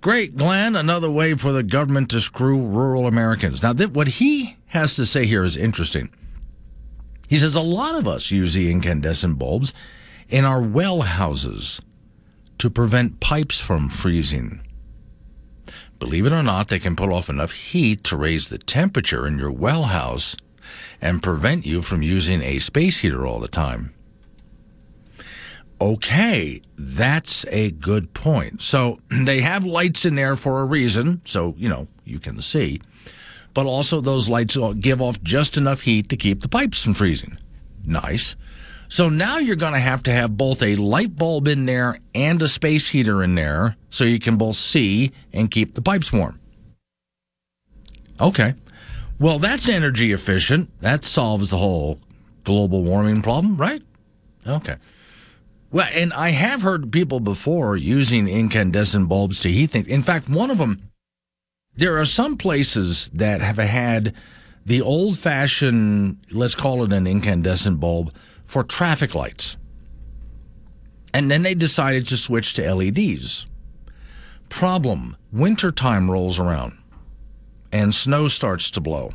Great, 0.00 0.36
Glenn, 0.36 0.76
another 0.76 1.10
way 1.10 1.34
for 1.34 1.52
the 1.52 1.62
government 1.62 2.10
to 2.10 2.20
screw 2.20 2.60
rural 2.60 3.06
Americans. 3.06 3.62
Now, 3.62 3.72
th- 3.72 3.90
what 3.90 4.08
he 4.08 4.56
has 4.66 4.96
to 4.96 5.06
say 5.06 5.24
here 5.24 5.44
is 5.44 5.56
interesting. 5.56 6.10
He 7.28 7.38
says 7.38 7.56
a 7.56 7.62
lot 7.62 7.94
of 7.94 8.06
us 8.06 8.30
use 8.30 8.52
the 8.52 8.70
incandescent 8.70 9.38
bulbs 9.38 9.72
in 10.28 10.44
our 10.44 10.60
well 10.60 11.02
houses 11.02 11.80
to 12.58 12.68
prevent 12.68 13.20
pipes 13.20 13.60
from 13.60 13.88
freezing. 13.88 14.60
Believe 15.98 16.26
it 16.26 16.32
or 16.32 16.42
not, 16.42 16.68
they 16.68 16.78
can 16.78 16.96
put 16.96 17.10
off 17.10 17.30
enough 17.30 17.52
heat 17.52 18.04
to 18.04 18.16
raise 18.16 18.48
the 18.48 18.58
temperature 18.58 19.26
in 19.26 19.38
your 19.38 19.50
well 19.50 19.84
house 19.84 20.36
and 21.04 21.22
prevent 21.22 21.66
you 21.66 21.82
from 21.82 22.02
using 22.02 22.42
a 22.42 22.58
space 22.58 23.00
heater 23.00 23.26
all 23.26 23.38
the 23.38 23.46
time. 23.46 23.94
Okay, 25.78 26.62
that's 26.78 27.44
a 27.48 27.72
good 27.72 28.14
point. 28.14 28.62
So 28.62 28.98
they 29.10 29.42
have 29.42 29.66
lights 29.66 30.06
in 30.06 30.14
there 30.14 30.34
for 30.34 30.62
a 30.62 30.64
reason, 30.64 31.20
so, 31.26 31.54
you 31.58 31.68
know, 31.68 31.86
you 32.04 32.18
can 32.18 32.40
see. 32.40 32.80
But 33.52 33.66
also, 33.66 34.00
those 34.00 34.28
lights 34.28 34.56
give 34.80 35.00
off 35.00 35.22
just 35.22 35.56
enough 35.56 35.82
heat 35.82 36.08
to 36.08 36.16
keep 36.16 36.40
the 36.40 36.48
pipes 36.48 36.82
from 36.82 36.94
freezing. 36.94 37.38
Nice. 37.84 38.34
So 38.88 39.08
now 39.08 39.38
you're 39.38 39.56
going 39.56 39.74
to 39.74 39.78
have 39.78 40.02
to 40.04 40.12
have 40.12 40.36
both 40.36 40.62
a 40.62 40.74
light 40.76 41.14
bulb 41.14 41.46
in 41.46 41.66
there 41.66 41.98
and 42.14 42.40
a 42.42 42.48
space 42.48 42.88
heater 42.88 43.22
in 43.22 43.34
there 43.34 43.76
so 43.90 44.04
you 44.04 44.18
can 44.18 44.36
both 44.36 44.56
see 44.56 45.12
and 45.32 45.50
keep 45.50 45.74
the 45.74 45.82
pipes 45.82 46.12
warm. 46.12 46.40
Okay. 48.20 48.54
Well, 49.18 49.38
that's 49.38 49.68
energy 49.68 50.12
efficient. 50.12 50.70
That 50.80 51.04
solves 51.04 51.50
the 51.50 51.58
whole 51.58 51.98
global 52.42 52.82
warming 52.82 53.22
problem, 53.22 53.56
right? 53.56 53.82
Okay. 54.46 54.76
Well, 55.70 55.88
and 55.92 56.12
I 56.12 56.30
have 56.30 56.62
heard 56.62 56.92
people 56.92 57.20
before 57.20 57.76
using 57.76 58.28
incandescent 58.28 59.08
bulbs 59.08 59.40
to 59.40 59.50
heat 59.50 59.70
things. 59.70 59.86
In 59.88 60.02
fact, 60.02 60.28
one 60.28 60.50
of 60.50 60.58
them, 60.58 60.90
there 61.76 61.98
are 61.98 62.04
some 62.04 62.36
places 62.36 63.10
that 63.14 63.40
have 63.40 63.58
had 63.58 64.14
the 64.64 64.80
old 64.80 65.18
fashioned, 65.18 66.18
let's 66.30 66.54
call 66.54 66.84
it 66.84 66.92
an 66.92 67.06
incandescent 67.06 67.80
bulb, 67.80 68.14
for 68.46 68.62
traffic 68.62 69.14
lights. 69.14 69.56
And 71.12 71.30
then 71.30 71.42
they 71.42 71.54
decided 71.54 72.06
to 72.08 72.16
switch 72.16 72.54
to 72.54 72.74
LEDs. 72.74 73.46
Problem 74.48 75.16
wintertime 75.32 76.10
rolls 76.10 76.38
around 76.38 76.78
and 77.74 77.92
snow 77.92 78.28
starts 78.28 78.70
to 78.70 78.80
blow. 78.80 79.12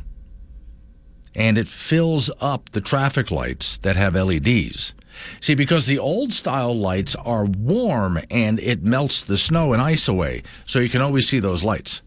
And 1.34 1.56
it 1.56 1.66
fills 1.66 2.30
up 2.42 2.68
the 2.68 2.82
traffic 2.82 3.30
lights 3.30 3.78
that 3.78 3.96
have 3.96 4.14
LEDs. 4.14 4.92
See, 5.40 5.54
because 5.54 5.86
the 5.86 5.98
old 5.98 6.34
style 6.34 6.76
lights 6.76 7.14
are 7.14 7.46
warm 7.46 8.20
and 8.30 8.60
it 8.60 8.82
melts 8.82 9.24
the 9.24 9.38
snow 9.38 9.72
and 9.72 9.80
ice 9.80 10.08
away, 10.08 10.42
so 10.66 10.78
you 10.78 10.90
can 10.90 11.00
always 11.00 11.26
see 11.26 11.40
those 11.40 11.64
lights. 11.64 12.02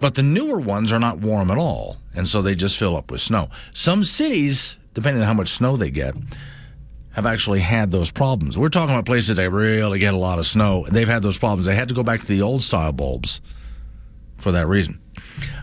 But 0.00 0.14
the 0.14 0.22
newer 0.22 0.58
ones 0.58 0.92
are 0.92 1.00
not 1.00 1.18
warm 1.18 1.50
at 1.50 1.58
all, 1.58 1.96
and 2.14 2.28
so 2.28 2.42
they 2.42 2.54
just 2.54 2.78
fill 2.78 2.96
up 2.96 3.10
with 3.10 3.20
snow. 3.20 3.50
Some 3.72 4.04
cities, 4.04 4.76
depending 4.94 5.22
on 5.22 5.26
how 5.26 5.34
much 5.34 5.48
snow 5.48 5.76
they 5.76 5.90
get, 5.90 6.14
have 7.14 7.26
actually 7.26 7.60
had 7.60 7.90
those 7.90 8.12
problems. 8.12 8.56
We're 8.56 8.68
talking 8.68 8.94
about 8.94 9.04
places 9.04 9.34
that 9.34 9.50
really 9.50 9.98
get 9.98 10.14
a 10.14 10.18
lot 10.18 10.38
of 10.38 10.46
snow, 10.46 10.84
and 10.84 10.94
they've 10.94 11.08
had 11.08 11.22
those 11.22 11.38
problems. 11.38 11.66
They 11.66 11.74
had 11.74 11.88
to 11.88 11.94
go 11.94 12.04
back 12.04 12.20
to 12.20 12.26
the 12.26 12.42
old 12.42 12.62
style 12.62 12.92
bulbs 12.92 13.40
for 14.38 14.52
that 14.52 14.68
reason. 14.68 15.01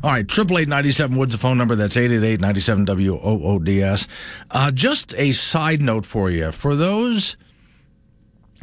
All 0.04 0.12
right, 0.12 0.28
triple 0.28 0.58
eight 0.58 0.68
ninety 0.68 0.92
seven 0.92 1.18
Woods, 1.18 1.34
the 1.34 1.40
phone 1.40 1.58
number. 1.58 1.76
That's 1.76 1.98
eight 1.98 2.12
eight 2.12 2.24
eight 2.24 2.42
ninety 2.42 2.62
seven 2.62 2.86
W 2.86 3.16
O 3.16 3.44
O 3.44 3.60
D 3.60 3.82
S. 3.82 4.08
Uh, 4.52 4.72
just 4.72 5.14
a 5.16 5.32
side 5.32 5.82
note 5.82 6.06
for 6.06 6.30
you, 6.30 6.52
for 6.52 6.76
those 6.76 7.38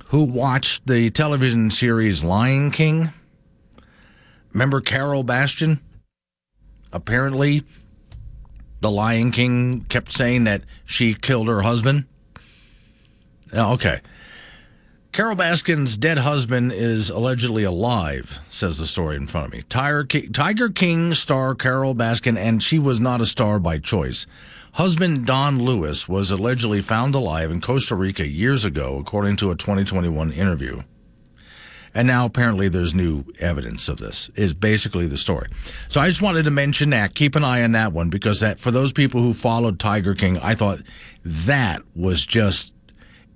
who 0.06 0.24
watched 0.24 0.86
the 0.86 1.10
television 1.10 1.70
series 1.70 2.22
Lion 2.24 2.70
King. 2.70 3.12
Remember 4.52 4.80
Carol 4.80 5.24
Baskin? 5.24 5.80
Apparently, 6.92 7.64
the 8.80 8.90
Lion 8.90 9.30
King 9.30 9.84
kept 9.88 10.12
saying 10.12 10.44
that 10.44 10.62
she 10.84 11.12
killed 11.12 11.48
her 11.48 11.62
husband. 11.62 12.06
Okay. 13.52 14.00
Carol 15.16 15.34
Baskin's 15.34 15.96
dead 15.96 16.18
husband 16.18 16.74
is 16.74 17.08
allegedly 17.08 17.62
alive, 17.62 18.38
says 18.50 18.76
the 18.76 18.84
story 18.84 19.16
in 19.16 19.26
front 19.26 19.46
of 19.46 19.52
me. 19.54 19.62
Tiger 19.62 20.04
King, 20.04 20.30
Tiger 20.30 20.68
King 20.68 21.14
star 21.14 21.54
Carol 21.54 21.94
Baskin, 21.94 22.36
and 22.36 22.62
she 22.62 22.78
was 22.78 23.00
not 23.00 23.22
a 23.22 23.24
star 23.24 23.58
by 23.58 23.78
choice. 23.78 24.26
Husband 24.72 25.24
Don 25.24 25.58
Lewis 25.62 26.06
was 26.06 26.30
allegedly 26.30 26.82
found 26.82 27.14
alive 27.14 27.50
in 27.50 27.62
Costa 27.62 27.94
Rica 27.94 28.28
years 28.28 28.66
ago, 28.66 28.98
according 28.98 29.36
to 29.36 29.50
a 29.50 29.56
2021 29.56 30.32
interview. 30.32 30.82
And 31.94 32.06
now 32.06 32.26
apparently 32.26 32.68
there's 32.68 32.94
new 32.94 33.24
evidence 33.40 33.88
of 33.88 33.96
this, 33.96 34.28
is 34.34 34.52
basically 34.52 35.06
the 35.06 35.16
story. 35.16 35.48
So 35.88 35.98
I 35.98 36.08
just 36.08 36.20
wanted 36.20 36.44
to 36.44 36.50
mention 36.50 36.90
that. 36.90 37.14
Keep 37.14 37.36
an 37.36 37.42
eye 37.42 37.62
on 37.62 37.72
that 37.72 37.94
one 37.94 38.10
because 38.10 38.40
that 38.40 38.58
for 38.58 38.70
those 38.70 38.92
people 38.92 39.22
who 39.22 39.32
followed 39.32 39.80
Tiger 39.80 40.14
King, 40.14 40.36
I 40.40 40.54
thought 40.54 40.80
that 41.24 41.80
was 41.94 42.26
just 42.26 42.74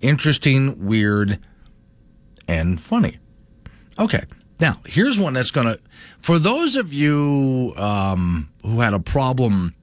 interesting, 0.02 0.86
weird, 0.86 1.38
and 2.50 2.80
funny. 2.80 3.16
Okay. 3.96 4.24
Now, 4.58 4.80
here's 4.84 5.18
one 5.18 5.34
that's 5.34 5.52
going 5.52 5.68
to, 5.68 5.80
for 6.18 6.38
those 6.38 6.76
of 6.76 6.92
you 6.92 7.72
um, 7.76 8.50
who 8.62 8.80
had 8.80 8.92
a 8.92 8.98
problem 8.98 9.74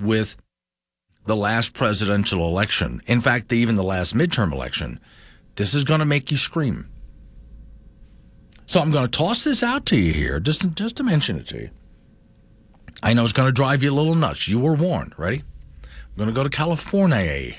with 0.00 0.36
the 1.26 1.36
last 1.36 1.74
presidential 1.74 2.46
election, 2.46 3.00
in 3.06 3.20
fact, 3.20 3.52
even 3.52 3.76
the 3.76 3.84
last 3.84 4.14
midterm 4.14 4.52
election, 4.52 4.98
this 5.54 5.74
is 5.74 5.84
going 5.84 6.00
to 6.00 6.06
make 6.06 6.30
you 6.30 6.36
scream. 6.36 6.88
So 8.66 8.80
I'm 8.80 8.90
going 8.90 9.06
to 9.06 9.18
toss 9.18 9.44
this 9.44 9.62
out 9.62 9.86
to 9.86 9.96
you 9.96 10.12
here, 10.12 10.40
just, 10.40 10.68
just 10.74 10.96
to 10.96 11.04
mention 11.04 11.38
it 11.38 11.46
to 11.48 11.56
you. 11.56 11.70
I 13.00 13.14
know 13.14 13.22
it's 13.22 13.32
going 13.32 13.48
to 13.48 13.52
drive 13.52 13.82
you 13.84 13.92
a 13.92 13.94
little 13.94 14.16
nuts. 14.16 14.48
You 14.48 14.58
were 14.58 14.74
warned. 14.74 15.14
Ready? 15.16 15.44
I'm 15.84 16.16
going 16.16 16.28
to 16.28 16.34
go 16.34 16.42
to 16.42 16.50
California. 16.50 17.54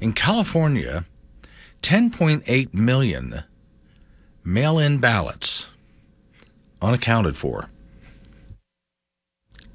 In 0.00 0.12
California, 0.12 1.06
10.8 1.82 2.74
million 2.74 3.44
mail 4.44 4.78
in 4.78 4.98
ballots 4.98 5.68
unaccounted 6.80 7.36
for. 7.36 7.68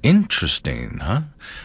Interesting, 0.02 0.98
huh? 1.02 1.22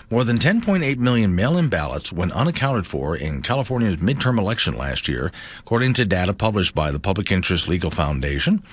More 0.09 0.23
than 0.23 0.37
10.8 0.37 0.97
million 0.97 1.35
mail 1.35 1.55
in 1.55 1.69
ballots 1.69 2.11
went 2.11 2.31
unaccounted 2.31 2.87
for 2.87 3.15
in 3.15 3.43
California's 3.43 3.97
midterm 3.97 4.39
election 4.39 4.75
last 4.75 5.07
year, 5.07 5.31
according 5.59 5.93
to 5.93 6.05
data 6.05 6.33
published 6.33 6.73
by 6.73 6.91
the 6.91 6.99
Public 6.99 7.31
Interest 7.31 7.69
Legal 7.69 7.91
Foundation. 7.91 8.63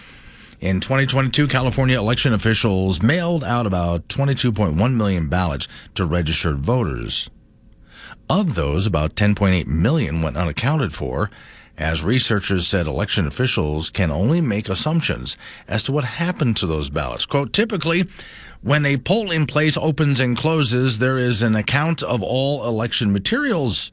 In 0.61 0.81
2022, 0.81 1.47
California 1.49 1.99
election 1.99 2.33
officials 2.33 3.03
mailed 3.03 3.45
out 3.45 3.67
about 3.67 4.09
22.1 4.09 4.95
million 4.95 5.29
ballots 5.29 5.69
to 5.95 6.07
registered 6.07 6.59
voters. 6.59 7.29
Of 8.31 8.55
those, 8.55 8.87
about 8.87 9.15
10.8 9.15 9.67
million 9.67 10.23
went 10.23 10.37
unaccounted 10.37 10.95
for, 10.95 11.31
as 11.79 12.05
researchers 12.05 12.67
said 12.67 12.87
election 12.87 13.27
officials 13.27 13.91
can 13.91 14.11
only 14.11 14.41
make 14.41 14.69
assumptions 14.69 15.37
as 15.67 15.83
to 15.83 15.93
what 15.93 16.05
happened 16.05 16.57
to 16.59 16.67
those 16.67 16.91
ballots. 16.91 17.27
Quote, 17.27 17.53
typically, 17.53 18.07
when 18.63 18.85
a 18.85 18.99
polling 18.99 19.47
place 19.47 19.77
opens 19.77 20.21
and 20.21 20.37
closes, 20.37 20.99
there 20.99 21.19
is 21.19 21.43
an 21.43 21.57
account 21.57 22.03
of 22.03 22.23
all 22.23 22.67
election 22.67 23.13
materials. 23.13 23.93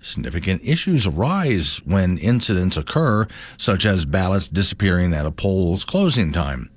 Significant 0.00 0.62
issues 0.62 1.06
arise 1.06 1.82
when 1.84 2.18
incidents 2.18 2.76
occur, 2.76 3.26
such 3.56 3.84
as 3.84 4.04
ballots 4.04 4.48
disappearing 4.48 5.12
at 5.12 5.26
a 5.26 5.32
poll's 5.32 5.84
closing 5.84 6.32
time. 6.32 6.70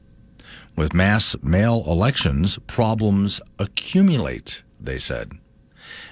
With 0.75 0.95
mass 0.95 1.35
mail 1.43 1.83
elections, 1.85 2.57
problems 2.65 3.41
accumulate, 3.59 4.63
they 4.79 4.97
said. 4.97 5.33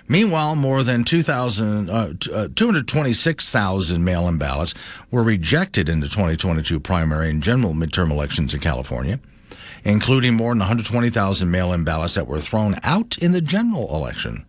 Meanwhile, 0.07 0.55
more 0.55 0.83
than 0.83 1.03
2,000, 1.03 1.89
uh, 1.89 2.13
uh, 2.33 2.47
226,000 2.55 4.03
mail 4.03 4.27
in 4.27 4.37
ballots 4.37 4.73
were 5.11 5.23
rejected 5.23 5.89
in 5.89 5.99
the 5.99 6.07
2022 6.07 6.79
primary 6.79 7.29
and 7.29 7.43
general 7.43 7.73
midterm 7.73 8.09
elections 8.09 8.53
in 8.53 8.61
California, 8.61 9.19
including 9.83 10.33
more 10.33 10.51
than 10.51 10.59
120,000 10.59 11.51
mail 11.51 11.73
in 11.73 11.83
ballots 11.83 12.15
that 12.15 12.27
were 12.27 12.39
thrown 12.39 12.79
out 12.83 13.17
in 13.17 13.33
the 13.33 13.41
general 13.41 13.93
election. 13.95 14.45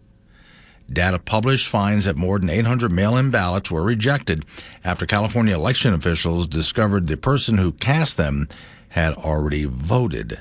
Data 0.91 1.19
published 1.19 1.69
finds 1.69 2.07
that 2.07 2.17
more 2.17 2.39
than 2.39 2.49
800 2.49 2.91
mail 2.91 3.17
in 3.17 3.31
ballots 3.31 3.71
were 3.71 3.83
rejected 3.83 4.45
after 4.85 5.07
California 5.07 5.55
election 5.55 5.93
officials 5.93 6.47
discovered 6.47 7.07
the 7.07 7.17
person 7.17 7.59
who 7.59 7.73
cast 7.73 8.17
them 8.17 8.49
had 8.89 9.13
already 9.15 9.65
voted. 9.65 10.41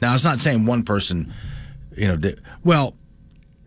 Now, 0.00 0.14
it's 0.14 0.24
not 0.24 0.40
saying 0.40 0.64
one 0.64 0.82
person, 0.82 1.32
you 1.94 2.08
know, 2.08 2.16
did, 2.16 2.40
well, 2.64 2.94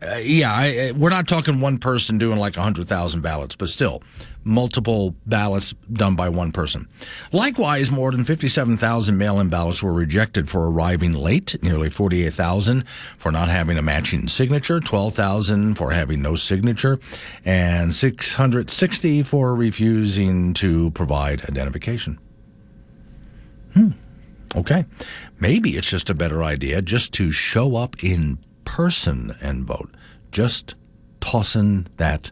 uh, 0.05 0.17
yeah, 0.17 0.53
I, 0.53 0.91
we're 0.95 1.09
not 1.09 1.27
talking 1.27 1.61
one 1.61 1.77
person 1.77 2.17
doing 2.17 2.37
like 2.37 2.55
100,000 2.55 3.21
ballots, 3.21 3.55
but 3.55 3.69
still, 3.69 4.01
multiple 4.43 5.15
ballots 5.25 5.73
done 5.91 6.15
by 6.15 6.29
one 6.29 6.51
person. 6.51 6.87
Likewise, 7.31 7.91
more 7.91 8.11
than 8.11 8.23
57,000 8.23 9.17
mail 9.17 9.39
in 9.39 9.49
ballots 9.49 9.81
were 9.81 9.93
rejected 9.93 10.49
for 10.49 10.69
arriving 10.69 11.13
late, 11.13 11.61
nearly 11.61 11.89
48,000 11.89 12.87
for 13.17 13.31
not 13.31 13.49
having 13.49 13.77
a 13.77 13.81
matching 13.81 14.27
signature, 14.27 14.79
12,000 14.79 15.75
for 15.75 15.91
having 15.91 16.21
no 16.21 16.35
signature, 16.35 16.99
and 17.43 17.93
660 17.93 19.23
for 19.23 19.55
refusing 19.55 20.53
to 20.53 20.91
provide 20.91 21.43
identification. 21.49 22.19
Hmm. 23.73 23.89
Okay. 24.55 24.85
Maybe 25.39 25.75
it's 25.75 25.89
just 25.89 26.09
a 26.09 26.13
better 26.13 26.43
idea 26.43 26.81
just 26.81 27.13
to 27.15 27.31
show 27.31 27.75
up 27.75 28.01
in 28.03 28.37
person 28.65 29.35
and 29.41 29.65
vote. 29.65 29.95
Just 30.31 30.75
tossing 31.21 31.87
that 31.97 32.31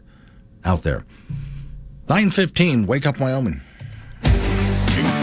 out 0.64 0.82
there. 0.82 1.04
915, 2.08 2.86
Wake 2.86 3.06
Up 3.06 3.18
Wyoming. 3.18 3.60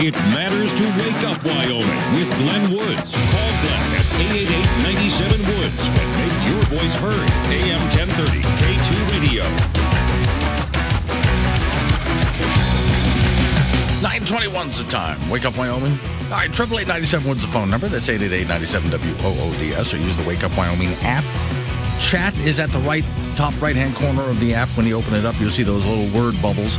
It 0.03 0.15
matters 0.33 0.73
to 0.73 0.83
wake 1.03 1.23
up 1.29 1.43
Wyoming 1.45 2.15
with 2.15 2.35
Glenn 2.39 2.71
Woods. 2.71 3.13
Call 3.13 3.51
Glenn 3.61 3.93
at 3.93 4.05
888-97 4.81 5.45
Woods 5.57 5.88
and 5.88 6.09
make 6.17 6.35
your 6.49 6.61
voice 6.79 6.95
heard. 6.95 7.29
AM 7.51 7.81
1030 7.93 8.41
K2 8.41 9.11
Radio. 9.11 9.43
921's 14.01 14.79
the 14.83 14.89
time. 14.89 15.29
Wake 15.29 15.45
Up 15.45 15.55
Wyoming. 15.55 15.97
All 16.32 16.38
right, 16.38 16.49
888 16.49 17.26
Woods 17.28 17.41
the 17.41 17.48
phone 17.48 17.70
number. 17.70 17.90
That's 17.90 18.08
888-97-WOODS 18.08 19.94
or 19.94 19.98
use 19.98 20.16
the 20.16 20.26
Wake 20.26 20.45
Up 20.45 20.58
Wyoming 20.58 20.94
app. 21.02 21.26
Chat 21.99 22.34
is 22.40 22.58
at 22.62 22.72
the 22.72 22.80
right 22.80 23.03
top 23.36 23.60
right-hand 23.62 23.95
corner 23.95 24.22
of 24.22 24.40
the 24.40 24.53
app. 24.53 24.70
When 24.70 24.86
you 24.88 24.95
open 24.95 25.14
it 25.14 25.26
up, 25.26 25.38
you'll 25.41 25.52
see 25.52 25.64
those 25.64 25.86
little 25.86 26.08
word 26.18 26.41
bubbles. 26.41 26.78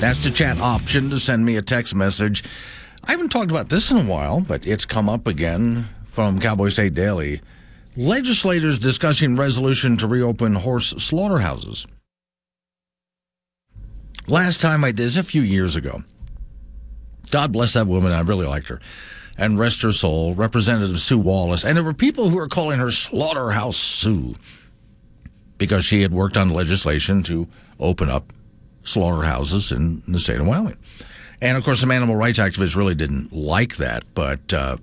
That's 0.00 0.24
the 0.24 0.30
chat 0.32 0.58
option 0.58 1.08
to 1.10 1.20
send 1.20 1.44
me 1.44 1.54
a 1.54 1.62
text 1.62 1.94
message. 1.94 2.42
I 3.04 3.12
haven't 3.12 3.28
talked 3.28 3.52
about 3.52 3.68
this 3.68 3.92
in 3.92 3.96
a 3.96 4.10
while, 4.10 4.40
but 4.40 4.66
it's 4.66 4.84
come 4.84 5.08
up 5.08 5.28
again 5.28 5.88
from 6.10 6.40
Cowboy 6.40 6.70
State 6.70 6.94
Daily. 6.94 7.42
Legislators 7.96 8.80
discussing 8.80 9.36
resolution 9.36 9.96
to 9.98 10.08
reopen 10.08 10.52
horse 10.52 10.88
slaughterhouses. 10.98 11.86
Last 14.26 14.60
time 14.60 14.82
I 14.82 14.88
did 14.88 14.96
this 14.96 15.16
a 15.16 15.22
few 15.22 15.42
years 15.42 15.76
ago. 15.76 16.02
God 17.34 17.50
bless 17.50 17.72
that 17.72 17.88
woman. 17.88 18.12
I 18.12 18.20
really 18.20 18.46
liked 18.46 18.68
her. 18.68 18.80
And 19.36 19.58
rest 19.58 19.82
her 19.82 19.90
soul, 19.90 20.36
Representative 20.36 21.00
Sue 21.00 21.18
Wallis. 21.18 21.64
And 21.64 21.76
there 21.76 21.82
were 21.82 21.92
people 21.92 22.28
who 22.28 22.36
were 22.36 22.46
calling 22.46 22.78
her 22.78 22.92
Slaughterhouse 22.92 23.76
Sue 23.76 24.36
because 25.58 25.84
she 25.84 26.02
had 26.02 26.12
worked 26.12 26.36
on 26.36 26.50
legislation 26.50 27.24
to 27.24 27.48
open 27.80 28.08
up 28.08 28.32
slaughterhouses 28.84 29.72
in 29.72 30.00
the 30.06 30.20
state 30.20 30.38
of 30.38 30.46
Wyoming. 30.46 30.76
And 31.40 31.58
of 31.58 31.64
course, 31.64 31.80
some 31.80 31.90
animal 31.90 32.14
rights 32.14 32.38
activists 32.38 32.76
really 32.76 32.94
didn't 32.94 33.32
like 33.32 33.78
that. 33.78 34.04
But 34.14 34.54
uh, 34.54 34.76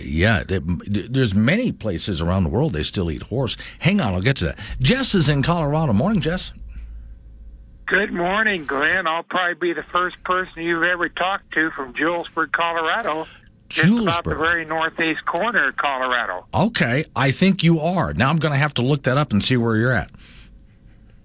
yeah, 0.00 0.44
it, 0.48 1.12
there's 1.12 1.34
many 1.34 1.72
places 1.72 2.22
around 2.22 2.44
the 2.44 2.48
world 2.48 2.72
they 2.72 2.84
still 2.84 3.10
eat 3.10 3.24
horse. 3.24 3.58
Hang 3.80 4.00
on, 4.00 4.14
I'll 4.14 4.22
get 4.22 4.36
to 4.36 4.46
that. 4.46 4.58
Jess 4.80 5.14
is 5.14 5.28
in 5.28 5.42
Colorado. 5.42 5.92
Morning, 5.92 6.22
Jess. 6.22 6.54
Good 7.86 8.12
morning, 8.12 8.64
Glenn. 8.64 9.06
I'll 9.06 9.22
probably 9.22 9.54
be 9.54 9.72
the 9.74 9.82
first 9.82 10.22
person 10.24 10.62
you've 10.62 10.82
ever 10.82 11.08
talked 11.08 11.52
to 11.52 11.70
from 11.72 11.92
Julesburg, 11.94 12.52
Colorado. 12.52 13.26
Just 13.68 14.02
about 14.02 14.24
the 14.24 14.34
very 14.34 14.66
northeast 14.66 15.24
corner 15.24 15.68
of 15.68 15.76
Colorado. 15.76 16.46
Okay, 16.52 17.06
I 17.16 17.30
think 17.30 17.62
you 17.62 17.80
are. 17.80 18.12
Now 18.12 18.28
I'm 18.28 18.38
going 18.38 18.52
to 18.52 18.58
have 18.58 18.74
to 18.74 18.82
look 18.82 19.04
that 19.04 19.16
up 19.16 19.32
and 19.32 19.42
see 19.42 19.56
where 19.56 19.76
you're 19.76 19.92
at. 19.92 20.10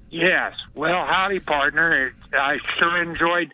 Yes. 0.09 0.53
Well, 0.73 1.05
howdy, 1.05 1.39
partner. 1.41 2.13
I 2.33 2.57
sure 2.79 3.01
enjoyed 3.03 3.53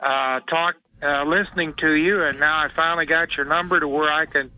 uh, 0.00 0.40
talk 0.40 0.74
uh, 1.02 1.24
listening 1.24 1.74
to 1.78 1.92
you, 1.92 2.22
and 2.24 2.40
now 2.40 2.64
I 2.64 2.68
finally 2.74 3.06
got 3.06 3.36
your 3.36 3.46
number 3.46 3.78
to 3.78 3.86
where 3.86 4.12
I 4.12 4.26
can 4.26 4.50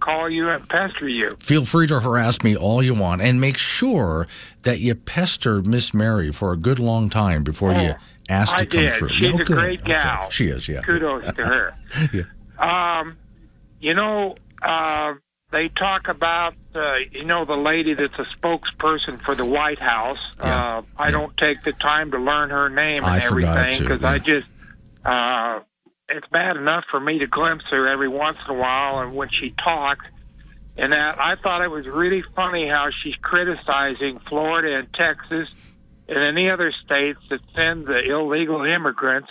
call 0.00 0.28
you 0.30 0.48
and 0.48 0.68
pester 0.68 1.08
you. 1.08 1.36
Feel 1.40 1.64
free 1.64 1.86
to 1.86 2.00
harass 2.00 2.42
me 2.42 2.56
all 2.56 2.82
you 2.82 2.94
want, 2.94 3.22
and 3.22 3.40
make 3.40 3.56
sure 3.56 4.26
that 4.62 4.80
you 4.80 4.94
pester 4.94 5.62
Miss 5.62 5.92
Mary 5.94 6.30
for 6.32 6.52
a 6.52 6.56
good 6.56 6.78
long 6.78 7.10
time 7.10 7.42
before 7.44 7.72
you 7.72 7.94
ask 8.28 8.52
Oh, 8.54 8.56
I 8.56 8.60
to 8.60 8.66
come 8.66 8.80
did. 8.82 8.92
through. 8.94 9.08
She's 9.10 9.20
Yeah, 9.22 9.34
a 9.34 9.36
good. 9.38 9.46
great 9.46 9.80
Okay. 9.80 9.92
gal. 9.92 10.30
She 10.30 10.46
is, 10.48 10.68
yeah. 10.68 10.80
Kudos 10.82 11.32
to 11.34 11.44
her. 11.44 11.74
Yeah. 12.12 12.22
Um, 13.00 13.16
you 13.80 13.94
know, 13.94 14.34
uh, 14.62 15.14
they 15.50 15.68
talk 15.68 16.08
about 16.08 16.54
uh, 16.74 16.96
you 17.12 17.24
know 17.24 17.44
the 17.44 17.56
lady 17.56 17.94
that's 17.94 18.18
a 18.18 18.26
spokesperson 18.36 19.22
for 19.24 19.34
the 19.34 19.44
White 19.44 19.78
House. 19.78 20.18
Uh, 20.38 20.82
I 20.98 21.10
don't 21.10 21.34
take 21.36 21.62
the 21.62 21.72
time 21.72 22.10
to 22.10 22.18
learn 22.18 22.50
her 22.50 22.68
name 22.68 23.04
and 23.04 23.06
I 23.06 23.18
everything 23.24 23.78
because 23.78 24.04
I 24.04 24.18
just 24.18 24.46
uh, 25.06 25.60
it's 26.08 26.26
bad 26.28 26.56
enough 26.56 26.84
for 26.90 26.98
me 27.00 27.18
to 27.20 27.26
glimpse 27.26 27.64
her 27.70 27.86
every 27.88 28.08
once 28.08 28.38
in 28.48 28.54
a 28.54 28.58
while, 28.58 29.00
and 29.00 29.14
when 29.14 29.28
she 29.30 29.50
talks. 29.50 30.04
And 30.76 30.92
that 30.92 31.18
I 31.20 31.34
thought 31.36 31.62
it 31.62 31.70
was 31.70 31.86
really 31.86 32.22
funny 32.36 32.68
how 32.68 32.88
she's 33.02 33.16
criticizing 33.16 34.20
Florida 34.28 34.78
and 34.78 34.92
Texas 34.94 35.48
and 36.08 36.18
any 36.18 36.48
other 36.50 36.72
states 36.84 37.18
that 37.30 37.40
send 37.54 37.86
the 37.86 37.98
illegal 38.10 38.64
immigrants 38.64 39.28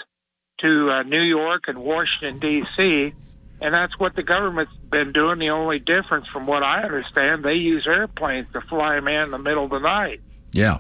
to 0.60 0.90
uh, 0.92 1.04
New 1.04 1.22
York 1.22 1.64
and 1.68 1.78
Washington 1.78 2.40
D.C. 2.40 3.14
And 3.62 3.74
that's 3.74 3.98
what 3.98 4.16
the 4.16 4.24
government's 4.24 4.74
been 4.92 5.14
doing. 5.14 5.40
The 5.40 5.50
only 5.50 5.80
difference, 5.80 6.28
from 6.28 6.46
what 6.48 6.64
I 6.64 6.84
understand, 6.84 7.44
they 7.44 7.54
use 7.54 7.88
airplanes 7.88 8.48
to 8.54 8.62
fly 8.62 8.96
them 8.96 9.08
in 9.08 9.24
in 9.24 9.32
the 9.32 9.40
middle 9.40 9.64
of 9.64 9.70
the 9.72 9.80
night. 9.80 10.20
Yeah. 10.52 10.80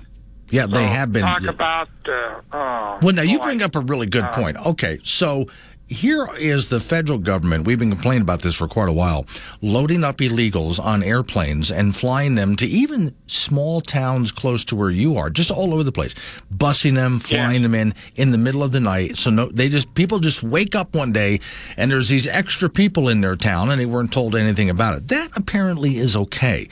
Yeah, 0.49 0.65
they 0.67 0.85
have 0.85 1.11
been. 1.11 1.23
Talk 1.23 1.43
about. 1.45 1.89
Uh, 2.07 2.41
oh, 2.53 2.97
Well, 3.01 3.15
now 3.15 3.21
you 3.23 3.37
boy. 3.39 3.45
bring 3.45 3.61
up 3.63 3.75
a 3.75 3.79
really 3.81 4.05
good 4.07 4.23
Uh, 4.23 4.33
point. 4.33 4.57
Okay, 4.57 4.99
so 5.03 5.45
here 5.87 6.27
is 6.37 6.67
the 6.67 6.79
federal 6.79 7.17
government. 7.17 7.65
We've 7.65 7.79
been 7.79 7.91
complaining 7.91 8.21
about 8.21 8.41
this 8.41 8.55
for 8.55 8.67
quite 8.67 8.89
a 8.89 8.93
while, 8.93 9.25
loading 9.61 10.03
up 10.03 10.17
illegals 10.17 10.83
on 10.83 11.01
airplanes 11.01 11.71
and 11.71 11.95
flying 11.95 12.35
them 12.35 12.55
to 12.57 12.67
even 12.67 13.15
small 13.27 13.79
towns 13.79 14.31
close 14.31 14.65
to 14.65 14.75
where 14.75 14.89
you 14.89 15.17
are, 15.17 15.29
just 15.29 15.49
all 15.49 15.73
over 15.73 15.83
the 15.83 15.91
place, 15.91 16.13
busing 16.53 16.95
them, 16.95 17.19
flying 17.19 17.61
them 17.61 17.73
in 17.73 17.93
in 18.15 18.31
the 18.31 18.37
middle 18.37 18.63
of 18.63 18.71
the 18.71 18.79
night. 18.79 19.17
So 19.17 19.29
no, 19.29 19.47
they 19.47 19.69
just 19.69 19.93
people 19.93 20.19
just 20.19 20.43
wake 20.43 20.75
up 20.75 20.93
one 20.93 21.13
day 21.13 21.39
and 21.77 21.89
there's 21.89 22.09
these 22.09 22.27
extra 22.27 22.69
people 22.69 23.07
in 23.07 23.21
their 23.21 23.37
town 23.37 23.69
and 23.69 23.79
they 23.79 23.85
weren't 23.85 24.11
told 24.11 24.35
anything 24.35 24.69
about 24.69 24.95
it. 24.95 25.07
That 25.07 25.31
apparently 25.35 25.97
is 25.97 26.15
okay, 26.15 26.67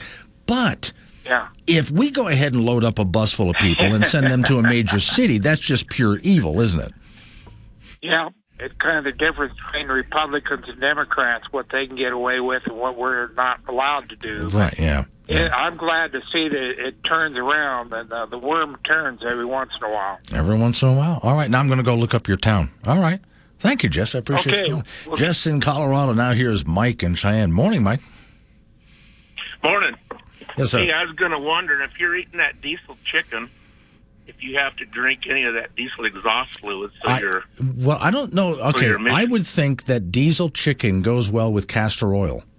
but. 0.46 0.92
Yeah. 1.24 1.48
If 1.66 1.90
we 1.90 2.12
go 2.12 2.28
ahead 2.28 2.54
and 2.54 2.64
load 2.64 2.84
up 2.84 3.00
a 3.00 3.04
bus 3.04 3.32
full 3.32 3.50
of 3.50 3.56
people 3.56 3.92
and 3.92 4.06
send 4.06 4.28
them 4.28 4.44
to 4.44 4.58
a 4.58 4.62
major 4.62 5.00
city, 5.16 5.38
that's 5.38 5.60
just 5.60 5.88
pure 5.88 6.18
evil, 6.18 6.60
isn't 6.60 6.78
it? 6.78 6.92
Yeah, 8.00 8.28
it's 8.58 8.74
kind 8.78 8.98
of 8.98 9.04
the 9.04 9.12
difference 9.12 9.52
between 9.66 9.88
Republicans 9.88 10.64
and 10.68 10.80
Democrats, 10.80 11.44
what 11.50 11.66
they 11.70 11.86
can 11.86 11.96
get 11.96 12.12
away 12.12 12.40
with 12.40 12.62
and 12.66 12.76
what 12.76 12.96
we're 12.96 13.32
not 13.34 13.60
allowed 13.68 14.08
to 14.10 14.16
do. 14.16 14.48
Right, 14.48 14.74
yeah. 14.78 15.04
It, 15.28 15.50
I'm 15.52 15.76
glad 15.76 16.12
to 16.12 16.20
see 16.32 16.48
that 16.48 16.74
it 16.86 17.02
turns 17.04 17.36
around 17.36 17.92
and 17.92 18.12
uh, 18.12 18.26
the 18.26 18.38
worm 18.38 18.76
turns 18.86 19.20
every 19.28 19.44
once 19.44 19.72
in 19.80 19.86
a 19.86 19.92
while. 19.92 20.18
Every 20.32 20.56
once 20.58 20.82
in 20.82 20.88
a 20.88 20.94
while. 20.94 21.18
All 21.22 21.34
right, 21.34 21.50
now 21.50 21.58
I'm 21.58 21.66
going 21.66 21.78
to 21.78 21.84
go 21.84 21.96
look 21.96 22.14
up 22.14 22.28
your 22.28 22.36
town. 22.36 22.70
All 22.86 23.00
right. 23.00 23.20
Thank 23.58 23.82
you, 23.82 23.88
Jess. 23.88 24.14
I 24.14 24.18
appreciate 24.18 24.54
Okay. 24.60 24.68
you. 24.68 24.82
calling. 25.04 25.16
Jess 25.18 25.46
in 25.46 25.60
Colorado. 25.60 26.12
Now 26.12 26.32
here's 26.32 26.64
Mike 26.66 27.02
in 27.02 27.14
Cheyenne. 27.16 27.52
Morning, 27.52 27.82
Mike. 27.82 28.00
Morning. 29.62 29.96
Yes, 30.56 30.70
sir. 30.70 30.78
Hey, 30.84 30.92
I 30.92 31.02
was 31.04 31.14
going 31.16 31.32
to 31.32 31.38
wonder 31.38 31.82
if 31.82 31.90
you're 31.98 32.14
eating 32.16 32.38
that 32.38 32.60
diesel 32.62 32.96
chicken, 33.04 33.50
if 34.26 34.36
you 34.40 34.58
have 34.58 34.76
to 34.76 34.84
drink 34.86 35.26
any 35.28 35.44
of 35.44 35.54
that 35.54 35.74
diesel 35.76 36.04
exhaust 36.04 36.60
fluid, 36.60 36.90
so 37.02 37.08
I- 37.08 37.20
you're 37.20 37.44
Well, 37.76 37.98
I 38.00 38.10
don't 38.10 38.34
know. 38.34 38.54
Okay, 38.56 38.88
mission. 38.88 39.08
I 39.08 39.24
would 39.24 39.46
think 39.46 39.84
that 39.84 40.10
diesel 40.10 40.50
chicken 40.50 41.02
goes 41.02 41.30
well 41.30 41.52
with 41.52 41.68
castor 41.68 42.14
oil. 42.14 42.42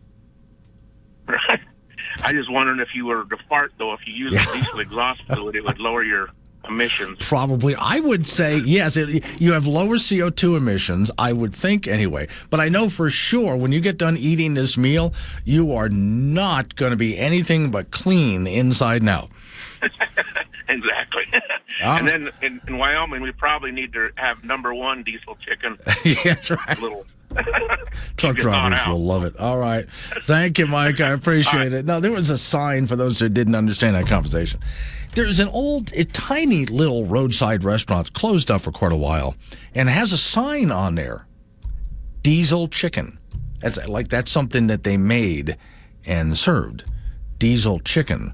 I 1.28 2.32
just 2.32 2.52
wondering 2.52 2.80
if 2.80 2.90
you 2.96 3.06
were 3.06 3.26
to 3.26 3.38
fart 3.50 3.74
though, 3.78 3.94
if 3.94 4.00
you 4.08 4.14
use 4.14 4.32
the 4.32 4.52
diesel 4.54 4.80
exhaust 4.80 5.22
fluid, 5.26 5.56
it 5.56 5.64
would 5.64 5.80
lower 5.80 6.04
your 6.04 6.30
emissions. 6.68 7.18
Probably. 7.20 7.76
I 7.76 8.00
would 8.00 8.26
say, 8.26 8.58
yes, 8.58 8.98
it, 8.98 9.24
you 9.40 9.54
have 9.54 9.68
lower 9.68 9.96
CO2 9.96 10.58
emissions, 10.58 11.12
I 11.18 11.32
would 11.34 11.54
think 11.54 11.88
anyway. 11.88 12.28
But 12.50 12.60
I 12.60 12.70
know 12.70 12.90
for 12.90 13.10
sure 13.10 13.56
when 13.56 13.72
you 13.72 13.80
get 13.80 13.98
done 13.98 14.18
eating 14.18 14.54
this 14.54 14.78
meal, 14.78 15.14
you 15.46 15.74
are 15.74 15.90
not 15.90 16.76
going 16.76 16.92
to 16.92 16.98
be 16.98 17.18
anything 17.18 17.72
but 17.72 17.92
clean 17.92 18.48
inside 18.48 19.02
and 19.02 19.10
out. 19.10 19.30
exactly. 20.70 21.24
Ah. 21.84 21.98
and 21.98 22.08
then 22.08 22.30
in, 22.42 22.62
in 22.68 22.78
Wyoming, 22.78 23.22
we 23.22 23.32
probably 23.32 23.72
need 23.72 23.94
to 23.94 24.10
have 24.16 24.44
number 24.44 24.74
one 24.74 25.04
diesel 25.04 25.38
chicken. 25.38 25.78
yeah, 26.04 26.36
right. 26.50 26.82
Little 26.82 27.06
Truck 28.18 28.38
Keep 28.38 28.46
it 28.46 28.48
on 28.48 28.72
drivers 28.72 28.88
will 28.88 29.04
love 29.04 29.24
it. 29.24 29.38
All 29.38 29.58
right. 29.58 29.88
Thank 30.24 30.58
you, 30.58 30.68
Mike. 30.68 31.00
I 31.00 31.10
appreciate 31.10 31.74
it. 31.74 31.86
Now, 31.86 32.00
there 32.00 32.12
was 32.12 32.30
a 32.30 32.38
sign 32.38 32.88
for 32.88 32.96
those 32.96 33.20
who 33.20 33.30
didn't 33.30 33.56
understand 33.56 33.96
that 33.96 34.08
conversation. 34.08 34.60
There's 35.14 35.40
an 35.40 35.48
old, 35.50 35.92
a 35.94 36.04
tiny 36.04 36.66
little 36.66 37.06
roadside 37.06 37.64
restaurant. 37.64 38.14
Closed 38.14 38.50
up 38.50 38.62
for 38.62 38.72
quite 38.72 38.92
a 38.92 38.98
while 38.98 39.36
and 39.74 39.90
it 39.90 39.92
has 39.92 40.14
a 40.14 40.18
sign 40.18 40.72
on 40.72 40.96
there 40.96 41.28
Diesel 42.28 42.68
chicken. 42.68 43.20
That's 43.60 43.78
like 43.88 44.10
that's 44.10 44.32
something 44.32 44.68
that 44.68 44.84
they 44.84 44.98
made 44.98 45.58
and 46.06 46.38
served. 46.38 46.84
Diesel 47.40 47.80
chicken. 47.80 48.34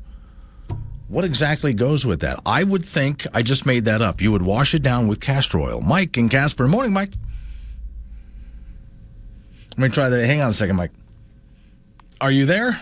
What 1.13 1.25
exactly 1.25 1.75
goes 1.75 2.07
with 2.07 2.21
that? 2.21 2.39
I 2.43 2.63
would 2.63 2.83
think, 2.83 3.27
I 3.35 3.43
just 3.43 3.67
made 3.67 3.85
that 3.85 4.01
up. 4.01 4.19
You 4.19 4.31
would 4.31 4.41
wash 4.41 4.73
it 4.73 4.81
down 4.81 5.07
with 5.07 5.19
castor 5.21 5.59
oil. 5.59 5.79
Mike 5.79 6.17
and 6.17 6.29
Casper. 6.29 6.67
Morning, 6.67 6.91
Mike. 6.91 7.11
Let 9.77 9.77
me 9.77 9.89
try 9.89 10.09
that. 10.09 10.25
Hang 10.25 10.41
on 10.41 10.49
a 10.49 10.53
second, 10.55 10.75
Mike. 10.75 10.89
Are 12.19 12.31
you 12.31 12.47
there? 12.47 12.79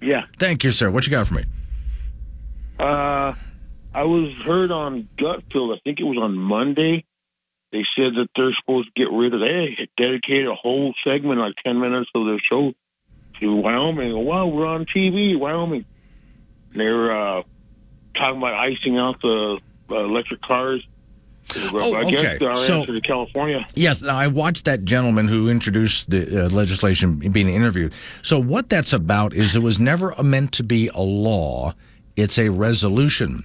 Yeah. 0.00 0.22
Thank 0.38 0.64
you, 0.64 0.72
sir. 0.72 0.90
What 0.90 1.04
you 1.04 1.10
got 1.10 1.26
for 1.26 1.34
me? 1.34 1.44
Uh, 2.78 3.34
I 3.92 4.04
was 4.04 4.32
heard 4.46 4.70
on 4.70 5.06
Gutfeld. 5.18 5.76
I 5.76 5.80
think 5.84 6.00
it 6.00 6.04
was 6.04 6.16
on 6.16 6.38
Monday. 6.38 7.04
They 7.70 7.84
said 7.96 8.14
that 8.14 8.28
they're 8.34 8.56
supposed 8.58 8.88
to 8.88 8.92
get 8.98 9.12
rid 9.12 9.34
of. 9.34 9.40
They 9.40 9.88
dedicated 9.94 10.48
a 10.48 10.54
whole 10.54 10.94
segment, 11.04 11.38
like 11.38 11.56
ten 11.62 11.80
minutes 11.80 12.08
of 12.14 12.24
their 12.24 12.40
show, 12.40 12.72
to 13.40 13.54
Wyoming. 13.56 14.24
Wow, 14.24 14.46
we're 14.46 14.66
on 14.66 14.86
TV, 14.86 15.38
Wyoming. 15.38 15.84
They're 16.74 17.12
uh, 17.12 17.42
talking 18.14 18.38
about 18.38 18.54
icing 18.54 18.98
out 18.98 19.20
the 19.22 19.58
uh, 19.90 20.04
electric 20.04 20.40
cars. 20.42 20.82
Oh, 21.72 21.96
I 21.96 22.08
guess 22.08 22.24
okay. 22.36 22.44
our 22.46 22.54
So- 22.56 22.80
answer 22.80 22.94
to 22.94 23.00
California. 23.00 23.64
Yes, 23.74 24.02
now 24.02 24.16
I 24.16 24.28
watched 24.28 24.66
that 24.66 24.84
gentleman 24.84 25.26
who 25.26 25.48
introduced 25.48 26.08
the 26.10 26.46
uh, 26.46 26.48
legislation 26.48 27.18
being 27.18 27.48
interviewed. 27.48 27.92
So 28.22 28.38
what 28.38 28.68
that's 28.68 28.92
about 28.92 29.34
is 29.34 29.56
it 29.56 29.62
was 29.62 29.80
never 29.80 30.14
meant 30.22 30.52
to 30.52 30.62
be 30.62 30.88
a 30.94 31.00
law; 31.00 31.74
it's 32.14 32.38
a 32.38 32.50
resolution. 32.50 33.44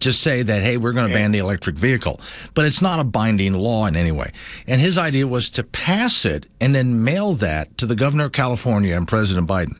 Just 0.00 0.20
say 0.22 0.42
that 0.42 0.62
hey, 0.62 0.76
we're 0.76 0.92
going 0.92 1.08
to 1.08 1.14
ban 1.14 1.32
the 1.32 1.38
electric 1.38 1.76
vehicle, 1.76 2.20
but 2.52 2.66
it's 2.66 2.82
not 2.82 3.00
a 3.00 3.04
binding 3.04 3.54
law 3.54 3.86
in 3.86 3.96
any 3.96 4.12
way. 4.12 4.32
And 4.66 4.78
his 4.78 4.98
idea 4.98 5.26
was 5.26 5.48
to 5.50 5.64
pass 5.64 6.26
it 6.26 6.44
and 6.60 6.74
then 6.74 7.02
mail 7.04 7.32
that 7.34 7.78
to 7.78 7.86
the 7.86 7.94
governor 7.94 8.24
of 8.26 8.32
California 8.32 8.94
and 8.94 9.08
President 9.08 9.48
Biden. 9.48 9.78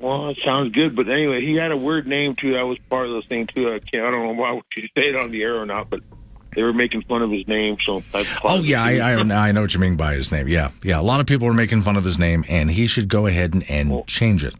Well, 0.00 0.30
it 0.30 0.38
sounds 0.44 0.72
good, 0.72 0.96
but 0.96 1.08
anyway, 1.08 1.42
he 1.42 1.54
had 1.54 1.70
a 1.72 1.76
weird 1.76 2.06
name 2.06 2.34
too. 2.34 2.54
That 2.54 2.62
was 2.66 2.78
part 2.88 3.06
of 3.08 3.12
the 3.14 3.22
thing 3.28 3.46
too. 3.46 3.68
I 3.72 3.78
can't. 3.80 4.04
I 4.06 4.10
don't 4.10 4.24
know 4.26 4.32
why 4.40 4.54
you 4.76 4.82
say 4.96 5.08
it 5.10 5.16
on 5.16 5.30
the 5.30 5.42
air 5.42 5.56
or 5.60 5.66
not, 5.66 5.90
but 5.90 6.00
they 6.56 6.62
were 6.62 6.72
making 6.72 7.02
fun 7.02 7.22
of 7.22 7.30
his 7.30 7.46
name. 7.46 7.76
So 7.84 8.02
Oh 8.42 8.62
yeah, 8.62 8.82
I. 8.82 8.98
I 8.98 9.12
I 9.48 9.52
know 9.52 9.60
what 9.60 9.74
you 9.74 9.80
mean 9.80 9.96
by 9.96 10.14
his 10.14 10.32
name. 10.32 10.48
Yeah, 10.48 10.70
yeah. 10.82 10.98
A 10.98 11.02
lot 11.02 11.20
of 11.20 11.26
people 11.26 11.46
were 11.46 11.52
making 11.54 11.82
fun 11.82 11.96
of 11.96 12.04
his 12.04 12.18
name, 12.18 12.44
and 12.48 12.70
he 12.70 12.86
should 12.86 13.08
go 13.08 13.26
ahead 13.26 13.52
and, 13.54 13.68
and 13.70 14.06
change 14.06 14.42
it. 14.44 14.54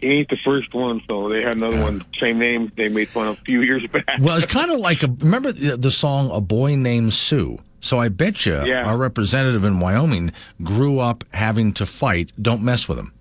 he 0.00 0.08
ain't 0.08 0.28
the 0.30 0.38
first 0.44 0.72
one, 0.74 1.00
so 1.06 1.28
they 1.28 1.42
had 1.42 1.56
another 1.56 1.80
one, 1.80 2.04
same 2.18 2.38
name. 2.38 2.72
They 2.76 2.88
made 2.88 3.10
fun 3.10 3.28
of 3.28 3.38
a 3.38 3.40
few 3.42 3.60
years 3.62 3.86
back. 3.92 4.06
Well, 4.20 4.36
it's 4.36 4.46
kind 4.46 4.70
of 4.72 4.80
like 4.80 5.02
a 5.02 5.08
remember 5.20 5.52
the, 5.52 5.76
the 5.76 5.90
song 5.90 6.30
"A 6.32 6.40
Boy 6.40 6.74
Named 6.76 7.12
Sue." 7.12 7.58
So 7.80 7.98
I 7.98 8.08
bet 8.08 8.46
you 8.46 8.64
Yeah. 8.64 8.84
our 8.86 8.96
representative 8.96 9.64
in 9.64 9.78
Wyoming 9.80 10.32
grew 10.62 11.00
up 11.00 11.24
having 11.34 11.72
to 11.74 11.84
fight. 11.86 12.32
Don't 12.40 12.62
mess 12.62 12.88
with 12.88 12.96
him. 12.98 13.12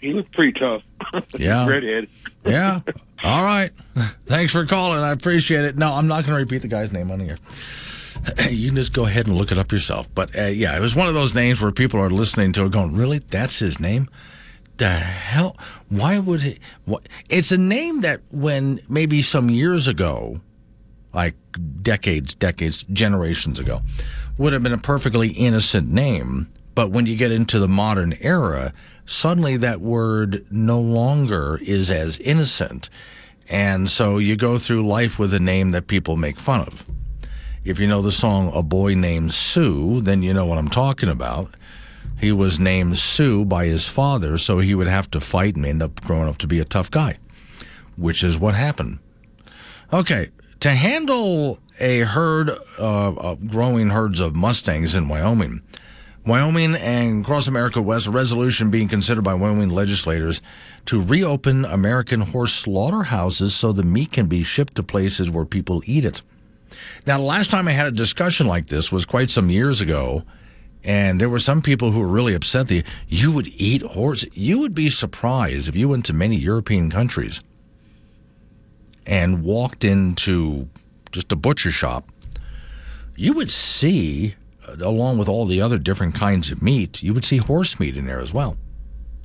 He 0.00 0.12
looked 0.12 0.32
pretty 0.32 0.58
tough. 0.58 0.82
Yeah. 1.38 1.66
redhead. 1.66 2.08
Yeah. 2.44 2.80
All 3.24 3.42
right. 3.44 3.70
Thanks 4.26 4.52
for 4.52 4.66
calling. 4.66 4.98
I 4.98 5.10
appreciate 5.10 5.64
it. 5.64 5.76
No, 5.78 5.92
I'm 5.94 6.06
not 6.08 6.24
going 6.24 6.36
to 6.36 6.42
repeat 6.42 6.62
the 6.62 6.68
guy's 6.68 6.92
name 6.92 7.10
on 7.10 7.20
here. 7.20 7.36
You 8.50 8.68
can 8.70 8.76
just 8.76 8.92
go 8.92 9.06
ahead 9.06 9.26
and 9.28 9.36
look 9.36 9.52
it 9.52 9.58
up 9.58 9.70
yourself. 9.70 10.12
But 10.14 10.36
uh, 10.36 10.42
yeah, 10.46 10.76
it 10.76 10.80
was 10.80 10.96
one 10.96 11.06
of 11.06 11.14
those 11.14 11.34
names 11.34 11.62
where 11.62 11.70
people 11.70 12.00
are 12.00 12.10
listening 12.10 12.52
to 12.52 12.64
it 12.64 12.72
going, 12.72 12.94
really? 12.96 13.18
That's 13.18 13.58
his 13.60 13.78
name? 13.78 14.08
The 14.78 14.88
hell? 14.88 15.56
Why 15.88 16.18
would 16.18 16.42
he? 16.42 16.58
What? 16.86 17.08
It's 17.30 17.52
a 17.52 17.58
name 17.58 18.00
that 18.00 18.22
when 18.32 18.80
maybe 18.88 19.22
some 19.22 19.48
years 19.48 19.86
ago, 19.86 20.40
like 21.14 21.34
decades, 21.82 22.34
decades, 22.34 22.82
generations 22.92 23.60
ago, 23.60 23.80
would 24.38 24.52
have 24.52 24.62
been 24.62 24.72
a 24.72 24.78
perfectly 24.78 25.28
innocent 25.28 25.88
name. 25.88 26.50
But 26.74 26.90
when 26.90 27.06
you 27.06 27.16
get 27.16 27.30
into 27.32 27.58
the 27.60 27.68
modern 27.68 28.14
era, 28.20 28.72
suddenly 29.06 29.56
that 29.56 29.80
word 29.80 30.44
no 30.50 30.80
longer 30.80 31.58
is 31.62 31.90
as 31.90 32.18
innocent. 32.18 32.90
And 33.48 33.88
so 33.88 34.18
you 34.18 34.36
go 34.36 34.58
through 34.58 34.86
life 34.86 35.18
with 35.18 35.32
a 35.32 35.40
name 35.40 35.70
that 35.70 35.86
people 35.86 36.16
make 36.16 36.36
fun 36.36 36.60
of. 36.60 36.84
If 37.64 37.80
you 37.80 37.86
know 37.86 38.02
the 38.02 38.12
song 38.12 38.52
A 38.54 38.62
Boy 38.62 38.94
Named 38.94 39.32
Sue, 39.32 40.00
then 40.00 40.22
you 40.22 40.34
know 40.34 40.44
what 40.46 40.58
I'm 40.58 40.68
talking 40.68 41.08
about. 41.08 41.54
he 42.18 42.32
was 42.32 42.58
named 42.58 42.98
Sue 42.98 43.44
by 43.44 43.66
his 43.66 43.88
father, 43.88 44.38
so 44.38 44.58
he 44.58 44.74
would 44.74 44.86
have 44.86 45.10
to 45.10 45.20
fight 45.20 45.56
and 45.56 45.66
end 45.66 45.82
up 45.82 46.00
growing 46.02 46.28
up 46.28 46.38
to 46.38 46.46
be 46.46 46.58
a 46.58 46.64
tough 46.64 46.90
guy, 46.90 47.18
which 47.96 48.24
is 48.24 48.38
what 48.38 48.54
happened. 48.54 48.98
Okay, 49.92 50.28
to 50.60 50.70
handle 50.70 51.60
a 51.78 52.00
herd, 52.00 52.50
uh, 52.78 53.10
uh, 53.10 53.34
growing 53.34 53.90
herds 53.90 54.20
of 54.20 54.34
Mustangs 54.34 54.94
in 54.94 55.08
Wyoming, 55.08 55.62
Wyoming 56.26 56.74
and 56.74 57.24
Cross 57.24 57.46
America 57.46 57.80
West, 57.80 58.08
a 58.08 58.10
resolution 58.10 58.68
being 58.68 58.88
considered 58.88 59.22
by 59.22 59.34
Wyoming 59.34 59.68
legislators 59.68 60.42
to 60.86 61.00
reopen 61.00 61.64
American 61.64 62.20
horse 62.20 62.52
slaughterhouses 62.52 63.54
so 63.54 63.70
the 63.70 63.84
meat 63.84 64.10
can 64.10 64.26
be 64.26 64.42
shipped 64.42 64.74
to 64.74 64.82
places 64.82 65.30
where 65.30 65.44
people 65.44 65.82
eat 65.86 66.04
it. 66.04 66.22
Now, 67.06 67.18
the 67.18 67.24
last 67.24 67.52
time 67.52 67.68
I 67.68 67.72
had 67.72 67.86
a 67.86 67.92
discussion 67.92 68.48
like 68.48 68.66
this 68.66 68.90
was 68.90 69.06
quite 69.06 69.30
some 69.30 69.50
years 69.50 69.80
ago, 69.80 70.24
and 70.82 71.20
there 71.20 71.28
were 71.28 71.38
some 71.38 71.62
people 71.62 71.92
who 71.92 72.00
were 72.00 72.08
really 72.08 72.34
upset 72.34 72.66
that 72.68 72.84
you 73.06 73.30
would 73.30 73.46
eat 73.46 73.82
horse. 73.82 74.24
You 74.32 74.58
would 74.58 74.74
be 74.74 74.90
surprised 74.90 75.68
if 75.68 75.76
you 75.76 75.88
went 75.88 76.06
to 76.06 76.12
many 76.12 76.34
European 76.34 76.90
countries 76.90 77.40
and 79.06 79.44
walked 79.44 79.84
into 79.84 80.68
just 81.12 81.30
a 81.30 81.36
butcher 81.36 81.70
shop, 81.70 82.10
you 83.14 83.32
would 83.32 83.50
see, 83.50 84.34
along 84.80 85.18
with 85.18 85.28
all 85.28 85.46
the 85.46 85.60
other 85.60 85.78
different 85.78 86.14
kinds 86.14 86.50
of 86.50 86.62
meat, 86.62 87.02
you 87.02 87.14
would 87.14 87.24
see 87.24 87.38
horse 87.38 87.78
meat 87.80 87.96
in 87.96 88.06
there 88.06 88.20
as 88.20 88.32
well. 88.34 88.56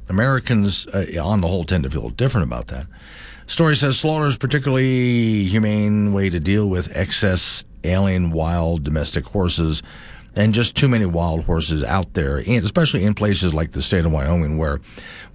Americans, 0.10 0.88
uh, 0.88 1.06
on 1.22 1.42
the 1.42 1.48
whole, 1.48 1.64
tend 1.64 1.84
to 1.84 1.90
feel 1.90 2.10
different 2.10 2.48
about 2.48 2.68
that. 2.68 2.86
Story 3.48 3.76
says 3.76 3.98
slaughter 4.00 4.26
is 4.26 4.38
particularly 4.38 5.46
humane 5.46 6.14
way 6.14 6.30
to 6.30 6.40
deal 6.40 6.70
with 6.70 6.96
excess 6.96 7.66
alien 7.84 8.32
wild 8.32 8.84
domestic 8.84 9.26
horses 9.26 9.82
and 10.36 10.54
just 10.54 10.76
too 10.76 10.88
many 10.88 11.06
wild 11.06 11.44
horses 11.44 11.84
out 11.84 12.14
there, 12.14 12.38
especially 12.38 13.04
in 13.04 13.14
places 13.14 13.54
like 13.54 13.72
the 13.72 13.82
state 13.82 14.06
of 14.06 14.12
Wyoming, 14.12 14.58
where 14.58 14.80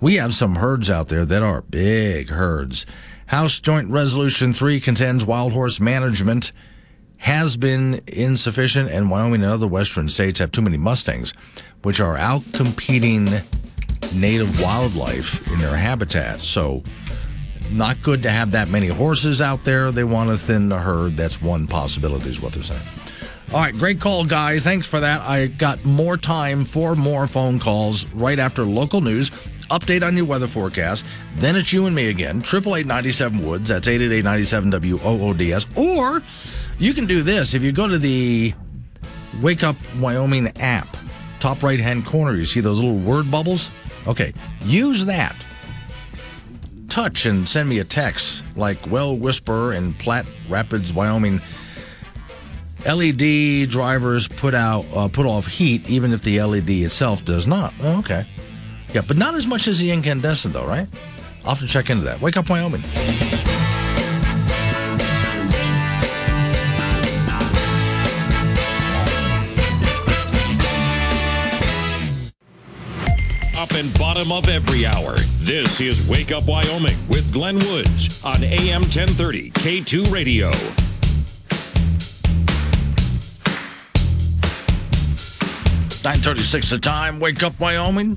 we 0.00 0.14
have 0.16 0.32
some 0.32 0.56
herds 0.56 0.88
out 0.88 1.08
there 1.08 1.26
that 1.26 1.42
are 1.42 1.62
big 1.62 2.30
herds. 2.30 2.86
House 3.26 3.60
Joint 3.60 3.90
Resolution 3.90 4.52
3 4.52 4.80
contends 4.80 5.26
wild 5.26 5.52
horse 5.52 5.80
management 5.80 6.52
has 7.26 7.56
been 7.56 8.00
insufficient, 8.06 8.88
and 8.88 9.10
Wyoming 9.10 9.42
and 9.42 9.50
other 9.50 9.66
western 9.66 10.08
states 10.08 10.38
have 10.38 10.52
too 10.52 10.62
many 10.62 10.76
Mustangs, 10.76 11.34
which 11.82 11.98
are 11.98 12.16
out 12.16 12.44
competing 12.52 13.28
native 14.14 14.62
wildlife 14.62 15.44
in 15.50 15.58
their 15.58 15.76
habitat. 15.76 16.40
So, 16.40 16.84
not 17.72 18.00
good 18.00 18.22
to 18.22 18.30
have 18.30 18.52
that 18.52 18.68
many 18.68 18.86
horses 18.86 19.42
out 19.42 19.64
there. 19.64 19.90
They 19.90 20.04
want 20.04 20.30
to 20.30 20.38
thin 20.38 20.68
the 20.68 20.78
herd. 20.78 21.16
That's 21.16 21.42
one 21.42 21.66
possibility, 21.66 22.30
is 22.30 22.40
what 22.40 22.52
they're 22.52 22.62
saying. 22.62 22.80
All 23.52 23.58
right, 23.58 23.74
great 23.74 23.98
call, 23.98 24.24
guys. 24.24 24.62
Thanks 24.62 24.86
for 24.86 25.00
that. 25.00 25.20
I 25.22 25.48
got 25.48 25.84
more 25.84 26.16
time 26.16 26.64
for 26.64 26.94
more 26.94 27.26
phone 27.26 27.58
calls 27.58 28.06
right 28.12 28.38
after 28.38 28.62
local 28.62 29.00
news 29.00 29.32
update 29.68 30.04
on 30.04 30.16
your 30.16 30.26
weather 30.26 30.46
forecast. 30.46 31.04
Then 31.38 31.56
it's 31.56 31.72
you 31.72 31.86
and 31.86 31.96
me 31.96 32.08
again. 32.08 32.40
Triple 32.40 32.76
eight 32.76 32.86
ninety 32.86 33.10
seven 33.10 33.44
Woods. 33.44 33.70
That's 33.70 33.88
eight 33.88 34.00
eight 34.00 34.12
eight 34.12 34.24
ninety 34.24 34.44
seven 34.44 34.70
W 34.70 35.00
O 35.02 35.20
O 35.28 35.32
D 35.32 35.52
S. 35.52 35.66
Or 35.76 36.22
you 36.78 36.94
can 36.94 37.06
do 37.06 37.22
this 37.22 37.54
if 37.54 37.62
you 37.62 37.72
go 37.72 37.88
to 37.88 37.98
the 37.98 38.54
Wake 39.40 39.64
Up 39.64 39.76
Wyoming 39.98 40.48
app, 40.58 40.88
top 41.40 41.62
right 41.62 41.80
hand 41.80 42.06
corner. 42.06 42.34
You 42.34 42.44
see 42.44 42.60
those 42.60 42.80
little 42.80 42.98
word 42.98 43.30
bubbles. 43.30 43.70
Okay, 44.06 44.32
use 44.62 45.04
that. 45.06 45.34
Touch 46.88 47.26
and 47.26 47.48
send 47.48 47.68
me 47.68 47.78
a 47.78 47.84
text 47.84 48.42
like 48.56 48.78
Well 48.90 49.16
Whisper 49.16 49.72
in 49.72 49.92
Platte 49.94 50.26
Rapids, 50.48 50.92
Wyoming. 50.92 51.40
LED 52.86 53.68
drivers 53.68 54.28
put 54.28 54.54
out 54.54 54.86
uh, 54.94 55.08
put 55.08 55.26
off 55.26 55.46
heat 55.46 55.88
even 55.90 56.12
if 56.12 56.22
the 56.22 56.40
LED 56.40 56.70
itself 56.70 57.24
does 57.24 57.46
not. 57.46 57.74
Oh, 57.80 57.98
okay. 57.98 58.26
Yeah, 58.94 59.02
but 59.06 59.16
not 59.16 59.34
as 59.34 59.46
much 59.46 59.66
as 59.66 59.80
the 59.80 59.90
incandescent, 59.90 60.54
though, 60.54 60.66
right? 60.66 60.88
I'll 61.44 61.50
have 61.54 61.58
to 61.58 61.66
check 61.66 61.90
into 61.90 62.04
that. 62.04 62.20
Wake 62.20 62.36
up, 62.36 62.48
Wyoming. 62.48 62.84
And 73.76 73.92
bottom 73.98 74.32
of 74.32 74.48
every 74.48 74.86
hour. 74.86 75.16
This 75.40 75.82
is 75.82 76.08
Wake 76.08 76.32
Up 76.32 76.46
Wyoming 76.46 76.96
with 77.08 77.30
Glenn 77.30 77.56
Woods 77.56 78.24
on 78.24 78.42
AM 78.42 78.80
1030 78.82 79.50
K2 79.50 80.10
Radio. 80.10 80.48
Nine 86.04 86.20
thirty-six 86.20 86.70
the 86.70 86.78
time. 86.78 87.18
Wake 87.18 87.42
up, 87.42 87.58
Wyoming. 87.58 88.16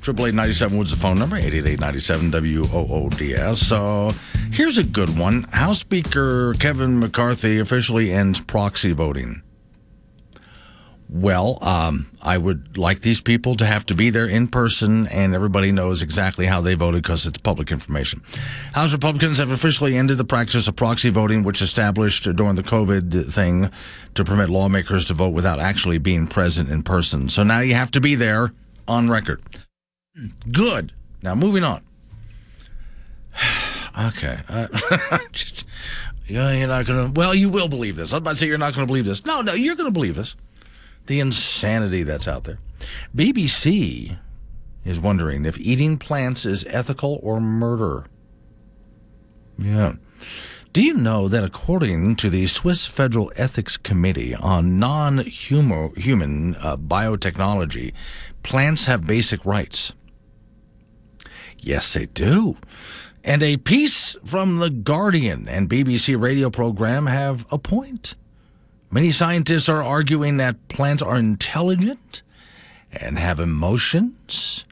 Triple 0.00 0.26
eight 0.26 0.34
ninety 0.34 0.54
seven 0.54 0.78
was 0.78 0.92
the 0.92 0.96
phone 0.96 1.18
number. 1.18 1.36
Eight 1.36 1.52
eight 1.52 1.66
eight 1.66 1.80
ninety 1.80 2.00
seven 2.00 2.30
W 2.30 2.64
O 2.72 2.86
O 2.88 3.08
D 3.10 3.34
S. 3.34 3.58
So 3.58 4.12
here's 4.52 4.78
a 4.78 4.84
good 4.84 5.18
one. 5.18 5.42
House 5.44 5.80
Speaker 5.80 6.54
Kevin 6.54 7.00
McCarthy 7.00 7.58
officially 7.58 8.12
ends 8.12 8.38
proxy 8.38 8.92
voting. 8.92 9.42
Well, 11.08 11.58
um, 11.62 12.10
I 12.22 12.38
would 12.38 12.78
like 12.78 13.00
these 13.00 13.20
people 13.20 13.54
to 13.56 13.66
have 13.66 13.84
to 13.86 13.94
be 13.94 14.10
there 14.10 14.26
in 14.26 14.48
person, 14.48 15.06
and 15.08 15.34
everybody 15.34 15.70
knows 15.70 16.02
exactly 16.02 16.46
how 16.46 16.60
they 16.60 16.74
voted 16.74 17.02
because 17.02 17.26
it's 17.26 17.38
public 17.38 17.70
information. 17.70 18.22
House 18.72 18.92
Republicans 18.92 19.38
have 19.38 19.50
officially 19.50 19.96
ended 19.96 20.18
the 20.18 20.24
practice 20.24 20.66
of 20.66 20.76
proxy 20.76 21.10
voting, 21.10 21.44
which 21.44 21.60
established 21.60 22.24
during 22.34 22.56
the 22.56 22.62
COVID 22.62 23.30
thing 23.30 23.70
to 24.14 24.24
permit 24.24 24.48
lawmakers 24.48 25.06
to 25.08 25.14
vote 25.14 25.30
without 25.30 25.60
actually 25.60 25.98
being 25.98 26.26
present 26.26 26.70
in 26.70 26.82
person. 26.82 27.28
So 27.28 27.42
now 27.42 27.60
you 27.60 27.74
have 27.74 27.90
to 27.92 28.00
be 28.00 28.14
there 28.14 28.52
on 28.88 29.08
record. 29.08 29.42
Good. 30.50 30.92
Now 31.22 31.34
moving 31.34 31.64
on. 31.64 31.82
okay. 34.08 34.38
Uh, 34.48 34.68
just, 35.32 35.66
yeah, 36.26 36.52
you're 36.52 36.68
not 36.68 36.86
gonna. 36.86 37.12
Well, 37.14 37.34
you 37.34 37.50
will 37.50 37.68
believe 37.68 37.96
this. 37.96 38.12
I'm 38.12 38.18
about 38.18 38.32
to 38.32 38.36
say 38.36 38.46
you're 38.46 38.58
not 38.58 38.74
gonna 38.74 38.86
believe 38.86 39.04
this. 39.04 39.24
No, 39.24 39.42
no, 39.42 39.52
you're 39.52 39.76
gonna 39.76 39.90
believe 39.90 40.16
this. 40.16 40.36
The 41.06 41.20
insanity 41.20 42.02
that's 42.02 42.28
out 42.28 42.44
there. 42.44 42.58
BBC 43.14 44.18
is 44.84 45.00
wondering 45.00 45.44
if 45.44 45.58
eating 45.58 45.98
plants 45.98 46.44
is 46.46 46.66
ethical 46.68 47.20
or 47.22 47.40
murder. 47.40 48.06
Yeah. 49.58 49.94
Do 50.72 50.82
you 50.82 50.94
know 50.94 51.28
that 51.28 51.44
according 51.44 52.16
to 52.16 52.28
the 52.28 52.46
Swiss 52.46 52.86
Federal 52.86 53.30
Ethics 53.36 53.76
Committee 53.76 54.34
on 54.34 54.78
Non 54.78 55.18
Human 55.18 56.56
uh, 56.56 56.76
Biotechnology, 56.76 57.92
plants 58.42 58.86
have 58.86 59.06
basic 59.06 59.44
rights? 59.44 59.94
Yes, 61.58 61.94
they 61.94 62.06
do. 62.06 62.56
And 63.22 63.42
a 63.42 63.56
piece 63.56 64.16
from 64.24 64.58
The 64.58 64.68
Guardian 64.68 65.48
and 65.48 65.70
BBC 65.70 66.20
radio 66.20 66.50
program 66.50 67.06
have 67.06 67.46
a 67.50 67.58
point. 67.58 68.16
Many 68.94 69.10
scientists 69.10 69.68
are 69.68 69.82
arguing 69.82 70.36
that 70.36 70.68
plants 70.68 71.02
are 71.02 71.16
intelligent 71.16 72.22
and 72.92 73.18
have 73.18 73.40
emotions, 73.40 74.64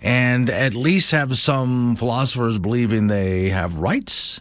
and 0.00 0.50
at 0.50 0.74
least 0.74 1.12
have 1.12 1.38
some 1.38 1.94
philosophers 1.94 2.58
believing 2.58 3.06
they 3.06 3.50
have 3.50 3.76
rights, 3.76 4.40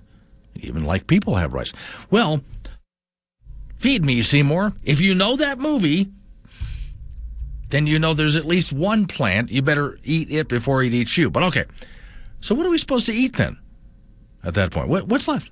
even 0.55 0.85
like 0.85 1.05
people 1.05 1.35
have 1.35 1.53
rights. 1.53 1.71
Well, 2.09 2.41
feed 3.77 4.03
me, 4.03 4.23
Seymour. 4.23 4.73
If 4.83 4.99
you 4.99 5.13
know 5.13 5.35
that 5.35 5.59
movie, 5.59 6.09
then 7.69 7.85
you 7.85 7.99
know 7.99 8.15
there's 8.15 8.35
at 8.35 8.45
least 8.45 8.73
one 8.73 9.05
plant. 9.05 9.51
You 9.51 9.61
better 9.61 9.99
eat 10.03 10.31
it 10.31 10.47
before 10.47 10.81
it 10.81 10.95
eats 10.95 11.15
you. 11.15 11.29
But 11.29 11.43
okay, 11.43 11.65
so 12.39 12.55
what 12.55 12.65
are 12.65 12.71
we 12.71 12.79
supposed 12.79 13.05
to 13.05 13.13
eat 13.13 13.35
then 13.35 13.59
at 14.43 14.55
that 14.55 14.71
point? 14.71 14.89
What, 14.89 15.07
what's 15.07 15.27
left? 15.27 15.51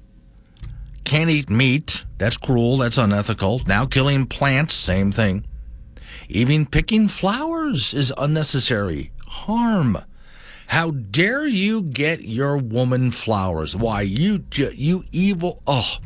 Can't 1.09 1.31
eat 1.31 1.49
meat. 1.49 2.05
That's 2.19 2.37
cruel. 2.37 2.77
That's 2.77 2.99
unethical. 2.99 3.63
Now 3.65 3.87
killing 3.87 4.27
plants, 4.27 4.75
same 4.75 5.11
thing. 5.11 5.43
Even 6.27 6.67
picking 6.67 7.07
flowers 7.07 7.95
is 7.95 8.13
unnecessary 8.15 9.11
harm. 9.25 9.97
How 10.67 10.91
dare 10.91 11.47
you 11.47 11.81
get 11.81 12.21
your 12.21 12.57
woman 12.57 13.09
flowers? 13.09 13.75
Why 13.75 14.01
you 14.01 14.45
you 14.51 15.03
evil 15.11 15.63
oh 15.65 15.97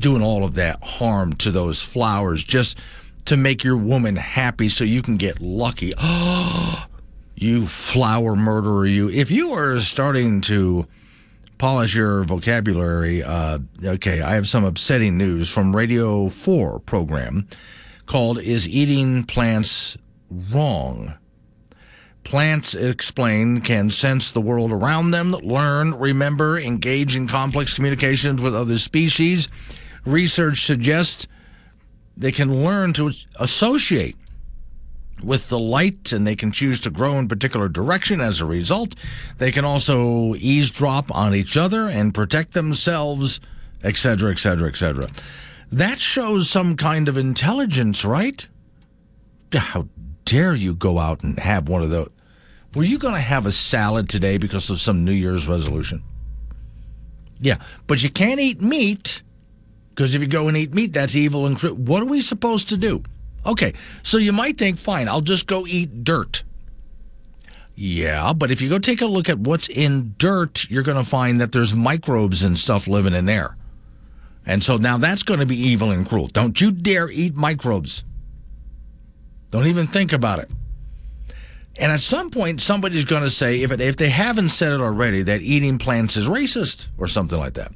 doing 0.00 0.22
all 0.22 0.42
of 0.42 0.54
that 0.54 0.82
harm 0.82 1.34
to 1.34 1.50
those 1.50 1.82
flowers 1.82 2.42
just 2.42 2.78
to 3.26 3.36
make 3.36 3.62
your 3.62 3.76
woman 3.76 4.16
happy 4.16 4.70
so 4.70 4.84
you 4.84 5.02
can 5.02 5.18
get 5.18 5.42
lucky. 5.42 5.92
Oh, 5.98 6.86
you 7.34 7.66
flower 7.66 8.34
murderer 8.34 8.86
you. 8.86 9.10
If 9.10 9.30
you 9.30 9.50
are 9.50 9.78
starting 9.80 10.40
to 10.40 10.88
polish 11.58 11.94
your 11.94 12.22
vocabulary, 12.22 13.22
uh, 13.22 13.58
okay, 13.84 14.22
I 14.22 14.34
have 14.34 14.48
some 14.48 14.64
upsetting 14.64 15.18
news 15.18 15.50
from 15.50 15.74
Radio 15.74 16.28
4 16.28 16.78
program 16.80 17.48
called 18.06 18.38
Is 18.40 18.68
Eating 18.68 19.24
Plants 19.24 19.96
Wrong? 20.30 21.14
Plants, 22.22 22.74
explain, 22.74 23.60
can 23.60 23.90
sense 23.90 24.30
the 24.30 24.40
world 24.40 24.70
around 24.70 25.10
them, 25.10 25.32
learn, 25.32 25.94
remember, 25.94 26.58
engage 26.58 27.16
in 27.16 27.26
complex 27.26 27.74
communications 27.74 28.40
with 28.40 28.54
other 28.54 28.78
species. 28.78 29.48
Research 30.04 30.64
suggests 30.64 31.26
they 32.16 32.32
can 32.32 32.64
learn 32.64 32.92
to 32.94 33.12
associate 33.36 34.16
with 35.22 35.48
the 35.48 35.58
light 35.58 36.12
and 36.12 36.26
they 36.26 36.36
can 36.36 36.52
choose 36.52 36.80
to 36.80 36.90
grow 36.90 37.18
in 37.18 37.28
particular 37.28 37.68
direction 37.68 38.20
as 38.20 38.40
a 38.40 38.46
result. 38.46 38.94
They 39.38 39.52
can 39.52 39.64
also 39.64 40.34
eavesdrop 40.36 41.14
on 41.14 41.34
each 41.34 41.56
other 41.56 41.88
and 41.88 42.14
protect 42.14 42.52
themselves, 42.52 43.40
etc., 43.82 44.30
etc., 44.30 44.68
etc. 44.68 45.08
That 45.70 45.98
shows 45.98 46.48
some 46.48 46.76
kind 46.76 47.08
of 47.08 47.16
intelligence, 47.16 48.04
right? 48.04 48.48
How 49.52 49.88
dare 50.24 50.54
you 50.54 50.74
go 50.74 50.98
out 50.98 51.22
and 51.22 51.38
have 51.38 51.68
one 51.68 51.82
of 51.82 51.90
those? 51.90 52.10
Were 52.74 52.84
you 52.84 52.98
going 52.98 53.14
to 53.14 53.20
have 53.20 53.46
a 53.46 53.52
salad 53.52 54.08
today 54.08 54.38
because 54.38 54.70
of 54.70 54.80
some 54.80 55.04
New 55.04 55.12
Year's 55.12 55.48
resolution? 55.48 56.02
Yeah, 57.40 57.58
but 57.86 58.02
you 58.02 58.10
can't 58.10 58.40
eat 58.40 58.60
meat 58.60 59.22
because 59.90 60.14
if 60.14 60.20
you 60.20 60.26
go 60.26 60.48
and 60.48 60.56
eat 60.56 60.74
meat, 60.74 60.92
that's 60.92 61.16
evil 61.16 61.46
and 61.46 61.58
what 61.60 62.02
are 62.02 62.06
we 62.06 62.20
supposed 62.20 62.68
to 62.68 62.76
do? 62.76 63.02
Okay, 63.48 63.72
so 64.02 64.18
you 64.18 64.32
might 64.32 64.58
think, 64.58 64.78
fine, 64.78 65.08
I'll 65.08 65.22
just 65.22 65.46
go 65.46 65.66
eat 65.66 66.04
dirt. 66.04 66.44
Yeah, 67.74 68.34
but 68.34 68.50
if 68.50 68.60
you 68.60 68.68
go 68.68 68.78
take 68.78 69.00
a 69.00 69.06
look 69.06 69.30
at 69.30 69.38
what's 69.38 69.68
in 69.68 70.14
dirt, 70.18 70.68
you're 70.68 70.82
going 70.82 70.98
to 70.98 71.08
find 71.08 71.40
that 71.40 71.52
there's 71.52 71.74
microbes 71.74 72.44
and 72.44 72.58
stuff 72.58 72.86
living 72.86 73.14
in 73.14 73.24
there. 73.24 73.56
And 74.44 74.62
so 74.62 74.76
now 74.76 74.98
that's 74.98 75.22
going 75.22 75.40
to 75.40 75.46
be 75.46 75.56
evil 75.56 75.90
and 75.90 76.06
cruel. 76.06 76.26
Don't 76.26 76.60
you 76.60 76.70
dare 76.70 77.10
eat 77.10 77.36
microbes. 77.36 78.04
Don't 79.50 79.66
even 79.66 79.86
think 79.86 80.12
about 80.12 80.40
it. 80.40 80.50
And 81.78 81.92
at 81.92 82.00
some 82.00 82.30
point, 82.30 82.60
somebody's 82.60 83.04
going 83.04 83.22
to 83.22 83.30
say, 83.30 83.62
if, 83.62 83.70
it, 83.70 83.80
if 83.80 83.96
they 83.96 84.08
haven't 84.08 84.48
said 84.48 84.72
it 84.72 84.80
already, 84.80 85.22
that 85.22 85.42
eating 85.42 85.78
plants 85.78 86.16
is 86.16 86.28
racist 86.28 86.88
or 86.98 87.06
something 87.06 87.38
like 87.38 87.54
that. 87.54 87.70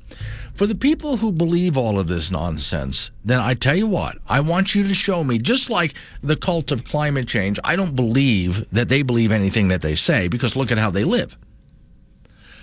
For 0.54 0.66
the 0.66 0.74
people 0.74 1.16
who 1.16 1.30
believe 1.30 1.76
all 1.76 1.98
of 1.98 2.08
this 2.08 2.30
nonsense, 2.30 3.12
then 3.24 3.38
I 3.38 3.54
tell 3.54 3.76
you 3.76 3.86
what, 3.86 4.18
I 4.28 4.40
want 4.40 4.74
you 4.74 4.82
to 4.82 4.94
show 4.94 5.22
me, 5.22 5.38
just 5.38 5.70
like 5.70 5.94
the 6.22 6.36
cult 6.36 6.72
of 6.72 6.84
climate 6.84 7.28
change, 7.28 7.58
I 7.64 7.76
don't 7.76 7.96
believe 7.96 8.68
that 8.70 8.88
they 8.88 9.02
believe 9.02 9.32
anything 9.32 9.68
that 9.68 9.82
they 9.82 9.94
say 9.94 10.28
because 10.28 10.56
look 10.56 10.72
at 10.72 10.78
how 10.78 10.90
they 10.90 11.04
live. 11.04 11.36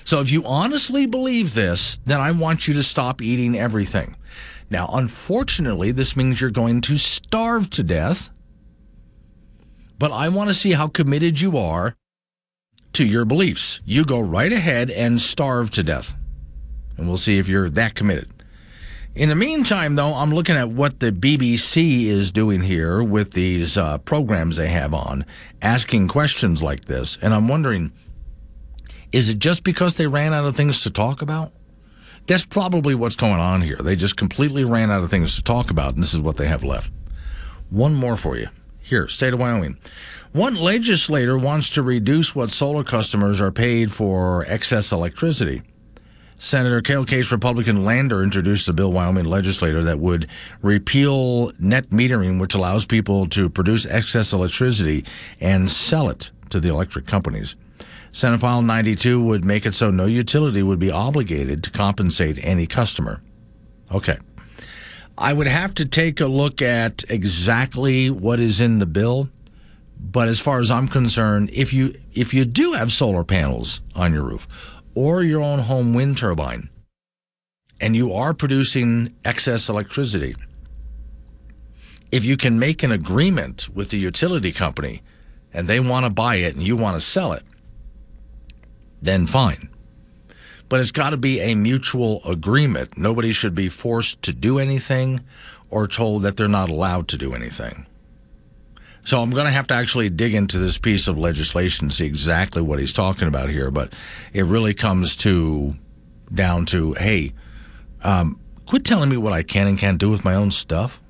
So 0.04 0.20
if 0.20 0.32
you 0.32 0.44
honestly 0.46 1.06
believe 1.06 1.54
this, 1.54 2.00
then 2.06 2.20
I 2.20 2.32
want 2.32 2.68
you 2.68 2.74
to 2.76 2.84
stop 2.84 3.22
eating 3.22 3.58
everything. 3.58 4.16
Now, 4.70 4.90
unfortunately, 4.94 5.92
this 5.92 6.16
means 6.16 6.42
you're 6.42 6.52
going 6.52 6.82
to 6.82 6.98
starve 6.98 7.70
to 7.72 7.84
death 7.84 8.30
but 10.00 10.12
I 10.12 10.30
want 10.30 10.50
to 10.50 10.54
see 10.54 10.72
how 10.72 10.88
committed 10.88 11.40
you 11.40 11.58
are 11.58 11.96
to 12.94 13.06
your 13.06 13.26
beliefs. 13.26 13.82
You 13.86 14.06
go 14.06 14.20
right 14.20 14.52
ahead 14.52 14.90
and 14.90 15.22
starve 15.22 15.70
to 15.72 15.84
death. 15.84 16.16
And 16.98 17.08
we'll 17.08 17.18
see 17.18 17.38
if 17.38 17.48
you're 17.48 17.70
that 17.70 17.96
committed. 17.96 18.30
In 19.16 19.30
the 19.30 19.36
meantime, 19.36 19.96
though, 19.96 20.14
I'm 20.14 20.34
looking 20.34 20.56
at 20.56 20.70
what 20.70 21.00
the 21.00 21.12
BBC 21.12 22.06
is 22.06 22.32
doing 22.32 22.62
here 22.62 23.04
with 23.04 23.32
these 23.32 23.78
uh, 23.78 23.98
programs 24.00 24.58
they 24.58 24.70
have 24.70 24.94
on, 24.94 25.26
asking 25.62 26.08
questions 26.08 26.64
like 26.64 26.86
this. 26.86 27.18
And 27.22 27.34
I'm 27.34 27.48
wondering 27.48 27.92
is 29.12 29.28
it 29.30 29.40
just 29.40 29.64
because 29.64 29.98
they 29.98 30.06
ran 30.06 30.34
out 30.34 30.46
of 30.46 30.56
things 30.56 30.84
to 30.84 30.92
talk 30.92 31.24
about? 31.24 31.52
That's 32.28 32.46
probably 32.46 32.94
what's 32.94 33.16
going 33.16 33.40
on 33.40 33.62
here. 33.62 33.78
They 33.78 33.96
just 33.96 34.18
completely 34.18 34.64
ran 34.64 34.92
out 34.92 35.04
of 35.04 35.10
things 35.10 35.36
to 35.38 35.42
talk 35.42 35.72
about, 35.72 35.96
and 35.96 36.04
this 36.04 36.14
is 36.14 36.22
what 36.22 36.38
they 36.38 36.48
have 36.48 36.64
left. 36.64 36.92
One 37.72 37.96
more 37.96 38.16
for 38.16 38.38
you. 38.38 38.50
Here, 38.90 39.08
state 39.08 39.34
of 39.34 39.40
Wyoming. 39.40 39.78
One 40.32 40.56
legislator 40.56 41.38
wants 41.38 41.70
to 41.76 41.84
reduce 41.84 42.34
what 42.34 42.50
solar 42.50 42.84
customers 42.84 43.40
are 43.40 43.52
paid 43.52 43.92
for 43.92 44.46
excess 44.48 44.92
electricity. 44.92 45.62
Senator 46.40 46.82
Cale 46.82 47.06
Case 47.06 47.32
Republican 47.32 47.86
Lander 47.86 48.24
introduced 48.24 48.68
a 48.68 48.74
bill, 48.74 48.92
Wyoming 48.92 49.26
legislator, 49.26 49.84
that 49.84 50.00
would 50.00 50.26
repeal 50.64 51.52
net 51.60 51.92
metering, 51.92 52.42
which 52.42 52.56
allows 52.56 52.84
people 52.84 53.28
to 53.28 53.48
produce 53.48 53.86
excess 53.86 54.34
electricity 54.34 55.06
and 55.40 55.70
sell 55.70 56.10
it 56.10 56.32
to 56.50 56.60
the 56.60 56.70
electric 56.70 57.06
companies. 57.06 57.56
Senate 58.12 58.40
File 58.40 58.64
92 58.64 59.22
would 59.22 59.46
make 59.46 59.68
it 59.68 59.76
so 59.76 59.92
no 59.92 60.06
utility 60.06 60.64
would 60.64 60.80
be 60.80 60.90
obligated 60.90 61.64
to 61.64 61.70
compensate 61.70 62.44
any 62.44 62.66
customer. 62.66 63.22
Okay. 63.92 64.18
I 65.20 65.34
would 65.34 65.48
have 65.48 65.76
to 65.76 65.86
take 65.86 66.22
a 66.22 66.28
look 66.28 66.62
at 66.62 67.04
exactly 67.10 68.10
what 68.10 68.40
is 68.40 68.62
in 68.62 68.80
the 68.80 68.86
bill. 68.86 69.28
But 70.00 70.30
as 70.30 70.40
far 70.40 70.60
as 70.60 70.72
I'm 70.72 70.88
concerned, 70.88 71.50
if 71.52 71.74
you 71.74 71.94
if 72.14 72.34
you 72.34 72.46
do 72.46 72.72
have 72.72 72.94
solar 72.94 73.26
panels 73.26 73.82
on 73.96 74.14
your 74.14 74.24
roof 74.24 74.48
or 74.96 75.22
your 75.22 75.44
own 75.44 75.60
home 75.60 75.94
wind 75.94 76.18
turbine 76.18 76.70
and 77.82 77.98
you 77.98 78.14
are 78.14 78.34
producing 78.34 79.14
excess 79.26 79.68
electricity, 79.68 80.38
if 82.14 82.24
you 82.24 82.38
can 82.38 82.58
make 82.58 82.82
an 82.82 82.94
agreement 82.94 83.68
with 83.76 83.90
the 83.90 83.98
utility 83.98 84.54
company 84.54 85.02
and 85.54 85.68
they 85.68 85.82
want 85.82 86.06
to 86.06 86.10
buy 86.10 86.36
it 86.36 86.56
and 86.56 86.64
you 86.64 86.78
want 86.78 86.96
to 86.96 87.02
sell 87.02 87.34
it, 87.34 87.44
then 89.02 89.28
fine 89.28 89.70
but 90.70 90.80
it's 90.80 90.92
got 90.92 91.10
to 91.10 91.18
be 91.18 91.40
a 91.42 91.56
mutual 91.56 92.22
agreement. 92.26 92.98
Nobody 92.98 93.32
should 93.32 93.56
be 93.56 93.70
forced 93.70 94.22
to 94.24 94.34
do 94.34 94.60
anything 94.60 95.22
or 95.70 95.88
told 95.88 96.22
that 96.24 96.38
they're 96.38 96.48
not 96.48 96.70
allowed 96.70 97.08
to 97.10 97.18
do 97.18 97.34
anything. 97.34 97.86
So 99.04 99.20
I'm 99.20 99.32
going 99.32 99.46
to 99.46 99.52
have 99.52 99.68
to 99.68 99.74
actually 99.74 100.10
dig 100.10 100.36
into 100.36 100.60
this 100.60 100.78
piece 100.78 101.08
of 101.08 101.18
legislation 101.18 101.90
to 101.90 101.96
see 101.96 102.06
exactly 102.06 102.62
what 102.62 102.80
he's 102.80 102.94
talking 102.94 103.28
about 103.28 103.50
here. 103.50 103.72
But 103.72 103.94
it 104.34 104.46
really 104.46 104.76
comes 104.76 105.16
to 105.18 105.76
down 106.34 106.68
to, 106.68 106.94
hey, 106.94 107.34
um, 108.04 108.40
quit 108.68 108.86
telling 108.86 109.10
me 109.10 109.18
what 109.18 109.34
I 109.34 109.42
can 109.42 109.68
and 109.68 109.80
can't 109.80 109.98
do 109.98 110.12
with 110.12 110.24
my 110.24 110.36
own 110.36 110.52
stuff. 110.52 111.02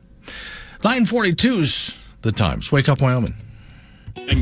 942's 0.79 1.97
the 2.21 2.31
times. 2.31 2.71
Wake 2.71 2.87
up, 2.87 3.01
Wyoming 3.01 3.35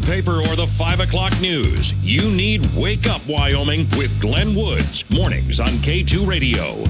paper 0.08 0.38
or 0.38 0.56
the 0.56 0.66
5 0.66 1.02
o'clock 1.02 1.40
news. 1.42 1.94
You 2.02 2.32
need 2.32 2.66
Wake 2.74 3.08
Up 3.08 3.22
Wyoming 3.28 3.88
with 3.98 4.20
Glenn 4.22 4.56
Woods. 4.56 5.04
Mornings 5.10 5.60
on 5.60 5.68
K2 5.68 6.26
Radio. 6.26 6.86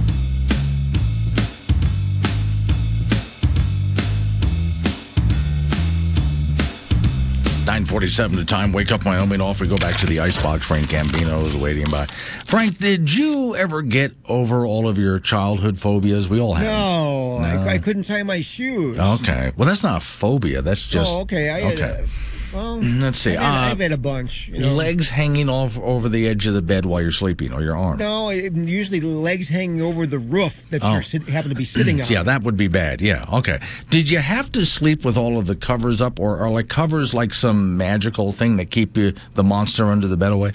947 7.66 8.38
the 8.38 8.45
time. 8.45 8.72
Wake 8.72 8.91
up, 8.91 9.04
Wyoming. 9.04 9.41
Off 9.41 9.60
we 9.60 9.68
go 9.68 9.76
back 9.78 9.99
to 9.99 10.06
the 10.06 10.20
icebox. 10.20 10.66
Frank 10.66 10.88
Gambino 10.88 11.44
is 11.44 11.56
waiting 11.56 11.86
by. 11.91 12.06
Frank, 12.45 12.78
did 12.78 13.14
you 13.14 13.56
ever 13.56 13.82
get 13.82 14.16
over 14.30 14.66
all 14.66 14.88
of 14.88 14.98
your 14.98 15.20
childhood 15.20 15.78
phobias? 15.78 16.30
We 16.30 16.40
all 16.40 16.54
have. 16.54 16.66
No, 16.66 17.40
no. 17.40 17.44
I, 17.44 17.74
I, 17.74 17.78
couldn't 17.78 18.04
tie 18.04 18.24
my 18.24 18.40
shoes. 18.40 18.98
Okay. 18.98 19.52
Well, 19.58 19.68
that's 19.68 19.84
not 19.84 19.98
a 19.98 20.06
phobia. 20.06 20.62
That's 20.62 20.88
just. 20.88 21.12
Oh, 21.12 21.22
okay. 21.22 21.49
I 21.49 21.74
okay. 21.74 21.82
Had, 21.82 22.10
well, 22.53 22.78
let's 22.78 23.19
see. 23.19 23.36
I've 23.36 23.44
had, 23.44 23.68
uh, 23.68 23.72
I've 23.72 23.80
had 23.80 23.91
a 23.91 23.98
bunch. 23.98 24.49
You 24.49 24.60
know? 24.60 24.74
Legs 24.74 25.10
hanging 25.10 25.49
off 25.49 25.78
over 25.80 26.10
the 26.10 26.28
edge 26.28 26.48
of 26.48 26.53
the 26.53 26.61
bed 26.61 26.86
while 26.86 27.02
you're 27.02 27.11
sleeping, 27.11 27.53
or 27.53 27.61
your 27.61 27.76
arm. 27.76 27.98
No, 27.98 28.30
usually 28.30 29.02
legs 29.02 29.49
hanging 29.49 29.82
over 29.82 30.06
the 30.06 30.19
roof 30.19 30.69
that 30.69 30.84
oh. 30.84 30.95
you 30.95 31.02
sit, 31.02 31.28
happen 31.28 31.49
to 31.49 31.56
be 31.56 31.64
sitting 31.64 32.02
on. 32.02 32.07
yeah, 32.07 32.24
that 32.24 32.44
would 32.44 32.57
be 32.57 32.68
bad. 32.68 33.02
Yeah. 33.02 33.26
Okay. 33.32 33.60
Did 33.90 34.10
you 34.10 34.19
have 34.19 34.52
to 34.53 34.65
sleep 34.65 35.06
with 35.06 35.18
all 35.18 35.38
of 35.38 35.48
the 35.48 35.56
covers 35.56 36.02
up, 36.02 36.19
or 36.19 36.38
are 36.38 36.49
like 36.49 36.69
covers 36.69 37.14
like 37.14 37.34
some 37.34 37.78
magical 37.78 38.32
thing 38.32 38.57
that 38.57 38.72
keep 38.72 38.98
you 38.98 39.14
the 39.34 39.44
monster 39.44 39.86
under 39.86 40.07
the 40.07 40.18
bed 40.18 40.32
away? 40.32 40.52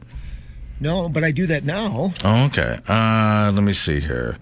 No, 0.81 1.09
but 1.09 1.23
I 1.23 1.31
do 1.31 1.47
that 1.47 1.65
now. 1.65 2.13
Oh, 2.25 2.45
okay. 2.47 2.79
Uh, 2.89 3.53
let 3.55 3.63
me 3.63 3.73
see 3.73 4.01
here. 4.01 4.37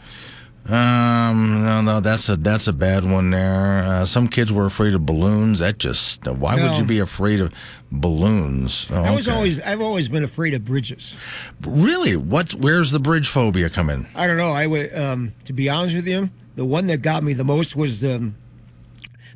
Um, 0.67 1.65
no, 1.65 1.81
no, 1.81 2.01
that's 2.01 2.29
a 2.29 2.37
that's 2.37 2.69
a 2.69 2.73
bad 2.73 3.05
one 3.05 3.31
there. 3.31 3.79
Uh, 3.79 4.05
some 4.05 4.29
kids 4.29 4.53
were 4.53 4.67
afraid 4.67 4.95
of 4.95 5.07
balloons. 5.07 5.59
That 5.59 5.79
just 5.79 6.27
why 6.27 6.57
no. 6.57 6.69
would 6.69 6.79
you 6.79 6.85
be 6.85 6.99
afraid 6.99 7.41
of 7.41 7.53
balloons? 7.91 8.87
Oh, 8.91 9.03
I 9.03 9.11
was 9.15 9.27
okay. 9.27 9.37
always 9.37 9.61
I've 9.61 9.81
always 9.81 10.09
been 10.09 10.23
afraid 10.23 10.55
of 10.55 10.65
bridges. 10.65 11.17
Really? 11.63 12.17
What? 12.17 12.53
Where's 12.53 12.93
the 12.93 13.01
bridge 13.01 13.29
phobia 13.29 13.71
come 13.71 13.89
in? 13.89 14.07
I 14.15 14.27
don't 14.27 14.37
know. 14.37 14.51
I 14.51 14.67
would 14.67 14.95
um, 14.95 15.33
to 15.47 15.53
be 15.53 15.69
honest 15.69 15.97
with 15.97 16.07
you, 16.07 16.31
the 16.57 16.67
one 16.67 16.87
that 16.89 17.03
got 17.03 17.23
me 17.23 17.33
the 17.33 17.45
most 17.45 17.75
was 17.75 18.01
the 18.01 18.17
um, 18.17 18.37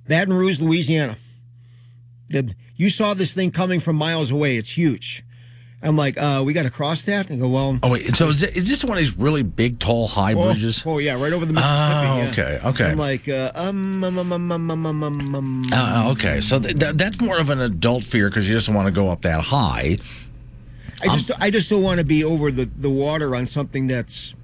Baton 0.07 0.35
Rouge, 0.35 0.61
Louisiana. 0.61 1.17
The 2.29 2.55
you 2.77 2.91
saw 2.91 3.15
this 3.15 3.33
thing 3.33 3.51
coming 3.51 3.81
from 3.81 3.97
miles 3.97 4.31
away. 4.31 4.57
It's 4.57 4.77
huge. 4.77 5.25
I'm 5.85 5.97
like, 5.97 6.17
uh, 6.17 6.43
we 6.45 6.55
got 6.55 6.63
to 6.63 6.71
cross 6.71 7.03
that 7.03 7.29
and 7.29 7.41
go. 7.41 7.49
Well, 7.49 7.79
oh 7.83 7.91
wait, 7.91 8.17
so 8.17 8.29
is, 8.29 8.43
it, 8.43 8.57
is 8.57 8.69
this 8.69 8.83
one 8.85 8.97
of 8.97 9.03
these 9.03 9.17
really 9.19 9.43
big, 9.43 9.79
tall, 9.79 10.09
high 10.09 10.33
oh, 10.33 10.53
bridges? 10.53 10.83
Oh 10.87 10.99
yeah, 10.99 11.21
right 11.21 11.33
over 11.33 11.45
the 11.45 11.53
Mississippi. 11.53 12.07
Oh, 12.07 12.17
yeah. 12.17 12.31
okay, 12.31 12.61
okay. 12.65 12.91
I'm 12.91 12.99
like, 12.99 13.29
uh, 13.29 13.53
um, 13.55 14.03
um, 14.03 14.19
um, 14.19 14.33
um, 14.33 14.51
um, 14.51 14.71
um, 14.71 15.03
um, 15.03 15.35
um. 15.35 15.65
Uh, 15.73 16.11
okay, 16.13 16.41
so 16.41 16.59
th- 16.59 16.79
th- 16.79 16.95
that's 16.95 17.21
more 17.21 17.39
of 17.39 17.51
an 17.51 17.61
adult 17.61 18.03
fear 18.03 18.31
because 18.31 18.49
you 18.49 18.55
just 18.55 18.69
want 18.69 18.89
to 18.89 18.93
go 18.93 19.11
up 19.11 19.23
that 19.23 19.43
high. 19.43 19.99
I 21.03 21.07
just, 21.09 21.31
I 21.39 21.51
just 21.51 21.69
don't 21.69 21.83
want 21.83 22.01
to 22.01 22.07
be 22.07 22.25
over 22.25 22.51
the 22.51 22.65
the 22.65 22.91
water 22.91 23.37
on 23.37 23.47
something 23.47 23.87
that's 23.87 24.35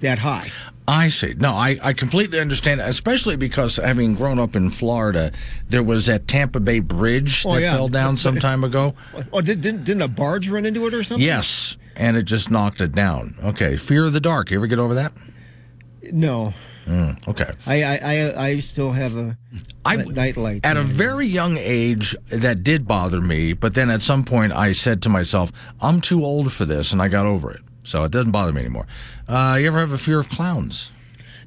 that 0.00 0.18
high. 0.18 0.50
I 0.88 1.08
see. 1.08 1.34
No, 1.34 1.52
I, 1.52 1.76
I 1.82 1.92
completely 1.92 2.38
understand, 2.38 2.80
especially 2.80 3.36
because 3.36 3.76
having 3.76 4.14
grown 4.14 4.38
up 4.38 4.54
in 4.54 4.70
Florida, 4.70 5.32
there 5.68 5.82
was 5.82 6.06
that 6.06 6.28
Tampa 6.28 6.60
Bay 6.60 6.78
Bridge 6.80 7.44
oh, 7.44 7.54
that 7.54 7.62
yeah. 7.62 7.74
fell 7.74 7.88
down 7.88 8.16
some 8.16 8.36
time 8.36 8.62
ago. 8.62 8.94
Oh, 9.32 9.40
did, 9.40 9.60
didn't, 9.60 9.84
didn't 9.84 10.02
a 10.02 10.08
barge 10.08 10.48
run 10.48 10.64
into 10.64 10.86
it 10.86 10.94
or 10.94 11.02
something? 11.02 11.24
Yes, 11.24 11.76
and 11.96 12.16
it 12.16 12.22
just 12.22 12.50
knocked 12.50 12.80
it 12.80 12.92
down. 12.92 13.34
Okay, 13.42 13.76
fear 13.76 14.04
of 14.04 14.12
the 14.12 14.20
dark. 14.20 14.50
You 14.50 14.58
ever 14.58 14.66
get 14.66 14.78
over 14.78 14.94
that? 14.94 15.12
No. 16.12 16.54
Mm, 16.86 17.26
okay. 17.26 17.50
I, 17.66 17.82
I, 17.82 17.96
I, 17.96 18.44
I 18.46 18.56
still 18.58 18.92
have 18.92 19.16
a 19.16 19.36
I- 19.84 19.96
night 19.96 20.36
light. 20.36 20.64
At 20.64 20.76
a 20.76 20.82
very 20.82 21.26
young 21.26 21.56
age, 21.56 22.14
that 22.28 22.62
did 22.62 22.86
bother 22.86 23.20
me. 23.20 23.54
But 23.54 23.74
then 23.74 23.90
at 23.90 24.02
some 24.02 24.24
point, 24.24 24.52
I 24.52 24.70
said 24.70 25.02
to 25.02 25.08
myself, 25.08 25.50
I'm 25.80 26.00
too 26.00 26.24
old 26.24 26.52
for 26.52 26.64
this, 26.64 26.92
and 26.92 27.02
I 27.02 27.08
got 27.08 27.26
over 27.26 27.50
it. 27.50 27.60
So 27.86 28.04
it 28.04 28.10
doesn't 28.10 28.32
bother 28.32 28.52
me 28.52 28.60
anymore. 28.60 28.86
Uh, 29.28 29.56
you 29.60 29.66
ever 29.66 29.78
have 29.80 29.92
a 29.92 29.98
fear 29.98 30.18
of 30.20 30.28
clowns? 30.28 30.92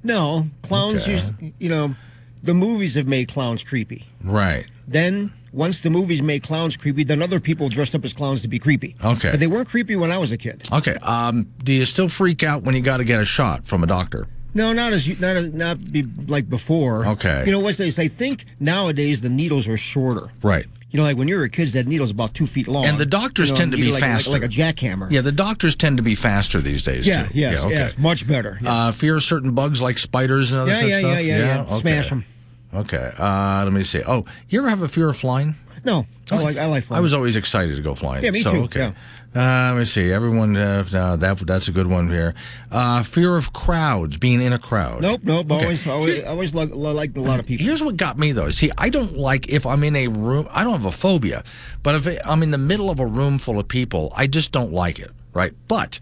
No, 0.04 0.48
clowns. 0.64 1.04
Okay. 1.04 1.12
Used, 1.12 1.34
you 1.60 1.70
know, 1.70 1.96
the 2.42 2.54
movies 2.54 2.96
have 2.96 3.08
made 3.08 3.28
clowns 3.28 3.64
creepy. 3.64 4.06
Right. 4.24 4.66
Then 4.88 5.34
once 5.52 5.82
the 5.82 5.90
movies 5.90 6.22
made 6.22 6.42
clowns 6.44 6.78
creepy, 6.78 7.04
then 7.04 7.22
other 7.22 7.40
people 7.40 7.68
dressed 7.68 7.94
up 7.96 8.06
as 8.06 8.14
clowns 8.14 8.42
to 8.44 8.48
be 8.48 8.58
creepy. 8.60 8.96
Okay. 9.04 9.32
but 9.32 9.40
they 9.40 9.48
weren't 9.48 9.68
creepy 9.68 9.96
when 9.96 10.12
I 10.12 10.18
was 10.18 10.32
a 10.32 10.38
kid. 10.38 10.68
Okay. 10.72 10.94
Um, 11.02 11.48
do 11.64 11.74
you 11.74 11.86
still 11.86 12.08
freak 12.10 12.44
out 12.44 12.64
when 12.64 12.76
you 12.76 12.82
got 12.82 12.98
to 12.98 13.04
get 13.04 13.20
a 13.20 13.26
shot 13.26 13.66
from 13.68 13.84
a 13.84 13.88
doctor? 13.88 14.28
No, 14.54 14.74
not 14.74 14.94
as 14.94 15.08
you- 15.08 15.16
not 15.20 15.36
as, 15.36 15.54
not 15.54 15.92
be 15.92 16.04
like 16.28 16.50
before. 16.50 17.06
Okay. 17.06 17.44
You 17.46 17.52
know 17.52 17.62
this? 17.62 18.00
I 18.00 18.08
think 18.08 18.46
nowadays 18.60 19.22
the 19.22 19.30
needles 19.30 19.68
are 19.68 19.78
shorter. 19.78 20.32
Right. 20.42 20.66
You 20.92 20.98
know, 20.98 21.04
like 21.04 21.18
when 21.18 21.28
you 21.28 21.38
were 21.38 21.44
a 21.44 21.50
kid, 21.50 21.68
that 21.70 21.86
needle's 21.88 22.10
about 22.10 22.34
two 22.34 22.48
feet 22.48 22.68
long. 22.68 22.86
And 22.86 22.98
the 22.98 23.06
doctors 23.06 23.50
You 23.50 23.54
know, 23.54 23.60
tend 23.60 23.72
to 23.74 23.78
be 23.78 23.92
like, 23.92 24.02
like- 24.02 24.12
faster. 24.12 24.32
like, 24.32 24.44
a 24.44 24.48
jackhammer. 24.48 25.12
Yeah, 25.12 25.22
the 25.22 25.32
doctors 25.32 25.76
tend 25.76 25.98
to 25.98 26.04
be 26.04 26.16
faster 26.16 26.62
these 26.62 26.82
days. 26.84 27.06
Yeah, 27.06 27.24
too. 27.28 27.38
yes, 27.38 27.64
okay. 27.66 27.76
yes, 27.76 27.98
much 28.00 28.28
better. 28.28 28.58
Yes. 28.62 28.70
Uh, 28.72 28.92
fear 28.92 29.18
of 29.18 29.24
certain 29.24 29.52
bugs 29.52 29.82
like 29.82 30.00
spiders 30.00 30.52
and 30.52 30.62
other 30.62 30.72
Yeah, 30.72 30.80
such 30.80 30.90
yeah, 30.90 31.00
stuff. 31.00 31.12
yeah, 31.12 31.20
yeah, 31.20 31.38
yeah. 31.70 31.76
Okay. 31.78 32.02
them. 32.02 32.26
Okay. 32.74 33.12
Uh, 33.18 33.62
let 33.64 33.74
me 33.74 33.84
see. 33.84 34.02
Oh, 34.06 34.26
you 34.50 34.60
ever 34.60 34.70
have 34.70 34.82
a 34.82 34.88
fear 34.88 35.10
of 35.10 35.18
flying? 35.18 35.56
no, 35.86 36.06
I 36.32 36.36
like 36.42 36.58
I 36.58 36.66
like 36.66 36.84
flying. 36.84 36.98
I 37.00 37.02
was 37.02 37.14
always 37.14 37.36
excited 37.36 37.76
to 37.76 37.82
go 37.82 37.96
flying. 37.96 38.24
Yeah, 38.24 38.32
me 38.32 38.42
so, 38.42 38.52
too, 38.52 38.60
Okay. 38.64 38.92
Uh, 39.36 39.72
let 39.74 39.78
me 39.78 39.86
see. 39.86 40.12
Everyone, 40.12 40.58
uh, 40.58 40.84
no, 40.92 41.16
that 41.16 41.38
that's 41.40 41.68
a 41.68 41.72
good 41.72 41.86
one 41.86 42.10
here. 42.10 42.34
Uh, 42.72 43.04
fear 43.04 43.36
of 43.36 43.54
crowds, 43.54 44.18
being 44.18 44.42
in 44.42 44.54
a 44.54 44.60
crowd. 44.60 45.02
Nope, 45.04 45.22
nope. 45.24 45.52
Okay. 45.52 45.64
Always, 45.64 45.88
always, 45.88 46.24
always 46.24 46.56
like, 46.56 46.70
liked 46.74 47.16
a 47.16 47.22
lot 47.22 47.40
of 47.40 47.46
people. 47.46 47.64
Here's 47.64 47.84
what 47.84 47.96
got 47.96 48.18
me 48.18 48.32
though. 48.32 48.50
See, 48.50 48.72
I 48.78 48.90
don't 48.90 49.18
like 49.18 49.48
if 49.48 49.68
I'm 49.68 49.84
in 49.84 49.96
a 49.96 50.08
room. 50.08 50.48
I 50.50 50.64
don't 50.64 50.74
have 50.74 50.86
a 50.86 50.92
phobia, 50.92 51.44
but 51.84 51.94
if 51.96 52.20
I'm 52.26 52.42
in 52.42 52.50
the 52.50 52.58
middle 52.58 52.90
of 52.90 53.00
a 53.00 53.06
room 53.06 53.38
full 53.38 53.60
of 53.60 53.68
people, 53.68 54.12
I 54.16 54.26
just 54.26 54.52
don't 54.52 54.74
like 54.74 54.98
it. 54.98 55.12
Right. 55.32 55.54
But 55.68 56.00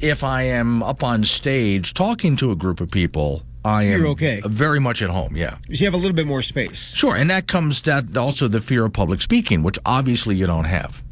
if 0.00 0.24
I 0.24 0.42
am 0.42 0.82
up 0.82 1.04
on 1.04 1.22
stage 1.22 1.94
talking 1.94 2.34
to 2.38 2.50
a 2.50 2.56
group 2.56 2.80
of 2.80 2.90
people, 2.90 3.44
I 3.64 3.84
am 3.84 4.00
You're 4.00 4.08
okay. 4.08 4.42
very 4.44 4.80
much 4.80 5.00
at 5.00 5.10
home. 5.10 5.36
Yeah. 5.36 5.58
Because 5.62 5.80
you 5.80 5.86
have 5.86 5.94
a 5.94 5.96
little 5.96 6.12
bit 6.12 6.26
more 6.26 6.42
space. 6.42 6.92
Sure, 6.92 7.14
and 7.14 7.30
that 7.30 7.46
comes 7.46 7.80
that 7.82 8.16
also 8.16 8.48
the 8.48 8.60
fear 8.60 8.84
of 8.84 8.92
public 8.92 9.22
speaking, 9.22 9.62
which 9.62 9.78
obviously 9.86 10.34
you 10.34 10.46
don't 10.46 10.64
have. 10.64 11.03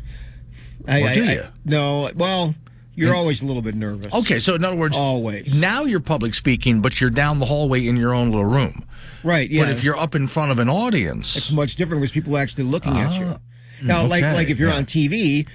I, 0.88 1.02
Or 1.02 1.08
I- 1.08 1.14
do 1.14 1.24
I- 1.24 1.32
you? 1.32 1.42
no. 1.64 2.10
Well, 2.14 2.54
you're 2.94 3.14
always 3.14 3.40
a 3.42 3.46
little 3.46 3.62
bit 3.62 3.74
nervous. 3.74 4.12
Okay, 4.12 4.38
so 4.38 4.54
in 4.54 4.64
other 4.64 4.76
words, 4.76 4.96
always. 4.96 5.58
now 5.58 5.84
you're 5.84 6.00
public 6.00 6.34
speaking, 6.34 6.80
but 6.80 7.00
you're 7.00 7.10
down 7.10 7.38
the 7.38 7.46
hallway 7.46 7.86
in 7.86 7.96
your 7.96 8.12
own 8.14 8.30
little 8.30 8.44
room. 8.44 8.84
Right. 9.24 9.50
Yeah. 9.50 9.62
But 9.64 9.70
if 9.72 9.82
you're 9.84 9.96
up 9.96 10.14
in 10.14 10.26
front 10.26 10.50
of 10.52 10.58
an 10.58 10.68
audience, 10.68 11.36
it's 11.36 11.50
much 11.52 11.76
different 11.76 12.00
because 12.02 12.12
people 12.12 12.36
are 12.36 12.40
actually 12.40 12.64
looking 12.64 12.96
at 12.98 13.18
you. 13.18 13.36
Now, 13.82 14.02
Ah, 14.02 14.06
like 14.06 14.22
like 14.22 14.48
if 14.50 14.58
you're 14.60 14.68
yeah. 14.68 14.76
on 14.76 14.84
TV, 14.84 15.46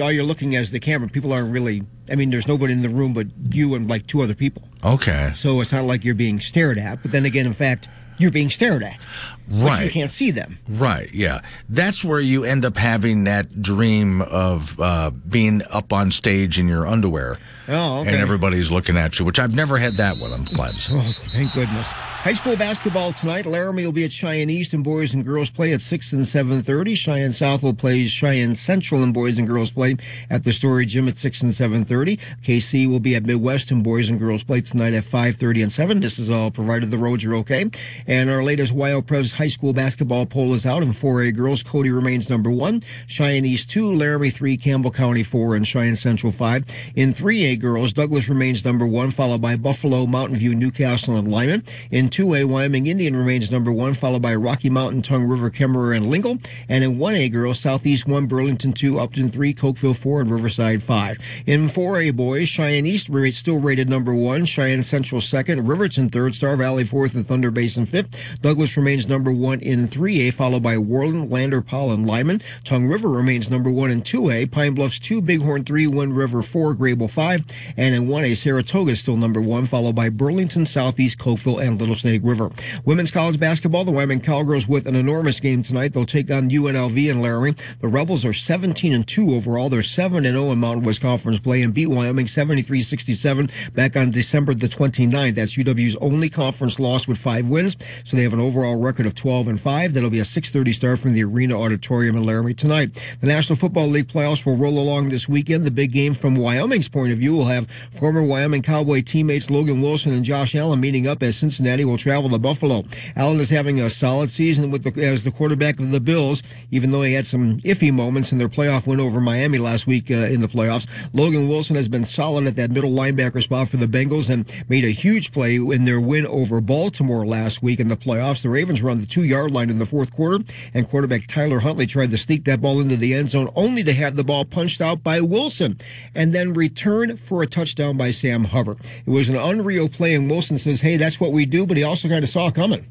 all 0.00 0.10
you're 0.12 0.24
looking 0.24 0.54
at 0.54 0.62
is 0.62 0.70
the 0.70 0.80
camera. 0.80 1.08
People 1.08 1.32
aren't 1.32 1.52
really. 1.52 1.82
I 2.10 2.14
mean, 2.14 2.30
there's 2.30 2.46
nobody 2.48 2.72
in 2.72 2.82
the 2.82 2.88
room 2.88 3.12
but 3.12 3.26
you 3.50 3.74
and 3.74 3.88
like 3.88 4.06
two 4.06 4.22
other 4.22 4.34
people. 4.34 4.62
okay, 4.84 5.32
So 5.34 5.60
it's 5.60 5.72
not 5.72 5.84
like 5.84 6.04
you're 6.04 6.14
being 6.14 6.38
stared 6.40 6.78
at. 6.78 7.02
But 7.02 7.10
then 7.10 7.24
again, 7.26 7.46
in 7.46 7.52
fact, 7.52 7.88
you're 8.18 8.30
being 8.30 8.50
stared 8.50 8.82
at. 8.82 9.06
But 9.48 9.84
you 9.84 9.90
can't 9.90 10.10
see 10.10 10.32
them. 10.32 10.58
Right, 10.68 11.12
yeah. 11.14 11.42
That's 11.68 12.04
where 12.04 12.18
you 12.18 12.42
end 12.42 12.64
up 12.64 12.76
having 12.76 13.24
that 13.24 13.62
dream 13.62 14.22
of 14.22 14.78
uh, 14.80 15.10
being 15.10 15.62
up 15.70 15.92
on 15.92 16.10
stage 16.10 16.58
in 16.58 16.66
your 16.66 16.86
underwear. 16.86 17.38
Oh, 17.68 18.00
okay. 18.00 18.10
And 18.10 18.18
everybody's 18.18 18.70
looking 18.72 18.96
at 18.96 19.18
you, 19.18 19.24
which 19.24 19.38
I've 19.38 19.54
never 19.54 19.78
had 19.78 19.94
that 19.94 20.18
one, 20.18 20.32
I'm 20.32 20.44
glad. 20.44 20.74
Oh, 20.90 21.00
thank 21.00 21.52
goodness. 21.52 21.90
High 21.90 22.32
school 22.32 22.56
basketball 22.56 23.12
tonight. 23.12 23.46
Laramie 23.46 23.84
will 23.84 23.92
be 23.92 24.04
at 24.04 24.10
Cheyenne 24.10 24.50
East 24.50 24.72
and 24.72 24.82
boys 24.82 25.14
and 25.14 25.24
girls 25.24 25.48
play 25.48 25.72
at 25.72 25.80
6 25.80 26.12
and 26.12 26.22
7.30. 26.22 26.96
Cheyenne 26.96 27.30
South 27.30 27.62
will 27.62 27.74
play 27.74 28.04
Cheyenne 28.04 28.56
Central 28.56 29.04
and 29.04 29.14
boys 29.14 29.38
and 29.38 29.46
girls 29.46 29.70
play 29.70 29.96
at 30.28 30.42
the 30.42 30.52
Storey 30.52 30.86
Gym 30.86 31.06
at 31.06 31.18
6 31.18 31.42
and 31.42 31.52
7.30. 31.52 32.18
Kaycee 32.42 32.88
will 32.88 32.98
be 32.98 33.14
at 33.14 33.24
Midwest 33.24 33.70
and 33.70 33.84
boys 33.84 34.08
and 34.08 34.18
girls 34.18 34.42
play 34.42 34.60
tonight 34.60 34.92
at 34.92 35.04
5.30 35.04 35.62
and 35.62 35.72
7. 35.72 36.00
This 36.00 36.18
is 36.18 36.28
all 36.28 36.50
provided 36.50 36.90
the 36.90 36.98
roads 36.98 37.24
are 37.24 37.36
okay. 37.36 37.70
And 38.06 38.30
our 38.30 38.42
latest 38.42 38.74
WyoPreps 38.74 39.36
high 39.36 39.46
school 39.48 39.72
basketball 39.72 40.26
poll 40.26 40.54
is 40.54 40.64
out. 40.66 40.82
In 40.82 40.90
4A 40.90 41.34
girls, 41.34 41.62
Cody 41.62 41.90
remains 41.90 42.30
number 42.30 42.50
one. 42.50 42.80
Cheyenne 43.06 43.44
East 43.44 43.70
2, 43.70 43.92
Laramie 43.92 44.30
3, 44.30 44.56
Campbell 44.56 44.90
County 44.90 45.22
4, 45.22 45.56
and 45.56 45.66
Cheyenne 45.66 45.96
Central 45.96 46.32
5. 46.32 46.64
In 46.94 47.12
3A 47.12 47.58
girls, 47.58 47.92
Douglas 47.92 48.28
remains 48.28 48.64
number 48.64 48.86
one, 48.86 49.10
followed 49.10 49.42
by 49.42 49.56
Buffalo, 49.56 50.06
Mountain 50.06 50.36
View, 50.36 50.54
Newcastle, 50.54 51.16
and 51.16 51.28
Lyman. 51.28 51.64
In 51.90 52.08
2A, 52.08 52.44
Wyoming 52.44 52.86
Indian 52.86 53.16
remains 53.16 53.50
number 53.50 53.72
one, 53.72 53.94
followed 53.94 54.22
by 54.22 54.34
Rocky 54.34 54.70
Mountain, 54.70 55.02
Tongue 55.02 55.24
River, 55.24 55.50
Kemmerer, 55.50 55.96
and 55.96 56.06
Lingle. 56.06 56.38
And 56.68 56.84
in 56.84 56.98
1A 56.98 57.32
girls, 57.32 57.58
Southeast 57.58 58.06
1, 58.06 58.26
Burlington 58.26 58.72
2, 58.72 59.00
Upton 59.00 59.28
3, 59.28 59.54
Cokeville 59.54 59.96
4, 59.96 60.20
and 60.20 60.30
Riverside 60.30 60.82
5. 60.82 61.18
In 61.46 61.66
4A 61.66 62.14
boys, 62.14 62.48
Cheyenne 62.48 62.86
East 62.86 63.10
still 63.36 63.60
rated 63.60 63.88
number 63.88 64.14
one, 64.14 64.44
Cheyenne 64.44 64.82
Central 64.82 65.20
second, 65.20 65.66
Riverton 65.66 66.08
third, 66.08 66.34
Star 66.34 66.56
Valley 66.56 66.84
fourth, 66.84 67.14
and 67.14 67.26
Thunder 67.26 67.50
Basin 67.50 67.86
fifth. 67.86 67.95
Douglas 68.42 68.76
remains 68.76 69.08
number 69.08 69.32
one 69.32 69.60
in 69.60 69.86
3A, 69.86 70.32
followed 70.32 70.62
by 70.62 70.76
Worland, 70.76 71.30
Lander, 71.30 71.62
Powell, 71.62 71.92
and 71.92 72.06
Lyman. 72.06 72.40
Tongue 72.64 72.86
River 72.86 73.08
remains 73.08 73.50
number 73.50 73.70
one 73.70 73.90
in 73.90 74.02
2A, 74.02 74.50
Pine 74.50 74.74
Bluffs 74.74 74.98
2, 74.98 75.22
Bighorn 75.22 75.64
3, 75.64 75.86
Wind 75.86 76.16
River 76.16 76.42
4, 76.42 76.74
Greybull 76.74 77.10
5. 77.10 77.44
And 77.76 77.94
in 77.94 78.06
1A, 78.06 78.36
Saratoga 78.36 78.92
is 78.92 79.00
still 79.00 79.16
number 79.16 79.40
one, 79.40 79.66
followed 79.66 79.94
by 79.94 80.08
Burlington, 80.08 80.66
Southeast, 80.66 81.18
Cokeville, 81.18 81.64
and 81.64 81.78
Little 81.78 81.94
Snake 81.94 82.22
River. 82.24 82.50
Women's 82.84 83.10
college 83.10 83.38
basketball, 83.38 83.84
the 83.84 83.92
Wyoming 83.92 84.20
Cowgirls 84.20 84.68
with 84.68 84.86
an 84.86 84.96
enormous 84.96 85.40
game 85.40 85.62
tonight. 85.62 85.92
They'll 85.92 86.04
take 86.04 86.30
on 86.30 86.50
UNLV 86.50 87.10
and 87.10 87.22
Laramie. 87.22 87.54
The 87.80 87.88
Rebels 87.88 88.24
are 88.24 88.32
17 88.32 88.92
and 88.92 89.06
2 89.06 89.30
overall. 89.30 89.68
They're 89.68 89.82
7 89.82 90.24
and 90.24 90.34
0 90.34 90.50
in 90.52 90.58
Mountain 90.58 90.84
West 90.84 91.00
Conference 91.00 91.38
play 91.38 91.62
and 91.62 91.72
beat 91.72 91.86
Wyoming 91.86 92.26
73 92.26 92.80
67 92.80 93.48
back 93.74 93.96
on 93.96 94.10
December 94.10 94.54
the 94.54 94.68
29th. 94.68 95.34
That's 95.34 95.56
UW's 95.56 95.96
only 95.96 96.28
conference 96.28 96.78
loss 96.78 97.08
with 97.08 97.18
five 97.18 97.48
wins. 97.48 97.76
So 98.04 98.16
they 98.16 98.22
have 98.22 98.32
an 98.32 98.40
overall 98.40 98.76
record 98.76 99.06
of 99.06 99.14
12 99.14 99.48
and 99.48 99.60
5. 99.60 99.94
That'll 99.94 100.10
be 100.10 100.18
a 100.18 100.24
6:30 100.24 100.72
start 100.72 100.98
from 100.98 101.14
the 101.14 101.24
Arena 101.24 101.60
Auditorium 101.60 102.16
in 102.16 102.24
Laramie 102.24 102.54
tonight. 102.54 102.94
The 103.20 103.26
National 103.26 103.56
Football 103.56 103.88
League 103.88 104.08
playoffs 104.08 104.44
will 104.44 104.56
roll 104.56 104.78
along 104.78 105.08
this 105.08 105.28
weekend. 105.28 105.64
The 105.64 105.70
big 105.70 105.92
game 105.92 106.14
from 106.14 106.34
Wyoming's 106.34 106.88
point 106.88 107.12
of 107.12 107.18
view 107.18 107.34
will 107.34 107.46
have 107.46 107.70
former 107.70 108.22
Wyoming 108.22 108.62
Cowboy 108.62 109.02
teammates 109.02 109.50
Logan 109.50 109.80
Wilson 109.80 110.12
and 110.12 110.24
Josh 110.24 110.54
Allen 110.54 110.80
meeting 110.80 111.06
up 111.06 111.22
as 111.22 111.36
Cincinnati 111.36 111.84
will 111.84 111.98
travel 111.98 112.30
to 112.30 112.38
Buffalo. 112.38 112.84
Allen 113.14 113.40
is 113.40 113.50
having 113.50 113.80
a 113.80 113.90
solid 113.90 114.30
season 114.30 114.70
with 114.70 114.84
the, 114.84 115.02
as 115.02 115.24
the 115.24 115.30
quarterback 115.30 115.78
of 115.80 115.90
the 115.90 116.00
Bills, 116.00 116.42
even 116.70 116.90
though 116.90 117.02
he 117.02 117.12
had 117.12 117.26
some 117.26 117.56
iffy 117.58 117.92
moments 117.92 118.32
in 118.32 118.38
their 118.38 118.48
playoff 118.48 118.86
win 118.86 119.00
over 119.00 119.20
Miami 119.20 119.58
last 119.58 119.86
week 119.86 120.10
uh, 120.10 120.14
in 120.14 120.40
the 120.40 120.48
playoffs. 120.48 120.86
Logan 121.12 121.48
Wilson 121.48 121.76
has 121.76 121.88
been 121.88 122.04
solid 122.04 122.46
at 122.46 122.56
that 122.56 122.70
middle 122.70 122.90
linebacker 122.90 123.42
spot 123.42 123.68
for 123.68 123.76
the 123.76 123.86
Bengals 123.86 124.30
and 124.30 124.50
made 124.68 124.84
a 124.84 124.90
huge 124.90 125.32
play 125.32 125.56
in 125.56 125.84
their 125.84 126.00
win 126.00 126.26
over 126.26 126.60
Baltimore 126.60 127.26
last 127.26 127.62
week 127.62 127.75
in 127.80 127.88
the 127.88 127.96
playoffs. 127.96 128.42
The 128.42 128.48
Ravens 128.48 128.82
were 128.82 128.90
on 128.90 129.00
the 129.00 129.06
two 129.06 129.24
yard 129.24 129.50
line 129.50 129.70
in 129.70 129.78
the 129.78 129.86
fourth 129.86 130.12
quarter, 130.12 130.44
and 130.74 130.88
quarterback 130.88 131.26
Tyler 131.26 131.60
Huntley 131.60 131.86
tried 131.86 132.10
to 132.10 132.18
sneak 132.18 132.44
that 132.44 132.60
ball 132.60 132.80
into 132.80 132.96
the 132.96 133.14
end 133.14 133.30
zone 133.30 133.50
only 133.54 133.82
to 133.84 133.92
have 133.92 134.16
the 134.16 134.24
ball 134.24 134.44
punched 134.44 134.80
out 134.80 135.02
by 135.02 135.20
Wilson 135.20 135.78
and 136.14 136.34
then 136.34 136.54
returned 136.54 137.18
for 137.20 137.42
a 137.42 137.46
touchdown 137.46 137.96
by 137.96 138.10
Sam 138.10 138.44
Hubbard. 138.44 138.78
It 139.06 139.10
was 139.10 139.28
an 139.28 139.36
unreal 139.36 139.88
play, 139.88 140.14
and 140.14 140.30
Wilson 140.30 140.58
says, 140.58 140.80
Hey, 140.80 140.96
that's 140.96 141.20
what 141.20 141.32
we 141.32 141.46
do, 141.46 141.66
but 141.66 141.76
he 141.76 141.82
also 141.82 142.08
kind 142.08 142.24
of 142.24 142.30
saw 142.30 142.48
it 142.48 142.54
coming. 142.54 142.86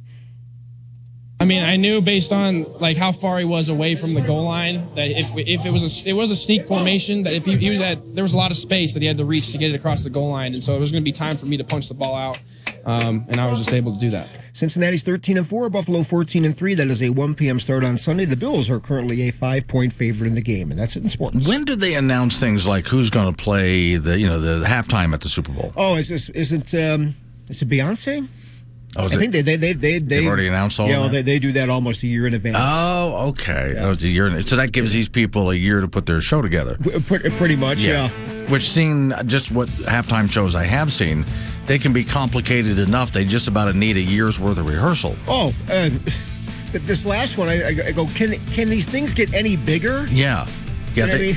I 1.37 1.43
mean, 1.43 1.63
I 1.63 1.75
knew 1.75 2.01
based 2.01 2.31
on 2.31 2.63
like 2.79 2.95
how 2.95 3.11
far 3.11 3.39
he 3.39 3.45
was 3.45 3.67
away 3.67 3.95
from 3.95 4.13
the 4.13 4.21
goal 4.21 4.45
line 4.45 4.75
that 4.95 5.09
if 5.11 5.37
if 5.37 5.65
it 5.65 5.71
was 5.71 5.83
a 6.05 6.09
it 6.09 6.13
was 6.13 6.31
a 6.31 6.35
sneak 6.35 6.65
formation 6.65 7.23
that 7.23 7.33
if 7.33 7.45
he, 7.45 7.57
he 7.57 7.69
was 7.69 7.81
at 7.81 7.97
there 8.15 8.23
was 8.23 8.33
a 8.33 8.37
lot 8.37 8.51
of 8.51 8.57
space 8.57 8.93
that 8.93 9.01
he 9.01 9.07
had 9.07 9.17
to 9.17 9.25
reach 9.25 9.51
to 9.51 9.57
get 9.57 9.71
it 9.71 9.75
across 9.75 10.03
the 10.03 10.09
goal 10.09 10.29
line, 10.29 10.53
and 10.53 10.63
so 10.63 10.75
it 10.75 10.79
was 10.79 10.91
going 10.91 11.03
to 11.03 11.05
be 11.05 11.11
time 11.11 11.35
for 11.35 11.45
me 11.45 11.57
to 11.57 11.63
punch 11.63 11.89
the 11.89 11.93
ball 11.93 12.15
out, 12.15 12.41
um, 12.85 13.25
and 13.27 13.41
I 13.41 13.49
was 13.49 13.59
just 13.59 13.73
able 13.73 13.93
to 13.93 13.99
do 13.99 14.09
that. 14.11 14.29
Cincinnati's 14.53 15.03
13 15.03 15.35
and 15.35 15.45
4, 15.45 15.69
Buffalo 15.69 16.01
14 16.01 16.45
and 16.45 16.57
3. 16.57 16.75
That 16.75 16.87
is 16.87 17.03
a 17.03 17.09
1 17.09 17.35
p.m. 17.35 17.59
start 17.59 17.83
on 17.83 17.97
Sunday. 17.97 18.23
The 18.23 18.37
Bills 18.37 18.69
are 18.69 18.79
currently 18.79 19.27
a 19.27 19.31
five 19.31 19.67
point 19.67 19.91
favorite 19.91 20.27
in 20.27 20.35
the 20.35 20.41
game, 20.41 20.71
and 20.71 20.79
that's 20.79 20.95
it 20.95 21.03
in 21.03 21.09
sports. 21.09 21.45
When 21.45 21.65
did 21.65 21.81
they 21.81 21.95
announce 21.95 22.39
things 22.39 22.65
like 22.65 22.87
who's 22.87 23.09
going 23.09 23.35
to 23.35 23.43
play 23.43 23.97
the 23.97 24.17
you 24.17 24.27
know 24.27 24.39
the 24.39 24.65
halftime 24.65 25.13
at 25.13 25.19
the 25.19 25.29
Super 25.29 25.51
Bowl? 25.51 25.73
Oh, 25.75 25.97
is 25.97 26.07
this 26.07 26.29
is 26.29 26.53
it 26.53 26.73
um 26.73 27.13
is 27.49 27.61
it 27.61 27.67
Beyonce? 27.67 28.29
Oh, 28.97 29.03
I 29.03 29.07
think 29.09 29.33
they 29.33 29.41
they 29.41 29.55
they 29.57 29.73
they, 29.73 29.99
they 29.99 30.19
They've 30.19 30.27
already 30.27 30.47
announced 30.47 30.79
all 30.79 30.87
Yeah, 30.87 30.95
of 30.95 30.99
well, 31.01 31.09
that? 31.09 31.25
they, 31.25 31.33
they 31.33 31.39
do 31.39 31.51
that 31.53 31.69
almost 31.69 32.03
a 32.03 32.07
year 32.07 32.27
in 32.27 32.33
advance. 32.33 32.55
Oh, 32.59 33.27
okay. 33.29 33.75
Oh, 33.77 33.91
it's 33.91 34.03
a 34.03 34.07
year. 34.07 34.41
So 34.43 34.55
that 34.55 34.71
gives 34.71 34.93
these 34.93 35.09
people 35.09 35.51
a 35.51 35.55
year 35.55 35.81
to 35.81 35.87
put 35.87 36.05
their 36.05 36.21
show 36.21 36.41
together. 36.41 36.77
Pretty, 37.05 37.29
pretty 37.31 37.55
much, 37.55 37.83
yeah. 37.83 38.09
Which, 38.49 38.69
seeing 38.69 39.11
just 39.25 39.51
what 39.51 39.67
halftime 39.69 40.31
shows 40.31 40.55
I 40.55 40.63
have 40.63 40.93
seen, 40.93 41.25
they 41.65 41.79
can 41.79 41.93
be 41.93 42.03
complicated 42.03 42.79
enough. 42.79 43.11
They 43.11 43.25
just 43.25 43.47
about 43.47 43.75
need 43.75 43.97
a 43.97 44.01
year's 44.01 44.39
worth 44.39 44.59
of 44.59 44.67
rehearsal. 44.67 45.15
Oh, 45.27 45.51
uh, 45.69 45.89
this 46.71 47.05
last 47.05 47.37
one, 47.37 47.49
I, 47.49 47.67
I 47.87 47.91
go, 47.91 48.05
can 48.07 48.33
can 48.47 48.69
these 48.69 48.87
things 48.87 49.13
get 49.13 49.33
any 49.33 49.55
bigger? 49.55 50.07
Yeah, 50.09 50.47
yeah. 50.47 50.47
You 50.93 51.01
know 51.01 51.07
what 51.07 51.15
I 51.15 51.21
mean? 51.23 51.35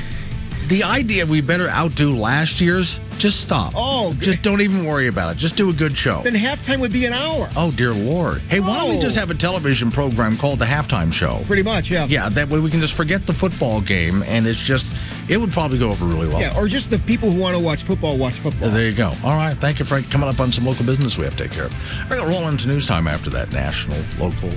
The 0.69 0.83
idea 0.83 1.25
we 1.25 1.41
better 1.41 1.67
outdo 1.69 2.15
last 2.15 2.61
year's 2.61 2.99
Just 3.17 3.41
stop. 3.41 3.73
Oh, 3.75 4.13
just 4.19 4.41
don't 4.43 4.61
even 4.61 4.85
worry 4.85 5.07
about 5.07 5.35
it. 5.35 5.37
Just 5.37 5.57
do 5.57 5.69
a 5.69 5.73
good 5.73 5.97
show. 5.97 6.21
Then 6.21 6.33
halftime 6.35 6.79
would 6.79 6.93
be 6.93 7.03
an 7.05 7.11
hour. 7.11 7.49
Oh 7.57 7.69
dear 7.75 7.91
lord! 7.93 8.39
Hey, 8.47 8.61
why 8.61 8.77
don't 8.79 8.89
we 8.91 8.97
Oh. 8.97 9.01
just 9.01 9.17
have 9.17 9.29
a 9.29 9.33
television 9.35 9.91
program 9.91 10.37
called 10.37 10.59
the 10.59 10.65
halftime 10.65 11.11
show? 11.11 11.41
Pretty 11.43 11.63
much, 11.63 11.91
yeah. 11.91 12.05
Yeah, 12.05 12.29
that 12.29 12.47
way 12.47 12.59
we 12.59 12.69
can 12.71 12.79
just 12.79 12.93
forget 12.93 13.25
the 13.25 13.33
football 13.33 13.81
game, 13.81 14.23
and 14.25 14.47
it's 14.47 14.57
just 14.57 14.95
it 15.27 15.37
would 15.37 15.51
probably 15.51 15.77
go 15.79 15.89
over 15.89 16.05
really 16.05 16.29
well. 16.29 16.39
Yeah, 16.39 16.57
or 16.57 16.67
just 16.67 16.89
the 16.91 16.99
people 16.99 17.29
who 17.29 17.41
want 17.41 17.57
to 17.57 17.61
watch 17.61 17.83
football 17.83 18.17
watch 18.17 18.35
football. 18.35 18.69
There 18.69 18.87
you 18.87 18.95
go. 18.95 19.11
All 19.25 19.35
right. 19.35 19.57
Thank 19.57 19.79
you, 19.79 19.85
Frank. 19.85 20.09
Coming 20.09 20.29
up 20.29 20.39
on 20.39 20.51
some 20.53 20.65
local 20.65 20.85
business 20.85 21.17
we 21.17 21.25
have 21.25 21.35
to 21.35 21.43
take 21.43 21.51
care 21.51 21.65
of. 21.65 21.75
We're 22.09 22.15
going 22.17 22.31
to 22.31 22.37
roll 22.37 22.47
into 22.47 22.69
news 22.69 22.87
time 22.87 23.05
after 23.07 23.29
that 23.31 23.51
national, 23.51 23.97
local 24.17 24.49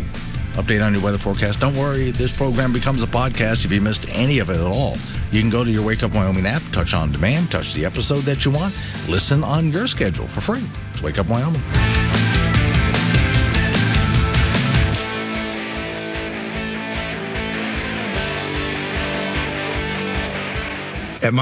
update 0.55 0.85
on 0.85 0.93
your 0.93 1.03
weather 1.03 1.19
forecast. 1.19 1.61
Don't 1.61 1.77
worry, 1.77 2.11
this 2.11 2.37
program 2.37 2.73
becomes 2.73 3.03
a 3.03 3.07
podcast 3.07 3.65
if 3.65 3.73
you 3.73 3.81
missed 3.81 4.07
any 4.11 4.39
of 4.39 4.51
it 4.51 4.57
at 4.57 4.61
all. 4.61 4.97
You 5.31 5.41
can 5.41 5.51
go 5.51 5.65
to 5.65 5.71
your 5.71 5.85
Wake 5.85 6.03
Up 6.03 6.15
Wyoming 6.15 6.47
app, 6.47 6.63
touch 6.73 6.95
on 6.95 7.11
demand, 7.11 7.51
touch 7.51 7.73
the 7.75 7.85
episode 7.85 8.21
that 8.23 8.45
you 8.45 8.51
want, 8.51 8.77
listen 9.09 9.43
on 9.43 9.71
your 9.71 9.87
schedule 9.87 10.29
for 10.29 10.41
free. 10.41 10.65
It's 10.93 11.03
Wake 11.03 11.19
Up 11.19 11.29
Wyoming. 11.29 11.63
At 21.23 21.33
my 21.33 21.41